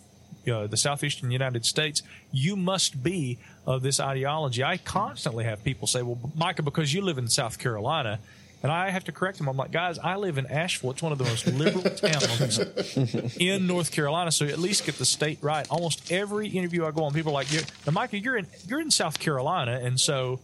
uh, 0.47 0.67
the 0.67 0.77
southeastern 0.77 1.31
United 1.31 1.65
States, 1.65 2.03
you 2.31 2.55
must 2.55 3.01
be 3.01 3.39
of 3.65 3.81
this 3.81 3.99
ideology. 3.99 4.63
I 4.63 4.77
constantly 4.77 5.45
have 5.45 5.63
people 5.63 5.87
say, 5.87 6.03
well, 6.03 6.19
Micah, 6.35 6.61
because 6.61 6.93
you 6.93 7.01
live 7.01 7.17
in 7.17 7.27
South 7.27 7.57
Carolina, 7.57 8.19
and 8.63 8.71
I 8.71 8.89
have 8.89 9.03
to 9.05 9.11
correct 9.11 9.38
them. 9.38 9.47
I'm 9.47 9.57
like, 9.57 9.71
guys, 9.71 9.99
I 9.99 10.15
live 10.15 10.38
in 10.38 10.45
Asheville. 10.47 10.91
It's 10.91 11.01
one 11.01 11.11
of 11.11 11.17
the 11.17 11.23
most 11.25 11.47
liberal 11.47 11.84
towns 11.95 13.38
in 13.38 13.67
North 13.67 13.91
Carolina. 13.91 14.31
So 14.31 14.45
at 14.45 14.59
least 14.59 14.85
get 14.85 14.97
the 14.97 15.05
state 15.05 15.39
right. 15.41 15.67
Almost 15.69 16.11
every 16.11 16.47
interview 16.47 16.85
I 16.85 16.91
go 16.91 17.03
on, 17.03 17.13
people 17.13 17.31
are 17.31 17.35
like, 17.35 17.47
now, 17.85 17.91
Micah, 17.91 18.17
you're 18.17 18.38
in 18.38 18.47
you're 18.67 18.81
in 18.81 18.91
South 18.91 19.19
Carolina, 19.19 19.79
and 19.84 19.99
so 19.99 20.39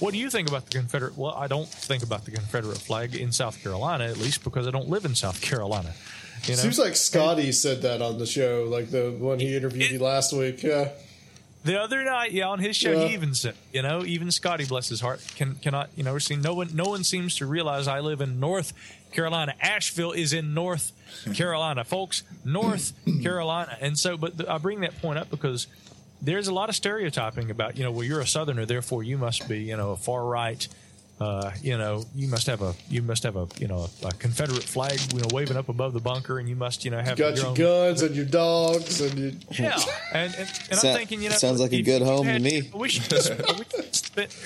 what 0.00 0.12
do 0.12 0.18
you 0.18 0.28
think 0.28 0.48
about 0.48 0.66
the 0.66 0.78
Confederate? 0.78 1.16
Well, 1.16 1.34
I 1.34 1.46
don't 1.46 1.68
think 1.68 2.02
about 2.02 2.24
the 2.24 2.32
Confederate 2.32 2.78
flag 2.78 3.14
in 3.14 3.32
South 3.32 3.62
Carolina, 3.62 4.04
at 4.04 4.18
least 4.18 4.42
because 4.44 4.66
I 4.66 4.70
don't 4.70 4.88
live 4.88 5.04
in 5.04 5.14
South 5.14 5.40
Carolina. 5.40 5.94
You 6.44 6.56
know? 6.56 6.62
Seems 6.62 6.78
like 6.78 6.96
Scotty 6.96 7.52
said 7.52 7.82
that 7.82 8.02
on 8.02 8.18
the 8.18 8.26
show, 8.26 8.66
like 8.68 8.90
the 8.90 9.12
one 9.18 9.38
he 9.38 9.56
interviewed 9.56 9.90
you 9.90 9.98
last 9.98 10.32
week. 10.32 10.62
Yeah. 10.62 10.90
The 11.64 11.80
other 11.80 12.04
night, 12.04 12.32
yeah, 12.32 12.48
on 12.48 12.58
his 12.58 12.76
show, 12.76 12.92
Yeah. 12.92 13.08
he 13.08 13.14
even 13.14 13.34
said, 13.34 13.54
you 13.72 13.80
know, 13.82 14.04
even 14.04 14.30
Scotty, 14.30 14.66
bless 14.66 14.88
his 14.88 15.00
heart, 15.00 15.24
can 15.34 15.54
cannot, 15.56 15.88
you 15.96 16.02
know, 16.04 16.12
we're 16.12 16.20
seeing 16.20 16.42
no 16.42 16.54
one, 16.54 16.68
no 16.74 16.84
one 16.84 17.04
seems 17.04 17.36
to 17.36 17.46
realize 17.46 17.88
I 17.88 18.00
live 18.00 18.20
in 18.20 18.38
North 18.38 18.72
Carolina. 19.12 19.54
Asheville 19.62 20.12
is 20.12 20.32
in 20.34 20.52
North 20.52 20.92
Carolina, 21.34 21.82
folks, 21.84 22.22
North 22.44 22.92
Carolina, 23.22 23.78
and 23.80 23.98
so, 23.98 24.16
but 24.18 24.36
the, 24.36 24.52
I 24.52 24.58
bring 24.58 24.80
that 24.80 25.00
point 25.00 25.18
up 25.18 25.30
because 25.30 25.66
there's 26.20 26.48
a 26.48 26.54
lot 26.54 26.68
of 26.68 26.74
stereotyping 26.76 27.50
about, 27.50 27.78
you 27.78 27.84
know, 27.84 27.90
well, 27.90 28.04
you're 28.04 28.20
a 28.20 28.26
Southerner, 28.26 28.66
therefore 28.66 29.02
you 29.02 29.16
must 29.16 29.48
be, 29.48 29.60
you 29.60 29.76
know, 29.76 29.92
a 29.92 29.96
far 29.96 30.24
right. 30.24 30.68
Uh, 31.20 31.52
you 31.62 31.78
know, 31.78 32.04
you 32.14 32.26
must 32.26 32.48
have 32.48 32.60
a 32.60 32.74
you 32.88 33.00
must 33.00 33.22
have 33.22 33.36
a 33.36 33.46
you 33.60 33.68
know 33.68 33.88
a, 34.02 34.10
Confederate 34.14 34.64
flag 34.64 34.98
you 35.12 35.20
know 35.20 35.28
waving 35.30 35.56
up 35.56 35.68
above 35.68 35.92
the 35.92 36.00
bunker, 36.00 36.40
and 36.40 36.48
you 36.48 36.56
must 36.56 36.84
you 36.84 36.90
know 36.90 36.98
have 37.00 37.16
Got 37.16 37.36
your 37.36 37.36
your 37.36 37.46
own 37.46 37.54
guns 37.54 38.02
and 38.02 38.16
your 38.16 38.24
dogs 38.24 39.00
and 39.00 39.16
your. 39.16 39.30
yeah, 39.52 39.78
and 40.12 40.34
and, 40.34 40.48
and 40.70 40.78
Sa- 40.78 40.90
I'm 40.90 40.96
thinking, 40.96 41.22
you 41.22 41.28
know, 41.28 41.36
sounds 41.36 41.60
like 41.60 41.72
a 41.72 41.82
good 41.82 42.00
you 42.00 42.06
home 42.06 42.24
to 42.24 42.32
had- 42.32 42.42
me. 42.42 42.68
I 42.74 42.76
wish 42.76 42.96
you 42.96 43.02
could 43.02 43.22
sp- 43.22 43.46
I 43.48 43.62
could 43.62 43.94
spit. 43.94 44.36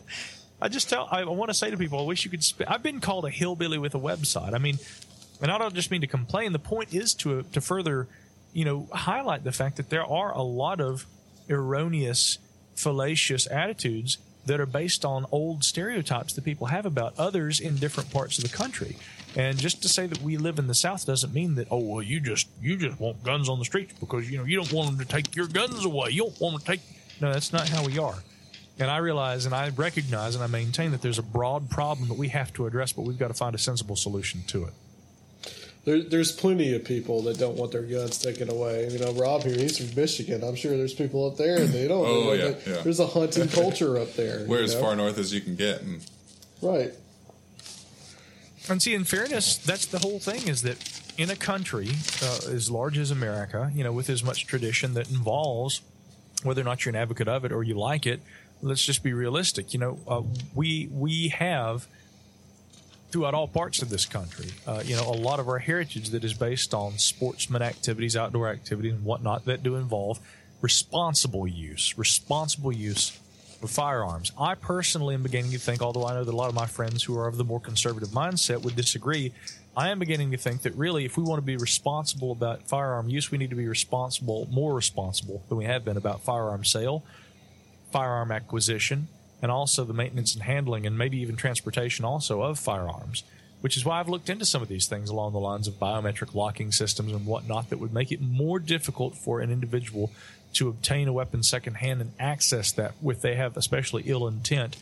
I 0.60 0.68
just 0.68 0.88
tell. 0.88 1.06
I 1.08 1.22
want 1.24 1.50
to 1.50 1.54
say 1.54 1.70
to 1.70 1.76
people, 1.76 2.00
I 2.00 2.02
wish 2.02 2.24
you 2.24 2.32
could. 2.32 2.42
Spit. 2.42 2.66
I've 2.68 2.82
been 2.82 3.00
called 3.00 3.24
a 3.24 3.30
hillbilly 3.30 3.78
with 3.78 3.94
a 3.94 4.00
website. 4.00 4.54
I 4.54 4.58
mean, 4.58 4.80
and 5.40 5.52
I 5.52 5.58
don't 5.58 5.74
just 5.74 5.92
mean 5.92 6.00
to 6.00 6.08
complain. 6.08 6.52
The 6.52 6.58
point 6.58 6.92
is 6.92 7.14
to 7.14 7.44
to 7.44 7.60
further, 7.60 8.08
you 8.52 8.64
know, 8.64 8.88
highlight 8.92 9.44
the 9.44 9.52
fact 9.52 9.76
that 9.76 9.88
there 9.88 10.04
are 10.04 10.32
a 10.32 10.42
lot 10.42 10.80
of 10.80 11.06
erroneous, 11.48 12.38
fallacious 12.74 13.46
attitudes 13.46 14.18
that 14.46 14.60
are 14.60 14.66
based 14.66 15.04
on 15.04 15.26
old 15.30 15.64
stereotypes 15.64 16.32
that 16.34 16.44
people 16.44 16.68
have 16.68 16.86
about 16.86 17.14
others 17.18 17.60
in 17.60 17.76
different 17.76 18.10
parts 18.10 18.38
of 18.38 18.44
the 18.44 18.56
country. 18.56 18.96
And 19.36 19.56
just 19.56 19.82
to 19.82 19.88
say 19.88 20.06
that 20.06 20.20
we 20.20 20.36
live 20.36 20.58
in 20.58 20.66
the 20.66 20.74
South 20.74 21.06
doesn't 21.06 21.32
mean 21.32 21.54
that 21.54 21.68
oh 21.70 21.78
well 21.78 22.02
you 22.02 22.20
just 22.20 22.48
you 22.60 22.76
just 22.76 23.00
want 23.00 23.22
guns 23.22 23.48
on 23.48 23.58
the 23.58 23.64
streets 23.64 23.94
because 23.98 24.30
you 24.30 24.38
know 24.38 24.44
you 24.44 24.56
don't 24.56 24.72
want 24.72 24.90
them 24.90 24.98
to 24.98 25.10
take 25.10 25.34
your 25.34 25.46
guns 25.46 25.84
away. 25.84 26.10
You 26.10 26.24
don't 26.24 26.40
want 26.40 26.54
them 26.56 26.60
to 26.60 26.66
take 26.66 26.80
no 27.20 27.32
that's 27.32 27.52
not 27.52 27.68
how 27.68 27.84
we 27.84 27.98
are. 27.98 28.16
And 28.78 28.90
I 28.90 28.98
realize 28.98 29.46
and 29.46 29.54
I 29.54 29.70
recognize 29.70 30.34
and 30.34 30.42
I 30.42 30.48
maintain 30.48 30.90
that 30.90 31.02
there's 31.02 31.18
a 31.18 31.22
broad 31.22 31.70
problem 31.70 32.08
that 32.08 32.18
we 32.18 32.28
have 32.28 32.52
to 32.54 32.66
address, 32.66 32.92
but 32.92 33.02
we've 33.02 33.18
got 33.18 33.28
to 33.28 33.34
find 33.34 33.54
a 33.54 33.58
sensible 33.58 33.96
solution 33.96 34.42
to 34.48 34.64
it. 34.64 34.72
There, 35.84 36.00
there's 36.00 36.30
plenty 36.30 36.74
of 36.74 36.84
people 36.84 37.22
that 37.22 37.38
don't 37.38 37.56
want 37.56 37.72
their 37.72 37.82
guns 37.82 38.18
taken 38.18 38.48
away. 38.48 38.88
You 38.88 39.00
know, 39.00 39.12
Rob 39.14 39.42
here, 39.42 39.56
he's 39.56 39.78
from 39.78 39.94
Michigan. 39.96 40.44
I'm 40.44 40.54
sure 40.54 40.76
there's 40.76 40.94
people 40.94 41.26
up 41.26 41.36
there 41.36 41.58
and 41.58 41.70
they 41.70 41.88
don't. 41.88 42.06
Oh, 42.06 42.28
want 42.28 42.38
yeah, 42.38 42.54
yeah. 42.66 42.82
There's 42.82 43.00
a 43.00 43.06
hunting 43.06 43.48
culture 43.48 43.98
up 43.98 44.14
there. 44.14 44.44
We're 44.48 44.58
you 44.58 44.64
as 44.64 44.74
know? 44.74 44.80
far 44.80 44.94
north 44.94 45.18
as 45.18 45.34
you 45.34 45.40
can 45.40 45.56
get, 45.56 45.82
and 45.82 46.00
Right. 46.62 46.94
And 48.68 48.80
see, 48.80 48.94
in 48.94 49.04
fairness, 49.04 49.56
that's 49.56 49.86
the 49.86 49.98
whole 49.98 50.20
thing 50.20 50.46
is 50.46 50.62
that 50.62 50.78
in 51.18 51.28
a 51.30 51.36
country 51.36 51.90
uh, 52.22 52.38
as 52.48 52.70
large 52.70 52.96
as 52.96 53.10
America, 53.10 53.70
you 53.74 53.82
know, 53.82 53.92
with 53.92 54.08
as 54.08 54.22
much 54.22 54.46
tradition 54.46 54.94
that 54.94 55.10
involves 55.10 55.82
whether 56.44 56.60
or 56.60 56.64
not 56.64 56.84
you're 56.84 56.94
an 56.94 57.00
advocate 57.00 57.28
of 57.28 57.44
it 57.44 57.52
or 57.52 57.64
you 57.64 57.74
like 57.74 58.06
it, 58.06 58.20
let's 58.62 58.84
just 58.84 59.02
be 59.02 59.12
realistic. 59.12 59.74
You 59.74 59.80
know, 59.80 59.98
uh, 60.06 60.22
we 60.54 60.88
we 60.92 61.28
have 61.28 61.88
throughout 63.12 63.34
all 63.34 63.46
parts 63.46 63.82
of 63.82 63.90
this 63.90 64.06
country. 64.06 64.48
Uh, 64.66 64.82
you 64.84 64.96
know, 64.96 65.08
a 65.08 65.12
lot 65.12 65.38
of 65.38 65.48
our 65.48 65.58
heritage 65.58 66.08
that 66.10 66.24
is 66.24 66.34
based 66.34 66.72
on 66.72 66.98
sportsman 66.98 67.62
activities, 67.62 68.16
outdoor 68.16 68.48
activities, 68.48 68.94
and 68.94 69.04
whatnot 69.04 69.44
that 69.44 69.62
do 69.62 69.76
involve 69.76 70.18
responsible 70.62 71.46
use, 71.46 71.96
responsible 71.98 72.72
use 72.72 73.18
of 73.62 73.70
firearms. 73.70 74.32
I 74.38 74.54
personally 74.54 75.14
am 75.14 75.22
beginning 75.22 75.52
to 75.52 75.58
think, 75.58 75.82
although 75.82 76.06
I 76.06 76.14
know 76.14 76.24
that 76.24 76.32
a 76.32 76.36
lot 76.36 76.48
of 76.48 76.54
my 76.54 76.66
friends 76.66 77.02
who 77.04 77.16
are 77.18 77.28
of 77.28 77.36
the 77.36 77.44
more 77.44 77.60
conservative 77.60 78.08
mindset 78.08 78.62
would 78.62 78.76
disagree, 78.76 79.32
I 79.76 79.88
am 79.90 79.98
beginning 79.98 80.30
to 80.32 80.36
think 80.36 80.62
that 80.62 80.74
really, 80.74 81.04
if 81.04 81.16
we 81.16 81.22
want 81.22 81.38
to 81.38 81.46
be 81.46 81.56
responsible 81.56 82.32
about 82.32 82.68
firearm 82.68 83.08
use, 83.08 83.30
we 83.30 83.38
need 83.38 83.50
to 83.50 83.56
be 83.56 83.68
responsible, 83.68 84.48
more 84.50 84.74
responsible 84.74 85.42
than 85.48 85.58
we 85.58 85.64
have 85.64 85.84
been 85.84 85.96
about 85.96 86.22
firearm 86.22 86.64
sale, 86.64 87.04
firearm 87.90 88.32
acquisition, 88.32 89.08
and 89.42 89.50
also 89.50 89.84
the 89.84 89.92
maintenance 89.92 90.34
and 90.34 90.44
handling, 90.44 90.86
and 90.86 90.96
maybe 90.96 91.18
even 91.18 91.36
transportation 91.36 92.04
also 92.04 92.40
of 92.42 92.58
firearms. 92.58 93.24
Which 93.60 93.76
is 93.76 93.84
why 93.84 94.00
I've 94.00 94.08
looked 94.08 94.28
into 94.28 94.44
some 94.44 94.60
of 94.62 94.68
these 94.68 94.86
things 94.86 95.08
along 95.08 95.34
the 95.34 95.38
lines 95.38 95.68
of 95.68 95.74
biometric 95.74 96.34
locking 96.34 96.72
systems 96.72 97.12
and 97.12 97.26
whatnot 97.26 97.70
that 97.70 97.78
would 97.78 97.92
make 97.92 98.10
it 98.10 98.20
more 98.20 98.58
difficult 98.58 99.14
for 99.16 99.40
an 99.40 99.52
individual 99.52 100.10
to 100.54 100.68
obtain 100.68 101.06
a 101.06 101.12
weapon 101.12 101.42
secondhand 101.42 102.00
and 102.00 102.12
access 102.18 102.72
that 102.72 102.92
if 103.04 103.20
they 103.20 103.36
have 103.36 103.56
especially 103.56 104.02
ill 104.06 104.26
intent. 104.26 104.76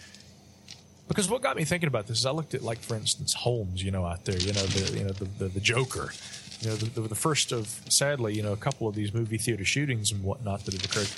Because 1.09 1.29
what 1.29 1.43
got 1.43 1.57
me 1.57 1.65
thinking 1.65 1.89
about 1.89 2.07
this 2.07 2.21
is 2.21 2.27
I 2.27 2.31
looked 2.31 2.55
at, 2.55 2.63
like, 2.63 2.79
for 2.79 2.95
instance, 2.95 3.35
Holmes, 3.35 3.83
you 3.83 3.91
know, 3.91 4.07
out 4.07 4.25
there, 4.25 4.39
you 4.39 4.53
know, 4.53 4.63
the 4.63 4.99
you 4.99 5.05
know 5.05 5.13
the 5.13 5.25
the, 5.25 5.49
the 5.49 5.61
Joker, 5.61 6.13
you 6.61 6.69
know, 6.71 6.77
the, 6.77 6.87
the, 6.87 7.09
the 7.09 7.15
first 7.15 7.53
of 7.53 7.67
sadly, 7.89 8.35
you 8.35 8.43
know, 8.43 8.53
a 8.53 8.57
couple 8.57 8.89
of 8.89 8.95
these 8.95 9.13
movie 9.13 9.39
theater 9.39 9.65
shootings 9.65 10.13
and 10.13 10.23
whatnot 10.23 10.65
that 10.65 10.75
have 10.75 10.85
occurred. 10.85 11.11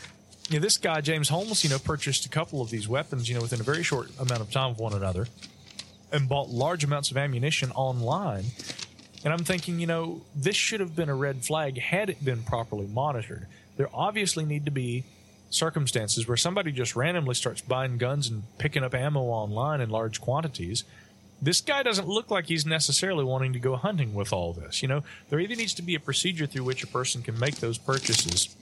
Know, 0.59 0.61
this 0.61 0.79
guy 0.79 1.01
James 1.01 1.29
Holmes, 1.29 1.65
you 1.65 1.71
know, 1.71 1.79
purchased 1.79 2.27
a 2.27 2.29
couple 2.29 2.61
of 2.61 2.71
these 2.71 2.89
weapons, 2.89 3.29
you 3.29 3.35
know, 3.35 3.43
within 3.43 3.61
a 3.61 3.65
very 3.65 3.83
short 3.83 4.11
amount 4.19 4.41
of 4.41 4.51
time 4.51 4.71
of 4.71 4.79
one 4.79 4.93
another, 4.93 5.29
and 6.13 6.29
bought 6.29 6.51
large 6.51 6.85
amounts 6.85 7.11
of 7.11 7.17
ammunition 7.17 7.71
online. 7.73 8.45
And 9.25 9.33
I'm 9.33 9.45
thinking, 9.45 9.79
you 9.79 9.87
know, 9.87 10.23
this 10.35 10.57
should 10.57 10.81
have 10.81 10.97
been 10.97 11.09
a 11.09 11.15
red 11.15 11.45
flag 11.45 11.79
had 11.79 12.11
it 12.11 12.25
been 12.25 12.43
properly 12.43 12.87
monitored. 12.87 13.47
There 13.77 13.89
obviously 13.95 14.45
need 14.45 14.65
to 14.65 14.71
be 14.71 15.05
circumstances 15.51 16.27
where 16.27 16.37
somebody 16.37 16.73
just 16.73 16.97
randomly 16.97 17.35
starts 17.35 17.61
buying 17.61 17.99
guns 17.99 18.29
and 18.29 18.43
picking 18.59 18.83
up 18.83 18.95
ammo 18.95 19.21
online 19.23 19.81
in 19.81 19.91
large 19.91 20.21
quantities. 20.21 20.85
This 21.41 21.61
guy 21.61 21.83
doesn't 21.83 22.09
look 22.09 22.31
like 22.31 22.47
he's 22.47 22.65
necessarily 22.65 23.25
wanting 23.25 23.53
to 23.53 23.59
go 23.59 23.77
hunting 23.77 24.15
with 24.15 24.33
all 24.33 24.53
this. 24.53 24.83
You 24.83 24.89
know, 24.89 25.03
there 25.29 25.41
either 25.41 25.57
needs 25.57 25.75
to 25.75 25.83
be 25.83 25.95
a 25.95 26.01
procedure 26.01 26.47
through 26.47 26.65
which 26.65 26.83
a 26.83 26.87
person 26.87 27.23
can 27.23 27.39
make 27.39 27.57
those 27.57 27.79
purchases, 27.79 28.55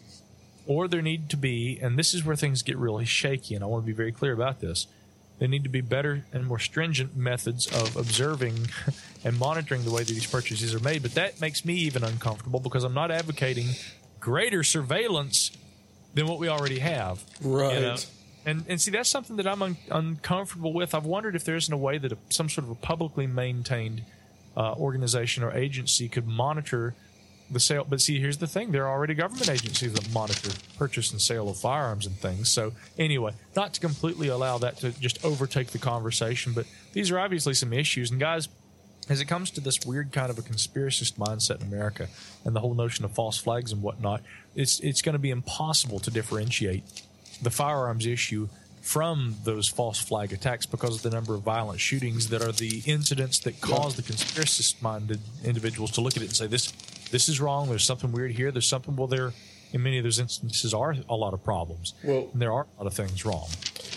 or 0.70 0.86
there 0.86 1.02
need 1.02 1.28
to 1.28 1.36
be, 1.36 1.80
and 1.82 1.98
this 1.98 2.14
is 2.14 2.24
where 2.24 2.36
things 2.36 2.62
get 2.62 2.76
really 2.76 3.04
shaky, 3.04 3.56
and 3.56 3.64
I 3.64 3.66
want 3.66 3.82
to 3.82 3.86
be 3.86 3.92
very 3.92 4.12
clear 4.12 4.32
about 4.32 4.60
this. 4.60 4.86
There 5.40 5.48
need 5.48 5.64
to 5.64 5.68
be 5.68 5.80
better 5.80 6.24
and 6.32 6.46
more 6.46 6.60
stringent 6.60 7.16
methods 7.16 7.66
of 7.66 7.96
observing 7.96 8.68
and 9.24 9.36
monitoring 9.36 9.82
the 9.82 9.90
way 9.90 10.04
that 10.04 10.12
these 10.12 10.28
purchases 10.28 10.72
are 10.72 10.78
made. 10.78 11.02
But 11.02 11.14
that 11.14 11.40
makes 11.40 11.64
me 11.64 11.74
even 11.74 12.04
uncomfortable 12.04 12.60
because 12.60 12.84
I'm 12.84 12.94
not 12.94 13.10
advocating 13.10 13.66
greater 14.20 14.62
surveillance 14.62 15.50
than 16.14 16.28
what 16.28 16.38
we 16.38 16.48
already 16.48 16.78
have. 16.78 17.24
Right. 17.42 17.74
you 17.74 17.80
know? 17.80 17.96
And 18.46 18.64
and 18.68 18.80
see 18.80 18.92
that's 18.92 19.10
something 19.10 19.36
that 19.38 19.48
I'm 19.48 19.62
un- 19.62 19.76
uncomfortable 19.90 20.72
with. 20.72 20.94
I've 20.94 21.04
wondered 21.04 21.34
if 21.34 21.44
there 21.44 21.56
isn't 21.56 21.74
a 21.74 21.76
way 21.76 21.98
that 21.98 22.12
a, 22.12 22.18
some 22.28 22.48
sort 22.48 22.66
of 22.66 22.70
a 22.70 22.76
publicly 22.76 23.26
maintained 23.26 24.04
uh, 24.56 24.74
organization 24.74 25.42
or 25.42 25.50
agency 25.50 26.08
could 26.08 26.28
monitor 26.28 26.94
the 27.50 27.60
sale. 27.60 27.86
But 27.88 28.00
see, 28.00 28.20
here's 28.20 28.38
the 28.38 28.46
thing: 28.46 28.72
there 28.72 28.86
are 28.86 28.92
already 28.92 29.14
government 29.14 29.48
agencies 29.48 29.92
that 29.92 30.12
monitor 30.12 30.50
purchase 30.78 31.10
and 31.10 31.20
sale 31.20 31.48
of 31.48 31.58
firearms 31.58 32.06
and 32.06 32.16
things. 32.16 32.50
So 32.50 32.72
anyway, 32.98 33.32
not 33.56 33.74
to 33.74 33.80
completely 33.80 34.28
allow 34.28 34.58
that 34.58 34.78
to 34.78 34.92
just 34.92 35.24
overtake 35.24 35.68
the 35.68 35.78
conversation, 35.78 36.52
but 36.52 36.66
these 36.92 37.10
are 37.10 37.18
obviously 37.18 37.54
some 37.54 37.72
issues. 37.72 38.10
And 38.10 38.20
guys, 38.20 38.48
as 39.08 39.20
it 39.20 39.26
comes 39.26 39.50
to 39.50 39.60
this 39.60 39.84
weird 39.84 40.12
kind 40.12 40.30
of 40.30 40.38
a 40.38 40.42
conspiracist 40.42 41.14
mindset 41.14 41.60
in 41.60 41.66
America 41.66 42.08
and 42.44 42.54
the 42.54 42.60
whole 42.60 42.74
notion 42.74 43.04
of 43.04 43.12
false 43.12 43.38
flags 43.38 43.72
and 43.72 43.82
whatnot, 43.82 44.22
it's 44.54 44.80
it's 44.80 45.02
going 45.02 45.14
to 45.14 45.18
be 45.18 45.30
impossible 45.30 45.98
to 46.00 46.10
differentiate 46.10 46.84
the 47.42 47.50
firearms 47.50 48.06
issue 48.06 48.48
from 48.80 49.36
those 49.44 49.68
false 49.68 49.98
flag 49.98 50.32
attacks 50.32 50.64
because 50.64 50.96
of 50.96 51.02
the 51.02 51.10
number 51.10 51.34
of 51.34 51.42
violent 51.42 51.80
shootings 51.80 52.28
that 52.30 52.42
are 52.42 52.52
the 52.52 52.82
incidents 52.86 53.38
that 53.40 53.60
cause 53.60 53.96
the 53.96 54.02
conspiracist 54.02 54.80
minded 54.80 55.20
individuals 55.44 55.90
to 55.90 56.00
look 56.00 56.16
at 56.16 56.22
it 56.22 56.26
and 56.26 56.36
say 56.36 56.46
this 56.46 56.72
this 57.10 57.28
is 57.28 57.40
wrong 57.40 57.68
there's 57.68 57.84
something 57.84 58.12
weird 58.12 58.32
here 58.32 58.50
there's 58.50 58.68
something 58.68 58.96
well 58.96 59.06
there 59.06 59.32
in 59.72 59.82
many 59.82 59.98
of 59.98 60.04
those 60.04 60.18
instances 60.18 60.74
are 60.74 60.96
a 61.08 61.14
lot 61.16 61.32
of 61.34 61.42
problems 61.44 61.94
Well- 62.02 62.28
and 62.32 62.40
there 62.42 62.52
are 62.52 62.66
a 62.78 62.82
lot 62.82 62.86
of 62.86 62.94
things 62.94 63.24
wrong 63.24 63.48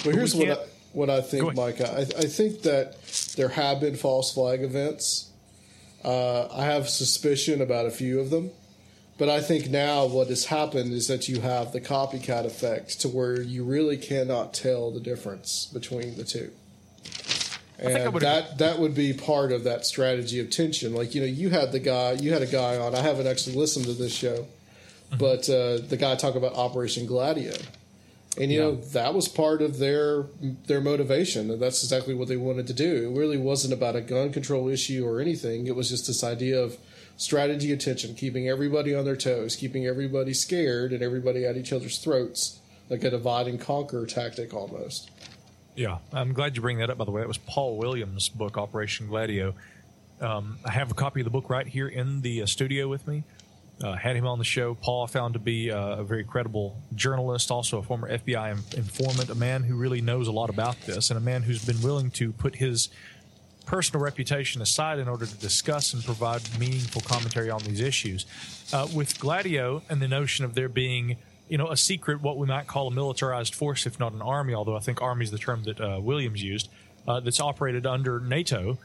Well, 0.06 0.16
here's 0.16 0.36
we 0.36 0.48
what 0.50 0.60
I, 0.60 0.64
what 0.94 1.10
I 1.10 1.22
think. 1.22 1.56
Mike. 1.56 1.82
I, 1.82 2.02
I 2.02 2.26
think 2.26 2.62
that 2.64 3.02
there 3.36 3.50
have 3.50 3.80
been 3.80 3.96
false 3.96 4.32
flag 4.32 4.62
events. 4.62 5.32
Uh, 6.06 6.48
I 6.54 6.66
have 6.66 6.88
suspicion 6.88 7.62
about 7.62 7.88
a 7.88 7.90
few 7.92 8.20
of 8.20 8.30
them, 8.30 8.52
but 9.18 9.28
I 9.30 9.42
think 9.42 9.70
now 9.72 10.06
what 10.06 10.28
has 10.28 10.46
happened 10.46 10.94
is 10.94 11.08
that 11.08 11.28
you 11.28 11.42
have 11.42 11.72
the 11.72 11.82
copycat 11.82 12.46
effect 12.46 13.00
to 13.02 13.08
where 13.08 13.42
you 13.42 13.64
really 13.64 13.98
cannot 13.98 14.54
tell 14.54 14.92
the 14.92 15.00
difference 15.00 15.66
between 15.66 16.16
the 16.16 16.24
two. 16.26 16.52
And 17.80 18.14
that 18.22 18.58
that 18.60 18.80
would 18.80 18.96
be 18.96 19.14
part 19.14 19.52
of 19.52 19.64
that 19.66 19.86
strategy 19.86 20.40
of 20.40 20.50
tension. 20.50 20.94
Like 20.94 21.16
you 21.16 21.22
know, 21.22 21.28
you 21.28 21.50
had 21.50 21.72
the 21.72 21.80
guy, 21.80 22.14
you 22.14 22.32
had 22.32 22.42
a 22.42 22.48
guy 22.48 22.78
on. 22.78 22.96
I 22.96 23.02
haven't 23.02 23.28
actually 23.28 23.56
listened 23.56 23.86
to 23.86 23.94
this 23.94 24.14
show, 24.14 24.46
Mm-hmm. 25.14 25.18
but 25.20 25.50
uh, 25.50 25.86
the 25.88 25.98
guy 25.98 26.16
talked 26.16 26.38
about 26.38 26.54
Operation 26.56 27.06
Gladio, 27.06 27.54
and 28.40 28.52
you 28.52 28.60
know 28.60 28.76
that 28.76 29.14
was 29.14 29.28
part 29.28 29.62
of 29.62 29.78
their 29.78 30.24
their 30.66 30.82
motivation. 30.82 31.52
And 31.52 31.62
that's 31.62 31.84
exactly 31.84 32.14
what 32.16 32.28
they 32.28 32.38
wanted 32.38 32.66
to 32.68 32.74
do. 32.74 33.12
It 33.12 33.20
really 33.20 33.38
wasn't 33.38 33.74
about 33.74 33.96
a 33.96 34.02
gun 34.02 34.32
control 34.32 34.70
issue 34.70 35.06
or 35.06 35.20
anything. 35.22 35.68
It 35.68 35.76
was 35.76 35.90
just 35.90 36.08
this 36.08 36.24
idea 36.24 36.60
of 36.60 36.78
strategy 37.18 37.72
of 37.72 37.80
tension, 37.80 38.16
keeping 38.16 38.48
everybody 38.50 38.96
on 38.96 39.06
their 39.06 39.16
toes, 39.16 39.56
keeping 39.56 39.86
everybody 39.86 40.34
scared, 40.34 40.94
and 40.94 41.04
everybody 41.04 41.46
at 41.46 41.58
each 41.58 41.72
other's 41.72 42.00
throats, 42.00 42.60
like 42.90 43.04
a 43.04 43.12
divide 43.12 43.48
and 43.48 43.60
conquer 43.62 44.06
tactic 44.08 44.52
almost. 44.54 45.12
Yeah, 45.76 45.98
I'm 46.12 46.34
glad 46.34 46.56
you 46.56 46.62
bring 46.62 46.78
that 46.80 46.90
up. 46.90 46.98
By 46.98 47.06
the 47.06 47.12
way, 47.12 47.22
that 47.22 47.28
was 47.28 47.40
Paul 47.40 47.78
Williams' 47.78 48.30
book, 48.30 48.58
Operation 48.58 49.08
Gladio. 49.08 49.56
Um, 50.22 50.60
I 50.64 50.72
have 50.72 50.92
a 50.92 50.94
copy 50.94 51.22
of 51.22 51.26
the 51.26 51.32
book 51.32 51.50
right 51.50 51.66
here 51.68 51.88
in 51.88 52.22
the 52.22 52.44
uh, 52.44 52.46
studio 52.46 52.88
with 52.88 53.08
me. 53.08 53.24
Uh, 53.84 53.96
had 53.96 54.16
him 54.16 54.28
on 54.28 54.38
the 54.38 54.46
show. 54.46 54.76
Paul 54.76 55.08
found 55.08 55.34
to 55.34 55.40
be 55.40 55.72
uh, 55.72 55.98
a 55.98 56.04
very 56.04 56.24
credible 56.24 56.78
journalist, 56.96 57.50
also 57.50 57.80
a 57.80 57.84
former 57.84 58.08
FBI 58.10 58.52
in- 58.52 58.80
informant, 58.80 59.30
a 59.30 59.36
man 59.36 59.64
who 59.64 59.76
really 59.76 60.00
knows 60.00 60.28
a 60.28 60.32
lot 60.32 60.50
about 60.50 60.80
this, 60.82 61.10
and 61.10 61.18
a 61.18 61.22
man 61.22 61.42
who's 61.42 61.66
been 61.66 61.82
willing 61.82 62.12
to 62.12 62.32
put 62.34 62.56
his 62.56 62.90
personal 63.66 64.04
reputation 64.04 64.62
aside 64.62 65.00
in 65.00 65.08
order 65.08 65.26
to 65.26 65.36
discuss 65.38 65.94
and 65.94 66.04
provide 66.06 66.42
meaningful 66.60 67.02
commentary 67.02 67.50
on 67.50 67.62
these 67.64 67.82
issues. 67.82 68.26
Uh, 68.72 68.88
with 68.94 69.20
Gladio 69.20 69.82
and 69.90 70.02
the 70.02 70.08
notion 70.08 70.46
of 70.46 70.54
there 70.54 70.70
being, 70.70 71.18
you 71.50 71.58
know, 71.58 71.70
a 71.70 71.78
secret, 71.78 72.22
what 72.22 72.38
we 72.38 72.48
might 72.48 72.68
call 72.68 72.88
a 72.88 72.92
militarized 72.92 73.54
force, 73.54 73.86
if 73.86 74.00
not 74.00 74.14
an 74.14 74.22
army, 74.22 74.54
although 74.54 74.76
I 74.76 74.80
think 74.80 75.02
army 75.02 75.26
is 75.26 75.32
the 75.32 75.38
term 75.38 75.64
that 75.64 75.80
uh, 75.80 76.00
Williams 76.02 76.42
used, 76.42 76.70
uh, 77.08 77.20
that's 77.20 77.40
operated 77.40 77.86
under 77.86 78.20
NATO. 78.20 78.78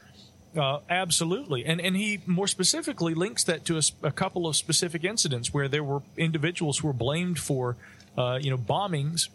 Uh, 0.57 0.79
absolutely, 0.89 1.63
and 1.63 1.79
and 1.79 1.95
he 1.95 2.21
more 2.25 2.47
specifically 2.47 3.13
links 3.13 3.43
that 3.43 3.65
to 3.65 3.79
a 4.01 4.11
couple 4.11 4.47
of 4.47 4.55
specific 4.55 5.03
incidents 5.03 5.53
where 5.53 5.67
there 5.67 5.83
were 5.83 6.01
individuals 6.17 6.79
who 6.79 6.87
were 6.87 6.93
blamed 6.93 7.37
for, 7.37 7.77
uh, 8.17 8.39
you 8.41 8.49
know, 8.49 8.57
bombings, 8.57 9.29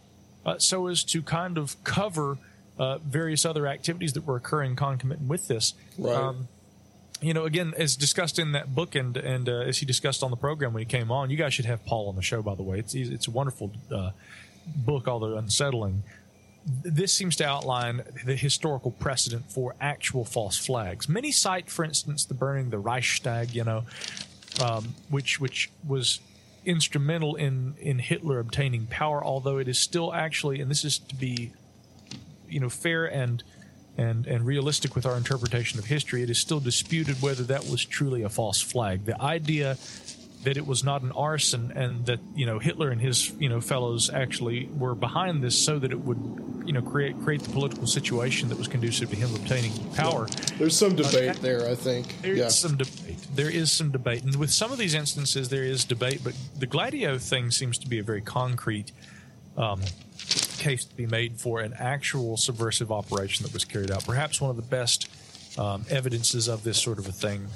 uh, 0.45 0.59
so 0.59 0.89
as 0.89 1.05
to 1.05 1.23
kind 1.23 1.57
of 1.57 1.83
cover 1.85 2.37
uh, 2.79 2.99
various 2.99 3.45
other 3.45 3.69
activities 3.69 4.13
that 4.15 4.27
were 4.27 4.37
occurring 4.37 4.75
concomitant 4.75 5.29
with 5.29 5.47
this. 5.47 5.75
Right. 5.97 6.35
You 7.21 7.33
know, 7.33 7.45
again, 7.45 7.75
as 7.77 7.97
discussed 7.97 8.39
in 8.39 8.53
that 8.53 8.75
book, 8.75 8.95
and 8.95 9.17
and 9.17 9.49
uh, 9.49 9.61
as 9.61 9.79
he 9.79 9.87
discussed 9.87 10.23
on 10.23 10.31
the 10.31 10.37
program 10.37 10.73
when 10.73 10.81
he 10.81 10.87
came 10.87 11.11
on, 11.11 11.31
you 11.31 11.37
guys 11.37 11.55
should 11.55 11.65
have 11.65 11.85
Paul 11.87 12.09
on 12.09 12.17
the 12.17 12.23
show. 12.23 12.43
By 12.43 12.55
the 12.55 12.63
way, 12.63 12.79
it's 12.79 12.95
it's 12.95 13.29
a 13.29 13.31
wonderful 13.31 13.71
uh, 13.91 14.11
book, 14.77 15.09
although 15.09 15.37
unsettling. 15.37 16.03
This 16.67 17.13
seems 17.13 17.37
to 17.37 17.47
outline 17.47 18.03
the 18.25 18.37
historical 18.37 18.91
precedent 18.91 19.51
for 19.51 19.75
actual 19.81 20.25
false 20.25 20.57
flags. 20.57 21.09
Many 21.11 21.31
cite, 21.31 21.71
for 21.71 21.85
instance, 21.85 22.25
the 22.25 22.33
burning 22.35 22.71
the 22.71 22.79
Reichstag, 22.79 23.55
you 23.55 23.65
know, 23.65 23.85
um, 24.63 24.95
which 25.11 25.41
which 25.41 25.71
was 25.87 26.21
instrumental 26.65 27.35
in 27.37 27.75
in 27.79 27.99
Hitler 27.99 28.39
obtaining 28.39 28.87
power. 28.87 29.23
Although 29.23 29.59
it 29.59 29.69
is 29.69 29.79
still 29.79 30.13
actually, 30.13 30.61
and 30.61 30.71
this 30.71 30.85
is 30.85 30.99
to 30.99 31.15
be, 31.15 31.53
you 32.49 32.61
know, 32.61 32.71
fair 32.71 33.05
and 33.05 33.43
and 33.97 34.27
and 34.27 34.45
realistic 34.47 34.95
with 34.95 35.07
our 35.07 35.17
interpretation 35.17 35.79
of 35.79 35.87
history, 35.87 36.23
it 36.23 36.31
is 36.31 36.39
still 36.39 36.61
disputed 36.61 37.21
whether 37.23 37.43
that 37.45 37.65
was 37.69 37.85
truly 37.85 38.23
a 38.23 38.29
false 38.29 38.61
flag. 38.61 39.05
The 39.05 39.21
idea 39.21 39.77
that 40.45 40.57
it 40.59 40.67
was 40.67 40.85
not 40.85 41.03
an 41.03 41.11
arson 41.13 41.73
and 41.75 42.07
that 42.07 42.21
you 42.35 42.47
know 42.47 42.59
Hitler 42.59 42.91
and 42.91 43.01
his 43.01 43.31
you 43.39 43.49
know 43.49 43.61
fellows 43.61 44.11
actually 44.11 44.69
were 44.77 44.95
behind 44.95 45.43
this 45.43 45.59
so 45.59 45.79
that 45.79 45.91
it 45.91 46.01
would 46.01 46.19
you 46.67 46.73
know 46.73 46.83
create 46.83 47.19
create 47.23 47.43
the 47.43 47.51
political 47.51 47.87
situation 47.87 48.49
that 48.51 48.59
was 48.59 48.69
conducive 48.69 49.11
to 49.11 49.17
him 49.17 49.35
obtaining 49.35 49.73
power. 49.95 50.27
There's 50.59 50.79
some 50.79 50.95
debate 50.95 51.37
there, 51.37 51.69
I 51.69 51.75
think. 51.75 52.21
There 52.23 52.33
is 52.33 52.39
yeah. 52.39 52.49
some 52.49 52.77
debate. 52.77 53.27
There 53.35 53.51
is 53.51 53.73
some 53.73 53.91
debate, 53.91 54.23
and 54.23 54.37
with 54.37 54.51
some 54.51 54.71
of 54.71 54.79
these 54.79 54.95
instances, 54.95 55.49
there 55.49 55.65
is 55.65 55.85
debate. 55.85 56.21
But 56.23 56.35
the 56.59 56.67
Gladio 56.67 57.19
thing 57.19 57.51
seems 57.51 57.79
to 57.79 57.89
be 57.89 57.99
a 57.99 58.03
very 58.03 58.21
concrete 58.21 58.93
um, 59.57 59.81
case 60.65 60.85
to 60.87 60.97
be 60.97 61.07
made 61.07 61.39
for 61.39 61.61
an 61.61 61.75
actual 61.79 62.37
subversive 62.37 62.91
operation 62.91 63.45
that 63.45 63.53
was 63.53 63.65
carried 63.65 63.91
out. 63.91 64.05
Perhaps 64.05 64.41
one 64.41 64.51
of 64.51 64.57
the 64.57 64.63
best 64.63 65.11
um, 65.59 65.85
evidences 65.91 66.49
of 66.49 66.65
this 66.65 66.81
sort 66.81 66.99
of 66.99 67.07
a 67.07 67.13
thing. 67.13 67.47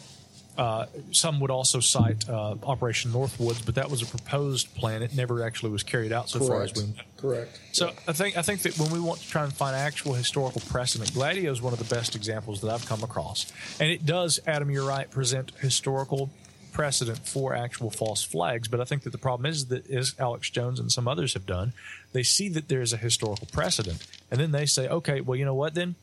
Uh, 0.58 0.86
some 1.12 1.38
would 1.38 1.52
also 1.52 1.78
cite 1.78 2.28
uh, 2.28 2.56
Operation 2.64 3.12
Northwoods, 3.12 3.64
but 3.64 3.76
that 3.76 3.88
was 3.88 4.02
a 4.02 4.06
proposed 4.06 4.74
plan. 4.74 5.02
It 5.02 5.14
never 5.14 5.44
actually 5.44 5.70
was 5.70 5.84
carried 5.84 6.12
out, 6.12 6.28
so 6.28 6.40
far 6.40 6.64
as 6.64 6.74
we 6.74 6.82
know. 6.82 7.02
Correct. 7.16 7.60
So 7.70 7.92
I 8.08 8.12
think 8.12 8.36
I 8.36 8.42
think 8.42 8.62
that 8.62 8.76
when 8.76 8.90
we 8.90 8.98
want 8.98 9.20
to 9.20 9.28
try 9.28 9.44
and 9.44 9.52
find 9.52 9.76
actual 9.76 10.14
historical 10.14 10.60
precedent, 10.68 11.14
Gladio 11.14 11.52
is 11.52 11.62
one 11.62 11.72
of 11.72 11.78
the 11.78 11.94
best 11.94 12.16
examples 12.16 12.60
that 12.62 12.70
I've 12.72 12.86
come 12.86 13.04
across, 13.04 13.46
and 13.78 13.88
it 13.88 14.04
does, 14.04 14.40
Adam, 14.48 14.68
you're 14.68 14.84
right, 14.84 15.08
present 15.08 15.52
historical 15.60 16.28
precedent 16.72 17.26
for 17.26 17.54
actual 17.54 17.90
false 17.90 18.22
flags. 18.22 18.68
But 18.68 18.80
I 18.80 18.84
think 18.84 19.02
that 19.02 19.10
the 19.10 19.18
problem 19.18 19.50
is 19.50 19.66
that 19.66 19.90
as 19.90 20.14
Alex 20.18 20.50
Jones 20.50 20.78
and 20.80 20.90
some 20.90 21.08
others 21.08 21.34
have 21.34 21.46
done, 21.46 21.72
they 22.12 22.22
see 22.22 22.48
that 22.50 22.68
there 22.68 22.80
is 22.80 22.92
a 22.92 22.96
historical 22.96 23.48
precedent, 23.52 24.06
and 24.30 24.40
then 24.40 24.52
they 24.52 24.66
say, 24.66 24.88
okay, 24.88 25.20
well, 25.20 25.36
you 25.36 25.44
know 25.44 25.54
what? 25.54 25.74
Then 25.74 25.94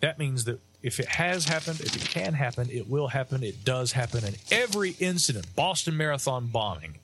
that 0.00 0.18
means 0.18 0.44
that 0.44 0.60
if 0.82 1.00
it 1.00 1.06
has 1.06 1.46
happened, 1.46 1.80
if 1.80 1.96
it 1.96 2.08
can 2.08 2.34
happen, 2.34 2.68
it 2.70 2.88
will 2.88 3.08
happen, 3.08 3.42
it 3.42 3.64
does 3.64 3.92
happen, 3.92 4.24
and 4.24 4.36
every 4.50 4.90
incident, 5.00 5.54
Boston 5.56 5.96
Marathon 5.96 6.46
bombing. 6.46 6.96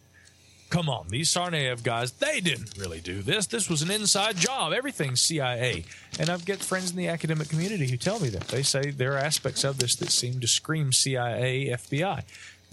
Come 0.71 0.89
on, 0.89 1.07
these 1.09 1.33
Tsarnaev 1.33 1.85
guys, 1.85 2.13
they 2.13 2.41
didn't 2.41 2.77
really 2.77 3.01
do 3.01 3.23
this. 3.23 3.47
This 3.47 3.71
was 3.71 3.83
an 3.83 3.93
inside 3.93 4.37
job. 4.37 4.73
Everything's 4.73 5.21
CIA. 5.21 5.85
And 6.19 6.29
I've 6.29 6.45
got 6.45 6.59
friends 6.59 6.91
in 6.91 6.97
the 6.97 7.07
academic 7.07 7.49
community 7.49 7.87
who 7.89 7.97
tell 7.97 8.19
me 8.19 8.29
that. 8.31 8.49
They 8.49 8.65
say 8.65 8.91
there 8.91 9.13
are 9.13 9.19
aspects 9.19 9.63
of 9.63 9.79
this 9.79 9.95
that 9.97 10.11
seem 10.11 10.41
to 10.41 10.49
scream 10.49 10.93
CIA, 10.93 11.67
FBI. 11.69 12.25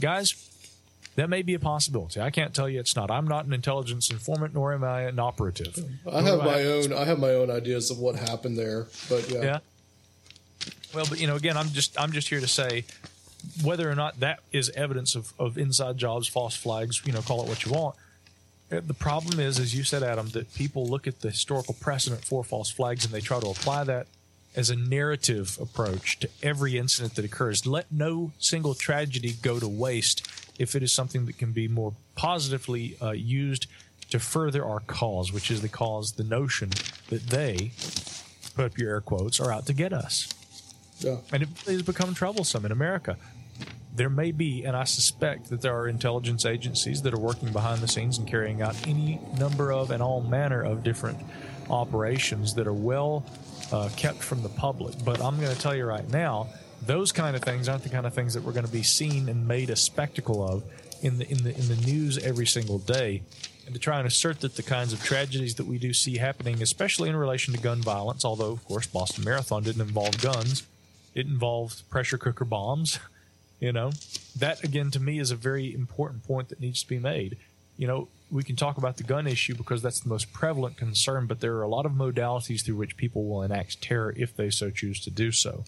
Guys, 0.01 0.49
that 1.15 1.29
may 1.29 1.41
be 1.41 1.53
a 1.53 1.59
possibility. 1.59 2.19
I 2.19 2.29
can't 2.31 2.53
tell 2.53 2.67
you 2.67 2.79
it's 2.79 2.95
not. 2.95 3.11
I'm 3.11 3.27
not 3.27 3.45
an 3.45 3.53
intelligence 3.53 4.09
informant, 4.09 4.53
nor 4.53 4.73
am 4.73 4.83
I 4.83 5.03
an 5.03 5.19
operative. 5.19 5.77
I 6.11 6.21
have 6.21 6.39
my 6.39 6.63
own. 6.63 6.91
I 6.93 7.05
have 7.05 7.19
my 7.19 7.29
own 7.31 7.49
ideas 7.51 7.91
of 7.91 7.99
what 7.99 8.15
happened 8.15 8.57
there, 8.57 8.87
but 9.09 9.29
yeah, 9.29 9.41
Yeah. 9.43 9.59
Well, 10.93 11.05
but 11.07 11.21
you 11.21 11.27
know, 11.27 11.35
again, 11.35 11.55
I'm 11.55 11.69
just 11.69 11.99
I'm 11.99 12.11
just 12.11 12.27
here 12.29 12.39
to 12.41 12.47
say 12.47 12.83
whether 13.63 13.89
or 13.89 13.95
not 13.95 14.19
that 14.19 14.39
is 14.51 14.69
evidence 14.71 15.15
of, 15.15 15.33
of 15.39 15.57
inside 15.57 15.97
jobs, 15.97 16.27
false 16.27 16.55
flags, 16.55 17.01
you 17.05 17.13
know, 17.13 17.21
call 17.21 17.41
it 17.43 17.47
what 17.47 17.65
you 17.65 17.71
want. 17.71 17.95
Uh, 18.71 18.81
The 18.85 18.93
problem 18.93 19.39
is, 19.39 19.59
as 19.59 19.75
you 19.75 19.83
said, 19.83 20.03
Adam, 20.03 20.29
that 20.29 20.53
people 20.53 20.85
look 20.85 21.07
at 21.07 21.21
the 21.21 21.29
historical 21.31 21.75
precedent 21.79 22.23
for 22.23 22.43
false 22.43 22.69
flags 22.69 23.03
and 23.05 23.13
they 23.13 23.21
try 23.21 23.39
to 23.39 23.47
apply 23.47 23.83
that 23.85 24.07
as 24.55 24.69
a 24.69 24.75
narrative 24.75 25.57
approach 25.61 26.19
to 26.19 26.29
every 26.43 26.77
incident 26.77 27.15
that 27.15 27.25
occurs. 27.25 27.65
Let 27.65 27.91
no 27.91 28.31
single 28.39 28.73
tragedy 28.73 29.33
go 29.41 29.59
to 29.59 29.67
waste 29.67 30.27
if 30.59 30.75
it 30.75 30.83
is 30.83 30.91
something 30.91 31.25
that 31.25 31.37
can 31.37 31.51
be 31.51 31.67
more 31.67 31.93
positively 32.15 32.97
uh, 33.01 33.11
used 33.11 33.67
to 34.09 34.19
further 34.19 34.65
our 34.65 34.81
cause, 34.81 35.31
which 35.31 35.49
is 35.49 35.61
the 35.61 35.69
cause, 35.69 36.13
the 36.13 36.23
notion 36.23 36.69
that 37.07 37.27
they, 37.27 37.71
put 38.55 38.65
up 38.65 38.77
your 38.77 38.89
air 38.89 39.01
quotes, 39.01 39.39
are 39.39 39.51
out 39.51 39.65
to 39.67 39.73
get 39.73 39.93
us 39.93 40.27
yeah. 41.03 41.17
and 41.31 41.43
it 41.43 41.49
has 41.65 41.81
become 41.81 42.13
troublesome 42.13 42.65
in 42.65 42.71
America. 42.71 43.17
There 43.93 44.09
may 44.09 44.31
be, 44.31 44.63
and 44.63 44.75
I 44.75 44.85
suspect 44.85 45.49
that 45.49 45.61
there 45.61 45.75
are 45.77 45.87
intelligence 45.87 46.45
agencies 46.45 47.01
that 47.01 47.13
are 47.13 47.19
working 47.19 47.51
behind 47.51 47.81
the 47.81 47.87
scenes 47.87 48.17
and 48.17 48.27
carrying 48.27 48.61
out 48.61 48.75
any 48.87 49.19
number 49.37 49.71
of 49.71 49.91
and 49.91 50.01
all 50.01 50.21
manner 50.21 50.61
of 50.61 50.83
different 50.83 51.19
operations 51.69 52.53
that 52.55 52.67
are 52.67 52.73
well 52.73 53.25
uh, 53.71 53.89
kept 53.95 54.23
from 54.23 54.41
the 54.43 54.49
public. 54.49 54.95
But 55.03 55.21
I'm 55.21 55.39
going 55.39 55.53
to 55.53 55.59
tell 55.59 55.75
you 55.75 55.85
right 55.85 56.07
now, 56.09 56.49
those 56.85 57.11
kind 57.11 57.35
of 57.35 57.43
things 57.43 57.69
aren't 57.69 57.83
the 57.83 57.89
kind 57.89 58.05
of 58.05 58.13
things 58.13 58.33
that 58.33 58.43
we're 58.43 58.53
going 58.53 58.65
to 58.65 58.71
be 58.71 58.83
seen 58.83 59.29
and 59.29 59.47
made 59.47 59.69
a 59.69 59.75
spectacle 59.75 60.43
of 60.47 60.63
in 61.01 61.17
the 61.17 61.29
in 61.29 61.43
the 61.43 61.55
in 61.57 61.67
the 61.67 61.75
news 61.75 62.17
every 62.17 62.45
single 62.45 62.79
day. 62.79 63.21
And 63.65 63.75
to 63.75 63.79
try 63.79 63.99
and 63.99 64.07
assert 64.07 64.41
that 64.41 64.55
the 64.55 64.63
kinds 64.63 64.91
of 64.91 65.03
tragedies 65.03 65.55
that 65.55 65.67
we 65.67 65.77
do 65.77 65.93
see 65.93 66.17
happening, 66.17 66.61
especially 66.61 67.09
in 67.09 67.15
relation 67.15 67.53
to 67.53 67.59
gun 67.59 67.81
violence, 67.81 68.25
although 68.25 68.51
of 68.51 68.65
course 68.65 68.87
Boston 68.87 69.23
Marathon 69.23 69.63
didn't 69.63 69.81
involve 69.81 70.19
guns, 70.21 70.63
it 71.13 71.27
involved 71.27 71.87
pressure 71.89 72.17
cooker 72.17 72.45
bombs. 72.45 72.99
You 73.63 73.71
know, 73.71 73.91
that 74.39 74.63
again 74.63 74.89
to 74.89 74.99
me 74.99 75.19
is 75.19 75.29
a 75.29 75.35
very 75.35 75.71
important 75.71 76.23
point 76.23 76.49
that 76.49 76.59
needs 76.59 76.81
to 76.81 76.89
be 76.89 76.97
made. 76.97 77.37
You 77.77 77.85
know, 77.85 78.07
we 78.31 78.43
can 78.43 78.55
talk 78.55 78.77
about 78.77 78.97
the 78.97 79.03
gun 79.03 79.27
issue 79.27 79.55
because 79.55 79.81
that's 79.81 79.99
the 79.99 80.09
most 80.09 80.31
prevalent 80.31 80.77
concern, 80.77 81.27
but 81.27 81.41
there 81.41 81.55
are 81.55 81.63
a 81.63 81.67
lot 81.67 81.85
of 81.85 81.91
modalities 81.91 82.63
through 82.63 82.77
which 82.77 82.95
people 82.95 83.25
will 83.25 83.43
enact 83.43 83.81
terror 83.81 84.13
if 84.15 84.35
they 84.35 84.49
so 84.49 84.69
choose 84.69 85.01
to 85.01 85.11
do 85.11 85.31
so. 85.31 85.65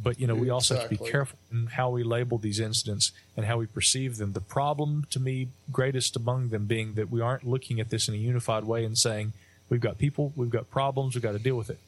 But 0.00 0.18
you 0.18 0.26
know, 0.26 0.34
we 0.34 0.50
also 0.50 0.74
have 0.74 0.84
to 0.84 0.90
be 0.90 0.96
careful 0.96 1.38
in 1.50 1.66
how 1.66 1.90
we 1.90 2.02
label 2.02 2.38
these 2.38 2.58
incidents 2.58 3.12
and 3.36 3.46
how 3.46 3.58
we 3.58 3.66
perceive 3.66 4.16
them. 4.16 4.32
The 4.32 4.40
problem 4.40 5.06
to 5.10 5.20
me, 5.20 5.48
greatest 5.70 6.16
among 6.16 6.48
them, 6.48 6.66
being 6.66 6.94
that 6.94 7.10
we 7.10 7.20
aren't 7.20 7.46
looking 7.46 7.78
at 7.78 7.90
this 7.90 8.08
in 8.08 8.14
a 8.14 8.16
unified 8.16 8.64
way 8.64 8.84
and 8.84 8.96
saying 8.96 9.34
we've 9.68 9.80
got 9.80 9.98
people, 9.98 10.32
we've 10.34 10.50
got 10.50 10.70
problems, 10.70 11.14
we've 11.14 11.22
got 11.22 11.32
to 11.32 11.38
deal 11.38 11.56
with 11.56 11.70
it. 11.70 11.78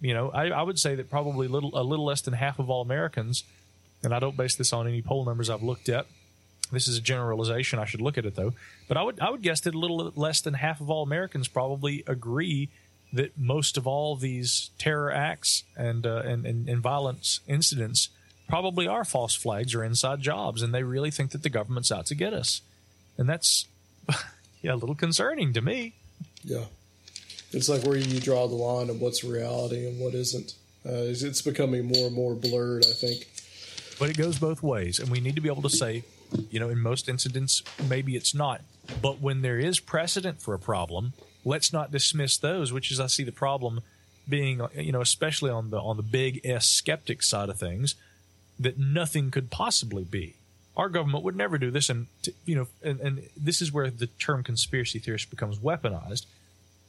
You 0.00 0.14
know, 0.14 0.30
I, 0.30 0.48
I 0.48 0.62
would 0.62 0.78
say 0.78 0.94
that 0.94 1.10
probably 1.10 1.48
little 1.48 1.70
a 1.78 1.84
little 1.84 2.06
less 2.06 2.22
than 2.22 2.32
half 2.32 2.58
of 2.58 2.70
all 2.70 2.80
Americans, 2.80 3.44
and 4.02 4.14
I 4.14 4.18
don't 4.18 4.36
base 4.36 4.56
this 4.56 4.72
on 4.72 4.88
any 4.88 5.02
poll 5.02 5.26
numbers 5.26 5.50
I've 5.50 5.62
looked 5.62 5.90
at. 5.90 6.06
This 6.72 6.88
is 6.88 6.96
a 6.96 7.00
generalization. 7.00 7.78
I 7.78 7.84
should 7.84 8.00
look 8.00 8.16
at 8.16 8.24
it 8.24 8.36
though. 8.36 8.54
But 8.90 8.96
I 8.96 9.04
would 9.04 9.20
I 9.20 9.30
would 9.30 9.40
guess 9.40 9.60
that 9.60 9.74
a 9.76 9.78
little 9.78 10.12
less 10.16 10.40
than 10.40 10.54
half 10.54 10.80
of 10.80 10.90
all 10.90 11.04
Americans 11.04 11.46
probably 11.46 12.02
agree 12.08 12.70
that 13.12 13.38
most 13.38 13.76
of 13.76 13.86
all 13.86 14.16
these 14.16 14.70
terror 14.78 15.12
acts 15.12 15.62
and 15.76 16.04
uh, 16.04 16.22
and, 16.24 16.44
and 16.44 16.68
and 16.68 16.82
violence 16.82 17.38
incidents 17.46 18.08
probably 18.48 18.88
are 18.88 19.04
false 19.04 19.36
flags 19.36 19.76
or 19.76 19.84
inside 19.84 20.22
jobs, 20.22 20.60
and 20.60 20.74
they 20.74 20.82
really 20.82 21.12
think 21.12 21.30
that 21.30 21.44
the 21.44 21.48
government's 21.48 21.92
out 21.92 22.06
to 22.06 22.16
get 22.16 22.34
us, 22.34 22.62
and 23.16 23.28
that's 23.28 23.68
yeah 24.60 24.74
a 24.74 24.74
little 24.74 24.96
concerning 24.96 25.52
to 25.52 25.60
me. 25.60 25.94
Yeah. 26.42 26.64
It's 27.52 27.68
like 27.68 27.84
where 27.84 27.96
you 27.96 28.18
draw 28.18 28.48
the 28.48 28.56
line 28.56 28.90
of 28.90 29.00
what's 29.00 29.22
reality 29.22 29.86
and 29.86 30.00
what 30.00 30.14
isn't. 30.14 30.54
Uh, 30.84 31.06
it's, 31.10 31.22
it's 31.22 31.42
becoming 31.42 31.86
more 31.86 32.08
and 32.08 32.14
more 32.16 32.34
blurred, 32.34 32.84
I 32.86 32.92
think. 32.92 33.28
But 34.00 34.10
it 34.10 34.16
goes 34.16 34.40
both 34.40 34.64
ways, 34.64 34.98
and 34.98 35.10
we 35.10 35.20
need 35.20 35.36
to 35.36 35.40
be 35.40 35.48
able 35.48 35.62
to 35.62 35.70
say, 35.70 36.02
you 36.50 36.58
know, 36.58 36.70
in 36.70 36.80
most 36.80 37.08
incidents, 37.08 37.62
maybe 37.88 38.16
it's 38.16 38.34
not. 38.34 38.62
But 39.00 39.20
when 39.20 39.42
there 39.42 39.58
is 39.58 39.80
precedent 39.80 40.40
for 40.40 40.54
a 40.54 40.58
problem, 40.58 41.12
let's 41.44 41.72
not 41.72 41.92
dismiss 41.92 42.36
those. 42.36 42.72
Which 42.72 42.90
is, 42.90 43.00
I 43.00 43.06
see 43.06 43.24
the 43.24 43.32
problem 43.32 43.80
being, 44.28 44.60
you 44.74 44.92
know, 44.92 45.00
especially 45.00 45.50
on 45.50 45.70
the 45.70 45.78
on 45.80 45.96
the 45.96 46.02
big 46.02 46.40
S 46.44 46.66
skeptic 46.66 47.22
side 47.22 47.48
of 47.48 47.58
things, 47.58 47.94
that 48.58 48.78
nothing 48.78 49.30
could 49.30 49.50
possibly 49.50 50.04
be. 50.04 50.34
Our 50.76 50.88
government 50.88 51.24
would 51.24 51.36
never 51.36 51.58
do 51.58 51.70
this, 51.70 51.90
and 51.90 52.06
t- 52.22 52.34
you 52.44 52.54
know, 52.54 52.66
and, 52.82 53.00
and 53.00 53.22
this 53.36 53.60
is 53.60 53.72
where 53.72 53.90
the 53.90 54.06
term 54.06 54.42
conspiracy 54.44 54.98
theorist 54.98 55.30
becomes 55.30 55.58
weaponized. 55.58 56.26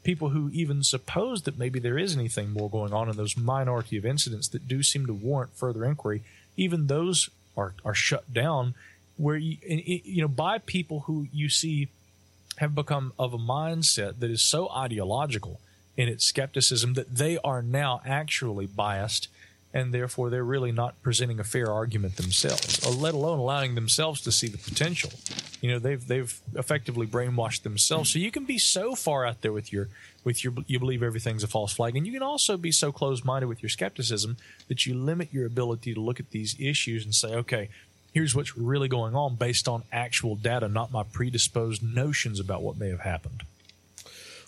People 0.03 0.30
who 0.30 0.49
even 0.53 0.84
suppose 0.84 1.44
that 1.44 1.60
maybe 1.60 1.80
there 1.80 1.98
is 1.98 2.15
anything 2.15 2.52
more 2.52 2.69
going 2.69 2.94
on 2.94 3.10
in 3.10 3.18
those 3.18 3.38
minority 3.38 3.98
of 3.98 4.06
incidents 4.06 4.48
that 4.49 4.68
do 4.68 4.82
seem 4.82 5.06
to 5.06 5.14
warrant 5.14 5.52
further 5.56 5.86
inquiry, 5.86 6.23
even 6.57 6.88
those 6.88 7.30
are 7.57 7.73
are 7.84 7.94
shut 7.94 8.34
down. 8.34 8.73
Where 9.22 9.38
you, 9.38 9.57
you 9.64 10.22
know 10.22 10.27
by 10.27 10.57
people 10.57 11.02
who 11.02 11.27
you 11.31 11.49
see 11.49 11.89
have 12.57 12.73
become 12.76 13.14
of 13.18 13.34
a 13.34 13.38
mindset 13.38 14.19
that 14.19 14.30
is 14.30 14.41
so 14.41 14.69
ideological 14.69 15.60
in 15.95 16.07
its 16.07 16.26
skepticism 16.26 16.93
that 16.95 17.15
they 17.15 17.38
are 17.43 17.61
now 17.61 18.02
actually 18.06 18.65
biased 18.65 19.27
and 19.73 19.93
therefore 19.93 20.30
they're 20.30 20.43
really 20.43 20.72
not 20.72 21.02
presenting 21.02 21.39
a 21.39 21.43
fair 21.43 21.72
argument 21.72 22.18
themselves, 22.18 22.85
or 22.85 22.91
let 22.91 23.14
alone 23.14 23.39
allowing 23.39 23.76
themselves 23.76 24.22
to 24.22 24.31
see 24.31 24.48
the 24.48 24.57
potential. 24.57 25.11
You 25.61 25.72
know, 25.72 25.80
they've 25.80 26.06
they've 26.06 26.39
effectively 26.56 27.07
brainwashed 27.07 27.64
themselves. 27.64 28.10
So 28.11 28.19
you 28.19 28.31
can 28.31 28.45
be 28.45 28.57
so 28.57 28.95
far 28.95 29.26
out 29.26 29.41
there 29.41 29.53
with 29.53 29.72
your 29.72 29.88
with 30.23 30.43
your 30.43 30.53
you 30.68 30.80
believe 30.80 31.03
everything's 31.03 31.43
a 31.43 31.48
false 31.48 31.73
flag, 31.73 31.95
and 31.95 32.06
you 32.06 32.11
can 32.11 32.23
also 32.23 32.57
be 32.57 32.72
so 32.72 32.91
close 32.91 33.23
minded 33.23 33.48
with 33.48 33.64
your 33.64 33.69
skepticism 33.69 34.38
that 34.68 34.85
you 34.85 34.93
limit 34.93 35.30
your 35.31 35.45
ability 35.45 35.93
to 35.93 36.02
look 36.02 36.19
at 36.19 36.31
these 36.31 36.56
issues 36.60 37.06
and 37.06 37.15
say, 37.15 37.34
okay, 37.34 37.69
here's 38.12 38.36
what's 38.36 38.58
really 38.58 38.88
going 38.88 39.16
on 39.16 39.36
based 39.36 39.68
on 39.68 39.84
actual 39.92 40.36
data, 40.36 40.68
not 40.68 40.92
my 40.92 41.04
predisposed 41.04 41.84
notions 41.84 42.40
about 42.40 42.62
what 42.62 42.78
may 42.78 42.90
have 42.90 43.02
happened. 43.02 43.44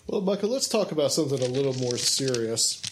Well, 0.06 0.20
Michael, 0.20 0.50
let's 0.50 0.68
talk 0.68 0.92
about 0.92 1.12
something 1.12 1.40
a 1.40 1.48
little 1.48 1.74
more 1.74 1.96
serious. 1.96 2.82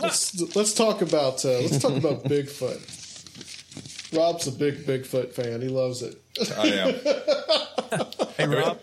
Let's 0.00 0.56
let's 0.56 0.72
talk 0.72 1.02
about 1.02 1.44
uh, 1.44 1.60
let's 1.60 1.78
talk 1.78 1.96
about 1.96 2.24
Bigfoot. 2.24 3.00
Rob's 4.16 4.46
a 4.46 4.52
big 4.52 4.86
Bigfoot 4.86 5.32
fan. 5.32 5.60
He 5.60 5.68
loves 5.68 6.02
it. 6.02 6.20
I 6.56 6.66
am. 6.68 6.94
Hey, 8.38 8.46
Rob, 8.46 8.80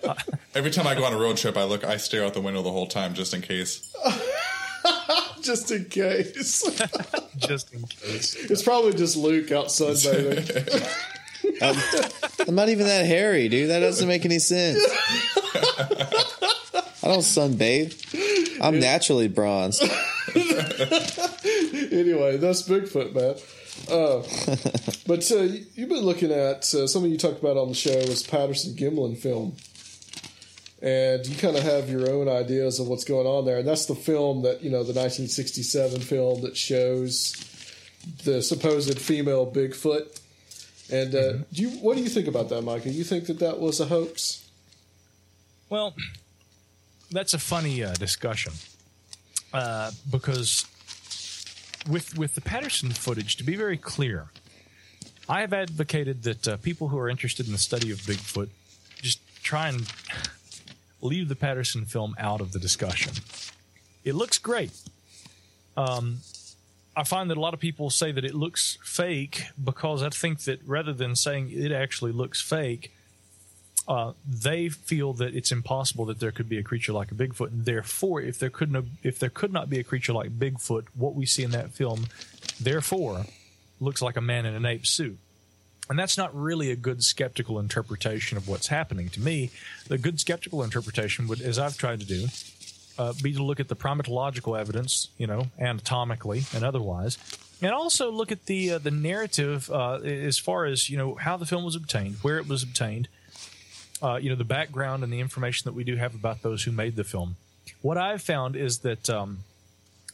Every 0.53 0.69
time 0.69 0.85
I 0.85 0.93
go 0.93 1.03
on 1.03 1.13
a 1.13 1.17
road 1.17 1.37
trip, 1.37 1.57
I 1.57 1.63
look, 1.63 1.83
I 1.83 1.97
stare 1.97 2.23
out 2.23 2.35
the 2.35 2.41
window 2.41 2.61
the 2.61 2.71
whole 2.71 2.85
time 2.85 3.15
just 3.15 3.33
in 3.33 3.41
case. 3.41 3.91
just 5.43 5.71
in 5.71 5.85
case. 5.85 6.63
just 7.37 7.73
in 7.73 7.83
case. 7.83 8.35
it's 8.35 8.63
probably 8.63 8.93
just 8.93 9.15
Luke 9.17 9.51
out 9.51 9.67
sunbathing. 9.67 10.45
I'm 12.47 12.55
not 12.55 12.69
even 12.69 12.85
that 12.87 13.05
hairy, 13.05 13.49
dude. 13.49 13.69
That 13.69 13.79
doesn't 13.79 14.07
make 14.07 14.25
any 14.25 14.39
sense. 14.39 14.79
I 17.01 17.07
don't 17.07 17.19
sunbathe. 17.21 18.59
I'm 18.61 18.79
naturally 18.79 19.27
bronzed. 19.29 19.81
anyway, 21.91 22.37
that's 22.37 22.63
Bigfoot, 22.63 23.13
man. 23.15 23.35
Uh, 23.89 24.21
but 25.07 25.31
uh, 25.31 25.41
you- 25.43 25.65
you've 25.75 25.89
been 25.89 26.03
looking 26.03 26.31
at 26.31 26.73
uh, 26.73 26.85
something 26.87 27.09
you 27.11 27.17
talked 27.17 27.39
about 27.39 27.57
on 27.57 27.69
the 27.69 27.73
show 27.75 27.95
was 28.07 28.21
Patterson 28.23 28.73
Gimlin 28.75 29.17
film, 29.17 29.55
and 30.81 31.25
you 31.25 31.35
kind 31.35 31.55
of 31.57 31.63
have 31.63 31.89
your 31.89 32.09
own 32.09 32.27
ideas 32.29 32.79
of 32.79 32.87
what's 32.87 33.03
going 33.03 33.27
on 33.27 33.45
there. 33.45 33.57
And 33.59 33.67
that's 33.67 33.85
the 33.85 33.95
film 33.95 34.43
that 34.43 34.61
you 34.63 34.69
know, 34.69 34.83
the 34.83 34.93
1967 34.93 35.99
film 36.01 36.41
that 36.41 36.55
shows 36.55 37.33
the 38.23 38.41
supposed 38.41 38.97
female 38.99 39.49
Bigfoot. 39.51 40.19
And 40.91 41.13
uh, 41.13 41.17
Mm-hmm. 41.17 41.41
do 41.53 41.61
you 41.61 41.69
what 41.81 41.97
do 41.97 42.03
you 42.03 42.09
think 42.09 42.27
about 42.27 42.49
that, 42.49 42.61
Micah? 42.63 42.89
You 42.89 43.03
think 43.03 43.25
that 43.27 43.39
that 43.39 43.59
was 43.59 43.79
a 43.79 43.85
hoax? 43.85 44.49
Well, 45.69 45.93
that's 47.11 47.33
a 47.33 47.39
funny 47.39 47.83
uh, 47.83 47.93
discussion 47.93 48.53
uh, 49.53 49.91
because 50.09 50.65
with 51.89 52.17
with 52.17 52.35
the 52.35 52.41
Patterson 52.41 52.89
footage, 52.91 53.35
to 53.37 53.43
be 53.43 53.55
very 53.55 53.77
clear, 53.77 54.27
I 55.27 55.41
have 55.41 55.53
advocated 55.53 56.23
that 56.23 56.47
uh, 56.47 56.57
people 56.57 56.87
who 56.87 56.97
are 56.97 57.09
interested 57.09 57.45
in 57.45 57.51
the 57.51 57.59
study 57.59 57.91
of 57.91 57.99
Bigfoot 57.99 58.49
just 59.01 59.19
try 59.43 59.67
and 59.69 59.81
leave 61.01 61.29
the 61.29 61.35
Patterson 61.35 61.85
film 61.85 62.15
out 62.19 62.41
of 62.41 62.51
the 62.51 62.59
discussion. 62.59 63.13
It 64.03 64.15
looks 64.15 64.37
great. 64.37 64.71
Um, 65.77 66.19
I 66.95 67.03
find 67.03 67.29
that 67.29 67.37
a 67.37 67.39
lot 67.39 67.53
of 67.53 67.59
people 67.59 67.89
say 67.89 68.11
that 68.11 68.25
it 68.25 68.35
looks 68.35 68.77
fake 68.83 69.43
because 69.63 70.03
I 70.03 70.09
think 70.09 70.41
that 70.41 70.59
rather 70.65 70.93
than 70.93 71.15
saying 71.15 71.51
it 71.51 71.71
actually 71.71 72.11
looks 72.11 72.41
fake, 72.41 72.91
uh, 73.87 74.13
they 74.27 74.69
feel 74.69 75.13
that 75.13 75.33
it's 75.33 75.51
impossible 75.51 76.05
that 76.05 76.19
there 76.19 76.31
could 76.31 76.47
be 76.47 76.57
a 76.57 76.63
creature 76.63 76.93
like 76.93 77.11
a 77.11 77.15
Bigfoot, 77.15 77.51
and 77.51 77.65
therefore, 77.65 78.21
if 78.21 78.37
there 78.37 78.49
couldn't, 78.49 78.89
if 79.01 79.17
there 79.17 79.29
could 79.29 79.51
not 79.51 79.69
be 79.69 79.79
a 79.79 79.83
creature 79.83 80.13
like 80.13 80.37
Bigfoot, 80.37 80.85
what 80.93 81.15
we 81.15 81.25
see 81.25 81.43
in 81.43 81.51
that 81.51 81.71
film, 81.71 82.05
therefore, 82.59 83.25
looks 83.79 84.01
like 84.01 84.15
a 84.15 84.21
man 84.21 84.45
in 84.45 84.53
an 84.53 84.65
ape 84.65 84.85
suit. 84.85 85.17
And 85.89 85.97
that's 85.97 86.17
not 86.17 86.35
really 86.35 86.69
a 86.69 86.75
good 86.75 87.03
skeptical 87.03 87.59
interpretation 87.59 88.37
of 88.37 88.47
what's 88.47 88.67
happening. 88.67 89.09
To 89.09 89.19
me, 89.19 89.49
the 89.87 89.97
good 89.97 90.19
skeptical 90.19 90.63
interpretation 90.63 91.27
would, 91.27 91.41
as 91.41 91.57
I've 91.57 91.77
tried 91.77 91.99
to 92.01 92.05
do, 92.05 92.27
uh, 92.99 93.13
be 93.23 93.33
to 93.33 93.41
look 93.41 93.59
at 93.59 93.69
the 93.69 93.75
primatological 93.75 94.59
evidence, 94.59 95.09
you 95.17 95.25
know, 95.25 95.47
anatomically 95.59 96.43
and 96.53 96.63
otherwise, 96.63 97.17
and 97.61 97.71
also 97.71 98.11
look 98.11 98.31
at 98.31 98.45
the 98.45 98.73
uh, 98.73 98.77
the 98.77 98.91
narrative 98.91 99.71
uh, 99.71 99.95
as 99.95 100.37
far 100.37 100.65
as 100.65 100.89
you 100.89 100.97
know 100.97 101.15
how 101.15 101.37
the 101.37 101.45
film 101.45 101.63
was 101.63 101.75
obtained, 101.75 102.17
where 102.21 102.37
it 102.37 102.47
was 102.47 102.61
obtained, 102.61 103.07
uh, 104.03 104.15
you 104.21 104.29
know, 104.29 104.35
the 104.35 104.43
background 104.43 105.03
and 105.03 105.11
the 105.11 105.19
information 105.19 105.65
that 105.65 105.73
we 105.73 105.83
do 105.83 105.95
have 105.95 106.13
about 106.13 106.41
those 106.41 106.63
who 106.63 106.71
made 106.71 106.95
the 106.97 107.03
film. 107.03 107.37
What 107.81 107.97
I've 107.97 108.21
found 108.21 108.55
is 108.55 108.79
that 108.79 109.09
um, 109.09 109.39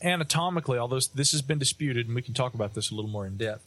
anatomically, 0.01 0.77
although 0.77 0.99
this 1.13 1.31
has 1.31 1.41
been 1.41 1.59
disputed, 1.59 2.05
and 2.05 2.15
we 2.15 2.21
can 2.21 2.33
talk 2.33 2.53
about 2.53 2.75
this 2.75 2.91
a 2.91 2.95
little 2.95 3.09
more 3.09 3.25
in 3.25 3.35
depth, 3.35 3.65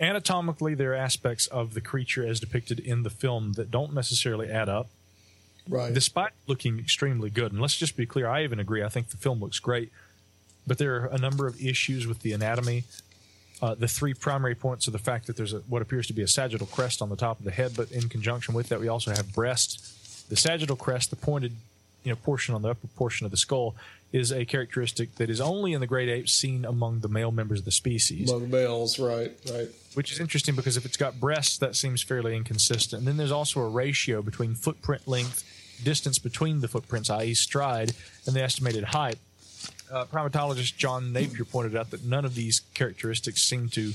anatomically 0.00 0.74
there 0.74 0.92
are 0.92 0.96
aspects 0.96 1.46
of 1.48 1.74
the 1.74 1.80
creature 1.80 2.26
as 2.26 2.40
depicted 2.40 2.80
in 2.80 3.02
the 3.02 3.10
film 3.10 3.52
that 3.54 3.70
don't 3.70 3.94
necessarily 3.94 4.50
add 4.50 4.68
up 4.68 4.88
Right. 5.68 5.94
despite 5.94 6.32
looking 6.48 6.80
extremely 6.80 7.30
good. 7.30 7.52
And 7.52 7.60
let's 7.60 7.76
just 7.76 7.96
be 7.96 8.04
clear, 8.04 8.28
I 8.28 8.42
even 8.42 8.58
agree. 8.58 8.82
I 8.82 8.88
think 8.88 9.10
the 9.10 9.16
film 9.16 9.40
looks 9.40 9.60
great, 9.60 9.92
but 10.66 10.78
there 10.78 10.96
are 10.96 11.06
a 11.06 11.18
number 11.18 11.46
of 11.46 11.60
issues 11.64 12.06
with 12.06 12.20
the 12.22 12.32
anatomy. 12.32 12.82
Uh, 13.60 13.76
the 13.76 13.86
three 13.86 14.12
primary 14.12 14.56
points 14.56 14.88
are 14.88 14.90
the 14.90 14.98
fact 14.98 15.28
that 15.28 15.36
there's 15.36 15.52
a, 15.52 15.58
what 15.68 15.80
appears 15.80 16.08
to 16.08 16.12
be 16.12 16.22
a 16.22 16.26
sagittal 16.26 16.66
crest 16.66 17.00
on 17.00 17.10
the 17.10 17.16
top 17.16 17.38
of 17.38 17.44
the 17.44 17.52
head, 17.52 17.72
but 17.76 17.92
in 17.92 18.08
conjunction 18.08 18.54
with 18.54 18.68
that, 18.70 18.80
we 18.80 18.88
also 18.88 19.12
have 19.12 19.32
breast. 19.32 20.28
The 20.28 20.34
sagittal 20.36 20.74
crest, 20.74 21.10
the 21.10 21.16
pointed 21.16 21.52
you 22.02 22.10
know 22.10 22.16
portion 22.16 22.56
on 22.56 22.62
the 22.62 22.70
upper 22.70 22.88
portion 22.96 23.24
of 23.24 23.30
the 23.30 23.36
skull, 23.36 23.76
is 24.12 24.30
a 24.30 24.44
characteristic 24.44 25.14
that 25.16 25.30
is 25.30 25.40
only 25.40 25.72
in 25.72 25.80
the 25.80 25.86
great 25.86 26.08
apes 26.08 26.32
seen 26.32 26.64
among 26.64 27.00
the 27.00 27.08
male 27.08 27.32
members 27.32 27.60
of 27.60 27.64
the 27.64 27.72
species 27.72 28.30
Among 28.30 28.50
males, 28.50 28.98
right, 28.98 29.32
right. 29.50 29.68
which 29.94 30.12
is 30.12 30.20
interesting 30.20 30.54
because 30.54 30.76
if 30.76 30.84
it's 30.84 30.98
got 30.98 31.18
breasts, 31.18 31.56
that 31.58 31.74
seems 31.74 32.02
fairly 32.02 32.36
inconsistent. 32.36 33.00
And 33.00 33.08
then 33.08 33.16
there's 33.16 33.32
also 33.32 33.60
a 33.60 33.68
ratio 33.68 34.20
between 34.20 34.54
footprint 34.54 35.08
length, 35.08 35.44
distance 35.82 36.18
between 36.18 36.60
the 36.60 36.68
footprints, 36.68 37.08
i.e., 37.08 37.34
stride, 37.34 37.92
and 38.26 38.36
the 38.36 38.42
estimated 38.42 38.84
height. 38.84 39.16
Uh, 39.90 40.04
primatologist 40.04 40.76
John 40.76 41.12
Napier 41.12 41.44
pointed 41.44 41.76
out 41.76 41.90
that 41.90 42.04
none 42.04 42.24
of 42.24 42.34
these 42.34 42.60
characteristics 42.74 43.42
seem 43.42 43.68
to 43.70 43.92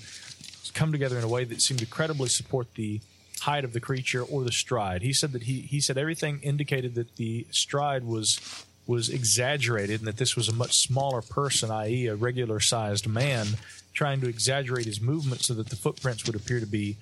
come 0.73 0.91
together 0.91 1.17
in 1.17 1.23
a 1.23 1.27
way 1.27 1.43
that 1.43 1.61
seemed 1.61 1.79
to 1.79 1.85
credibly 1.85 2.29
support 2.29 2.73
the 2.75 3.01
height 3.41 3.63
of 3.63 3.73
the 3.73 3.79
creature 3.79 4.21
or 4.23 4.43
the 4.43 4.51
stride. 4.51 5.01
He 5.01 5.13
said 5.13 5.31
that 5.31 5.43
he 5.43 5.61
he 5.61 5.79
said 5.79 5.97
everything 5.97 6.39
indicated 6.41 6.95
that 6.95 7.15
the 7.15 7.45
stride 7.51 8.03
was 8.03 8.65
was 8.87 9.09
exaggerated 9.09 9.99
and 9.99 10.07
that 10.07 10.17
this 10.17 10.35
was 10.35 10.47
a 10.47 10.53
much 10.53 10.77
smaller 10.77 11.21
person, 11.21 11.69
i.e., 11.69 12.07
a 12.07 12.15
regular 12.15 12.59
sized 12.59 13.07
man, 13.07 13.47
trying 13.93 14.21
to 14.21 14.27
exaggerate 14.27 14.85
his 14.85 15.01
movement 15.01 15.41
so 15.41 15.53
that 15.53 15.69
the 15.69 15.75
footprints 15.75 16.25
would 16.25 16.35
appear 16.35 16.59
to 16.59 16.65
be 16.65 16.97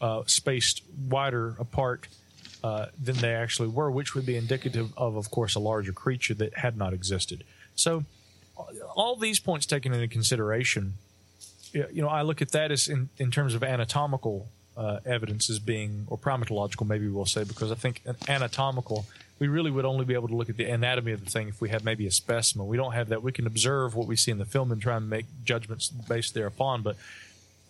uh, 0.00 0.22
spaced 0.26 0.82
wider 1.08 1.54
apart 1.58 2.08
uh, 2.64 2.86
than 3.02 3.16
they 3.16 3.34
actually 3.34 3.68
were, 3.68 3.90
which 3.90 4.14
would 4.14 4.26
be 4.26 4.36
indicative 4.36 4.92
of, 4.96 5.16
of 5.16 5.30
course, 5.30 5.54
a 5.54 5.60
larger 5.60 5.92
creature 5.92 6.34
that 6.34 6.58
had 6.58 6.76
not 6.76 6.92
existed. 6.92 7.44
So, 7.76 8.04
all 8.96 9.14
these 9.14 9.38
points 9.38 9.66
taken 9.66 9.92
into 9.92 10.08
consideration, 10.08 10.94
you 11.72 12.02
know, 12.02 12.08
I 12.08 12.22
look 12.22 12.42
at 12.42 12.50
that 12.50 12.72
as 12.72 12.88
in, 12.88 13.08
in 13.18 13.30
terms 13.30 13.54
of 13.54 13.62
anatomical 13.62 14.48
uh, 14.76 15.00
evidence 15.04 15.50
as 15.50 15.58
being, 15.58 16.06
or 16.08 16.18
primatological, 16.18 16.86
maybe 16.86 17.08
we'll 17.08 17.26
say, 17.26 17.44
because 17.44 17.70
I 17.70 17.74
think 17.74 18.02
an 18.04 18.16
anatomical, 18.28 19.06
we 19.38 19.48
really 19.48 19.70
would 19.70 19.84
only 19.84 20.04
be 20.04 20.14
able 20.14 20.28
to 20.28 20.34
look 20.34 20.48
at 20.48 20.56
the 20.56 20.64
anatomy 20.64 21.12
of 21.12 21.24
the 21.24 21.30
thing 21.30 21.48
if 21.48 21.60
we 21.60 21.68
had 21.68 21.84
maybe 21.84 22.06
a 22.06 22.10
specimen. 22.10 22.66
We 22.66 22.76
don't 22.76 22.92
have 22.92 23.08
that. 23.10 23.22
We 23.22 23.32
can 23.32 23.46
observe 23.46 23.94
what 23.94 24.06
we 24.06 24.16
see 24.16 24.30
in 24.30 24.38
the 24.38 24.44
film 24.44 24.72
and 24.72 24.80
try 24.80 24.96
and 24.96 25.08
make 25.08 25.26
judgments 25.44 25.88
based 25.88 26.34
thereupon, 26.34 26.82
but 26.82 26.96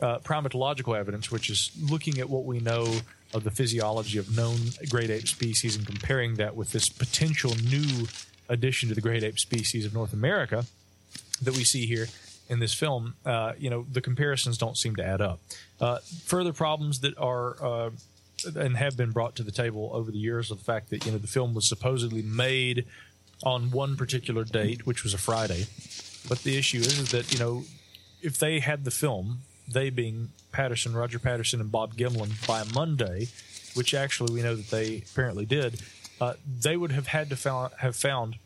uh, 0.01 0.19
primatological 0.21 0.99
evidence, 0.99 1.31
which 1.31 1.51
is 1.51 1.71
looking 1.91 2.19
at 2.19 2.31
what 2.31 2.45
we 2.45 2.61
know 2.61 3.01
of 3.35 3.45
the 3.45 3.51
physiology 3.51 4.19
of 4.19 4.35
known 4.35 4.57
great 4.89 5.11
ape 5.11 5.29
species 5.29 5.77
and 5.77 5.87
comparing 5.87 6.37
that 6.37 6.57
with 6.57 6.73
this 6.73 6.89
potential 6.89 7.55
new 7.71 8.07
addition 8.49 8.89
to 8.89 8.95
the 8.95 9.01
great 9.01 9.23
ape 9.23 9.39
species 9.39 9.85
of 9.85 9.93
North 9.93 10.13
America 10.13 10.65
that 11.43 11.55
we 11.55 11.65
see 11.65 11.87
here 11.87 12.07
in 12.49 12.61
this 12.61 12.73
film, 12.73 13.15
uh, 13.27 13.53
you 13.59 13.69
know, 13.69 13.85
the 13.93 14.01
comparisons 14.01 14.57
don't 14.57 14.77
seem 14.77 14.97
to 14.97 15.05
add 15.05 15.21
up. 15.21 15.41
Uh, 15.81 15.99
further 16.25 16.53
problems 16.53 17.01
that 17.01 17.17
are 17.19 17.63
uh, 17.63 17.91
and 18.45 18.77
have 18.77 18.97
been 18.97 19.11
brought 19.11 19.35
to 19.37 19.43
the 19.43 19.51
table 19.51 19.91
over 19.93 20.11
the 20.11 20.19
years 20.19 20.51
of 20.51 20.59
the 20.59 20.65
fact 20.65 20.91
that 20.91 21.05
you 21.05 21.13
know 21.13 21.19
the 21.19 21.27
film 21.27 21.55
was 21.55 21.69
supposedly 21.69 22.23
made 22.23 22.87
on 23.45 23.71
one 23.71 23.97
particular 23.97 24.45
date, 24.45 24.87
which 24.87 25.05
was 25.05 25.15
a 25.15 25.19
Friday, 25.19 25.67
but 26.29 26.43
the 26.43 26.57
issue 26.57 26.79
is, 26.79 26.99
is 26.99 27.11
that 27.11 27.33
you 27.33 27.39
know 27.39 27.65
if 28.23 28.39
they 28.39 28.61
had 28.61 28.85
the 28.85 28.91
film, 28.91 29.41
they 29.73 29.91
being 29.91 30.31
Patterson, 30.53 30.95
Roger 30.95 31.19
Patterson, 31.19 31.61
and 31.61 31.71
Bob 31.71 31.95
Gimlin 31.95 32.47
by 32.47 32.65
Monday, 32.75 33.29
which 33.75 33.95
actually 33.95 34.33
we 34.35 34.43
know 34.43 34.57
that 34.57 34.71
they 34.71 35.05
apparently 35.11 35.47
did, 35.47 35.81
uh, 36.21 36.35
they 36.61 36.77
would 36.77 36.93
have 36.93 37.09
had 37.09 37.31
to 37.31 37.37
found, 37.37 37.73
have 37.79 37.95
found 37.95 38.37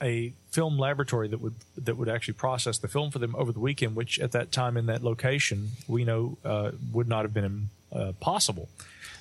a 0.00 0.32
film 0.50 0.78
laboratory 0.78 1.28
that 1.28 1.40
would 1.40 1.54
that 1.76 1.96
would 1.96 2.08
actually 2.08 2.34
process 2.34 2.78
the 2.78 2.88
film 2.88 3.10
for 3.10 3.18
them 3.18 3.34
over 3.36 3.52
the 3.52 3.60
weekend, 3.60 3.94
which 3.94 4.18
at 4.18 4.32
that 4.32 4.50
time 4.50 4.76
in 4.76 4.86
that 4.86 5.02
location 5.02 5.70
we 5.86 6.04
know 6.04 6.36
uh, 6.44 6.72
would 6.92 7.08
not 7.08 7.24
have 7.24 7.34
been 7.34 7.68
uh, 7.92 8.12
possible. 8.20 8.68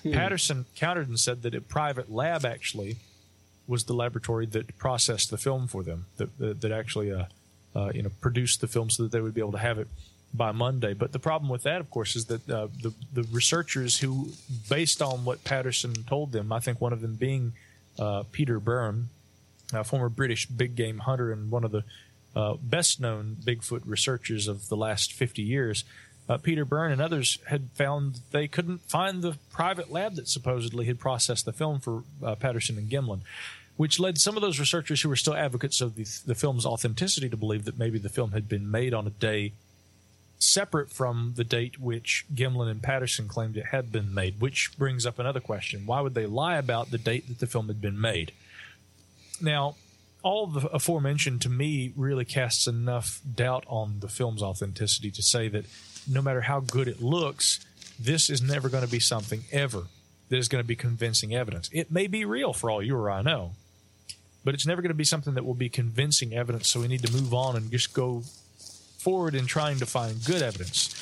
Patterson 0.04 0.66
countered 0.76 1.08
and 1.08 1.20
said 1.20 1.42
that 1.44 1.56
a 1.56 1.62
private 1.62 2.12
lab 2.12 2.46
actually 2.46 2.98
was 3.68 3.86
the 3.86 3.94
laboratory 3.94 4.46
that 4.48 4.78
processed 4.78 5.32
the 5.32 5.38
film 5.38 5.68
for 5.68 5.84
them, 5.84 6.06
that 6.18 6.38
that, 6.40 6.62
that 6.62 6.72
actually 6.72 7.12
uh, 7.12 7.26
uh, 7.76 7.92
you 7.94 8.02
know 8.02 8.12
produced 8.20 8.62
the 8.62 8.68
film 8.68 8.90
so 8.90 9.04
that 9.04 9.12
they 9.12 9.22
would 9.22 9.34
be 9.34 9.42
able 9.42 9.52
to 9.54 9.58
have 9.58 9.78
it 9.80 9.88
by 10.34 10.52
Monday. 10.52 10.94
But 10.94 11.12
the 11.12 11.20
problem 11.20 11.50
with 11.50 11.64
that, 11.64 11.82
of 11.82 11.90
course, 11.90 12.16
is 12.16 12.26
that 12.26 12.50
uh, 12.50 12.68
the 12.82 12.94
the 13.14 13.24
researchers 13.32 14.00
who, 14.00 14.30
based 14.70 15.02
on 15.02 15.26
what 15.26 15.44
Patterson 15.44 15.94
told 16.06 16.32
them, 16.32 16.52
I 16.52 16.60
think 16.60 16.82
one 16.82 16.94
of 16.94 17.02
them 17.02 17.16
being 17.16 17.54
uh, 18.00 18.24
Peter 18.32 18.60
Byrne, 18.60 19.10
a 19.74 19.84
former 19.84 20.10
British 20.10 20.48
big 20.48 20.76
game 20.76 21.00
hunter 21.00 21.32
and 21.32 21.52
one 21.52 21.64
of 21.64 21.72
the 21.72 21.84
uh, 22.36 22.56
best 22.62 23.00
known 23.00 23.38
Bigfoot 23.44 23.82
researchers 23.86 24.48
of 24.48 24.70
the 24.70 24.78
last 24.78 25.14
50 25.14 25.42
years. 25.42 25.84
Uh, 26.32 26.38
Peter 26.38 26.64
Byrne 26.64 26.94
and 26.94 27.02
others 27.02 27.40
had 27.48 27.72
found 27.74 28.22
they 28.32 28.48
couldn't 28.48 28.80
find 28.90 29.22
the 29.22 29.36
private 29.52 29.92
lab 29.92 30.16
that 30.16 30.30
supposedly 30.30 30.86
had 30.86 30.98
processed 30.98 31.44
the 31.44 31.52
film 31.52 31.82
for 31.82 32.04
uh, 32.24 32.36
Patterson 32.36 32.78
and 32.78 32.90
Gimlin, 32.90 33.20
which 33.76 34.00
led 34.00 34.18
some 34.18 34.38
of 34.38 34.42
those 34.42 34.58
researchers 34.58 35.02
who 35.02 35.10
were 35.10 35.18
still 35.18 35.36
advocates 35.36 35.82
of 35.82 35.96
the, 35.96 36.06
the 36.26 36.34
film's 36.34 36.66
authenticity 36.66 37.28
to 37.28 37.36
believe 37.36 37.66
that 37.66 37.78
maybe 37.78 38.00
the 38.00 38.08
film 38.08 38.32
had 38.32 38.48
been 38.48 38.72
made 38.72 38.94
on 38.94 39.06
a 39.06 39.10
day 39.10 39.52
separate 40.40 40.90
from 40.90 41.34
the 41.36 41.44
date 41.44 41.82
which 41.82 42.26
Gimlin 42.34 42.72
and 42.72 42.82
Patterson 42.82 43.28
claimed 43.28 43.58
it 43.58 43.66
had 43.66 43.92
been 43.92 44.14
made, 44.14 44.40
which 44.40 44.72
brings 44.78 45.06
up 45.06 45.20
another 45.20 45.42
question. 45.42 45.86
Why 45.86 46.00
would 46.00 46.16
they 46.16 46.28
lie 46.28 46.56
about 46.56 46.92
the 46.92 46.98
date 46.98 47.28
that 47.28 47.40
the 47.40 47.46
film 47.46 47.68
had 47.68 47.82
been 47.82 48.00
made? 48.00 48.32
Now, 49.42 49.76
all 50.24 50.48
the 50.48 50.66
aforementioned 50.70 51.42
to 51.42 51.50
me 51.50 51.92
really 51.98 52.24
casts 52.24 52.68
enough 52.68 53.20
doubt 53.36 53.66
on 53.68 54.00
the 54.00 54.08
film's 54.08 54.42
authenticity 54.42 55.12
to 55.12 55.22
say 55.22 55.50
that 55.50 55.66
no 56.08 56.22
matter 56.22 56.42
how 56.42 56.60
good 56.60 56.88
it 56.88 57.02
looks, 57.02 57.60
this 58.00 58.30
is 58.30 58.42
never 58.42 58.70
going 58.70 58.86
to 58.86 58.92
be 58.92 59.00
something 59.00 59.44
ever 59.52 59.84
that 60.30 60.38
is 60.38 60.48
going 60.48 60.64
to 60.64 60.68
be 60.68 60.76
convincing 60.76 61.36
evidence. 61.36 61.70
It 61.72 61.92
may 61.92 62.08
be 62.08 62.26
real 62.26 62.54
for 62.54 62.70
all 62.72 62.82
you 62.82 62.96
or 62.96 63.12
I 63.12 63.22
know, 63.22 63.52
but 64.44 64.54
it's 64.54 64.66
never 64.66 64.82
going 64.82 64.90
to 64.90 64.96
be 64.96 65.04
something 65.04 65.34
that 65.34 65.46
will 65.46 65.54
be 65.54 65.70
convincing 65.70 66.34
evidence. 66.34 66.70
So 66.70 66.80
we 66.80 66.88
need 66.88 67.04
to 67.04 67.12
move 67.12 67.34
on 67.34 67.56
and 67.56 67.70
just 67.70 67.94
go 67.94 68.24
forward 68.98 69.36
in 69.36 69.46
trying 69.46 69.78
to 69.80 69.86
find 69.86 70.24
good 70.24 70.42
evidence. 70.42 70.96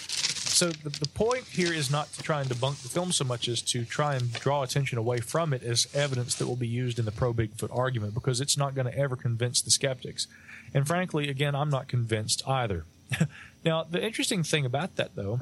So 0.60 0.70
the, 0.70 0.90
the 0.90 1.08
point 1.08 1.46
here 1.46 1.72
is 1.72 1.90
not 1.90 2.12
to 2.14 2.24
try 2.24 2.42
and 2.42 2.50
debunk 2.50 2.82
the 2.82 2.90
film 2.90 3.12
so 3.12 3.24
much 3.24 3.48
as 3.48 3.62
to 3.62 3.86
try 3.86 4.16
and 4.16 4.34
draw 4.34 4.64
attention 4.64 4.98
away 4.98 5.20
from 5.20 5.54
it 5.54 5.64
as 5.64 5.88
evidence 5.94 6.36
that 6.36 6.48
will 6.48 6.58
be 6.58 6.68
used 6.68 7.00
in 7.00 7.06
the 7.06 7.12
pro 7.12 7.34
Bigfoot 7.34 7.74
argument 7.74 8.14
because 8.14 8.42
it's 8.42 8.58
not 8.58 8.76
going 8.76 8.88
to 8.88 8.98
ever 8.98 9.16
convince 9.16 9.62
the 9.62 9.72
skeptics. 9.72 10.28
And 10.74 10.86
frankly, 10.86 11.30
again, 11.30 11.56
I'm 11.56 11.70
not 11.70 11.88
convinced 11.88 12.42
either. 12.48 12.86
now, 13.64 13.84
the 13.84 14.04
interesting 14.04 14.44
thing 14.44 14.66
about 14.66 14.96
that, 14.96 15.16
though, 15.16 15.42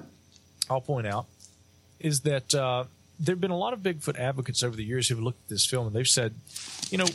I'll 0.70 0.82
point 0.82 1.08
out, 1.08 1.26
is 2.00 2.22
that 2.22 2.54
uh, 2.54 2.86
there 3.20 3.34
have 3.34 3.42
been 3.42 3.52
a 3.52 3.58
lot 3.58 3.74
of 3.74 3.80
Bigfoot 3.80 4.20
advocates 4.20 4.64
over 4.64 4.76
the 4.76 4.84
years 4.84 5.08
who've 5.08 5.22
looked 5.22 5.44
at 5.46 5.50
this 5.50 5.66
film 5.66 5.88
and 5.88 5.96
they've 5.96 6.08
said, 6.08 6.36
you 6.90 6.98
know, 6.98 7.08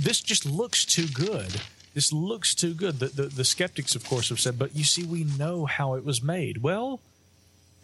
this 0.00 0.20
just 0.20 0.46
looks 0.46 0.84
too 0.84 1.06
good. 1.06 1.60
This 1.94 2.12
looks 2.12 2.54
too 2.54 2.74
good. 2.74 2.98
The, 2.98 3.06
the, 3.06 3.22
the 3.24 3.44
skeptics, 3.44 3.94
of 3.94 4.04
course, 4.04 4.28
have 4.28 4.40
said, 4.40 4.58
but 4.58 4.76
you 4.76 4.84
see, 4.84 5.04
we 5.04 5.24
know 5.24 5.66
how 5.66 5.94
it 5.94 6.04
was 6.04 6.22
made. 6.22 6.62
Well, 6.62 7.00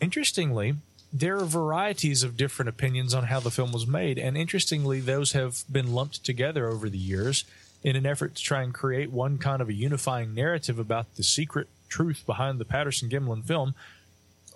interestingly, 0.01 0.75
there 1.13 1.37
are 1.39 1.47
varieties 1.47 2.23
of 2.23 2.37
different 2.37 2.69
opinions 2.69 3.15
on 3.15 3.25
how 3.25 3.41
the 3.41 3.51
film 3.51 3.73
was 3.73 3.87
made, 3.87 4.19
and 4.19 4.37
interestingly, 4.37 5.01
those 5.01 5.33
have 5.33 5.65
been 5.71 5.93
lumped 5.93 6.25
together 6.25 6.69
over 6.69 6.89
the 6.89 6.99
years 6.99 7.45
in 7.83 7.97
an 7.97 8.07
effort 8.07 8.35
to 8.35 8.43
try 8.43 8.63
and 8.63 8.75
create 8.75 9.11
one 9.11 9.39
kind 9.39 9.63
of 9.63 9.69
a 9.69 9.75
unifying 9.75 10.35
narrative 10.35 10.79
about 10.79 11.15
the 11.17 11.23
secret 11.23 11.69
truth 11.89 12.25
behind 12.27 12.59
the 12.59 12.65
Patterson 12.65 13.09
Gimlin 13.09 13.45
film. 13.45 13.75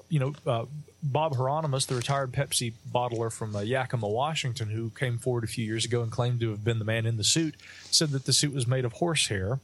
You 0.08 0.20
know, 0.20 0.34
uh, 0.46 0.64
Bob 1.02 1.36
Hieronymus, 1.36 1.86
the 1.86 1.94
retired 1.94 2.32
Pepsi 2.32 2.72
bottler 2.92 3.32
from 3.32 3.54
uh, 3.54 3.60
Yakima, 3.60 4.08
Washington, 4.08 4.68
who 4.68 4.90
came 4.90 5.18
forward 5.18 5.44
a 5.44 5.46
few 5.46 5.64
years 5.64 5.84
ago 5.84 6.02
and 6.02 6.10
claimed 6.10 6.40
to 6.40 6.50
have 6.50 6.64
been 6.64 6.78
the 6.78 6.84
man 6.84 7.06
in 7.06 7.16
the 7.16 7.24
suit, 7.24 7.54
said 7.90 8.10
that 8.10 8.24
the 8.24 8.32
suit 8.32 8.54
was 8.54 8.66
made 8.66 8.84
of 8.84 8.94
horsehair, 8.94 9.60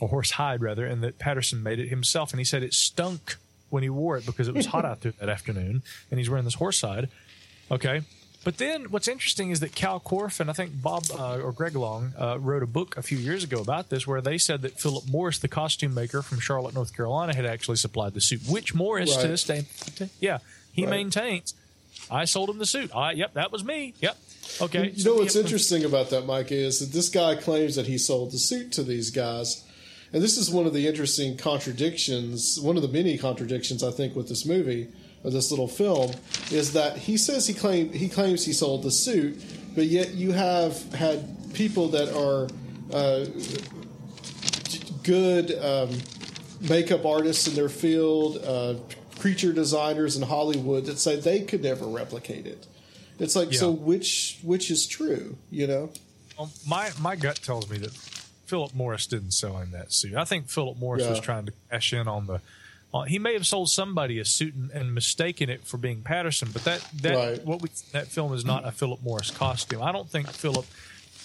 or 0.00 0.08
horse 0.08 0.32
hide 0.32 0.60
rather, 0.60 0.86
and 0.86 1.02
that 1.02 1.18
Patterson 1.18 1.62
made 1.62 1.78
it 1.78 1.88
himself. 1.88 2.32
And 2.32 2.40
he 2.40 2.44
said 2.44 2.62
it 2.62 2.74
stunk 2.74 3.36
when 3.68 3.82
he 3.82 3.90
wore 3.90 4.16
it 4.16 4.26
because 4.26 4.48
it 4.48 4.54
was 4.54 4.66
hot 4.66 4.84
out 4.86 5.00
there 5.02 5.12
that 5.20 5.28
afternoon, 5.28 5.82
and 6.10 6.18
he's 6.18 6.28
wearing 6.28 6.44
this 6.44 6.54
horse 6.54 6.80
hide. 6.80 7.08
Okay. 7.70 8.02
But 8.42 8.56
then 8.56 8.84
what's 8.84 9.06
interesting 9.06 9.50
is 9.50 9.60
that 9.60 9.74
Kal 9.74 10.00
Korff 10.00 10.40
and 10.40 10.48
I 10.48 10.54
think 10.54 10.80
Bob 10.80 11.04
uh, 11.12 11.38
or 11.40 11.52
Greg 11.52 11.76
Long 11.76 12.14
uh, 12.18 12.38
wrote 12.38 12.62
a 12.62 12.66
book 12.66 12.96
a 12.96 13.02
few 13.02 13.18
years 13.18 13.44
ago 13.44 13.60
about 13.60 13.90
this 13.90 14.06
where 14.06 14.22
they 14.22 14.38
said 14.38 14.62
that 14.62 14.80
Philip 14.80 15.04
Morris, 15.10 15.38
the 15.38 15.48
costume 15.48 15.92
maker 15.92 16.22
from 16.22 16.40
Charlotte, 16.40 16.74
North 16.74 16.96
Carolina, 16.96 17.34
had 17.34 17.44
actually 17.44 17.76
supplied 17.76 18.14
the 18.14 18.20
suit, 18.20 18.40
which 18.48 18.74
Morris 18.74 19.14
Right. 19.14 19.22
to 19.22 19.28
this 19.28 19.44
day, 19.44 19.64
yeah, 20.20 20.38
he 20.72 20.84
Right. 20.84 20.90
maintains. 20.90 21.52
I 22.10 22.24
sold 22.24 22.48
him 22.48 22.56
the 22.58 22.66
suit. 22.66 22.90
I, 22.94 23.12
yep, 23.12 23.34
that 23.34 23.52
was 23.52 23.62
me. 23.62 23.92
Yep. 24.00 24.16
Okay. 24.62 24.90
You 24.96 25.04
know 25.04 25.14
what's 25.16 25.34
Yep. 25.36 25.44
interesting 25.44 25.84
about 25.84 26.08
that, 26.10 26.24
Mike, 26.24 26.50
is 26.50 26.80
that 26.80 26.92
this 26.92 27.10
guy 27.10 27.34
claims 27.36 27.76
that 27.76 27.86
he 27.88 27.98
sold 27.98 28.32
the 28.32 28.38
suit 28.38 28.72
to 28.72 28.82
these 28.82 29.10
guys. 29.10 29.62
And 30.14 30.22
this 30.22 30.38
is 30.38 30.50
one 30.50 30.66
of 30.66 30.72
the 30.72 30.88
interesting 30.88 31.36
contradictions, 31.36 32.58
one 32.58 32.76
of 32.76 32.82
the 32.82 32.88
many 32.88 33.16
contradictions 33.18 33.82
I 33.84 33.90
think 33.90 34.16
with 34.16 34.28
this 34.28 34.44
movie 34.46 34.88
or 35.22 35.30
this 35.30 35.50
little 35.50 35.68
film, 35.68 36.12
is 36.50 36.72
that 36.72 36.96
he 36.96 37.16
says 37.16 37.46
he 37.46 37.54
claim 37.54 37.92
he 37.92 38.08
claims 38.08 38.44
he 38.44 38.52
sold 38.52 38.82
the 38.82 38.90
suit, 38.90 39.42
but 39.74 39.86
yet 39.86 40.14
you 40.14 40.32
have 40.32 40.92
had 40.94 41.54
people 41.54 41.88
that 41.88 42.08
are 42.14 42.48
uh, 42.92 43.26
good 45.02 45.52
um, 45.62 45.90
makeup 46.68 47.04
artists 47.04 47.46
in 47.48 47.54
their 47.54 47.68
field, 47.68 48.38
uh, 48.44 48.74
creature 49.18 49.52
designers 49.52 50.16
in 50.16 50.22
Hollywood 50.22 50.86
that 50.86 50.98
say 50.98 51.16
they 51.16 51.42
could 51.42 51.62
never 51.62 51.86
replicate 51.86 52.46
it. 52.46 52.66
It's 53.18 53.36
like, 53.36 53.52
so 53.52 53.70
which 53.70 54.38
which 54.42 54.70
is 54.70 54.86
true? 54.86 55.36
You 55.50 55.66
know? 55.66 55.90
Um, 56.38 56.50
my 56.66 56.90
my 56.98 57.16
gut 57.16 57.36
tells 57.42 57.68
me 57.68 57.76
that 57.78 57.92
Philip 58.46 58.74
Morris 58.74 59.06
didn't 59.06 59.32
sell 59.32 59.58
him 59.58 59.72
that 59.72 59.92
suit. 59.92 60.16
I 60.16 60.24
think 60.24 60.48
Philip 60.48 60.78
Morris 60.78 61.06
was 61.06 61.20
trying 61.20 61.46
to 61.46 61.52
cash 61.70 61.92
in 61.92 62.08
on 62.08 62.26
the. 62.26 62.40
Uh, 62.92 63.02
he 63.02 63.18
may 63.20 63.34
have 63.34 63.46
sold 63.46 63.68
somebody 63.70 64.18
a 64.18 64.24
suit 64.24 64.54
and, 64.54 64.70
and 64.72 64.92
mistaken 64.94 65.48
it 65.48 65.62
for 65.62 65.76
being 65.78 66.02
Patterson, 66.02 66.48
but 66.52 66.64
that 66.64 66.84
that 67.02 67.14
Right. 67.14 67.44
what 67.44 67.62
we 67.62 67.68
that 67.92 68.08
film 68.08 68.32
is 68.34 68.44
not 68.44 68.66
a 68.66 68.72
Philip 68.72 69.00
Morris 69.02 69.30
costume. 69.30 69.82
I 69.82 69.92
don't 69.92 70.08
think 70.10 70.28
Philip 70.30 70.66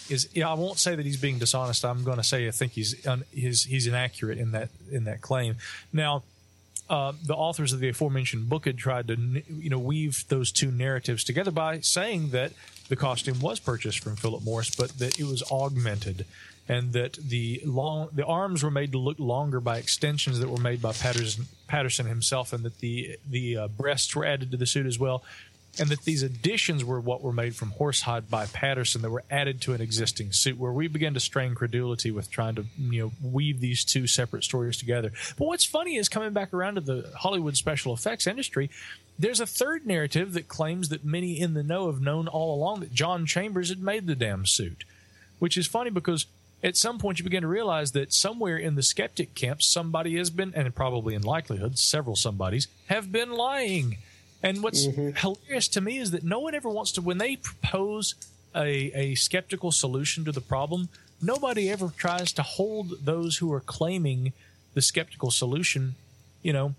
is. 0.09 0.29
Yeah, 0.33 0.49
I 0.49 0.53
won't 0.53 0.77
say 0.77 0.95
that 0.95 1.05
he's 1.05 1.17
being 1.19 1.39
dishonest. 1.39 1.83
I'm 1.83 2.03
going 2.03 2.17
to 2.17 2.23
say 2.23 2.47
I 2.47 2.51
think 2.51 2.73
he's 2.73 3.05
un, 3.07 3.23
he's 3.31 3.63
he's 3.63 3.87
inaccurate 3.87 4.37
in 4.37 4.51
that 4.51 4.69
in 4.91 5.05
that 5.05 5.21
claim. 5.21 5.55
Now. 5.91 6.23
Uh, 6.87 7.13
the 7.25 7.33
authors 7.33 7.73
of 7.73 7.79
the 7.79 7.89
aforementioned 7.89 8.47
book 8.47 8.65
had 8.65 8.77
tried 8.77 9.07
to, 9.07 9.15
you 9.49 9.71
know, 9.71 9.79
weave 9.79 10.23
those 10.27 10.51
two 10.51 10.69
narratives 10.69 11.23
together 11.23 11.49
by 11.49 11.79
saying 11.79 12.29
that 12.29 12.51
the 12.89 12.95
costume 12.95 13.39
was 13.39 13.59
purchased 13.59 13.97
from 14.03 14.15
Philip 14.15 14.43
Morris, 14.43 14.69
but 14.69 14.91
that 14.99 15.19
it 15.19 15.23
was 15.23 15.41
augmented, 15.51 16.27
and 16.67 16.93
that 16.93 17.13
the 17.13 17.61
long 17.63 18.09
the 18.11 18.25
arms 18.25 18.63
were 18.63 18.71
made 18.71 18.91
to 18.91 18.97
look 18.97 19.19
longer 19.19 19.59
by 19.59 19.77
extensions 19.77 20.39
that 20.39 20.49
were 20.49 20.57
made 20.57 20.81
by 20.81 20.93
Patterson 20.93 21.45
Patterson 21.67 22.07
himself, 22.07 22.53
and 22.53 22.63
that 22.63 22.79
the 22.79 23.17
the 23.29 23.57
uh, 23.57 23.67
breasts 23.67 24.15
were 24.15 24.25
added 24.25 24.51
to 24.51 24.57
the 24.57 24.65
suit 24.65 24.87
as 24.87 24.97
well, 24.97 25.23
and 25.79 25.89
that 25.89 26.01
these 26.01 26.23
additions 26.23 26.83
were 26.83 26.99
what 26.99 27.21
were 27.21 27.31
made 27.31 27.55
from 27.55 27.71
horsehide 27.71 28.29
by 28.29 28.47
Patterson 28.47 29.03
that 29.03 29.11
were 29.11 29.23
added 29.29 29.61
to 29.61 29.73
an 29.73 29.81
existing 29.81 30.31
suit. 30.31 30.57
Where 30.57 30.71
we 30.71 30.87
began 30.87 31.13
to 31.13 31.19
strain 31.19 31.53
credulity 31.53 32.09
with 32.09 32.31
trying 32.31 32.55
to 32.55 32.65
you 32.79 33.03
know 33.03 33.11
weave 33.21 33.59
these 33.59 33.85
two 33.85 34.07
separate 34.07 34.43
stories 34.43 34.77
together. 34.77 35.11
But 35.37 35.45
what's 35.45 35.65
funny 35.65 35.97
is 35.97 36.09
coming 36.09 36.33
back 36.33 36.51
around 36.51 36.75
to 36.75 36.81
the 36.81 37.11
Hollywood 37.15 37.57
special 37.57 37.93
effects 37.93 38.25
industry. 38.25 38.71
There's 39.17 39.39
a 39.39 39.45
third 39.45 39.85
narrative 39.85 40.33
that 40.33 40.49
claims 40.49 40.89
that 40.89 41.05
many 41.05 41.39
in 41.39 41.53
the 41.53 41.63
know 41.63 41.87
have 41.89 42.01
known 42.01 42.27
all 42.27 42.55
along 42.55 42.81
that 42.81 42.91
John 42.91 43.25
Chambers 43.25 43.69
had 43.69 43.81
made 43.81 44.07
the 44.07 44.15
damn 44.15 44.45
suit, 44.45 44.83
which 45.39 45.57
is 45.57 45.67
funny 45.67 45.89
because 45.89 46.25
at 46.65 46.75
some 46.75 46.97
point 46.97 47.19
you 47.19 47.23
begin 47.23 47.43
to 47.43 47.47
realize 47.47 47.91
that 47.91 48.11
somewhere 48.11 48.57
in 48.57 48.73
the 48.73 48.81
skeptic 48.81 49.35
camp 49.35 49.61
somebody 49.61 50.17
has 50.17 50.31
been, 50.31 50.51
and 50.55 50.73
probably 50.73 51.13
in 51.13 51.21
likelihood 51.21 51.77
several 51.77 52.15
somebodies 52.15 52.67
have 52.87 53.11
been 53.11 53.31
lying. 53.31 53.97
And 54.41 54.63
what's 54.63 54.87
mm-hmm. 54.87 55.11
hilarious 55.15 55.67
to 55.69 55.81
me 55.81 55.99
is 55.99 56.11
that 56.11 56.23
no 56.23 56.39
one 56.39 56.55
ever 56.55 56.69
wants 56.69 56.91
to, 56.93 57.01
when 57.01 57.19
they 57.19 57.35
propose 57.35 58.15
a, 58.55 58.91
a 58.93 59.15
skeptical 59.15 59.71
solution 59.71 60.25
to 60.25 60.31
the 60.31 60.41
problem, 60.41 60.89
nobody 61.21 61.69
ever 61.69 61.89
tries 61.95 62.31
to 62.33 62.41
hold 62.41 63.05
those 63.05 63.37
who 63.37 63.53
are 63.53 63.61
claiming 63.61 64.33
the 64.73 64.81
skeptical 64.81 65.29
solution, 65.31 65.95
you 66.41 66.51
know, 66.51 66.73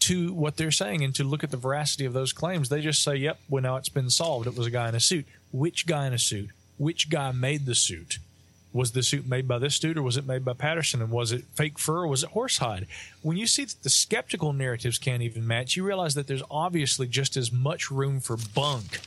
to 0.00 0.32
what 0.32 0.56
they're 0.56 0.70
saying 0.70 1.04
and 1.04 1.14
to 1.14 1.24
look 1.24 1.44
at 1.44 1.50
the 1.50 1.56
veracity 1.58 2.06
of 2.06 2.14
those 2.14 2.32
claims. 2.32 2.70
They 2.70 2.80
just 2.80 3.02
say, 3.02 3.16
yep, 3.16 3.38
well, 3.50 3.62
now 3.62 3.76
it's 3.76 3.90
been 3.90 4.08
solved. 4.08 4.46
It 4.46 4.56
was 4.56 4.66
a 4.66 4.70
guy 4.70 4.88
in 4.88 4.94
a 4.94 5.00
suit. 5.00 5.26
Which 5.52 5.86
guy 5.86 6.06
in 6.06 6.14
a 6.14 6.18
suit? 6.18 6.50
Which 6.78 7.10
guy 7.10 7.32
made 7.32 7.66
the 7.66 7.74
suit? 7.74 8.18
Was 8.72 8.92
the 8.92 9.02
suit 9.02 9.26
made 9.26 9.48
by 9.48 9.58
this 9.58 9.78
dude 9.78 9.98
or 9.98 10.02
was 10.02 10.16
it 10.16 10.26
made 10.26 10.44
by 10.44 10.52
Patterson? 10.52 11.02
And 11.02 11.10
was 11.10 11.32
it 11.32 11.44
fake 11.54 11.78
fur 11.78 12.04
or 12.04 12.06
was 12.06 12.22
it 12.22 12.30
horsehide? 12.30 12.86
When 13.22 13.36
you 13.36 13.46
see 13.46 13.64
that 13.64 13.82
the 13.82 13.90
skeptical 13.90 14.52
narratives 14.52 14.98
can't 14.98 15.22
even 15.22 15.46
match, 15.46 15.76
you 15.76 15.84
realize 15.84 16.14
that 16.14 16.26
there's 16.26 16.42
obviously 16.50 17.06
just 17.06 17.36
as 17.36 17.50
much 17.50 17.90
room 17.90 18.20
for 18.20 18.36
bunk 18.54 19.00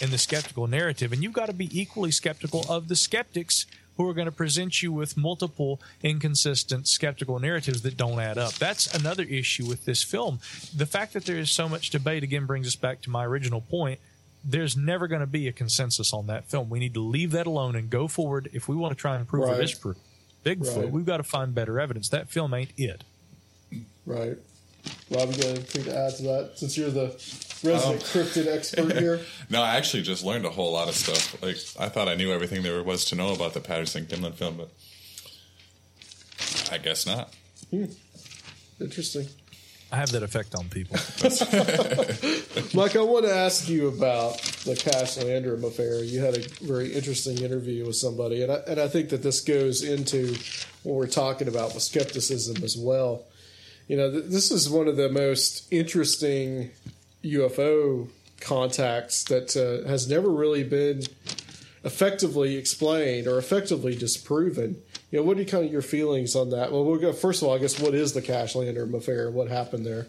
in 0.00 0.10
the 0.10 0.18
skeptical 0.18 0.66
narrative. 0.66 1.12
And 1.12 1.22
you've 1.22 1.32
got 1.32 1.46
to 1.46 1.54
be 1.54 1.70
equally 1.78 2.10
skeptical 2.10 2.64
of 2.68 2.88
the 2.88 2.96
skeptics 2.96 3.66
who 3.96 4.08
are 4.08 4.14
going 4.14 4.26
to 4.26 4.32
present 4.32 4.82
you 4.82 4.92
with 4.92 5.16
multiple 5.16 5.80
inconsistent 6.02 6.86
skeptical 6.86 7.38
narratives 7.38 7.82
that 7.82 7.96
don't 7.96 8.20
add 8.20 8.38
up. 8.38 8.52
That's 8.54 8.94
another 8.94 9.22
issue 9.22 9.66
with 9.66 9.84
this 9.86 10.02
film. 10.02 10.40
The 10.74 10.86
fact 10.86 11.14
that 11.14 11.24
there 11.24 11.38
is 11.38 11.50
so 11.50 11.68
much 11.68 11.90
debate 11.90 12.22
again 12.22 12.46
brings 12.46 12.66
us 12.66 12.76
back 12.76 13.00
to 13.02 13.10
my 13.10 13.24
original 13.24 13.62
point. 13.62 13.98
There's 14.48 14.76
never 14.76 15.08
going 15.08 15.20
to 15.20 15.26
be 15.26 15.48
a 15.48 15.52
consensus 15.52 16.12
on 16.12 16.28
that 16.28 16.48
film. 16.48 16.68
We 16.70 16.78
need 16.78 16.94
to 16.94 17.00
leave 17.00 17.32
that 17.32 17.46
alone 17.48 17.74
and 17.74 17.90
go 17.90 18.06
forward. 18.06 18.48
If 18.52 18.68
we 18.68 18.76
want 18.76 18.92
to 18.92 18.96
try 19.00 19.16
and 19.16 19.26
prove 19.26 19.44
or 19.44 19.52
Right. 19.52 19.60
disprove 19.60 19.96
Bigfoot, 20.44 20.76
Right. 20.76 20.90
we've 20.90 21.04
got 21.04 21.16
to 21.16 21.24
find 21.24 21.52
better 21.52 21.80
evidence. 21.80 22.08
That 22.10 22.30
film 22.30 22.54
ain't 22.54 22.70
it. 22.76 23.02
Right. 24.06 24.36
Rob, 25.10 25.30
you 25.32 25.36
got 25.36 25.46
anything 25.46 25.82
to 25.84 25.98
add 25.98 26.14
to 26.18 26.22
that 26.22 26.52
since 26.54 26.76
you're 26.78 26.92
the 26.92 27.08
resident 27.64 27.82
um, 27.84 27.98
cryptid 27.98 28.46
expert 28.46 28.92
here? 28.98 29.20
No, 29.50 29.60
I 29.60 29.74
actually 29.74 30.04
just 30.04 30.24
learned 30.24 30.44
a 30.44 30.50
whole 30.50 30.72
lot 30.72 30.88
of 30.88 30.94
stuff. 30.94 31.42
Like 31.42 31.56
I 31.80 31.88
thought 31.88 32.08
I 32.08 32.14
knew 32.14 32.30
everything 32.32 32.62
there 32.62 32.80
was 32.84 33.04
to 33.06 33.16
know 33.16 33.32
about 33.34 33.52
the 33.54 33.60
Patterson 33.60 34.06
Gimlin 34.06 34.34
film, 34.34 34.56
but 34.58 34.70
I 36.70 36.78
guess 36.78 37.04
not. 37.04 37.34
Hmm. 37.70 37.86
Interesting. 38.80 39.26
I 39.92 39.96
have 39.96 40.10
that 40.12 40.24
effect 40.24 40.54
on 40.56 40.68
people. 40.68 40.96
Mike, 42.74 42.96
I 42.96 43.02
want 43.02 43.24
to 43.24 43.32
ask 43.34 43.68
you 43.68 43.86
about 43.86 44.40
the 44.64 44.74
Cash 44.74 45.16
Landrum 45.18 45.64
affair. 45.64 46.02
You 46.02 46.20
had 46.20 46.36
a 46.36 46.40
very 46.60 46.92
interesting 46.92 47.38
interview 47.38 47.86
with 47.86 47.94
somebody, 47.94 48.42
and 48.42 48.50
I, 48.50 48.56
and 48.66 48.80
I 48.80 48.88
think 48.88 49.10
that 49.10 49.22
this 49.22 49.40
goes 49.40 49.84
into 49.84 50.34
what 50.82 50.96
we're 50.96 51.06
talking 51.06 51.46
about 51.46 51.72
with 51.72 51.84
skepticism 51.84 52.64
as 52.64 52.76
well. 52.76 53.26
You 53.86 53.96
know, 53.96 54.10
th- 54.10 54.24
this 54.24 54.50
is 54.50 54.68
one 54.68 54.88
of 54.88 54.96
the 54.96 55.08
most 55.08 55.72
interesting 55.72 56.70
UFO 57.22 58.08
contacts 58.40 59.24
that 59.24 59.56
uh, 59.56 59.88
has 59.88 60.08
never 60.08 60.30
really 60.30 60.64
been 60.64 61.02
effectively 61.84 62.56
explained 62.56 63.28
or 63.28 63.38
effectively 63.38 63.94
disproven. 63.94 64.82
You 65.10 65.20
know, 65.20 65.24
what 65.24 65.38
are 65.38 65.44
kind 65.44 65.64
of 65.64 65.72
your 65.72 65.82
feelings 65.82 66.34
on 66.34 66.50
that? 66.50 66.72
Well, 66.72 66.84
we'll 66.84 66.98
go 66.98 67.12
first 67.12 67.42
of 67.42 67.48
all. 67.48 67.54
I 67.54 67.58
guess 67.58 67.78
what 67.78 67.94
is 67.94 68.12
the 68.12 68.22
Cash 68.22 68.54
Landrum 68.54 68.94
affair? 68.94 69.30
What 69.30 69.48
happened 69.48 69.86
there? 69.86 70.06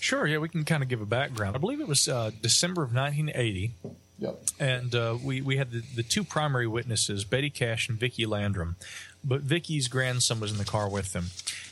Sure, 0.00 0.26
yeah, 0.26 0.38
we 0.38 0.48
can 0.48 0.64
kind 0.64 0.82
of 0.82 0.88
give 0.88 1.00
a 1.00 1.06
background. 1.06 1.54
I 1.54 1.58
believe 1.58 1.80
it 1.80 1.88
was 1.88 2.08
uh, 2.08 2.30
December 2.40 2.82
of 2.82 2.94
1980. 2.94 3.72
Yep. 4.18 4.38
and 4.60 4.94
uh, 4.94 5.18
we 5.20 5.40
we 5.40 5.56
had 5.56 5.72
the, 5.72 5.82
the 5.96 6.02
two 6.04 6.22
primary 6.22 6.68
witnesses, 6.68 7.24
Betty 7.24 7.50
Cash 7.50 7.88
and 7.88 7.98
Vicky 7.98 8.24
Landrum. 8.24 8.76
But 9.24 9.40
Vicky's 9.40 9.88
grandson 9.88 10.38
was 10.38 10.52
in 10.52 10.58
the 10.58 10.64
car 10.64 10.88
with 10.88 11.12
them, 11.12 11.26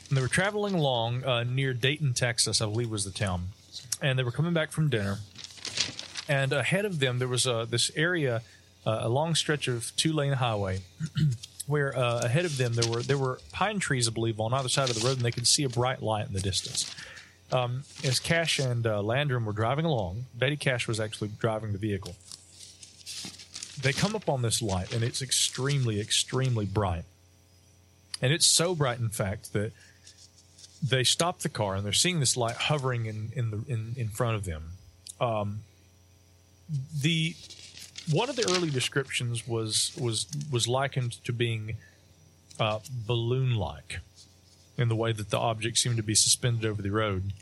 and 0.09 0.19
they 0.19 0.23
were 0.23 0.29
traveling 0.29 0.75
along 0.75 1.25
uh, 1.25 1.45
near 1.45 1.73
Dayton, 1.73 2.13
Texas, 2.15 2.61
I 2.61 2.67
believe 2.67 2.91
was 2.91 3.05
the 3.05 3.13
town, 3.13 3.49
and 4.03 4.19
they 4.19 4.25
were 4.25 4.33
coming 4.33 4.53
back 4.53 4.73
from 4.73 4.89
dinner. 4.89 5.19
And 6.29 6.53
ahead 6.53 6.85
of 6.85 6.99
them, 7.01 7.19
there 7.19 7.29
was 7.29 7.47
uh, 7.47 7.67
this 7.69 7.91
area, 7.97 8.43
uh, 8.87 9.01
a 9.03 9.09
long 9.09 9.35
stretch 9.35 9.67
of 9.69 9.93
two 9.97 10.13
lane 10.13 10.35
highway, 10.35 10.81
where 11.71 11.97
uh, 11.97 12.21
ahead 12.23 12.45
of 12.45 12.57
them 12.57 12.75
there 12.75 12.91
were 12.91 13.03
there 13.03 13.19
were 13.19 13.41
pine 13.53 13.79
trees, 13.79 14.09
I 14.09 14.11
believe, 14.11 14.41
on 14.41 14.53
either 14.53 14.69
side 14.69 14.91
of 14.91 15.01
the 15.01 15.07
road, 15.07 15.17
and 15.17 15.25
they 15.25 15.31
could 15.31 15.47
see 15.47 15.65
a 15.65 15.69
bright 15.69 16.03
light 16.03 16.27
in 16.27 16.33
the 16.33 16.41
distance. 16.41 16.95
Um, 17.53 17.85
as 18.05 18.21
Cash 18.21 18.59
and 18.59 18.87
uh, 18.87 19.03
Landrum 19.03 19.45
were 19.45 19.53
driving 19.53 19.85
along, 19.85 20.27
Betty 20.35 20.57
Cash 20.57 20.87
was 20.87 21.01
actually 21.01 21.31
driving 21.39 21.73
the 21.73 21.79
vehicle. 21.79 22.15
They 23.81 23.93
come 23.93 24.15
up 24.15 24.29
on 24.29 24.43
this 24.43 24.61
light, 24.61 24.93
and 24.95 25.03
it's 25.03 25.23
extremely, 25.23 26.01
extremely 26.01 26.67
bright. 26.67 27.05
And 28.21 28.33
it's 28.33 28.47
so 28.47 28.75
bright, 28.75 28.99
in 28.99 29.09
fact, 29.09 29.53
that 29.55 29.73
they 30.83 31.05
stop 31.05 31.41
the 31.41 31.49
car 31.49 31.75
and 31.75 31.85
they're 31.85 31.93
seeing 31.93 32.21
this 32.21 32.37
light 32.37 32.57
hovering 32.57 33.07
in 33.07 33.33
in 33.35 33.51
the 33.51 33.65
in, 33.67 33.95
in 33.97 34.09
front 34.09 34.37
of 34.37 34.45
them. 34.45 34.73
Um, 35.21 35.61
the 36.95 37.35
one 38.11 38.29
of 38.29 38.37
the 38.37 38.49
early 38.51 38.71
descriptions 38.71 39.47
was 39.47 39.93
was 39.99 40.27
was 40.51 40.69
likened 40.69 41.23
to 41.25 41.33
being 41.33 41.77
uh, 42.59 42.79
balloon 43.07 43.55
like 43.55 44.01
in 44.77 44.89
the 44.89 44.97
way 44.97 45.13
that 45.13 45.31
the 45.31 45.39
object 45.39 45.79
seemed 45.79 45.97
to 45.97 46.03
be 46.03 46.15
suspended 46.15 46.65
over 46.65 46.83
the 46.83 46.91
road. 46.91 47.33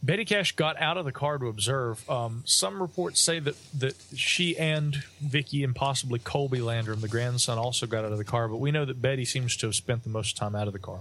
Betty 0.00 0.24
Cash 0.24 0.52
got 0.52 0.80
out 0.80 0.96
of 0.96 1.04
the 1.04 1.12
car 1.12 1.38
to 1.38 1.46
observe. 1.46 2.08
Um, 2.08 2.44
some 2.46 2.80
reports 2.80 3.20
say 3.20 3.40
that, 3.40 3.56
that 3.74 3.96
she 4.14 4.56
and 4.56 5.02
Vicky 5.20 5.64
and 5.64 5.74
possibly 5.74 6.20
Colby 6.20 6.60
Landrum, 6.60 7.00
the 7.00 7.08
grandson, 7.08 7.58
also 7.58 7.86
got 7.86 8.04
out 8.04 8.12
of 8.12 8.18
the 8.18 8.24
car, 8.24 8.46
but 8.46 8.58
we 8.58 8.70
know 8.70 8.84
that 8.84 9.02
Betty 9.02 9.24
seems 9.24 9.56
to 9.56 9.66
have 9.66 9.74
spent 9.74 10.04
the 10.04 10.10
most 10.10 10.36
time 10.36 10.54
out 10.54 10.68
of 10.68 10.72
the 10.72 10.78
car. 10.78 11.00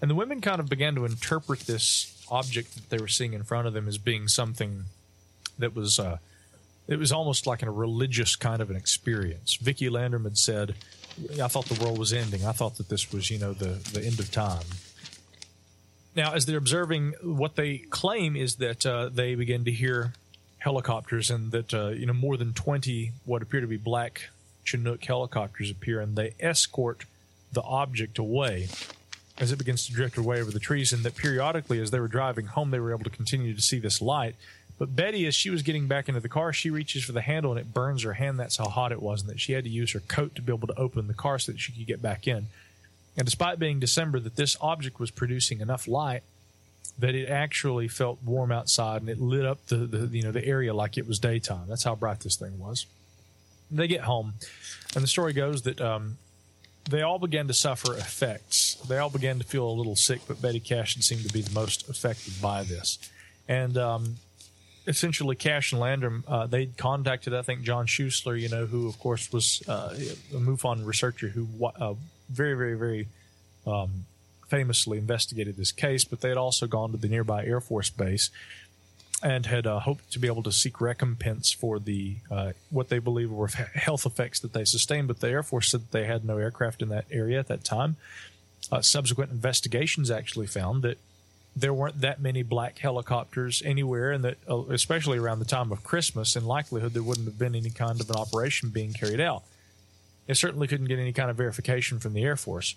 And 0.00 0.08
the 0.08 0.14
women 0.14 0.40
kind 0.40 0.60
of 0.60 0.68
began 0.68 0.94
to 0.94 1.04
interpret 1.04 1.60
this 1.60 2.24
object 2.30 2.74
that 2.74 2.88
they 2.88 2.98
were 2.98 3.08
seeing 3.08 3.32
in 3.32 3.42
front 3.42 3.66
of 3.66 3.72
them 3.72 3.88
as 3.88 3.98
being 3.98 4.28
something 4.28 4.84
that 5.58 5.74
was 5.74 5.98
uh, 5.98 6.18
it 6.88 6.98
was 6.98 7.12
almost 7.12 7.46
like 7.46 7.62
a 7.62 7.70
religious 7.70 8.34
kind 8.34 8.60
of 8.62 8.70
an 8.70 8.76
experience. 8.76 9.56
Vicky 9.56 9.88
Landrum 9.88 10.24
had 10.24 10.38
said, 10.38 10.74
"I 11.40 11.46
thought 11.48 11.66
the 11.66 11.82
world 11.82 11.98
was 11.98 12.12
ending. 12.12 12.44
I 12.44 12.52
thought 12.52 12.76
that 12.78 12.88
this 12.88 13.12
was, 13.12 13.30
you 13.30 13.38
know, 13.38 13.52
the 13.52 13.78
the 13.92 14.04
end 14.04 14.18
of 14.18 14.30
time." 14.30 14.64
Now, 16.16 16.32
as 16.32 16.46
they're 16.46 16.58
observing, 16.58 17.12
what 17.22 17.54
they 17.54 17.78
claim 17.78 18.34
is 18.34 18.56
that 18.56 18.84
uh, 18.84 19.10
they 19.10 19.34
begin 19.34 19.64
to 19.66 19.70
hear 19.70 20.14
helicopters, 20.58 21.30
and 21.30 21.52
that 21.52 21.72
uh, 21.72 21.88
you 21.88 22.06
know 22.06 22.14
more 22.14 22.36
than 22.36 22.54
twenty 22.54 23.12
what 23.24 23.42
appear 23.42 23.60
to 23.60 23.66
be 23.66 23.76
black 23.76 24.30
Chinook 24.64 25.04
helicopters 25.04 25.70
appear, 25.70 26.00
and 26.00 26.16
they 26.16 26.34
escort 26.40 27.04
the 27.52 27.62
object 27.62 28.18
away 28.18 28.68
as 29.38 29.52
it 29.52 29.56
begins 29.56 29.86
to 29.86 29.92
drift 29.92 30.16
away 30.16 30.40
over 30.40 30.50
the 30.50 30.58
trees, 30.58 30.92
and 30.92 31.04
that 31.04 31.14
periodically, 31.14 31.80
as 31.80 31.90
they 31.90 32.00
were 32.00 32.08
driving 32.08 32.46
home, 32.46 32.70
they 32.70 32.80
were 32.80 32.90
able 32.90 33.04
to 33.04 33.10
continue 33.10 33.54
to 33.54 33.62
see 33.62 33.78
this 33.78 34.02
light. 34.02 34.34
But 34.78 34.94
Betty, 34.94 35.26
as 35.26 35.34
she 35.34 35.50
was 35.50 35.62
getting 35.62 35.88
back 35.88 36.08
into 36.08 36.20
the 36.20 36.28
car, 36.28 36.52
she 36.52 36.70
reaches 36.70 37.02
for 37.02 37.12
the 37.12 37.20
handle 37.20 37.50
and 37.50 37.60
it 37.60 37.74
burns 37.74 38.04
her 38.04 38.12
hand. 38.12 38.38
That's 38.38 38.56
how 38.56 38.68
hot 38.68 38.92
it 38.92 39.02
was, 39.02 39.22
and 39.22 39.30
that 39.30 39.40
she 39.40 39.52
had 39.52 39.64
to 39.64 39.70
use 39.70 39.92
her 39.92 40.00
coat 40.00 40.36
to 40.36 40.42
be 40.42 40.52
able 40.52 40.68
to 40.68 40.78
open 40.78 41.08
the 41.08 41.14
car 41.14 41.38
so 41.38 41.52
that 41.52 41.58
she 41.58 41.72
could 41.72 41.86
get 41.86 42.00
back 42.00 42.28
in. 42.28 42.46
And 43.16 43.24
despite 43.24 43.58
being 43.58 43.80
December, 43.80 44.20
that 44.20 44.36
this 44.36 44.56
object 44.60 45.00
was 45.00 45.10
producing 45.10 45.60
enough 45.60 45.88
light 45.88 46.22
that 46.98 47.14
it 47.14 47.28
actually 47.28 47.88
felt 47.88 48.18
warm 48.24 48.50
outside 48.50 49.00
and 49.00 49.08
it 49.08 49.20
lit 49.20 49.44
up 49.44 49.64
the, 49.66 49.76
the 49.76 50.16
you 50.16 50.22
know 50.22 50.32
the 50.32 50.44
area 50.44 50.74
like 50.74 50.98
it 50.98 51.06
was 51.06 51.18
daytime. 51.18 51.66
That's 51.68 51.84
how 51.84 51.94
bright 51.94 52.20
this 52.20 52.36
thing 52.36 52.58
was. 52.58 52.86
They 53.70 53.86
get 53.86 54.02
home, 54.02 54.34
and 54.94 55.04
the 55.04 55.08
story 55.08 55.32
goes 55.32 55.62
that 55.62 55.80
um, 55.80 56.16
they 56.88 57.02
all 57.02 57.18
began 57.18 57.46
to 57.48 57.54
suffer 57.54 57.94
effects. 57.94 58.76
They 58.88 58.98
all 58.98 59.10
began 59.10 59.38
to 59.38 59.44
feel 59.44 59.68
a 59.68 59.70
little 59.70 59.96
sick, 59.96 60.22
but 60.26 60.40
Betty 60.40 60.60
Cashin 60.60 61.02
seemed 61.02 61.26
to 61.26 61.32
be 61.32 61.42
the 61.42 61.52
most 61.52 61.88
affected 61.88 62.40
by 62.40 62.62
this. 62.62 62.98
And 63.46 63.76
um, 63.76 64.16
essentially, 64.88 65.36
Cash 65.36 65.72
and 65.72 65.80
Landrum, 65.80 66.24
uh, 66.26 66.46
they 66.46 66.66
contacted, 66.66 67.34
I 67.34 67.42
think, 67.42 67.62
John 67.62 67.86
Schuessler, 67.86 68.40
you 68.40 68.48
know, 68.48 68.66
who, 68.66 68.88
of 68.88 68.98
course, 68.98 69.30
was 69.30 69.62
uh, 69.68 69.94
a 69.94 70.36
MUFON 70.36 70.84
researcher 70.86 71.28
who 71.28 71.46
uh, 71.64 71.94
very, 72.30 72.54
very, 72.54 72.74
very 72.74 73.08
um, 73.66 74.06
famously 74.48 74.96
investigated 74.96 75.56
this 75.56 75.72
case, 75.72 76.04
but 76.04 76.22
they 76.22 76.30
had 76.30 76.38
also 76.38 76.66
gone 76.66 76.90
to 76.92 76.96
the 76.96 77.08
nearby 77.08 77.44
Air 77.44 77.60
Force 77.60 77.90
Base 77.90 78.30
and 79.22 79.46
had 79.46 79.66
uh, 79.66 79.80
hoped 79.80 80.10
to 80.12 80.18
be 80.18 80.26
able 80.26 80.44
to 80.44 80.52
seek 80.52 80.80
recompense 80.80 81.52
for 81.52 81.78
the 81.78 82.16
uh, 82.30 82.52
what 82.70 82.88
they 82.88 82.98
believe 82.98 83.30
were 83.30 83.48
health 83.74 84.06
effects 84.06 84.40
that 84.40 84.52
they 84.54 84.64
sustained. 84.64 85.08
But 85.08 85.20
the 85.20 85.28
Air 85.28 85.42
Force 85.42 85.70
said 85.70 85.82
that 85.82 85.92
they 85.92 86.06
had 86.06 86.24
no 86.24 86.38
aircraft 86.38 86.82
in 86.82 86.88
that 86.88 87.04
area 87.10 87.38
at 87.38 87.48
that 87.48 87.64
time. 87.64 87.96
Uh, 88.72 88.80
subsequent 88.80 89.30
investigations 89.30 90.10
actually 90.10 90.46
found 90.46 90.82
that 90.82 90.98
there 91.60 91.74
weren't 91.74 92.00
that 92.00 92.20
many 92.20 92.42
black 92.42 92.78
helicopters 92.78 93.62
anywhere, 93.64 94.12
and 94.12 94.24
that 94.24 94.38
uh, 94.48 94.64
especially 94.66 95.18
around 95.18 95.38
the 95.38 95.44
time 95.44 95.72
of 95.72 95.82
Christmas, 95.82 96.36
in 96.36 96.44
likelihood 96.44 96.92
there 96.92 97.02
wouldn't 97.02 97.26
have 97.26 97.38
been 97.38 97.54
any 97.54 97.70
kind 97.70 98.00
of 98.00 98.08
an 98.10 98.16
operation 98.16 98.70
being 98.70 98.92
carried 98.92 99.20
out. 99.20 99.42
They 100.26 100.34
certainly 100.34 100.66
couldn't 100.66 100.86
get 100.86 100.98
any 100.98 101.12
kind 101.12 101.30
of 101.30 101.36
verification 101.36 101.98
from 101.98 102.12
the 102.12 102.22
Air 102.22 102.36
Force. 102.36 102.74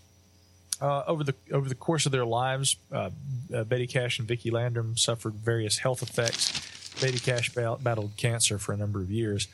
Uh, 0.81 1.03
over 1.05 1.23
the 1.23 1.35
over 1.51 1.69
the 1.69 1.75
course 1.75 2.05
of 2.05 2.11
their 2.11 2.25
lives, 2.25 2.75
uh, 2.91 3.11
uh, 3.53 3.63
Betty 3.65 3.85
Cash 3.85 4.17
and 4.17 4.27
Vicky 4.27 4.49
Landrum 4.49 4.97
suffered 4.97 5.35
various 5.35 5.77
health 5.77 6.01
effects. 6.01 6.69
Betty 6.99 7.19
Cash 7.19 7.53
ba- 7.53 7.77
battled 7.81 8.17
cancer 8.17 8.57
for 8.57 8.73
a 8.73 8.77
number 8.77 8.99
of 8.99 9.11
years, 9.11 9.47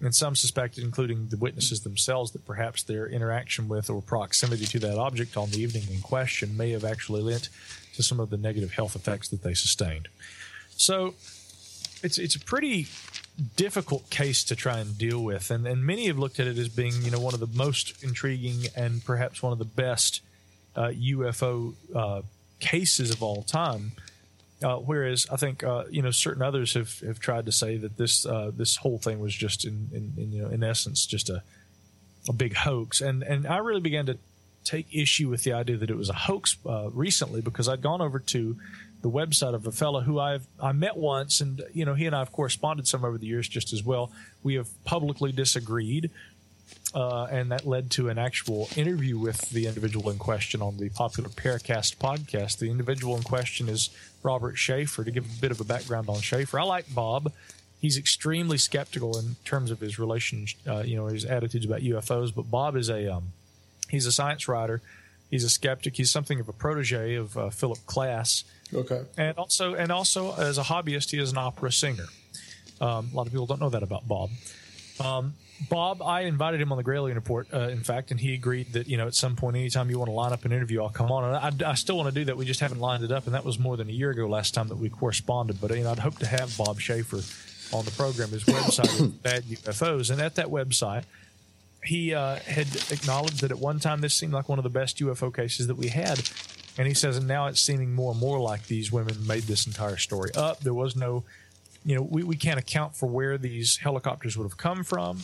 and 0.00 0.14
some 0.14 0.34
suspected, 0.34 0.82
including 0.82 1.28
the 1.28 1.36
witnesses 1.36 1.82
themselves, 1.82 2.32
that 2.32 2.44
perhaps 2.44 2.82
their 2.82 3.06
interaction 3.06 3.68
with 3.68 3.88
or 3.88 4.02
proximity 4.02 4.66
to 4.66 4.78
that 4.80 4.98
object 4.98 5.36
on 5.36 5.50
the 5.50 5.60
evening 5.60 5.84
in 5.92 6.00
question 6.00 6.56
may 6.56 6.70
have 6.70 6.84
actually 6.84 7.22
lent 7.22 7.48
to 7.96 8.02
some 8.02 8.20
of 8.20 8.30
the 8.30 8.36
negative 8.36 8.72
health 8.72 8.96
effects 8.96 9.28
that 9.28 9.42
they 9.42 9.54
sustained. 9.54 10.08
So, 10.76 11.14
it's 12.02 12.18
it's 12.18 12.34
a 12.34 12.40
pretty 12.40 12.86
difficult 13.56 14.08
case 14.10 14.44
to 14.44 14.54
try 14.54 14.78
and 14.78 14.96
deal 14.96 15.22
with, 15.22 15.50
and 15.50 15.66
and 15.66 15.84
many 15.84 16.06
have 16.06 16.18
looked 16.18 16.38
at 16.38 16.46
it 16.46 16.58
as 16.58 16.68
being 16.68 16.92
you 17.02 17.10
know 17.10 17.18
one 17.18 17.34
of 17.34 17.40
the 17.40 17.48
most 17.48 18.02
intriguing 18.02 18.66
and 18.76 19.04
perhaps 19.04 19.42
one 19.42 19.52
of 19.52 19.58
the 19.58 19.64
best 19.64 20.20
uh, 20.76 20.88
UFO 20.88 21.74
uh, 21.94 22.22
cases 22.60 23.10
of 23.10 23.22
all 23.22 23.42
time. 23.42 23.92
Uh, 24.62 24.76
whereas 24.76 25.26
I 25.30 25.36
think 25.36 25.64
uh, 25.64 25.84
you 25.90 26.02
know 26.02 26.10
certain 26.10 26.42
others 26.42 26.74
have, 26.74 27.00
have 27.00 27.18
tried 27.18 27.46
to 27.46 27.52
say 27.52 27.76
that 27.76 27.96
this 27.96 28.24
uh, 28.24 28.50
this 28.54 28.76
whole 28.76 28.98
thing 28.98 29.18
was 29.18 29.34
just 29.34 29.64
in, 29.64 29.88
in, 29.92 30.12
in, 30.16 30.32
you 30.32 30.42
know 30.42 30.48
in 30.48 30.62
essence 30.62 31.06
just 31.06 31.28
a 31.28 31.42
a 32.28 32.32
big 32.32 32.54
hoax, 32.54 33.00
and 33.00 33.22
and 33.22 33.46
I 33.46 33.58
really 33.58 33.80
began 33.80 34.06
to 34.06 34.18
take 34.64 34.86
issue 34.92 35.28
with 35.28 35.44
the 35.44 35.52
idea 35.52 35.76
that 35.76 35.90
it 35.90 35.96
was 35.96 36.08
a 36.08 36.14
hoax 36.14 36.56
uh, 36.66 36.90
recently 36.92 37.40
because 37.40 37.68
I'd 37.68 37.82
gone 37.82 38.00
over 38.00 38.18
to 38.18 38.56
the 39.02 39.10
website 39.10 39.54
of 39.54 39.66
a 39.66 39.72
fellow 39.72 40.00
who 40.00 40.18
I've 40.18 40.46
I 40.60 40.72
met 40.72 40.96
once, 40.96 41.40
and 41.40 41.62
you 41.74 41.84
know 41.84 41.94
he 41.94 42.06
and 42.06 42.16
I 42.16 42.20
have 42.20 42.32
corresponded 42.32 42.88
some 42.88 43.04
over 43.04 43.18
the 43.18 43.26
years 43.26 43.46
just 43.46 43.72
as 43.72 43.82
well. 43.82 44.10
We 44.42 44.54
have 44.54 44.68
publicly 44.84 45.30
disagreed 45.30 46.10
uh, 46.94 47.24
and 47.30 47.50
that 47.50 47.66
led 47.66 47.90
to 47.90 48.08
an 48.08 48.18
actual 48.18 48.68
interview 48.76 49.18
with 49.18 49.50
the 49.50 49.66
individual 49.66 50.10
in 50.10 50.18
question 50.18 50.62
on 50.62 50.76
the 50.76 50.88
popular 50.90 51.28
Paracast 51.28 51.96
podcast. 51.96 52.58
The 52.58 52.70
individual 52.70 53.16
in 53.16 53.22
question 53.22 53.68
is 53.68 53.90
Robert 54.22 54.56
Sheaffer. 54.56 55.04
To 55.04 55.10
give 55.10 55.24
a 55.24 55.40
bit 55.40 55.50
of 55.50 55.60
a 55.60 55.64
background 55.64 56.08
on 56.08 56.16
Sheaffer, 56.16 56.60
I 56.60 56.64
like 56.64 56.94
Bob. 56.94 57.32
He's 57.80 57.98
extremely 57.98 58.58
skeptical 58.58 59.18
in 59.18 59.36
terms 59.44 59.70
of 59.70 59.80
his 59.80 59.98
relation, 59.98 60.46
uh, 60.66 60.84
you 60.86 60.96
know, 60.96 61.06
his 61.06 61.24
attitudes 61.24 61.66
about 61.66 61.80
UFOs. 61.80 62.34
But 62.34 62.50
Bob 62.50 62.76
is 62.76 62.88
a 62.88 63.12
um, 63.12 63.32
he's 63.94 64.06
a 64.06 64.12
science 64.12 64.48
writer. 64.48 64.82
He's 65.30 65.44
a 65.44 65.48
skeptic. 65.48 65.96
He's 65.96 66.10
something 66.10 66.38
of 66.38 66.48
a 66.48 66.52
protege 66.52 67.14
of 67.14 67.36
uh, 67.36 67.50
Philip 67.50 67.78
Klass. 67.86 68.44
Okay. 68.72 69.02
And 69.16 69.36
also, 69.38 69.74
and 69.74 69.90
also 69.90 70.34
as 70.36 70.58
a 70.58 70.62
hobbyist, 70.62 71.10
he 71.10 71.18
is 71.18 71.32
an 71.32 71.38
opera 71.38 71.72
singer. 71.72 72.06
Um, 72.80 73.10
a 73.12 73.16
lot 73.16 73.26
of 73.26 73.32
people 73.32 73.46
don't 73.46 73.60
know 73.60 73.70
that 73.70 73.82
about 73.82 74.06
Bob. 74.06 74.30
Um, 75.00 75.34
Bob, 75.68 76.02
I 76.02 76.22
invited 76.22 76.60
him 76.60 76.72
on 76.72 76.78
the 76.78 76.84
Gralien 76.84 77.14
Report, 77.14 77.48
uh, 77.52 77.68
in 77.68 77.80
fact, 77.80 78.10
and 78.10 78.18
he 78.20 78.34
agreed 78.34 78.72
that 78.72 78.88
you 78.88 78.96
know 78.96 79.06
at 79.06 79.14
some 79.14 79.36
point, 79.36 79.56
anytime 79.56 79.88
you 79.88 79.98
want 79.98 80.08
to 80.08 80.12
line 80.12 80.32
up 80.32 80.44
an 80.44 80.52
interview, 80.52 80.82
I'll 80.82 80.90
come 80.90 81.10
on. 81.10 81.24
And 81.24 81.62
I, 81.62 81.70
I, 81.70 81.74
still 81.74 81.96
want 81.96 82.12
to 82.12 82.14
do 82.14 82.24
that. 82.26 82.36
We 82.36 82.44
just 82.44 82.60
haven't 82.60 82.80
lined 82.80 83.04
it 83.04 83.12
up, 83.12 83.26
and 83.26 83.34
that 83.34 83.44
was 83.44 83.58
more 83.58 83.76
than 83.76 83.88
a 83.88 83.92
year 83.92 84.10
ago 84.10 84.26
last 84.26 84.52
time 84.52 84.68
that 84.68 84.76
we 84.76 84.90
corresponded. 84.90 85.60
But 85.60 85.76
you 85.76 85.84
know, 85.84 85.92
I'd 85.92 86.00
hope 86.00 86.18
to 86.18 86.26
have 86.26 86.56
Bob 86.58 86.80
Sheaffer 86.80 87.22
on 87.72 87.84
the 87.84 87.92
program. 87.92 88.30
His 88.30 88.44
website 88.44 89.00
is 89.00 89.06
Bad 89.22 89.44
UFOs, 89.44 90.10
and 90.10 90.20
at 90.20 90.34
that 90.34 90.48
website, 90.48 91.04
he 91.84 92.14
uh, 92.14 92.36
had 92.36 92.66
acknowledged 92.90 93.40
that 93.42 93.50
at 93.50 93.58
one 93.58 93.78
time 93.78 94.00
this 94.00 94.14
seemed 94.14 94.32
like 94.32 94.48
one 94.48 94.58
of 94.58 94.62
the 94.62 94.70
best 94.70 94.98
UFO 94.98 95.34
cases 95.34 95.66
that 95.66 95.76
we 95.76 95.88
had. 95.88 96.28
And 96.76 96.88
he 96.88 96.94
says, 96.94 97.16
and 97.16 97.28
now 97.28 97.46
it's 97.46 97.60
seeming 97.60 97.94
more 97.94 98.12
and 98.12 98.20
more 98.20 98.40
like 98.40 98.66
these 98.66 98.90
women 98.90 99.26
made 99.26 99.44
this 99.44 99.66
entire 99.66 99.96
story 99.96 100.30
up. 100.34 100.60
There 100.60 100.74
was 100.74 100.96
no, 100.96 101.24
you 101.84 101.94
know, 101.94 102.02
we, 102.02 102.24
we 102.24 102.36
can't 102.36 102.58
account 102.58 102.96
for 102.96 103.06
where 103.06 103.38
these 103.38 103.76
helicopters 103.76 104.36
would 104.36 104.44
have 104.44 104.56
come 104.56 104.82
from. 104.82 105.20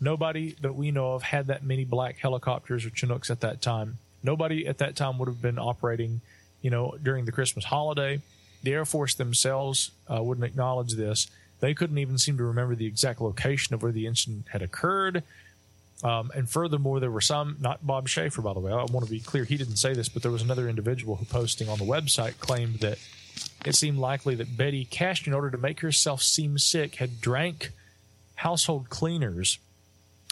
Nobody 0.00 0.56
that 0.60 0.74
we 0.74 0.90
know 0.90 1.12
of 1.12 1.22
had 1.22 1.46
that 1.48 1.62
many 1.62 1.84
black 1.84 2.18
helicopters 2.18 2.86
or 2.86 2.90
Chinooks 2.90 3.30
at 3.30 3.40
that 3.40 3.60
time. 3.60 3.98
Nobody 4.22 4.66
at 4.66 4.78
that 4.78 4.96
time 4.96 5.18
would 5.18 5.28
have 5.28 5.42
been 5.42 5.58
operating, 5.58 6.22
you 6.62 6.70
know, 6.70 6.96
during 7.02 7.26
the 7.26 7.32
Christmas 7.32 7.66
holiday. 7.66 8.20
The 8.62 8.72
Air 8.72 8.86
Force 8.86 9.14
themselves 9.14 9.90
uh, 10.10 10.22
wouldn't 10.22 10.46
acknowledge 10.46 10.94
this. 10.94 11.28
They 11.60 11.74
couldn't 11.74 11.98
even 11.98 12.16
seem 12.18 12.38
to 12.38 12.44
remember 12.44 12.74
the 12.74 12.86
exact 12.86 13.20
location 13.20 13.74
of 13.74 13.82
where 13.82 13.92
the 13.92 14.06
incident 14.06 14.46
had 14.50 14.62
occurred. 14.62 15.22
Um, 16.02 16.30
and 16.34 16.50
furthermore, 16.50 17.00
there 17.00 17.10
were 17.10 17.20
some, 17.20 17.56
not 17.60 17.86
Bob 17.86 18.08
Sheaffer, 18.08 18.42
by 18.42 18.52
the 18.52 18.60
way. 18.60 18.72
I 18.72 18.84
want 18.84 19.04
to 19.04 19.10
be 19.10 19.20
clear, 19.20 19.44
he 19.44 19.56
didn't 19.56 19.76
say 19.76 19.94
this, 19.94 20.08
but 20.08 20.22
there 20.22 20.32
was 20.32 20.42
another 20.42 20.68
individual 20.68 21.16
who, 21.16 21.24
posting 21.24 21.68
on 21.68 21.78
the 21.78 21.84
website, 21.84 22.38
claimed 22.40 22.80
that 22.80 22.98
it 23.64 23.74
seemed 23.74 23.98
likely 23.98 24.34
that 24.34 24.56
Betty 24.56 24.84
Cash, 24.84 25.26
in 25.26 25.32
order 25.32 25.50
to 25.50 25.58
make 25.58 25.80
herself 25.80 26.22
seem 26.22 26.58
sick, 26.58 26.96
had 26.96 27.20
drank 27.20 27.70
household 28.36 28.90
cleaners 28.90 29.58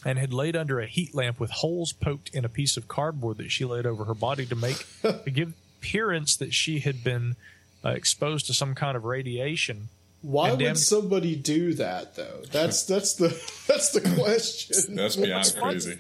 and 0.04 0.18
had 0.18 0.32
laid 0.32 0.56
under 0.56 0.80
a 0.80 0.86
heat 0.86 1.14
lamp 1.14 1.38
with 1.38 1.50
holes 1.50 1.92
poked 1.92 2.28
in 2.34 2.44
a 2.44 2.48
piece 2.48 2.76
of 2.76 2.88
cardboard 2.88 3.38
that 3.38 3.50
she 3.50 3.64
laid 3.64 3.86
over 3.86 4.04
her 4.04 4.14
body 4.14 4.44
to 4.46 4.56
make 4.56 4.84
to 5.02 5.30
give 5.30 5.54
appearance 5.78 6.36
that 6.36 6.52
she 6.52 6.80
had 6.80 7.02
been 7.02 7.36
uh, 7.84 7.90
exposed 7.90 8.46
to 8.46 8.54
some 8.54 8.74
kind 8.74 8.96
of 8.96 9.04
radiation. 9.04 9.88
Why 10.22 10.50
And 10.50 10.58
would 10.58 10.64
damn- 10.64 10.76
somebody 10.76 11.36
do 11.36 11.74
that 11.74 12.14
though? 12.16 12.42
That's 12.50 12.84
that's 12.92 13.14
the 13.14 13.28
that's 13.68 13.90
the 13.90 14.00
question. 14.00 14.94
That's 14.96 15.16
beyond 15.16 15.32
What's- 15.32 15.52
crazy. 15.52 15.98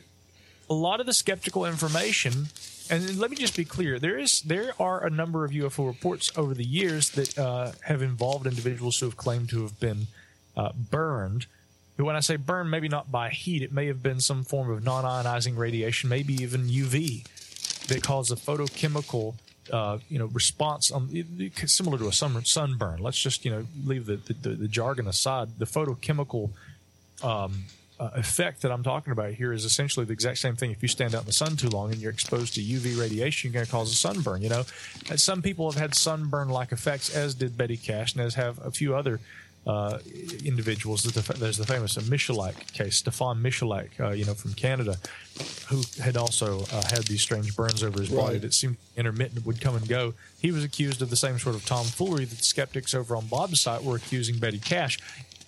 a 0.70 0.74
lot 0.74 1.00
of 1.00 1.06
the 1.06 1.12
skeptical 1.12 1.66
information 1.66 2.46
and 2.90 3.16
let 3.18 3.30
me 3.30 3.36
just 3.36 3.56
be 3.56 3.64
clear 3.64 3.98
there 3.98 4.18
is 4.18 4.40
there 4.42 4.72
are 4.80 5.04
a 5.04 5.10
number 5.10 5.44
of 5.44 5.50
UFO 5.52 5.86
reports 5.86 6.30
over 6.36 6.54
the 6.54 6.64
years 6.64 7.10
that 7.10 7.38
uh, 7.38 7.72
have 7.82 8.00
involved 8.02 8.46
individuals 8.46 8.98
who 8.98 9.06
have 9.06 9.16
claimed 9.16 9.48
to 9.50 9.62
have 9.62 9.78
been 9.80 10.06
uh, 10.56 10.72
burned 10.90 11.46
but 11.96 12.04
when 12.04 12.16
I 12.16 12.20
say 12.20 12.36
burned 12.36 12.70
maybe 12.70 12.88
not 12.88 13.10
by 13.12 13.28
heat 13.30 13.62
it 13.62 13.72
may 13.72 13.86
have 13.86 14.02
been 14.02 14.20
some 14.20 14.44
form 14.44 14.70
of 14.70 14.82
non-ionizing 14.84 15.56
radiation 15.58 16.08
maybe 16.08 16.34
even 16.34 16.62
UV 16.68 17.26
that 17.88 18.02
caused 18.02 18.32
a 18.32 18.36
photochemical 18.36 19.34
uh, 19.72 19.98
you 20.08 20.18
know 20.18 20.26
response 20.26 20.90
on 20.90 21.08
it- 21.12 21.68
similar 21.68 21.98
to 21.98 22.06
a 22.06 22.12
sun, 22.12 22.44
sunburn 22.44 23.02
let's 23.02 23.18
just 23.18 23.44
you 23.44 23.50
know 23.50 23.66
leave 23.84 24.06
the, 24.06 24.16
the, 24.16 24.50
the 24.50 24.68
jargon 24.68 25.06
aside 25.08 25.48
the 25.58 25.64
photochemical 25.64 26.50
um, 27.22 27.64
uh, 28.00 28.10
effect 28.14 28.62
that 28.62 28.72
I'm 28.72 28.82
talking 28.82 29.12
about 29.12 29.32
here 29.34 29.52
is 29.52 29.64
essentially 29.64 30.04
the 30.04 30.12
exact 30.12 30.38
same 30.38 30.56
thing. 30.56 30.72
If 30.72 30.82
you 30.82 30.88
stand 30.88 31.14
out 31.14 31.20
in 31.20 31.26
the 31.26 31.32
sun 31.32 31.56
too 31.56 31.68
long 31.68 31.92
and 31.92 32.00
you're 32.00 32.10
exposed 32.10 32.54
to 32.54 32.60
UV 32.60 32.98
radiation, 32.98 33.48
you're 33.48 33.54
going 33.54 33.66
to 33.66 33.70
cause 33.70 33.92
a 33.92 33.94
sunburn. 33.94 34.42
You 34.42 34.48
know, 34.48 34.64
And 35.08 35.20
some 35.20 35.40
people 35.40 35.70
have 35.70 35.80
had 35.80 35.94
sunburn-like 35.94 36.72
effects, 36.72 37.14
as 37.14 37.34
did 37.34 37.56
Betty 37.56 37.76
Cash, 37.76 38.14
and 38.14 38.22
as 38.22 38.34
have 38.34 38.58
a 38.64 38.72
few 38.72 38.96
other 38.96 39.20
uh, 39.66 39.98
individuals. 40.44 41.04
There's 41.04 41.56
the, 41.56 41.66
famous 41.66 41.96
Michalak 41.96 42.72
case, 42.72 42.96
Stefan 42.96 43.42
Michalak, 43.42 43.88
uh, 44.00 44.10
you 44.10 44.24
know, 44.24 44.34
from 44.34 44.54
Canada, 44.54 44.96
who 45.68 45.82
had 46.02 46.16
also 46.16 46.64
uh, 46.72 46.82
had 46.90 47.04
these 47.04 47.22
strange 47.22 47.54
burns 47.54 47.82
over 47.82 48.00
his 48.00 48.10
body 48.10 48.34
Right. 48.34 48.42
that 48.42 48.54
seemed 48.54 48.76
intermittent, 48.96 49.46
would 49.46 49.60
come 49.60 49.76
and 49.76 49.88
go. 49.88 50.14
He 50.40 50.50
was 50.50 50.64
accused 50.64 51.00
of 51.02 51.10
the 51.10 51.16
same 51.16 51.38
sort 51.38 51.54
of 51.54 51.64
tomfoolery 51.64 52.24
that 52.24 52.44
skeptics 52.44 52.92
over 52.94 53.14
on 53.16 53.26
Bob's 53.26 53.60
site 53.60 53.84
were 53.84 53.96
accusing 53.96 54.38
Betty 54.38 54.58
Cash. 54.58 54.98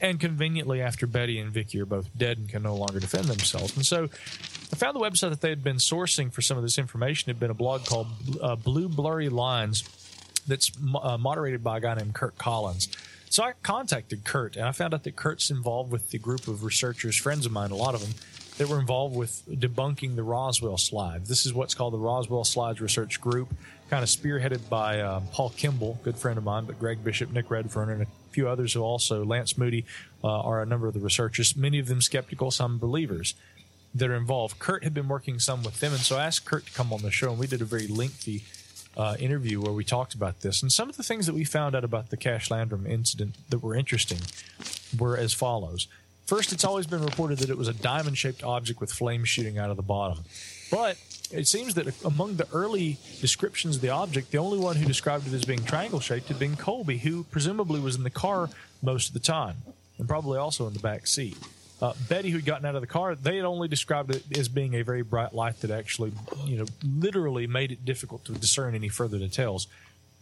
And 0.00 0.20
conveniently, 0.20 0.82
after 0.82 1.06
Betty 1.06 1.38
and 1.38 1.50
Vicky 1.50 1.80
are 1.80 1.86
both 1.86 2.08
dead 2.16 2.36
and 2.38 2.48
can 2.48 2.62
no 2.62 2.74
longer 2.76 3.00
defend 3.00 3.24
themselves. 3.26 3.74
And 3.76 3.86
so 3.86 4.04
I 4.04 4.76
found 4.76 4.94
the 4.96 5.00
website 5.00 5.30
that 5.30 5.40
they 5.40 5.48
had 5.48 5.64
been 5.64 5.76
sourcing 5.76 6.32
for 6.32 6.42
some 6.42 6.56
of 6.56 6.62
this 6.62 6.78
information 6.78 7.30
had 7.30 7.40
been 7.40 7.50
a 7.50 7.54
blog 7.54 7.84
called 7.86 8.08
uh, 8.42 8.54
Blue 8.56 8.88
Blurry 8.88 9.28
Lines 9.28 9.82
that's 10.46 10.70
uh, 11.02 11.16
moderated 11.16 11.64
by 11.64 11.78
a 11.78 11.80
guy 11.80 11.94
named 11.94 12.12
Curt 12.14 12.36
Collins. 12.36 12.88
So 13.30 13.42
I 13.42 13.52
contacted 13.62 14.24
Curt, 14.24 14.56
and 14.56 14.64
I 14.64 14.72
found 14.72 14.94
out 14.94 15.02
that 15.04 15.16
Curt's 15.16 15.50
involved 15.50 15.90
with 15.90 16.10
the 16.10 16.18
group 16.18 16.46
of 16.46 16.62
researchers, 16.62 17.16
friends 17.16 17.46
of 17.46 17.52
mine, 17.52 17.72
a 17.72 17.76
lot 17.76 17.94
of 17.94 18.00
them, 18.00 18.12
that 18.58 18.68
were 18.68 18.78
involved 18.78 19.16
with 19.16 19.42
debunking 19.48 20.14
the 20.14 20.22
Roswell 20.22 20.78
slides. 20.78 21.28
This 21.28 21.44
is 21.44 21.52
what's 21.52 21.74
called 21.74 21.92
the 21.92 21.98
Roswell 21.98 22.44
Slides 22.44 22.80
Research 22.80 23.20
Group, 23.20 23.52
kind 23.90 24.04
of 24.04 24.08
spearheaded 24.08 24.68
by 24.68 25.00
uh, 25.00 25.20
Paul 25.32 25.50
Kimball, 25.56 25.98
good 26.04 26.16
friend 26.16 26.38
of 26.38 26.44
mine, 26.44 26.64
but 26.64 26.78
Greg 26.78 27.02
Bishop, 27.02 27.32
Nick 27.32 27.50
Redfern, 27.50 27.90
and 27.90 28.02
a 28.02 28.06
few 28.30 28.48
others 28.48 28.72
who 28.72 28.82
also, 28.82 29.24
Lance 29.24 29.58
Moody, 29.58 29.84
uh, 30.22 30.28
are 30.28 30.62
a 30.62 30.66
number 30.66 30.86
of 30.86 30.94
the 30.94 31.00
researchers, 31.00 31.56
many 31.56 31.80
of 31.80 31.88
them 31.88 32.00
skeptical, 32.00 32.52
some 32.52 32.78
believers 32.78 33.34
that 33.94 34.08
are 34.08 34.14
involved. 34.14 34.58
Curt 34.58 34.84
had 34.84 34.94
been 34.94 35.08
working 35.08 35.40
some 35.40 35.62
with 35.62 35.80
them, 35.80 35.92
and 35.92 36.02
so 36.02 36.16
I 36.16 36.26
asked 36.26 36.44
Curt 36.44 36.66
to 36.66 36.72
come 36.72 36.92
on 36.92 37.02
the 37.02 37.10
show, 37.10 37.30
and 37.30 37.38
we 37.38 37.48
did 37.48 37.60
a 37.60 37.64
very 37.64 37.88
lengthy 37.88 38.44
uh, 38.96 39.16
interview 39.18 39.60
where 39.60 39.72
we 39.72 39.84
talked 39.84 40.14
about 40.14 40.40
this. 40.40 40.62
And 40.62 40.72
some 40.72 40.88
of 40.88 40.96
the 40.96 41.02
things 41.02 41.26
that 41.26 41.34
we 41.34 41.44
found 41.44 41.74
out 41.74 41.84
about 41.84 42.10
the 42.10 42.16
Cash 42.16 42.50
Landrum 42.50 42.86
incident 42.86 43.36
that 43.48 43.58
were 43.62 43.74
interesting 43.74 44.20
were 44.98 45.16
as 45.16 45.32
follows. 45.32 45.88
First, 46.26 46.52
it's 46.52 46.64
always 46.64 46.86
been 46.86 47.02
reported 47.04 47.38
that 47.40 47.50
it 47.50 47.58
was 47.58 47.68
a 47.68 47.74
diamond 47.74 48.16
shaped 48.16 48.42
object 48.42 48.80
with 48.80 48.90
flames 48.90 49.28
shooting 49.28 49.58
out 49.58 49.70
of 49.70 49.76
the 49.76 49.82
bottom. 49.82 50.24
But 50.70 50.96
it 51.30 51.46
seems 51.46 51.74
that 51.74 52.02
among 52.04 52.36
the 52.36 52.48
early 52.52 52.98
descriptions 53.20 53.76
of 53.76 53.82
the 53.82 53.90
object, 53.90 54.30
the 54.30 54.38
only 54.38 54.58
one 54.58 54.76
who 54.76 54.86
described 54.86 55.26
it 55.26 55.34
as 55.34 55.44
being 55.44 55.64
triangle 55.64 56.00
shaped 56.00 56.28
had 56.28 56.38
been 56.38 56.56
Colby, 56.56 56.98
who 56.98 57.24
presumably 57.24 57.78
was 57.78 57.96
in 57.96 58.04
the 58.04 58.10
car 58.10 58.48
most 58.82 59.08
of 59.08 59.14
the 59.14 59.20
time 59.20 59.56
and 59.98 60.08
probably 60.08 60.38
also 60.38 60.66
in 60.66 60.72
the 60.72 60.80
back 60.80 61.06
seat. 61.06 61.36
Uh, 61.84 61.92
Betty, 62.08 62.30
who'd 62.30 62.46
gotten 62.46 62.64
out 62.64 62.74
of 62.76 62.80
the 62.80 62.86
car, 62.86 63.14
they 63.14 63.36
had 63.36 63.44
only 63.44 63.68
described 63.68 64.10
it 64.10 64.38
as 64.38 64.48
being 64.48 64.72
a 64.72 64.80
very 64.80 65.02
bright 65.02 65.34
light 65.34 65.60
that 65.60 65.70
actually, 65.70 66.12
you 66.46 66.56
know, 66.56 66.64
literally 66.82 67.46
made 67.46 67.70
it 67.70 67.84
difficult 67.84 68.24
to 68.24 68.32
discern 68.32 68.74
any 68.74 68.88
further 68.88 69.18
details 69.18 69.66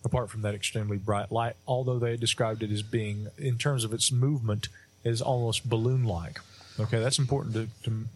apart 0.04 0.28
from 0.28 0.42
that 0.42 0.56
extremely 0.56 0.96
bright 0.96 1.30
light, 1.30 1.54
although 1.64 2.00
they 2.00 2.10
had 2.10 2.18
described 2.18 2.64
it 2.64 2.72
as 2.72 2.82
being, 2.82 3.28
in 3.38 3.58
terms 3.58 3.84
of 3.84 3.92
its 3.92 4.10
movement, 4.10 4.68
as 5.04 5.22
almost 5.22 5.68
balloon 5.68 6.02
like. 6.02 6.40
Okay, 6.80 6.98
that's 6.98 7.20
important 7.20 7.54
to, 7.54 7.68
to, 7.84 8.08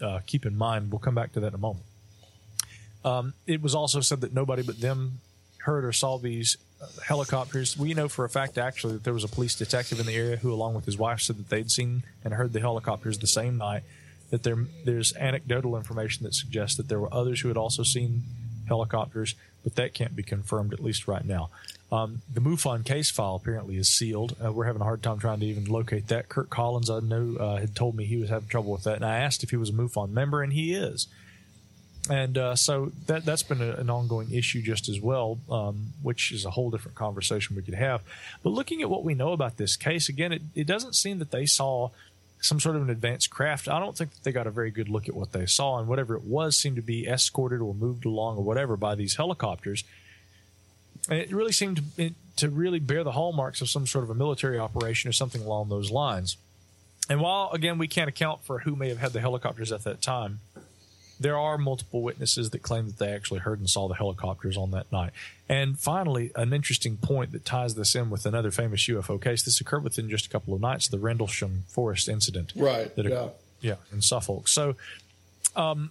to 0.00 0.06
uh, 0.06 0.20
keep 0.26 0.46
in 0.46 0.56
mind. 0.56 0.90
We'll 0.90 0.98
come 0.98 1.14
back 1.14 1.32
to 1.32 1.40
that 1.40 1.48
in 1.48 1.54
a 1.56 1.58
moment. 1.58 1.84
Um, 3.04 3.34
it 3.46 3.60
was 3.60 3.74
also 3.74 4.00
said 4.00 4.22
that 4.22 4.32
nobody 4.32 4.62
but 4.62 4.80
them 4.80 5.20
heard 5.58 5.84
or 5.84 5.92
saw 5.92 6.16
these 6.16 6.56
helicopters. 7.04 7.76
We 7.76 7.94
know 7.94 8.08
for 8.08 8.24
a 8.24 8.28
fact, 8.28 8.58
actually, 8.58 8.94
that 8.94 9.04
there 9.04 9.14
was 9.14 9.24
a 9.24 9.28
police 9.28 9.54
detective 9.54 10.00
in 10.00 10.06
the 10.06 10.14
area 10.14 10.36
who, 10.36 10.52
along 10.52 10.74
with 10.74 10.84
his 10.84 10.96
wife, 10.96 11.20
said 11.20 11.38
that 11.38 11.48
they'd 11.48 11.70
seen 11.70 12.02
and 12.24 12.34
heard 12.34 12.52
the 12.52 12.60
helicopters 12.60 13.18
the 13.18 13.26
same 13.26 13.58
night. 13.58 13.82
That 14.30 14.42
there, 14.42 14.66
there's 14.84 15.16
anecdotal 15.16 15.76
information 15.76 16.24
that 16.24 16.34
suggests 16.34 16.76
that 16.76 16.88
there 16.88 17.00
were 17.00 17.12
others 17.12 17.40
who 17.40 17.48
had 17.48 17.56
also 17.56 17.82
seen 17.82 18.22
helicopters, 18.66 19.34
but 19.64 19.74
that 19.76 19.94
can't 19.94 20.14
be 20.14 20.22
confirmed 20.22 20.72
at 20.72 20.80
least 20.80 21.08
right 21.08 21.24
now. 21.24 21.50
Um, 21.90 22.20
the 22.32 22.40
MUFON 22.40 22.84
case 22.84 23.10
file 23.10 23.36
apparently 23.36 23.76
is 23.76 23.88
sealed. 23.88 24.36
Uh, 24.44 24.52
we're 24.52 24.66
having 24.66 24.82
a 24.82 24.84
hard 24.84 25.02
time 25.02 25.18
trying 25.18 25.40
to 25.40 25.46
even 25.46 25.64
locate 25.64 26.08
that. 26.08 26.28
Curt 26.28 26.50
Collins, 26.50 26.90
I 26.90 27.00
know, 27.00 27.36
uh, 27.40 27.56
had 27.56 27.74
told 27.74 27.96
me 27.96 28.04
he 28.04 28.18
was 28.18 28.28
having 28.28 28.48
trouble 28.48 28.72
with 28.72 28.84
that, 28.84 28.96
and 28.96 29.06
I 29.06 29.18
asked 29.18 29.42
if 29.42 29.50
he 29.50 29.56
was 29.56 29.70
a 29.70 29.72
MUFON 29.72 30.10
member, 30.10 30.42
and 30.42 30.52
he 30.52 30.74
is. 30.74 31.08
And 32.10 32.38
uh, 32.38 32.56
so 32.56 32.92
that 33.06 33.24
that's 33.24 33.42
been 33.42 33.60
a, 33.60 33.72
an 33.72 33.90
ongoing 33.90 34.30
issue 34.32 34.62
just 34.62 34.88
as 34.88 35.00
well, 35.00 35.38
um, 35.50 35.92
which 36.02 36.32
is 36.32 36.44
a 36.44 36.50
whole 36.50 36.70
different 36.70 36.96
conversation 36.96 37.54
we 37.54 37.62
could 37.62 37.74
have. 37.74 38.02
But 38.42 38.50
looking 38.50 38.80
at 38.80 38.88
what 38.88 39.04
we 39.04 39.14
know 39.14 39.32
about 39.32 39.58
this 39.58 39.76
case, 39.76 40.08
again, 40.08 40.32
it, 40.32 40.42
it 40.54 40.66
doesn't 40.66 40.94
seem 40.94 41.18
that 41.18 41.30
they 41.30 41.44
saw 41.44 41.90
some 42.40 42.60
sort 42.60 42.76
of 42.76 42.82
an 42.82 42.90
advanced 42.90 43.30
craft. 43.30 43.68
I 43.68 43.78
don't 43.78 43.96
think 43.96 44.12
that 44.12 44.22
they 44.22 44.32
got 44.32 44.46
a 44.46 44.50
very 44.50 44.70
good 44.70 44.88
look 44.88 45.08
at 45.08 45.14
what 45.14 45.32
they 45.32 45.44
saw, 45.44 45.78
and 45.78 45.88
whatever 45.88 46.14
it 46.14 46.24
was 46.24 46.56
seemed 46.56 46.76
to 46.76 46.82
be 46.82 47.06
escorted 47.06 47.60
or 47.60 47.74
moved 47.74 48.04
along 48.04 48.38
or 48.38 48.44
whatever 48.44 48.76
by 48.76 48.94
these 48.94 49.16
helicopters. 49.16 49.84
And 51.08 51.18
it 51.18 51.32
really 51.32 51.52
seemed 51.52 51.82
to, 51.96 52.14
to 52.36 52.48
really 52.48 52.78
bear 52.78 53.02
the 53.02 53.12
hallmarks 53.12 53.60
of 53.60 53.68
some 53.68 53.86
sort 53.86 54.04
of 54.04 54.10
a 54.10 54.14
military 54.14 54.58
operation 54.58 55.08
or 55.08 55.12
something 55.12 55.42
along 55.42 55.68
those 55.68 55.90
lines. 55.90 56.36
And 57.10 57.20
while 57.20 57.50
again 57.52 57.78
we 57.78 57.88
can't 57.88 58.08
account 58.08 58.44
for 58.44 58.60
who 58.60 58.76
may 58.76 58.88
have 58.88 58.98
had 58.98 59.12
the 59.12 59.20
helicopters 59.20 59.72
at 59.72 59.84
that 59.84 60.02
time, 60.02 60.40
there 61.20 61.38
are 61.38 61.58
multiple 61.58 62.02
witnesses 62.02 62.50
that 62.50 62.62
claim 62.62 62.86
that 62.86 62.98
they 62.98 63.12
actually 63.12 63.40
heard 63.40 63.58
and 63.58 63.68
saw 63.68 63.88
the 63.88 63.94
helicopters 63.94 64.56
on 64.56 64.70
that 64.72 64.90
night. 64.92 65.10
And 65.48 65.78
finally, 65.78 66.30
an 66.36 66.52
interesting 66.52 66.96
point 66.96 67.32
that 67.32 67.44
ties 67.44 67.74
this 67.74 67.94
in 67.94 68.10
with 68.10 68.26
another 68.26 68.50
famous 68.50 68.86
UFO 68.86 69.20
case. 69.20 69.42
This 69.42 69.60
occurred 69.60 69.84
within 69.84 70.08
just 70.08 70.26
a 70.26 70.28
couple 70.28 70.54
of 70.54 70.60
nights, 70.60 70.88
the 70.88 70.98
Rendlesham 70.98 71.64
Forest 71.68 72.08
incident. 72.08 72.52
Right, 72.54 72.92
yeah. 73.10 73.14
occurred- 73.14 73.32
yeah, 73.60 73.74
in 73.92 74.02
Suffolk. 74.02 74.48
So, 74.48 74.76
um, 75.56 75.90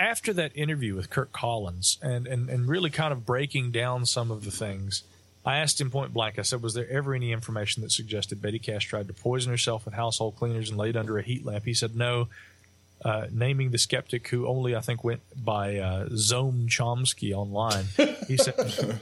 after 0.00 0.32
that 0.32 0.52
interview 0.56 0.94
with 0.94 1.10
Kirk 1.10 1.32
Collins 1.32 1.98
and, 2.02 2.26
and, 2.26 2.48
and 2.48 2.66
really 2.66 2.90
kind 2.90 3.12
of 3.12 3.24
breaking 3.24 3.70
down 3.70 4.06
some 4.06 4.30
of 4.30 4.44
the 4.44 4.50
things, 4.50 5.02
I 5.44 5.58
asked 5.58 5.80
him 5.80 5.90
point 5.90 6.14
blank, 6.14 6.38
I 6.38 6.42
said, 6.42 6.62
Was 6.62 6.74
there 6.74 6.88
ever 6.88 7.14
any 7.14 7.30
information 7.32 7.82
that 7.82 7.92
suggested 7.92 8.40
Betty 8.40 8.58
Cash 8.58 8.86
tried 8.86 9.08
to 9.08 9.12
poison 9.12 9.50
herself 9.50 9.84
with 9.84 9.94
household 9.94 10.36
cleaners 10.36 10.70
and 10.70 10.78
laid 10.78 10.96
under 10.96 11.18
a 11.18 11.22
heat 11.22 11.44
lamp? 11.44 11.64
He 11.64 11.74
said, 11.74 11.94
No. 11.94 12.28
Uh, 13.02 13.26
naming 13.30 13.70
the 13.70 13.76
skeptic 13.76 14.28
who 14.28 14.46
only 14.46 14.74
I 14.74 14.80
think 14.80 15.04
went 15.04 15.20
by 15.36 15.76
uh, 15.76 16.06
Zoam 16.08 16.68
Chomsky 16.68 17.34
online. 17.34 17.84
He 18.26 18.38
said, 18.38 18.54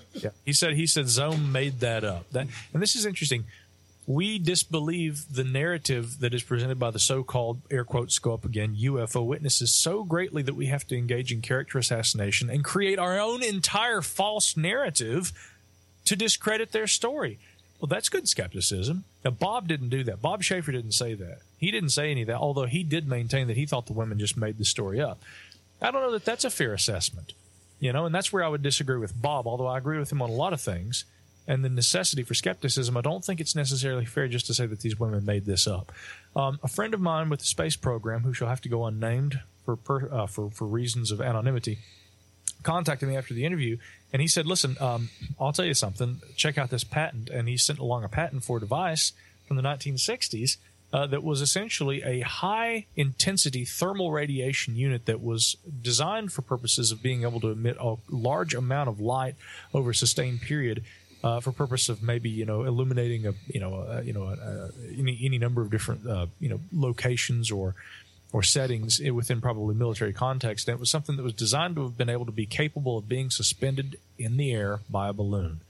yeah, 0.14 0.30
he 0.44 0.52
said 0.52 0.74
he 0.74 0.88
said 0.88 1.04
Zome 1.04 1.52
made 1.52 1.78
that 1.80 2.02
up. 2.02 2.28
That 2.32 2.48
and 2.72 2.82
this 2.82 2.96
is 2.96 3.06
interesting. 3.06 3.44
We 4.06 4.40
disbelieve 4.40 5.32
the 5.32 5.44
narrative 5.44 6.18
that 6.18 6.34
is 6.34 6.42
presented 6.42 6.80
by 6.80 6.90
the 6.90 6.98
so-called 6.98 7.60
air 7.70 7.84
quotes 7.84 8.18
go 8.18 8.34
up 8.34 8.44
again 8.44 8.74
UFO 8.74 9.24
witnesses 9.24 9.72
so 9.72 10.02
greatly 10.02 10.42
that 10.42 10.54
we 10.54 10.66
have 10.66 10.84
to 10.88 10.96
engage 10.98 11.30
in 11.30 11.40
character 11.40 11.78
assassination 11.78 12.50
and 12.50 12.64
create 12.64 12.98
our 12.98 13.20
own 13.20 13.44
entire 13.44 14.02
false 14.02 14.56
narrative 14.56 15.32
to 16.06 16.16
discredit 16.16 16.72
their 16.72 16.88
story. 16.88 17.38
Well, 17.80 17.86
that's 17.88 18.08
good 18.08 18.28
skepticism. 18.28 19.04
Now, 19.24 19.30
Bob 19.30 19.68
didn't 19.68 19.90
do 19.90 20.02
that. 20.04 20.20
Bob 20.20 20.42
Sheaffer 20.42 20.72
didn't 20.72 20.92
say 20.92 21.14
that. 21.14 21.38
He 21.62 21.70
didn't 21.70 21.90
say 21.90 22.10
any 22.10 22.22
of 22.22 22.26
that, 22.26 22.38
although 22.38 22.66
he 22.66 22.82
did 22.82 23.06
maintain 23.06 23.46
that 23.46 23.56
he 23.56 23.66
thought 23.66 23.86
the 23.86 23.92
women 23.92 24.18
just 24.18 24.36
made 24.36 24.58
the 24.58 24.64
story 24.64 25.00
up. 25.00 25.22
I 25.80 25.92
don't 25.92 26.02
know 26.02 26.10
that 26.10 26.24
that's 26.24 26.44
a 26.44 26.50
fair 26.50 26.74
assessment, 26.74 27.34
you 27.78 27.92
know, 27.92 28.04
and 28.04 28.12
that's 28.12 28.32
where 28.32 28.42
I 28.42 28.48
would 28.48 28.64
disagree 28.64 28.98
with 28.98 29.22
Bob, 29.22 29.46
although 29.46 29.68
I 29.68 29.78
agree 29.78 29.96
with 29.96 30.10
him 30.10 30.20
on 30.20 30.28
a 30.28 30.34
lot 30.34 30.52
of 30.52 30.60
things. 30.60 31.04
And 31.46 31.64
the 31.64 31.68
necessity 31.68 32.24
for 32.24 32.34
skepticism, 32.34 32.96
I 32.96 33.00
don't 33.00 33.24
think 33.24 33.40
it's 33.40 33.54
necessarily 33.54 34.04
fair 34.04 34.26
just 34.26 34.46
to 34.46 34.54
say 34.54 34.66
that 34.66 34.80
these 34.80 34.98
women 34.98 35.24
made 35.24 35.44
this 35.44 35.68
up. 35.68 35.92
Um, 36.34 36.58
a 36.64 36.68
friend 36.68 36.94
of 36.94 37.00
mine 37.00 37.28
with 37.28 37.38
the 37.38 37.46
space 37.46 37.76
program, 37.76 38.22
who 38.24 38.34
shall 38.34 38.48
have 38.48 38.60
to 38.62 38.68
go 38.68 38.84
unnamed 38.84 39.38
for 39.64 39.76
per, 39.76 40.08
uh, 40.12 40.26
for 40.26 40.50
for 40.50 40.66
reasons 40.66 41.12
of 41.12 41.20
anonymity, 41.20 41.78
contacted 42.64 43.08
me 43.08 43.16
after 43.16 43.34
the 43.34 43.44
interview 43.44 43.76
and 44.12 44.20
he 44.20 44.28
said, 44.28 44.46
Listen, 44.46 44.76
um, 44.80 45.10
I'll 45.40 45.52
tell 45.52 45.64
you 45.64 45.74
something. 45.74 46.20
Check 46.36 46.58
out 46.58 46.70
this 46.70 46.84
patent. 46.84 47.30
And 47.30 47.48
he 47.48 47.56
sent 47.56 47.78
along 47.78 48.04
a 48.04 48.08
patent 48.08 48.44
for 48.44 48.58
a 48.58 48.60
device 48.60 49.12
from 49.46 49.56
the 49.56 49.62
1960s 49.62 50.56
uh, 50.92 51.06
that 51.06 51.22
was 51.22 51.40
essentially 51.40 52.02
a 52.02 52.20
high 52.20 52.86
intensity 52.96 53.64
thermal 53.64 54.12
radiation 54.12 54.76
unit 54.76 55.06
that 55.06 55.22
was 55.22 55.56
designed 55.80 56.32
for 56.32 56.42
purposes 56.42 56.92
of 56.92 57.02
being 57.02 57.22
able 57.22 57.40
to 57.40 57.48
emit 57.48 57.76
a 57.80 57.96
large 58.10 58.54
amount 58.54 58.88
of 58.88 59.00
light 59.00 59.34
over 59.72 59.90
a 59.90 59.94
sustained 59.94 60.40
period. 60.40 60.82
Uh, 61.24 61.38
for 61.38 61.52
purpose 61.52 61.88
of 61.88 62.02
maybe 62.02 62.28
you 62.28 62.44
know 62.44 62.64
illuminating 62.64 63.28
a 63.28 63.32
you 63.46 63.60
know 63.60 63.74
a, 63.74 64.02
you 64.02 64.12
know 64.12 64.24
a, 64.24 64.32
a, 64.32 64.70
any 64.98 65.20
any 65.22 65.38
number 65.38 65.62
of 65.62 65.70
different 65.70 66.04
uh, 66.04 66.26
you 66.40 66.48
know 66.48 66.58
locations 66.72 67.48
or 67.48 67.76
or 68.32 68.42
settings 68.42 69.00
within 69.00 69.40
probably 69.40 69.74
military 69.74 70.12
context. 70.12 70.66
And 70.66 70.74
it 70.76 70.80
was 70.80 70.90
something 70.90 71.16
that 71.16 71.22
was 71.22 71.34
designed 71.34 71.76
to 71.76 71.82
have 71.84 71.96
been 71.96 72.08
able 72.08 72.26
to 72.26 72.32
be 72.32 72.46
capable 72.46 72.98
of 72.98 73.08
being 73.08 73.30
suspended 73.30 73.98
in 74.18 74.36
the 74.36 74.52
air 74.52 74.80
by 74.90 75.08
a 75.08 75.12
balloon. 75.12 75.60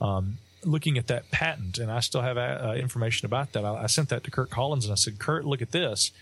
Um, 0.00 0.38
looking 0.64 0.98
at 0.98 1.08
that 1.08 1.30
patent, 1.30 1.78
and 1.78 1.90
I 1.90 2.00
still 2.00 2.22
have 2.22 2.38
uh, 2.38 2.74
information 2.76 3.26
about 3.26 3.52
that. 3.52 3.64
I, 3.64 3.84
I, 3.84 3.86
sent 3.86 4.08
that 4.10 4.24
to 4.24 4.30
Curt 4.30 4.50
Collins 4.50 4.84
and 4.84 4.92
I 4.92 4.96
said, 4.96 5.18
Curt, 5.18 5.44
look 5.44 5.62
at 5.62 5.72
this. 5.72 6.12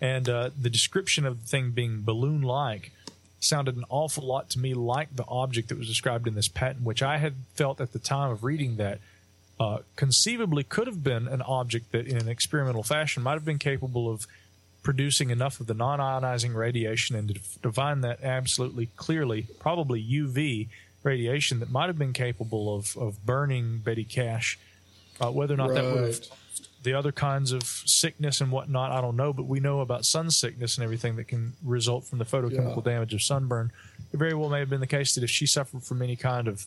And 0.00 0.28
uh, 0.28 0.50
the 0.58 0.70
description 0.70 1.26
of 1.26 1.42
the 1.42 1.46
thing 1.46 1.70
being 1.72 2.02
balloon 2.02 2.42
like 2.42 2.92
sounded 3.38 3.76
an 3.76 3.84
awful 3.88 4.26
lot 4.26 4.50
to 4.50 4.58
me 4.58 4.74
like 4.74 5.14
the 5.14 5.24
object 5.28 5.68
that 5.68 5.78
was 5.78 5.88
described 5.88 6.26
in 6.26 6.34
this 6.34 6.48
patent, 6.48 6.84
which 6.84 7.02
I 7.02 7.18
had 7.18 7.34
felt 7.54 7.80
at 7.80 7.92
the 7.92 7.98
time 7.98 8.30
of 8.30 8.44
reading 8.44 8.76
that 8.76 8.98
uh, 9.58 9.78
conceivably 9.96 10.64
could 10.64 10.86
have 10.86 11.04
been 11.04 11.28
an 11.28 11.42
object 11.42 11.92
that, 11.92 12.06
in 12.06 12.16
an 12.16 12.28
experimental 12.28 12.82
fashion, 12.82 13.22
might 13.22 13.34
have 13.34 13.44
been 13.44 13.58
capable 13.58 14.10
of 14.10 14.26
producing 14.82 15.28
enough 15.28 15.60
of 15.60 15.66
the 15.66 15.74
non 15.74 15.98
ionizing 15.98 16.54
radiation 16.54 17.14
and 17.14 17.28
to 17.28 17.40
define 17.62 18.00
that 18.00 18.22
absolutely 18.22 18.86
clearly, 18.96 19.46
probably 19.58 20.02
UV 20.02 20.68
radiation 21.02 21.60
that 21.60 21.70
might 21.70 21.86
have 21.86 21.98
been 21.98 22.12
capable 22.12 22.74
of, 22.74 22.96
of 22.96 23.24
burning 23.24 23.78
Betty 23.78 24.04
Cash. 24.04 24.58
Uh, 25.20 25.30
whether 25.30 25.54
or 25.54 25.58
not 25.58 25.70
right. 25.70 25.82
that 25.82 25.94
would 25.94 26.04
have 26.04 26.20
the 26.82 26.94
other 26.94 27.12
kinds 27.12 27.52
of 27.52 27.62
sickness 27.62 28.40
and 28.40 28.50
whatnot, 28.50 28.90
I 28.90 29.00
don't 29.00 29.16
know, 29.16 29.32
but 29.32 29.44
we 29.44 29.60
know 29.60 29.80
about 29.80 30.04
sun 30.04 30.30
sickness 30.30 30.76
and 30.76 30.84
everything 30.84 31.16
that 31.16 31.24
can 31.24 31.52
result 31.62 32.04
from 32.04 32.18
the 32.18 32.24
photochemical 32.24 32.84
yeah. 32.84 32.92
damage 32.92 33.14
of 33.14 33.22
sunburn. 33.22 33.70
It 34.12 34.16
very 34.16 34.34
well 34.34 34.48
may 34.48 34.60
have 34.60 34.70
been 34.70 34.80
the 34.80 34.86
case 34.86 35.14
that 35.14 35.24
if 35.24 35.30
she 35.30 35.46
suffered 35.46 35.82
from 35.82 36.02
any 36.02 36.16
kind 36.16 36.48
of 36.48 36.66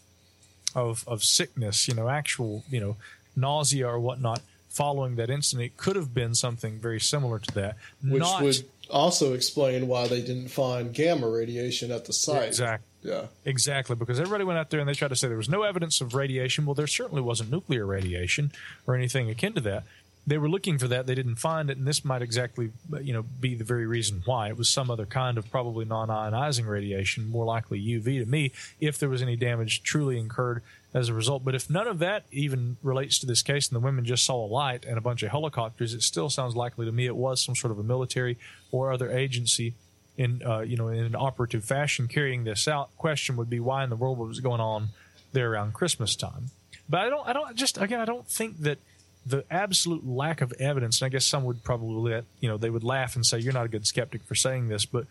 of 0.76 1.04
of 1.08 1.24
sickness, 1.24 1.88
you 1.88 1.94
know, 1.94 2.10
actual, 2.10 2.64
you 2.70 2.80
know, 2.80 2.98
nausea 3.36 3.88
or 3.88 4.00
whatnot 4.00 4.42
following 4.70 5.16
that 5.16 5.30
incident, 5.30 5.66
it 5.66 5.78
could 5.78 5.96
have 5.96 6.14
been 6.14 6.34
something 6.34 6.80
very 6.80 7.00
similar 7.00 7.40
to 7.40 7.54
that. 7.54 7.78
Which 8.04 8.20
Not, 8.20 8.42
would 8.42 8.66
also 8.90 9.34
explain 9.34 9.88
why 9.88 10.08
they 10.08 10.22
didn't 10.22 10.50
find 10.50 10.94
gamma 10.94 11.28
radiation 11.28 11.92
at 11.92 12.06
the 12.06 12.14
site. 12.14 12.50
Exactly. 12.50 12.88
Yeah. 13.04 13.28
Exactly, 13.46 13.96
because 13.96 14.20
everybody 14.20 14.44
went 14.44 14.58
out 14.58 14.70
there 14.70 14.80
and 14.80 14.88
they 14.88 14.94
tried 14.94 15.10
to 15.10 15.16
say 15.16 15.28
there 15.28 15.38
was 15.38 15.50
no 15.50 15.64
evidence 15.64 16.02
of 16.02 16.16
radiation. 16.16 16.66
Well, 16.66 16.74
there 16.74 16.88
certainly 16.88 17.22
wasn't 17.22 17.52
nuclear 17.52 17.86
radiation 17.86 18.52
or 18.88 18.96
anything 18.96 19.30
akin 19.30 19.54
to 19.54 19.62
that. 19.62 19.84
They 20.26 20.38
were 20.38 20.48
looking 20.48 20.78
for 20.78 20.88
that. 20.88 21.06
They 21.06 21.16
didn't 21.16 21.36
find 21.36 21.70
it, 21.70 21.78
and 21.78 21.86
this 21.86 22.06
might 22.06 22.22
exactly, 22.22 22.72
you 23.02 23.12
know, 23.12 23.24
be 23.24 23.56
the 23.56 23.66
very 23.66 23.86
reason 23.86 24.22
why. 24.24 24.48
It 24.48 24.58
was 24.58 24.70
some 24.70 24.90
other 24.90 25.06
kind 25.06 25.38
of 25.38 25.52
probably 25.52 25.84
non-ionizing 25.84 26.66
radiation, 26.66 27.28
more 27.28 27.44
likely 27.44 27.82
UV 27.82 28.24
to 28.24 28.26
me, 28.26 28.54
if 28.80 28.98
there 28.98 29.10
was 29.10 29.22
any 29.22 29.36
damage 29.36 29.84
truly 29.84 30.18
incurred 30.18 30.62
as 30.94 31.10
a 31.10 31.14
result. 31.14 31.44
But 31.44 31.56
if 31.56 31.70
none 31.70 31.88
of 31.88 32.00
that 32.00 32.24
even 32.32 32.78
relates 32.82 33.20
to 33.20 33.26
this 33.26 33.42
case 33.42 33.68
and 33.68 33.76
the 33.76 33.84
women 33.84 34.06
just 34.06 34.24
saw 34.24 34.46
a 34.46 34.48
light 34.48 34.86
and 34.86 34.98
a 34.98 35.02
bunch 35.02 35.24
of 35.24 35.32
helicopters, 35.32 35.94
it 35.94 36.04
still 36.04 36.30
sounds 36.30 36.56
likely 36.56 36.86
to 36.86 36.94
me 36.94 37.06
it 37.06 37.18
was 37.18 37.44
some 37.44 37.56
sort 37.56 37.72
of 37.72 37.80
a 37.80 37.84
military 37.84 38.38
or 38.72 38.94
other 38.94 39.12
agency 39.12 39.74
in 40.18 40.42
uh, 40.46 40.60
you 40.60 40.78
know 40.78 40.88
in 40.88 41.04
an 41.04 41.16
operative 41.16 41.66
fashion 41.66 42.08
carrying 42.08 42.44
this 42.44 42.68
out. 42.68 42.96
Question 42.98 43.36
would 43.38 43.50
be 43.50 43.60
why 43.60 43.84
in 43.84 43.90
the 43.90 43.96
world 43.96 44.18
was 44.18 44.40
going 44.40 44.62
on 44.62 44.90
there 45.32 45.52
around 45.52 45.74
Christmas 45.74 46.16
time? 46.16 46.52
But 46.90 47.02
I 47.02 47.10
don't 47.10 47.28
I 47.28 47.34
don't 47.34 47.56
just 47.56 47.78
again 47.80 48.00
I 48.00 48.06
don't 48.06 48.28
think 48.28 48.60
that 48.60 48.80
the 49.26 49.46
absolute 49.50 50.06
lack 50.06 50.42
of 50.42 50.54
evidence. 50.60 51.02
And 51.02 51.06
I 51.06 51.10
guess 51.10 51.26
some 51.26 51.46
would 51.46 51.64
probably 51.64 52.22
you 52.40 52.50
know 52.50 52.58
they 52.58 52.70
would 52.70 52.84
laugh 52.84 53.16
and 53.16 53.26
say 53.26 53.40
you're 53.40 53.54
not 53.54 53.66
a 53.66 53.70
good 53.70 53.88
skeptic 53.88 54.24
for 54.24 54.36
saying 54.36 54.68
this, 54.68 54.86
but 54.86 55.06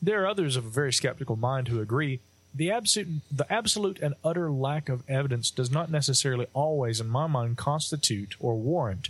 there 0.00 0.22
are 0.22 0.26
others 0.26 0.56
of 0.56 0.66
a 0.66 0.70
very 0.70 0.92
skeptical 0.92 1.36
mind 1.36 1.68
who 1.68 1.80
agree 1.80 2.20
the 2.54 2.70
absolute 2.70 3.22
the 3.30 3.50
absolute 3.50 3.98
and 4.00 4.14
utter 4.24 4.50
lack 4.50 4.88
of 4.88 5.08
evidence 5.08 5.50
does 5.50 5.70
not 5.70 5.90
necessarily 5.90 6.46
always 6.52 7.00
in 7.00 7.08
my 7.08 7.26
mind 7.26 7.56
constitute 7.56 8.34
or 8.38 8.56
warrant 8.56 9.08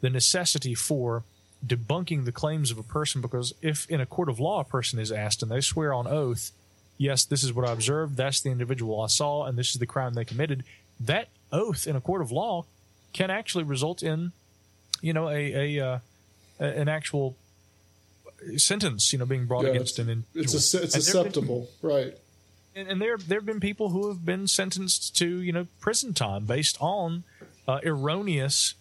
the 0.00 0.10
necessity 0.10 0.74
for 0.74 1.24
debunking 1.66 2.24
the 2.24 2.32
claims 2.32 2.70
of 2.70 2.78
a 2.78 2.82
person 2.82 3.20
because 3.20 3.54
if 3.62 3.88
in 3.90 4.00
a 4.00 4.06
court 4.06 4.28
of 4.28 4.38
law 4.38 4.60
a 4.60 4.64
person 4.64 4.98
is 4.98 5.10
asked 5.10 5.42
and 5.42 5.50
they 5.50 5.60
swear 5.60 5.92
on 5.92 6.06
oath, 6.06 6.52
yes, 6.98 7.24
this 7.24 7.42
is 7.42 7.52
what 7.52 7.68
I 7.68 7.72
observed, 7.72 8.16
that's 8.16 8.40
the 8.40 8.50
individual 8.50 9.00
I 9.00 9.08
saw, 9.08 9.44
and 9.44 9.58
this 9.58 9.70
is 9.70 9.80
the 9.80 9.86
crime 9.86 10.14
they 10.14 10.24
committed, 10.24 10.64
that 11.00 11.28
oath 11.52 11.86
in 11.86 11.96
a 11.96 12.00
court 12.00 12.22
of 12.22 12.30
law 12.30 12.64
can 13.12 13.30
actually 13.30 13.64
result 13.64 14.02
in, 14.02 14.32
you 15.00 15.12
know, 15.12 15.28
a, 15.28 15.78
a 15.78 15.86
uh, 15.86 15.98
an 16.58 16.88
actual 16.88 17.36
sentence, 18.56 19.12
you 19.12 19.18
know, 19.18 19.26
being 19.26 19.46
brought 19.46 19.64
yeah, 19.64 19.70
against 19.70 19.98
an 19.98 20.08
individual. 20.08 20.56
It's, 20.56 20.74
a, 20.74 20.82
it's 20.82 20.96
acceptable, 20.96 21.68
been, 21.80 21.90
right? 21.90 22.18
And, 22.74 22.88
and, 22.88 23.00
there 23.00 23.16
there 23.16 23.38
have 23.38 23.46
been 23.46 23.60
people 23.60 23.90
who 23.90 24.08
have 24.08 24.24
been 24.24 24.46
sentenced 24.46 25.16
to 25.16 25.40
you 25.40 25.52
know 25.52 25.66
prison 25.80 26.12
time 26.12 26.44
based 26.44 26.76
on 26.80 27.24
uh, 27.66 27.80
erroneous 27.84 28.74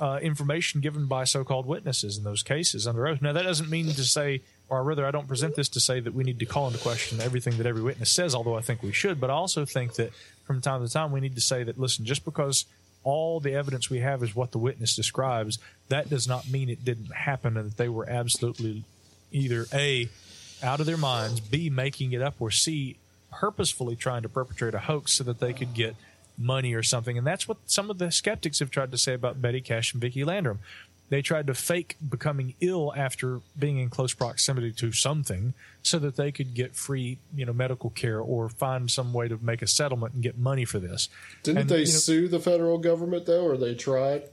uh, 0.00 0.18
information 0.22 0.80
given 0.80 1.06
by 1.06 1.24
so-called 1.24 1.66
witnesses 1.66 2.18
in 2.18 2.24
those 2.24 2.42
cases 2.42 2.86
under 2.86 3.06
oath. 3.06 3.22
Now, 3.22 3.32
that 3.32 3.44
doesn't 3.44 3.70
mean 3.70 3.86
to 3.86 4.04
say, 4.04 4.42
or 4.68 4.82
rather, 4.82 5.06
I 5.06 5.10
don't 5.10 5.28
present 5.28 5.54
this 5.54 5.68
to 5.70 5.80
say 5.80 6.00
that 6.00 6.14
we 6.14 6.24
need 6.24 6.38
to 6.40 6.46
call 6.46 6.66
into 6.66 6.78
question 6.78 7.20
everything 7.20 7.56
that 7.58 7.66
every 7.66 7.82
witness 7.82 8.10
says, 8.10 8.34
although 8.34 8.56
I 8.56 8.60
think 8.60 8.82
we 8.82 8.92
should. 8.92 9.20
But 9.20 9.30
I 9.30 9.34
also 9.34 9.64
think 9.64 9.94
that 9.94 10.12
from 10.44 10.60
time 10.60 10.84
to 10.84 10.92
time 10.92 11.12
we 11.12 11.20
need 11.20 11.36
to 11.36 11.40
say 11.40 11.62
that, 11.62 11.78
listen, 11.78 12.04
just 12.04 12.24
because 12.24 12.64
all 13.04 13.38
the 13.38 13.54
evidence 13.54 13.90
we 13.90 14.00
have 14.00 14.22
is 14.22 14.34
what 14.34 14.50
the 14.50 14.58
witness 14.58 14.96
describes, 14.96 15.58
that 15.88 16.08
does 16.08 16.26
not 16.26 16.50
mean 16.50 16.68
it 16.68 16.84
didn't 16.84 17.14
happen 17.14 17.56
and 17.56 17.70
that 17.70 17.76
they 17.76 17.88
were 17.88 18.08
absolutely 18.08 18.82
either 19.30 19.66
a 19.72 20.08
out 20.62 20.80
of 20.80 20.86
their 20.86 20.96
minds, 20.96 21.40
b 21.40 21.68
making 21.68 22.12
it 22.12 22.22
up, 22.22 22.34
or 22.40 22.50
c 22.50 22.96
purposefully 23.30 23.96
trying 23.96 24.22
to 24.22 24.28
perpetrate 24.28 24.74
a 24.74 24.78
hoax 24.78 25.12
so 25.12 25.24
that 25.24 25.40
they 25.40 25.52
could 25.52 25.74
get 25.74 25.94
money 26.36 26.74
or 26.74 26.82
something. 26.82 27.16
And 27.16 27.26
that's 27.26 27.48
what 27.48 27.58
some 27.66 27.90
of 27.90 27.98
the 27.98 28.10
skeptics 28.10 28.58
have 28.58 28.70
tried 28.70 28.90
to 28.92 28.98
say 28.98 29.14
about 29.14 29.40
Betty 29.40 29.60
Cash 29.60 29.92
and 29.92 30.00
Vicki 30.00 30.24
Landrum. 30.24 30.60
They 31.10 31.20
tried 31.22 31.46
to 31.48 31.54
fake 31.54 31.96
becoming 32.06 32.54
ill 32.60 32.92
after 32.96 33.40
being 33.58 33.78
in 33.78 33.90
close 33.90 34.14
proximity 34.14 34.72
to 34.72 34.90
something 34.90 35.52
so 35.82 35.98
that 35.98 36.16
they 36.16 36.32
could 36.32 36.54
get 36.54 36.74
free, 36.74 37.18
you 37.34 37.44
know, 37.44 37.52
medical 37.52 37.90
care 37.90 38.20
or 38.20 38.48
find 38.48 38.90
some 38.90 39.12
way 39.12 39.28
to 39.28 39.38
make 39.42 39.60
a 39.60 39.66
settlement 39.66 40.14
and 40.14 40.22
get 40.22 40.38
money 40.38 40.64
for 40.64 40.78
this. 40.78 41.08
Didn't 41.42 41.58
and, 41.58 41.68
they 41.68 41.80
you 41.80 41.84
know, 41.84 41.90
sue 41.90 42.28
the 42.28 42.40
federal 42.40 42.78
government 42.78 43.26
though, 43.26 43.44
or 43.44 43.56
they 43.56 43.74
tried? 43.74 44.24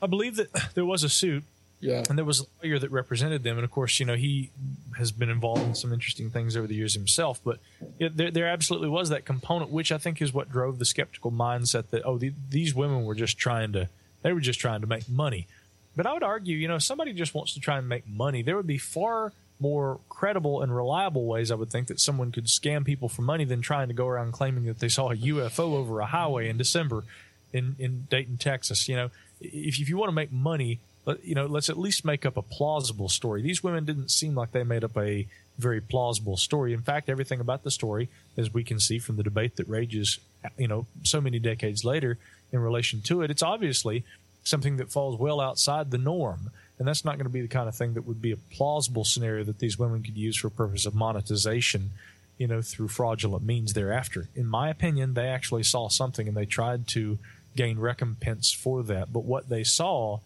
I 0.00 0.06
believe 0.06 0.36
that 0.36 0.70
there 0.74 0.86
was 0.86 1.02
a 1.02 1.08
suit 1.08 1.44
yeah. 1.86 2.02
And 2.08 2.18
there 2.18 2.24
was 2.24 2.40
a 2.40 2.44
lawyer 2.62 2.80
that 2.80 2.90
represented 2.90 3.44
them. 3.44 3.56
And 3.58 3.64
of 3.64 3.70
course, 3.70 4.00
you 4.00 4.06
know, 4.06 4.16
he 4.16 4.50
has 4.98 5.12
been 5.12 5.30
involved 5.30 5.62
in 5.62 5.74
some 5.76 5.92
interesting 5.92 6.30
things 6.30 6.56
over 6.56 6.66
the 6.66 6.74
years 6.74 6.94
himself. 6.94 7.40
But 7.44 7.60
it, 8.00 8.16
there, 8.16 8.32
there 8.32 8.48
absolutely 8.48 8.88
was 8.88 9.08
that 9.10 9.24
component, 9.24 9.70
which 9.70 9.92
I 9.92 9.98
think 9.98 10.20
is 10.20 10.34
what 10.34 10.50
drove 10.50 10.80
the 10.80 10.84
skeptical 10.84 11.30
mindset 11.30 11.90
that, 11.90 12.02
oh, 12.04 12.18
the, 12.18 12.32
these 12.50 12.74
women 12.74 13.04
were 13.04 13.14
just 13.14 13.38
trying 13.38 13.72
to, 13.72 13.88
they 14.22 14.32
were 14.32 14.40
just 14.40 14.58
trying 14.58 14.80
to 14.80 14.88
make 14.88 15.08
money. 15.08 15.46
But 15.94 16.06
I 16.06 16.12
would 16.12 16.24
argue, 16.24 16.56
you 16.56 16.66
know, 16.66 16.76
if 16.76 16.82
somebody 16.82 17.12
just 17.12 17.34
wants 17.34 17.54
to 17.54 17.60
try 17.60 17.78
and 17.78 17.88
make 17.88 18.06
money, 18.08 18.42
there 18.42 18.56
would 18.56 18.66
be 18.66 18.78
far 18.78 19.32
more 19.60 20.00
credible 20.08 20.62
and 20.62 20.74
reliable 20.74 21.24
ways, 21.24 21.50
I 21.52 21.54
would 21.54 21.70
think, 21.70 21.86
that 21.86 22.00
someone 22.00 22.32
could 22.32 22.46
scam 22.46 22.84
people 22.84 23.08
for 23.08 23.22
money 23.22 23.44
than 23.44 23.62
trying 23.62 23.88
to 23.88 23.94
go 23.94 24.08
around 24.08 24.32
claiming 24.32 24.64
that 24.64 24.80
they 24.80 24.88
saw 24.88 25.12
a 25.12 25.16
UFO 25.16 25.72
over 25.72 26.00
a 26.00 26.06
highway 26.06 26.48
in 26.48 26.58
December 26.58 27.04
in, 27.52 27.76
in 27.78 28.06
Dayton, 28.10 28.36
Texas. 28.36 28.88
You 28.88 28.96
know, 28.96 29.10
if, 29.40 29.80
if 29.80 29.88
you 29.88 29.96
want 29.96 30.08
to 30.08 30.14
make 30.14 30.32
money, 30.32 30.80
you 31.22 31.34
know, 31.34 31.46
let's 31.46 31.68
at 31.68 31.78
least 31.78 32.04
make 32.04 32.26
up 32.26 32.36
a 32.36 32.42
plausible 32.42 33.08
story. 33.08 33.42
These 33.42 33.62
women 33.62 33.84
didn't 33.84 34.10
seem 34.10 34.34
like 34.34 34.52
they 34.52 34.64
made 34.64 34.84
up 34.84 34.96
a 34.96 35.26
very 35.58 35.80
plausible 35.80 36.36
story. 36.36 36.72
In 36.72 36.82
fact, 36.82 37.08
everything 37.08 37.40
about 37.40 37.62
the 37.62 37.70
story, 37.70 38.08
as 38.36 38.52
we 38.52 38.64
can 38.64 38.80
see 38.80 38.98
from 38.98 39.16
the 39.16 39.22
debate 39.22 39.56
that 39.56 39.68
rages, 39.68 40.18
you 40.58 40.68
know, 40.68 40.86
so 41.02 41.20
many 41.20 41.38
decades 41.38 41.84
later 41.84 42.18
in 42.52 42.60
relation 42.60 43.00
to 43.02 43.22
it, 43.22 43.30
it's 43.30 43.42
obviously 43.42 44.04
something 44.44 44.76
that 44.76 44.90
falls 44.90 45.18
well 45.18 45.40
outside 45.40 45.90
the 45.90 45.98
norm. 45.98 46.50
And 46.78 46.86
that's 46.86 47.04
not 47.04 47.16
going 47.16 47.24
to 47.24 47.30
be 47.30 47.40
the 47.40 47.48
kind 47.48 47.68
of 47.68 47.74
thing 47.74 47.94
that 47.94 48.06
would 48.06 48.20
be 48.20 48.32
a 48.32 48.36
plausible 48.36 49.04
scenario 49.04 49.44
that 49.44 49.60
these 49.60 49.78
women 49.78 50.02
could 50.02 50.16
use 50.16 50.36
for 50.36 50.50
purpose 50.50 50.86
of 50.86 50.94
monetization, 50.94 51.92
you 52.36 52.46
know, 52.46 52.60
through 52.60 52.88
fraudulent 52.88 53.44
means 53.44 53.72
thereafter. 53.72 54.28
In 54.34 54.46
my 54.46 54.68
opinion, 54.68 55.14
they 55.14 55.28
actually 55.28 55.62
saw 55.62 55.88
something 55.88 56.28
and 56.28 56.36
they 56.36 56.44
tried 56.44 56.86
to 56.88 57.18
gain 57.56 57.78
recompense 57.78 58.52
for 58.52 58.82
that. 58.82 59.12
But 59.12 59.24
what 59.24 59.48
they 59.48 59.64
saw 59.64 60.20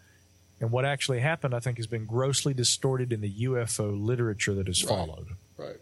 and 0.61 0.71
what 0.71 0.85
actually 0.85 1.19
happened, 1.19 1.55
I 1.55 1.59
think, 1.59 1.77
has 1.77 1.87
been 1.87 2.05
grossly 2.05 2.53
distorted 2.53 3.11
in 3.11 3.19
the 3.19 3.33
UFO 3.45 3.99
literature 3.99 4.53
that 4.53 4.67
has 4.67 4.79
followed. 4.79 5.29
Right. 5.57 5.67
right. 5.67 5.77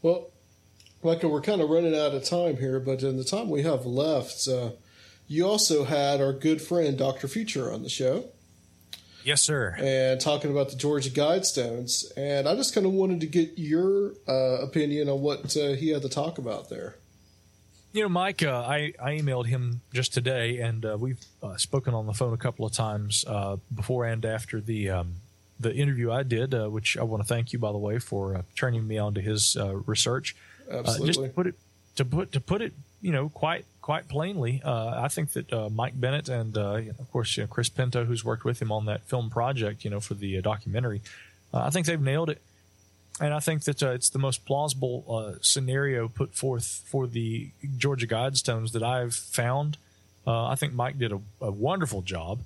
Well, 0.00 0.30
Michael, 1.04 1.30
we're 1.30 1.42
kind 1.42 1.60
of 1.60 1.68
running 1.68 1.94
out 1.94 2.14
of 2.14 2.24
time 2.24 2.56
here, 2.56 2.80
but 2.80 3.02
in 3.02 3.18
the 3.18 3.24
time 3.24 3.50
we 3.50 3.62
have 3.62 3.84
left, 3.84 4.48
uh, 4.48 4.70
you 5.28 5.46
also 5.46 5.84
had 5.84 6.22
our 6.22 6.32
good 6.32 6.62
friend 6.62 6.96
Dr. 6.96 7.28
Future 7.28 7.70
on 7.70 7.82
the 7.82 7.90
show. 7.90 8.24
Yes, 9.22 9.42
sir. 9.42 9.76
And 9.78 10.18
talking 10.18 10.50
about 10.50 10.70
the 10.70 10.76
Georgia 10.76 11.10
Guidestones. 11.10 12.10
And 12.16 12.48
I 12.48 12.56
just 12.56 12.74
kind 12.74 12.86
of 12.86 12.92
wanted 12.92 13.20
to 13.20 13.26
get 13.26 13.58
your 13.58 14.14
uh, 14.26 14.62
opinion 14.62 15.10
on 15.10 15.20
what 15.20 15.54
uh, 15.58 15.72
he 15.72 15.90
had 15.90 16.00
to 16.02 16.08
talk 16.08 16.38
about 16.38 16.70
there. 16.70 16.96
You 17.92 18.02
know, 18.02 18.08
Mike, 18.08 18.42
uh, 18.42 18.64
I, 18.66 18.92
I 19.02 19.18
emailed 19.18 19.46
him 19.46 19.80
just 19.92 20.14
today, 20.14 20.58
and 20.58 20.84
uh, 20.84 20.96
we've 20.98 21.18
uh, 21.42 21.56
spoken 21.56 21.92
on 21.92 22.06
the 22.06 22.12
phone 22.12 22.32
a 22.32 22.36
couple 22.36 22.64
of 22.64 22.72
times 22.72 23.24
uh, 23.26 23.56
before 23.74 24.04
and 24.04 24.24
after 24.24 24.60
the 24.60 24.90
um, 24.90 25.16
the 25.58 25.74
interview 25.74 26.10
I 26.10 26.22
did, 26.22 26.54
uh, 26.54 26.68
which 26.68 26.96
I 26.96 27.02
want 27.02 27.22
to 27.22 27.26
thank 27.26 27.52
you, 27.52 27.58
by 27.58 27.72
the 27.72 27.78
way, 27.78 27.98
for 27.98 28.36
uh, 28.36 28.42
turning 28.54 28.86
me 28.86 28.96
on 28.96 29.14
to 29.14 29.20
his 29.20 29.56
uh, 29.56 29.74
research. 29.74 30.36
Uh, 30.70 30.82
just 30.82 31.00
Absolutely. 31.00 31.28
to 31.28 31.34
put 31.34 31.46
it 31.48 31.54
to 31.96 32.04
put 32.04 32.32
to 32.32 32.40
put 32.40 32.62
it, 32.62 32.72
you 33.02 33.10
know, 33.10 33.28
quite 33.28 33.64
quite 33.82 34.08
plainly, 34.08 34.62
uh, 34.64 35.00
I 35.02 35.08
think 35.08 35.32
that 35.32 35.70
Mike 35.72 36.00
Bennett 36.00 36.28
and 36.28 36.56
uh, 36.56 36.76
you 36.76 36.88
know, 36.90 36.94
of 37.00 37.10
course 37.10 37.36
you 37.36 37.42
know, 37.42 37.48
Chris 37.48 37.68
Pinto, 37.68 38.04
who's 38.04 38.24
worked 38.24 38.44
with 38.44 38.62
him 38.62 38.70
on 38.70 38.86
that 38.86 39.02
film 39.08 39.30
project, 39.30 39.84
you 39.84 39.90
know, 39.90 39.98
for 39.98 40.14
the 40.14 40.38
uh, 40.38 40.40
documentary, 40.40 41.02
uh, 41.52 41.62
I 41.62 41.70
think 41.70 41.86
they've 41.86 42.00
nailed 42.00 42.30
it. 42.30 42.40
And 43.20 43.34
I 43.34 43.38
think 43.40 43.64
that 43.64 43.82
uh, 43.82 43.90
it's 43.90 44.08
the 44.08 44.18
most 44.18 44.46
plausible 44.46 45.04
uh, 45.08 45.38
scenario 45.42 46.08
put 46.08 46.34
forth 46.34 46.82
for 46.86 47.06
the 47.06 47.50
Georgia 47.76 48.06
Guidestones 48.06 48.72
that 48.72 48.82
I've 48.82 49.14
found. 49.14 49.76
Uh, 50.26 50.46
I 50.46 50.54
think 50.54 50.72
Mike 50.72 50.98
did 50.98 51.12
a, 51.12 51.20
a 51.40 51.50
wonderful 51.50 52.00
job, 52.02 52.40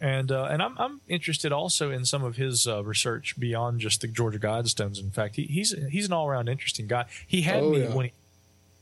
and 0.00 0.30
uh, 0.30 0.44
and 0.44 0.62
I'm, 0.62 0.76
I'm 0.78 1.00
interested 1.08 1.52
also 1.52 1.90
in 1.90 2.04
some 2.04 2.22
of 2.24 2.36
his 2.36 2.66
uh, 2.66 2.82
research 2.84 3.38
beyond 3.38 3.80
just 3.80 4.00
the 4.02 4.08
Georgia 4.08 4.38
Guidestones. 4.38 5.00
In 5.00 5.10
fact, 5.10 5.36
he, 5.36 5.44
he's 5.44 5.74
he's 5.90 6.06
an 6.06 6.12
all 6.12 6.26
around 6.28 6.48
interesting 6.48 6.86
guy. 6.86 7.06
He 7.26 7.42
had 7.42 7.62
Oh, 7.62 7.70
me 7.70 7.82
yeah. 7.82 7.94
when 7.94 8.06
he, 8.06 8.12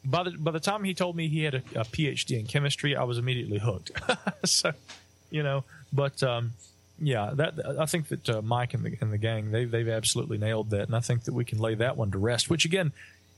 by 0.05 0.23
the 0.25 0.31
by 0.33 0.51
the 0.51 0.61
time 0.61 0.83
he 0.85 0.95
told 0.95 1.15
me 1.17 1.29
he 1.29 1.43
had 1.45 1.55
a, 1.55 1.63
a 1.77 1.85
PhD 1.85 2.39
in 2.39 2.47
chemistry, 2.47 2.97
I 2.97 3.05
was 3.05 3.19
immediately 3.19 3.59
hooked. 3.59 3.91
so, 4.45 4.73
you 5.31 5.43
know, 5.43 5.65
but 5.93 6.21
um, 6.23 6.53
yeah, 7.01 7.31
that 7.35 7.55
I 7.79 7.87
think 7.87 8.09
that 8.09 8.29
uh, 8.29 8.43
Mike 8.43 8.75
and 8.75 8.85
the 8.85 8.97
and 9.01 9.13
the 9.13 9.19
gang 9.19 9.51
they 9.51 9.65
they've 9.65 9.89
absolutely 9.89 10.39
nailed 10.39 10.71
that, 10.71 10.83
and 10.83 10.97
I 10.97 11.01
think 11.01 11.25
that 11.25 11.35
we 11.35 11.45
can 11.45 11.59
lay 11.59 11.75
that 11.77 11.97
one 11.97 12.11
to 12.11 12.19
rest. 12.19 12.51
Which 12.51 12.65
again, 12.65 12.93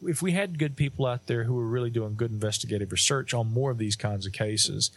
if 0.07 0.23
we 0.23 0.32
had 0.32 0.59
good 0.59 0.77
people 0.77 1.07
out 1.07 1.27
there 1.27 1.45
who 1.45 1.55
were 1.55 1.66
really 1.66 1.91
doing 1.91 2.15
good 2.15 2.31
investigative 2.31 2.91
research 2.91 3.35
on 3.35 3.53
more 3.53 3.70
of 3.70 3.78
these 3.78 3.97
kinds 3.97 4.27
of 4.27 4.32
cases, 4.32 4.91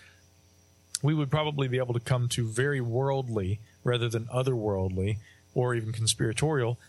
we 1.01 1.13
would 1.13 1.29
probably 1.29 1.67
be 1.67 1.77
able 1.77 1.93
to 1.93 1.99
come 1.99 2.29
to 2.29 2.47
very 2.47 2.79
worldly 2.79 3.59
rather 3.83 4.07
than 4.07 4.25
otherworldly 4.25 5.17
or 5.53 5.75
even 5.75 5.91
conspiratorial. 5.91 6.79